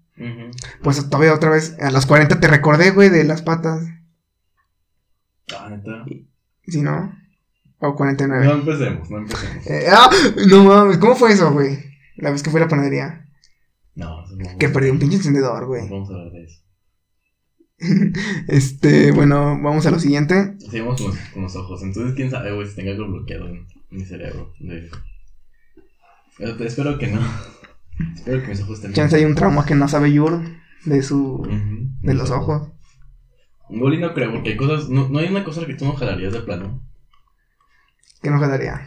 Pues 0.83 1.09
todavía 1.09 1.33
otra 1.35 1.51
vez, 1.51 1.77
a 1.81 1.91
los 1.93 2.05
40 2.07 2.41
te 2.41 2.49
recordé, 2.49 2.91
güey, 2.91 3.09
de 3.09 3.25
las 3.25 3.43
patas. 3.43 3.87
Ah, 5.57 5.69
neta. 5.71 6.05
¿Sí, 6.67 6.83
no? 6.83 7.15
O 7.81 7.95
49. 7.95 8.45
No 8.45 8.53
empecemos, 8.55 9.11
no 9.11 9.19
empecemos. 9.19 9.67
Eh, 9.67 9.87
ah, 9.91 10.11
no 10.49 10.65
mames, 10.65 10.99
¿cómo 10.99 11.15
fue 11.15 11.33
eso, 11.33 11.53
güey? 11.53 11.79
La 12.17 12.31
vez 12.31 12.43
que 12.43 12.51
fui 12.51 12.61
a 12.61 12.65
la 12.65 12.69
panadería. 12.69 13.29
No, 13.95 14.25
eso 14.25 14.37
no. 14.37 14.59
Que 14.59 14.69
perdí 14.69 14.91
un 14.91 14.99
pinche 14.99 15.17
encendedor, 15.17 15.67
güey. 15.67 15.89
vamos 15.89 16.11
a 16.11 16.15
hablar 16.15 16.33
de 16.33 16.45
eso. 16.45 16.63
Este, 18.49 19.13
bueno, 19.13 19.59
vamos 19.63 19.87
a 19.87 19.91
lo 19.91 20.01
siguiente. 20.01 20.57
Seguimos 20.59 21.01
con 21.01 21.11
los, 21.11 21.19
con 21.33 21.43
los 21.43 21.57
ojos. 21.57 21.83
Entonces, 21.83 22.15
quién 22.15 22.31
sabe, 22.31 22.53
güey, 22.53 22.67
si 22.67 22.75
tenga 22.75 22.91
algo 22.91 23.07
bloqueado 23.07 23.47
en 23.49 23.67
mi 23.91 24.05
cerebro. 24.05 24.53
De... 24.59 24.91
Espero 26.67 26.99
que 26.99 27.09
no. 27.09 27.21
Espero 28.15 28.43
que 28.43 28.49
mis 28.49 28.61
ojos 28.63 28.77
estén 28.77 28.93
Chance 28.93 29.17
hay 29.17 29.25
un 29.25 29.35
trauma 29.35 29.65
que 29.65 29.75
no 29.75 29.89
sabe 29.89 30.13
Yur 30.13 30.43
de 30.85 31.03
su. 31.03 31.47
De 32.03 32.15
los 32.15 32.31
ojos. 32.31 32.71
Y 33.71 33.77
no 33.77 34.15
creo, 34.15 34.33
porque 34.33 34.51
hay 34.51 34.57
cosas. 34.57 34.89
No, 34.89 35.09
no 35.09 35.19
hay 35.19 35.29
una 35.29 35.45
cosa 35.45 35.67
que 35.67 35.75
tú 35.75 35.85
no 35.85 35.93
jalarías 35.95 36.33
de 36.33 36.41
plano. 36.41 36.83
Que 38.23 38.31
no 38.31 38.41
quedaría. 38.41 38.87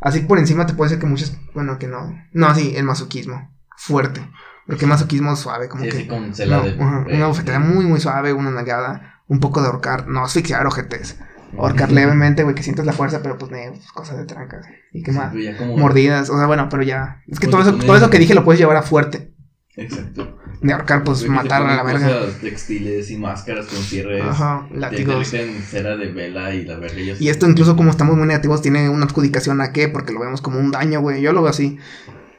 Así 0.00 0.20
por 0.20 0.38
encima 0.38 0.66
te 0.66 0.74
puede 0.74 0.90
decir 0.90 1.00
que 1.00 1.06
muchas. 1.08 1.36
Bueno, 1.54 1.78
que 1.78 1.88
no. 1.88 2.14
No, 2.32 2.54
sí, 2.54 2.74
el 2.76 2.84
masoquismo. 2.84 3.50
Fuerte. 3.76 4.20
Porque 4.66 4.84
el 4.84 4.90
masoquismo 4.90 5.32
es 5.32 5.38
suave, 5.40 5.68
como 5.68 5.84
Sí, 5.84 5.90
que. 5.90 5.96
así 5.98 6.06
con 6.06 6.28
no, 6.30 6.34
de. 6.36 6.76
ajá, 6.82 7.04
de- 7.06 7.14
una 7.16 7.26
bofetada 7.26 7.58
muy, 7.58 7.84
muy 7.86 8.00
suave, 8.00 8.32
una 8.32 8.50
nalgada. 8.50 9.14
Un 9.26 9.40
poco 9.40 9.60
de 9.60 9.66
ahorcar. 9.66 10.06
No 10.06 10.24
asfixiar 10.24 10.66
ojetes. 10.66 11.18
Ahorcar 11.58 11.90
levemente, 11.90 12.42
güey, 12.44 12.54
que 12.54 12.62
sientes 12.62 12.84
la 12.84 12.92
fuerza, 12.92 13.22
pero 13.22 13.38
pues, 13.38 13.50
ne, 13.50 13.70
pues, 13.70 13.90
cosas 13.92 14.18
de 14.18 14.26
trancas. 14.26 14.66
¿Y 14.92 15.02
qué 15.02 15.12
Sí, 15.12 15.18
más? 15.18 15.32
como- 15.56 15.76
Mordidas, 15.78 16.28
o 16.30 16.36
sea, 16.36 16.46
bueno, 16.46 16.68
pero 16.68 16.82
ya. 16.82 17.22
Es 17.26 17.40
que 17.40 17.48
Pues 17.48 17.64
todo 17.64 17.76
eso, 17.76 17.84
todo 17.86 17.96
eso 17.96 18.10
que 18.10 18.18
dije 18.18 18.34
lo 18.34 18.44
puedes 18.44 18.60
llevar 18.60 18.76
a 18.76 18.82
fuerte. 18.82 19.34
Exacto. 19.78 20.36
De 20.60 20.72
ahorcar, 20.72 21.04
pues 21.04 21.26
matar 21.28 21.62
a 21.62 21.76
la 21.76 21.82
verga. 21.84 22.06
Cosas 22.06 22.40
textiles 22.40 23.12
y 23.12 23.16
máscaras 23.16 23.66
con 23.66 23.78
cierres. 23.78 24.24
Ajá, 24.24 24.68
látigos. 24.74 25.28
cera 25.28 25.96
de 25.96 26.10
vela 26.10 26.52
y 26.52 26.64
la 26.64 26.76
verga. 26.78 27.00
y 27.00 27.28
esto 27.28 27.48
incluso 27.48 27.76
como 27.76 27.90
estamos 27.90 28.16
muy 28.16 28.26
negativos 28.26 28.60
tiene 28.60 28.88
una 28.88 29.06
adjudicación 29.06 29.60
a 29.60 29.72
qué, 29.72 29.88
porque 29.88 30.12
lo 30.12 30.18
vemos 30.18 30.42
como 30.42 30.58
un 30.58 30.72
daño, 30.72 31.00
güey. 31.00 31.22
Yo 31.22 31.32
lo 31.32 31.42
veo 31.42 31.50
así. 31.50 31.78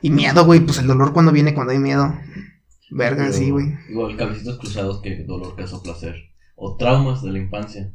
Y 0.01 0.11
miedo, 0.11 0.45
güey, 0.45 0.59
pues 0.59 0.79
el 0.79 0.87
dolor 0.87 1.13
cuando 1.13 1.31
viene 1.31 1.53
cuando 1.53 1.71
hay 1.71 1.79
miedo. 1.79 2.13
Verga, 2.91 3.23
Pero 3.23 3.33
sí, 3.33 3.51
güey. 3.51 3.73
Igual, 3.89 4.17
cabecitos 4.17 4.59
cruzados 4.59 5.01
que 5.01 5.23
dolor, 5.23 5.55
caso, 5.55 5.81
placer. 5.81 6.15
O 6.55 6.75
traumas 6.75 7.23
de 7.23 7.31
la 7.31 7.39
infancia. 7.39 7.93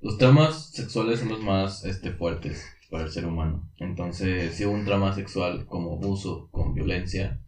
Los 0.00 0.18
traumas 0.18 0.70
sexuales 0.72 1.20
son 1.20 1.30
los 1.30 1.42
más 1.42 1.84
este, 1.86 2.10
fuertes 2.10 2.62
para 2.90 3.04
el 3.04 3.10
ser 3.10 3.24
humano. 3.24 3.70
Entonces, 3.78 4.54
si 4.54 4.66
hubo 4.66 4.74
un 4.74 4.84
trauma 4.84 5.14
sexual 5.14 5.64
como 5.66 5.94
abuso 5.94 6.48
con 6.50 6.74
violencia, 6.74 7.40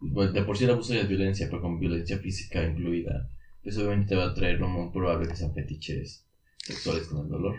de 0.00 0.42
por 0.42 0.56
sí 0.56 0.64
el 0.64 0.70
abuso 0.70 0.94
ya 0.94 1.00
es 1.02 1.08
violencia, 1.08 1.46
pero 1.50 1.60
con 1.62 1.78
violencia 1.78 2.18
física 2.18 2.64
incluida, 2.64 3.28
pues 3.62 3.76
obviamente 3.78 4.08
te 4.10 4.16
va 4.16 4.26
a 4.30 4.34
traer 4.34 4.58
lo 4.58 4.68
muy 4.68 4.90
probable 4.92 5.28
que 5.28 5.36
sean 5.36 5.52
fetiches 5.54 6.26
sexuales 6.58 7.06
con 7.08 7.24
el 7.24 7.28
dolor. 7.28 7.56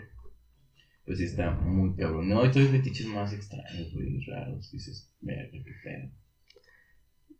Pues 1.04 1.18
sí 1.18 1.24
está 1.24 1.50
muy 1.52 1.94
cabrón. 1.96 2.28
No, 2.28 2.42
hay 2.42 2.50
todavía 2.50 2.72
fetiches 2.72 3.06
más 3.08 3.32
extraños, 3.32 3.92
güey, 3.92 4.24
raros. 4.26 4.70
Dices, 4.70 5.10
verga, 5.20 5.50
qué 5.50 5.72
pedo. 5.82 6.10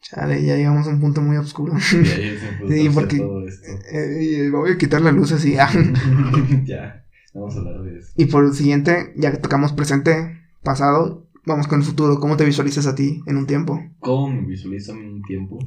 Chale, 0.00 0.44
ya 0.44 0.57
llegamos 0.57 0.86
a 0.88 0.90
un 0.90 1.00
punto 1.00 1.20
muy 1.20 1.36
oscuro. 1.36 1.78
Sí, 1.78 1.96
hacer 1.98 2.90
porque- 2.94 3.18
todo 3.18 3.46
esto. 3.46 3.66
Eh, 3.92 4.48
voy 4.50 4.72
a 4.72 4.78
quitar 4.78 5.00
la 5.00 5.12
luz 5.12 5.30
así. 5.32 5.57
ah. 5.59 5.70
ya, 6.64 7.07
vamos 7.34 7.55
a 7.55 7.59
hablar 7.61 7.82
de 7.82 7.98
eso. 7.98 8.12
y 8.16 8.24
por 8.26 8.44
el 8.44 8.53
siguiente, 8.53 9.12
ya 9.16 9.30
que 9.30 9.38
tocamos 9.38 9.72
presente, 9.72 10.40
pasado, 10.64 11.28
vamos 11.45 11.66
con 11.66 11.80
el 11.80 11.84
futuro. 11.84 12.18
¿Cómo 12.20 12.36
te 12.36 12.45
visualizas 12.45 12.86
a 12.86 12.95
ti 12.95 13.22
en 13.26 13.36
un 13.36 13.47
tiempo? 13.47 13.80
¿Cómo 14.01 14.28
me 14.28 14.43
visualizo 14.43 14.93
en 14.93 14.99
un 14.99 15.22
tiempo? 15.22 15.59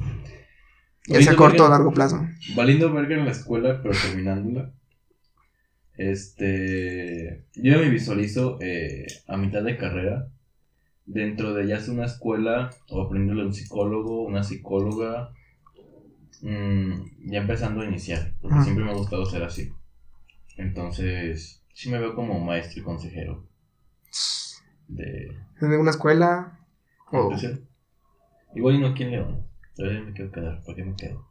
Ya 1.06 1.22
sea 1.22 1.36
corto 1.36 1.66
o 1.66 1.68
largo 1.68 1.92
plazo. 1.92 2.26
Valiendo 2.56 2.92
verga 2.92 3.16
en 3.16 3.24
la 3.24 3.30
escuela, 3.30 3.80
pero 3.82 3.94
terminándola. 3.94 4.72
Este. 5.96 7.44
Yo 7.54 7.78
me 7.78 7.88
visualizo 7.88 8.58
eh, 8.60 9.06
a 9.28 9.36
mitad 9.36 9.62
de 9.62 9.76
carrera. 9.76 10.28
dentro 11.06 11.54
de 11.54 11.68
ya 11.68 11.78
sea 11.80 11.94
una 11.94 12.06
escuela 12.06 12.70
o 12.90 13.02
aprendiéndole 13.02 13.42
a 13.42 13.46
un 13.46 13.54
psicólogo, 13.54 14.24
una 14.24 14.42
psicóloga, 14.42 15.30
mm, 16.42 17.30
ya 17.30 17.38
empezando 17.38 17.82
a 17.82 17.86
iniciar, 17.86 18.34
porque 18.40 18.62
siempre 18.62 18.84
me 18.84 18.90
ha 18.90 18.94
gustado 18.94 19.24
ser 19.24 19.44
así. 19.44 19.72
Entonces, 20.56 21.62
sí 21.72 21.90
me 21.90 22.00
veo 22.00 22.16
como 22.16 22.40
maestro 22.40 22.80
y 22.80 22.84
consejero 22.84 23.46
de 24.88 25.28
¿En 25.60 25.70
alguna 25.72 25.90
escuela? 25.90 26.58
O- 27.12 27.22
educación. 27.28 27.60
Igual 28.54 28.76
y 28.76 28.80
no 28.80 28.88
aquí 28.88 29.02
en 29.04 29.10
León. 29.12 29.46
Todavía 29.74 30.00
me 30.02 30.12
quiero 30.12 30.32
quedar, 30.32 30.62
¿por 30.64 30.74
qué 30.74 30.84
me 30.84 30.94
quedo? 30.96 31.26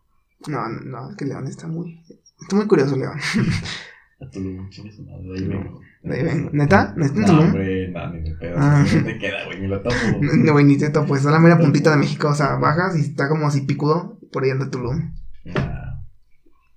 No, 0.47 0.68
no, 0.70 1.10
es 1.10 1.16
que 1.18 1.26
León 1.26 1.47
está 1.47 1.68
muy. 1.68 2.03
Está 2.41 2.56
muy 2.56 2.68
curioso, 2.68 2.95
León. 2.95 3.18
A 4.22 4.30
Tulum, 4.30 4.70
chingue 4.70 4.91
su 4.93 5.03
madre, 5.03 5.24
de 5.28 5.34
ahí 5.39 5.47
vengo. 5.47 5.82
De 6.03 6.16
ahí 6.16 6.24
vengo. 6.24 6.49
¿Neta? 6.53 6.93
¿Neta 6.95 7.14
en 7.16 7.22
No, 7.22 7.28
Tulum? 7.28 7.45
hombre, 7.47 7.88
no, 7.89 8.14
ni 8.14 8.22
me 8.30 8.36
pedo. 8.38 8.56
Ah. 8.58 8.86
No 8.95 9.03
te 9.03 9.18
queda, 9.18 9.45
güey, 9.45 9.60
ni 9.60 9.68
lo 9.68 9.82
topo. 9.82 9.95
No, 10.22 10.51
güey, 10.53 10.66
ni 10.66 10.78
te 10.78 10.89
topo. 10.89 11.16
Está 11.18 11.32
la 11.32 11.39
mera 11.39 11.58
puntita 11.58 11.91
de 11.91 11.97
México. 11.97 12.30
O 12.30 12.34
sea, 12.34 12.56
bajas 12.56 12.95
y 12.97 13.01
está 13.01 13.28
como 13.28 13.45
así 13.47 13.62
picudo. 13.62 14.18
Por 14.32 14.43
ahí 14.43 14.51
anda 14.51 14.70
Tulum. 14.70 15.14
Nah. 15.45 15.95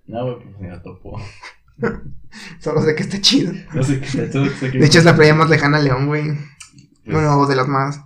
No, 0.07 0.25
güey, 0.25 0.43
pues 0.45 0.59
ni 0.61 0.69
lo 0.69 0.83
topo. 0.83 1.21
Solo 2.59 2.83
sé 2.83 2.95
que 2.97 3.03
está 3.03 3.21
chido. 3.21 3.53
No 3.75 3.83
sé 3.83 4.01
qué, 4.01 4.23
todo 4.23 4.47
sé 4.47 4.71
que. 4.73 4.79
De 4.79 4.87
hecho, 4.87 4.99
es 4.99 5.05
la 5.05 5.15
playa 5.15 5.35
más 5.35 5.49
lejana 5.49 5.79
a 5.79 5.83
León, 5.83 6.07
güey. 6.07 6.25
Pues, 7.11 7.25
Bueno, 7.27 7.47
de 7.47 7.57
las 7.57 7.69
más. 7.69 8.01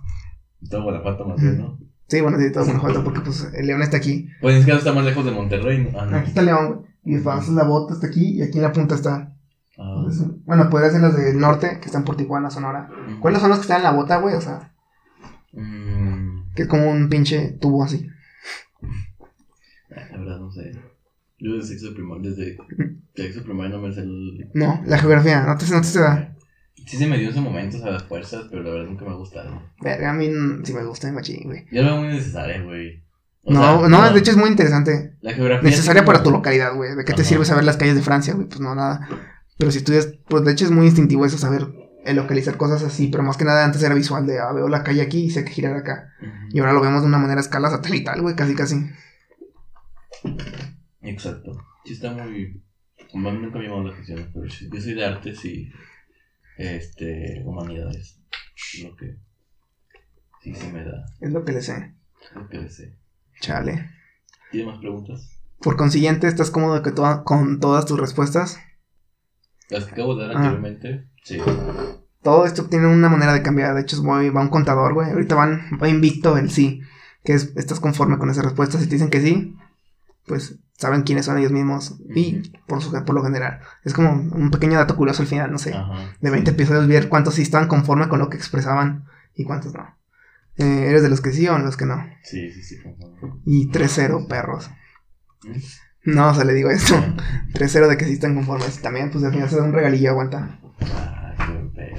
Todo 0.69 0.83
Guanajuato 0.83 1.25
más 1.25 1.41
bien, 1.41 1.57
¿no? 1.57 1.77
Sí, 2.07 2.21
bueno, 2.21 2.37
sí, 2.39 2.51
todo 2.51 2.65
Guanajuato, 2.65 3.03
porque 3.03 3.21
pues 3.21 3.49
el 3.53 3.67
León 3.67 3.81
está 3.81 3.97
aquí. 3.97 4.29
Pues 4.41 4.55
ni 4.55 4.61
siquiera 4.61 4.79
está 4.79 4.93
más 4.93 5.05
lejos 5.05 5.25
de 5.25 5.31
Monterrey, 5.31 5.89
¿no? 5.91 5.99
Ah, 5.99 6.05
no. 6.05 6.17
Aquí 6.17 6.29
está 6.29 6.41
León. 6.41 6.85
Y 7.05 7.17
pasas 7.17 7.49
la 7.49 7.63
bota 7.63 7.93
hasta 7.93 8.07
aquí 8.07 8.37
y 8.37 8.41
aquí 8.41 8.57
en 8.57 8.63
la 8.63 8.71
punta 8.71 8.95
está. 8.95 9.33
Ah. 9.77 9.95
Entonces, 9.97 10.27
bueno, 10.45 10.69
podría 10.69 10.89
ser 10.89 11.01
las 11.01 11.17
del 11.17 11.39
norte, 11.39 11.79
que 11.79 11.85
están 11.87 12.03
por 12.05 12.15
Tijuana, 12.15 12.49
Sonora. 12.49 12.89
¿Cuáles 13.19 13.41
son 13.41 13.49
los 13.49 13.59
que 13.59 13.63
están 13.63 13.77
en 13.77 13.83
la 13.83 13.91
bota, 13.91 14.17
güey? 14.17 14.35
O 14.35 14.41
sea, 14.41 14.69
Mm, 15.53 16.51
que 16.55 16.63
es 16.63 16.67
como 16.67 16.89
un 16.89 17.09
pinche 17.09 17.51
tubo 17.61 17.83
así. 17.83 18.07
la 19.89 20.17
verdad, 20.17 20.39
no 20.39 20.51
sé. 20.51 20.71
Yo 21.37 21.53
desde 21.55 21.69
sexto 21.69 21.89
de 21.89 21.95
primaria, 21.95 22.29
desde 22.29 22.57
sexto 23.15 23.39
de 23.39 23.45
primaria 23.45 23.75
no 23.75 23.81
me 23.81 23.93
sé 23.93 24.01
el. 24.01 24.49
No, 24.53 24.81
la 24.85 24.97
geografía, 24.97 25.43
no 25.43 25.57
te, 25.57 25.65
no 25.69 25.81
te 25.81 25.87
se 25.87 25.99
da. 25.99 26.32
Sí 26.85 26.97
se 26.97 27.07
me 27.07 27.17
dio 27.17 27.27
en 27.27 27.31
ese 27.31 27.41
momento 27.41 27.83
a 27.85 27.91
las 27.91 28.03
fuerzas, 28.03 28.45
pero 28.49 28.63
la 28.63 28.69
verdad 28.71 28.85
nunca 28.89 29.05
me 29.05 29.11
ha 29.11 29.15
gustado. 29.15 29.61
Verga, 29.81 30.11
a 30.11 30.13
mí 30.13 30.29
sí 30.63 30.73
me 30.73 30.83
gusta, 30.83 31.11
machín, 31.11 31.43
güey. 31.45 31.65
Yo 31.71 31.83
lo 31.83 31.91
veo 31.93 31.97
muy 32.03 32.07
necesaria, 32.09 32.61
güey. 32.61 33.03
O 33.43 33.53
No, 33.53 33.79
sea, 33.79 33.89
no, 33.89 34.13
de 34.13 34.19
hecho 34.19 34.31
es 34.31 34.37
muy 34.37 34.49
interesante. 34.49 35.15
La 35.21 35.33
geografía. 35.33 35.69
Necesaria 35.69 36.01
sí 36.01 36.05
para 36.05 36.23
tu 36.23 36.31
localidad, 36.31 36.75
güey. 36.75 36.95
¿De 36.95 37.03
qué 37.05 37.13
te 37.13 37.23
sirve 37.23 37.45
saber 37.45 37.63
las 37.63 37.77
calles 37.77 37.95
de 37.95 38.01
Francia, 38.01 38.33
güey? 38.33 38.47
Pues 38.47 38.59
no, 38.59 38.73
nada. 38.75 39.07
Pero 39.57 39.71
si 39.71 39.79
estudias, 39.79 40.07
pues 40.27 40.43
de 40.43 40.51
hecho 40.51 40.65
es 40.65 40.71
muy 40.71 40.85
instintivo 40.85 41.25
eso, 41.25 41.37
saber 41.37 41.67
eh, 42.05 42.13
localizar 42.13 42.57
cosas 42.57 42.83
así. 42.83 43.07
Pero 43.07 43.23
más 43.23 43.37
que 43.37 43.45
nada 43.45 43.65
antes 43.65 43.83
era 43.83 43.95
visual 43.95 44.25
de, 44.25 44.39
ah, 44.39 44.51
veo 44.53 44.67
la 44.69 44.83
calle 44.83 45.01
aquí 45.01 45.25
y 45.25 45.29
sé 45.29 45.43
que 45.45 45.51
girar 45.51 45.75
acá. 45.75 46.09
Y 46.51 46.59
ahora 46.59 46.73
lo 46.73 46.81
vemos 46.81 47.01
de 47.01 47.07
una 47.07 47.17
manera 47.17 47.39
a 47.39 47.43
escala 47.43 47.69
satelital, 47.69 48.21
güey, 48.21 48.35
casi 48.35 48.55
casi. 48.55 48.75
Exacto. 51.01 51.51
Sí 51.85 51.93
está 51.93 52.11
muy... 52.11 52.61
Nunca 53.13 53.59
me 53.59 53.65
llamó 53.65 53.83
la 53.83 53.91
atención, 53.93 54.27
pero 54.33 54.49
sí, 54.49 54.67
yo 54.73 54.81
soy 54.81 54.95
de 54.95 55.05
artes 55.05 55.45
y 55.45 55.71
este, 56.57 57.41
humanidades. 57.45 58.19
Lo 58.83 58.95
que 58.95 59.17
sí, 60.41 60.53
sí 60.55 60.67
me 60.71 60.83
da, 60.83 61.05
Es 61.21 61.31
lo 61.31 61.43
que 61.45 61.51
le 61.53 61.61
sé. 61.61 61.93
lo 62.35 62.47
que 62.49 62.57
le 62.59 62.69
sé. 62.69 62.97
Chale. 63.41 63.89
¿Tiene 64.51 64.67
más 64.71 64.79
preguntas? 64.79 65.29
Por 65.59 65.77
consiguiente, 65.77 66.27
¿estás 66.27 66.51
cómodo 66.51 66.81
que 66.83 66.93
con 67.25 67.59
todas 67.59 67.85
tus 67.85 67.99
respuestas? 67.99 68.59
Las 69.69 69.85
que 69.85 69.91
acabo 69.93 70.15
de 70.15 70.27
dar 70.27 70.35
Ah. 70.35 70.39
anteriormente, 70.39 71.07
sí. 71.23 71.37
Todo 72.21 72.45
esto 72.45 72.65
tiene 72.69 72.87
una 72.87 73.09
manera 73.09 73.33
de 73.33 73.41
cambiar. 73.43 73.73
De 73.75 73.81
hecho, 73.81 73.95
es 73.95 74.01
muy- 74.01 74.29
va 74.29 74.41
un 74.41 74.49
contador, 74.49 74.93
güey. 74.93 75.09
Ahorita 75.11 75.35
van, 75.35 75.61
va 75.81 75.89
invicto 75.89 76.37
el 76.37 76.49
sí. 76.51 76.81
Que 77.23 77.33
es, 77.33 77.53
estás 77.55 77.79
conforme 77.79 78.17
con 78.17 78.29
esas 78.29 78.43
respuestas. 78.45 78.81
Si 78.81 78.87
te 78.87 78.95
dicen 78.95 79.09
que 79.09 79.21
sí, 79.21 79.55
pues 80.25 80.55
saben 80.77 81.03
quiénes 81.03 81.25
son 81.25 81.37
ellos 81.37 81.51
mismos. 81.51 81.95
Y 82.15 82.51
por, 82.67 82.81
su- 82.81 82.91
por 82.91 83.15
lo 83.15 83.23
general. 83.23 83.59
Es 83.83 83.93
como 83.93 84.11
un 84.11 84.51
pequeño 84.51 84.77
dato 84.77 84.95
curioso 84.95 85.21
al 85.21 85.27
final, 85.27 85.51
no 85.51 85.57
sé. 85.57 85.73
De 86.21 86.29
20 86.29 86.51
episodios, 86.51 86.87
ver 86.87 87.09
cuántos 87.09 87.35
sí 87.35 87.41
estaban 87.41 87.67
conforme 87.67 88.07
con 88.09 88.19
lo 88.19 88.29
que 88.29 88.37
expresaban 88.37 89.05
y 89.35 89.43
cuántos 89.43 89.73
no. 89.73 89.95
Eh, 90.57 90.85
¿Eres 90.89 91.01
de 91.03 91.09
los 91.09 91.21
que 91.21 91.31
sí 91.31 91.47
o 91.47 91.53
de 91.57 91.63
los 91.63 91.77
que 91.77 91.85
no? 91.85 92.05
Sí, 92.23 92.51
sí, 92.51 92.61
sí. 92.63 92.77
Y 93.45 93.69
3-0, 93.71 94.27
perros. 94.27 94.69
¿Mm? 95.43 95.57
No, 96.05 96.29
o 96.29 96.33
sea, 96.33 96.43
le 96.43 96.53
digo 96.53 96.69
esto. 96.69 96.95
Ah, 96.97 97.15
3-0 97.53 97.87
de 97.87 97.97
que 97.97 98.05
sí 98.05 98.13
están 98.13 98.35
conformes. 98.35 98.81
También, 98.81 99.09
pues 99.09 99.23
al 99.23 99.31
final 99.31 99.49
se 99.49 99.55
da 99.55 99.63
un 99.63 99.73
regalillo, 99.73 100.09
aguanta. 100.11 100.59
Ah, 100.81 101.33
qué. 101.75 101.93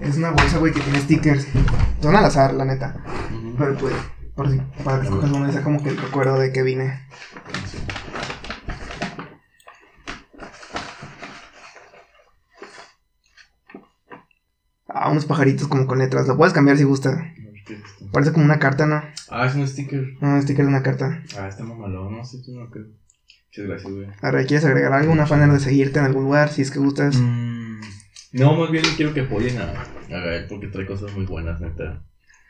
Es 0.00 0.16
una 0.16 0.30
bolsa, 0.30 0.58
güey, 0.58 0.72
que 0.72 0.80
tiene 0.80 1.00
stickers. 1.00 1.46
Son 2.02 2.14
al 2.14 2.24
azar, 2.24 2.54
la 2.54 2.64
neta. 2.64 2.96
Ujú. 3.32 3.54
Pero 3.58 3.76
pues, 3.78 3.94
por 4.38 4.48
si, 4.48 4.60
para 4.84 5.02
que 5.02 5.08
y 5.08 5.52
sea 5.52 5.64
como 5.64 5.82
que 5.82 5.88
el 5.88 5.96
recuerdo 5.96 6.38
de 6.38 6.52
que 6.52 6.62
vine. 6.62 7.00
Sí. 7.66 7.78
Ah, 14.86 15.10
unos 15.10 15.26
pajaritos 15.26 15.66
como 15.66 15.88
con 15.88 15.98
letras. 15.98 16.28
Lo 16.28 16.36
puedes 16.36 16.54
cambiar 16.54 16.78
si 16.78 16.84
gusta. 16.84 17.34
Parece 18.12 18.32
como 18.32 18.44
una 18.44 18.60
carta, 18.60 18.86
¿no? 18.86 19.02
Ah, 19.28 19.46
es 19.46 19.56
un 19.56 19.66
sticker. 19.66 20.06
No, 20.20 20.34
un 20.34 20.42
sticker 20.42 20.64
de 20.64 20.70
una 20.70 20.84
carta. 20.84 21.20
Ah, 21.36 21.48
está 21.48 21.64
mamalón, 21.64 22.16
no 22.16 22.24
sé, 22.24 22.38
tú 22.44 22.52
no 22.52 22.70
creo. 22.70 22.86
Muchas 23.48 23.66
gracias, 23.66 23.92
güey. 23.92 24.06
Ahora, 24.22 24.44
¿quieres 24.44 24.64
agregar 24.64 24.92
algo? 24.92 25.10
Una 25.10 25.26
manera 25.26 25.52
de 25.52 25.58
seguirte 25.58 25.98
en 25.98 26.04
algún 26.04 26.22
lugar, 26.22 26.50
si 26.50 26.62
es 26.62 26.70
que 26.70 26.78
gustas. 26.78 27.16
Mm, 27.16 27.80
no, 28.34 28.54
más 28.54 28.70
bien 28.70 28.84
quiero 28.96 29.12
que 29.12 29.22
apoyen 29.22 29.58
a, 29.58 29.72
a 29.72 30.20
Gael 30.20 30.46
porque 30.46 30.68
trae 30.68 30.86
cosas 30.86 31.12
muy 31.12 31.26
buenas, 31.26 31.60
neta. 31.60 32.04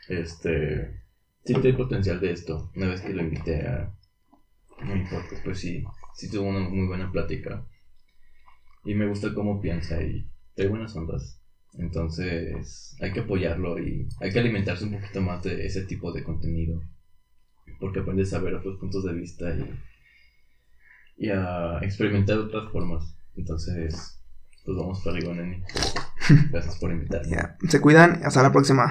Este. 0.07 1.08
Sí, 1.45 1.53
tiene 1.53 1.77
potencial 1.77 2.19
de 2.19 2.31
esto. 2.31 2.71
Una 2.75 2.87
vez 2.87 3.01
que 3.01 3.13
lo 3.13 3.23
invité 3.23 3.67
a 3.67 3.91
mi 4.83 5.03
podcast, 5.03 5.43
pues 5.43 5.59
sí, 5.59 5.83
sí 6.15 6.29
tuvo 6.29 6.49
una 6.49 6.59
muy 6.69 6.87
buena 6.87 7.11
plática. 7.11 7.65
Y 8.85 8.93
me 8.93 9.07
gusta 9.07 9.33
cómo 9.33 9.61
piensa 9.61 10.01
y 10.01 10.29
trae 10.55 10.67
buenas 10.67 10.95
ondas. 10.95 11.41
Entonces, 11.73 12.95
hay 13.01 13.11
que 13.11 13.21
apoyarlo 13.21 13.79
y 13.79 14.07
hay 14.19 14.31
que 14.31 14.39
alimentarse 14.39 14.85
un 14.85 14.93
poquito 14.93 15.21
más 15.21 15.43
de 15.43 15.65
ese 15.65 15.83
tipo 15.85 16.11
de 16.11 16.23
contenido. 16.23 16.81
Porque 17.79 17.99
aprendes 17.99 18.33
a 18.33 18.39
ver 18.39 18.55
otros 18.55 18.79
puntos 18.79 19.05
de 19.05 19.13
vista 19.13 19.55
y, 19.55 21.25
y 21.25 21.29
a 21.29 21.79
experimentar 21.81 22.37
otras 22.37 22.71
formas. 22.71 23.15
Entonces, 23.35 24.19
pues 24.65 24.77
vamos 24.77 25.01
para 25.03 25.17
arriba, 25.17 25.33
neni. 25.33 25.63
Gracias 26.51 26.77
por 26.77 26.91
invitarme. 26.91 27.29
Ya, 27.31 27.57
Se 27.67 27.79
cuidan, 27.79 28.21
hasta 28.23 28.43
la 28.43 28.51
próxima. 28.51 28.87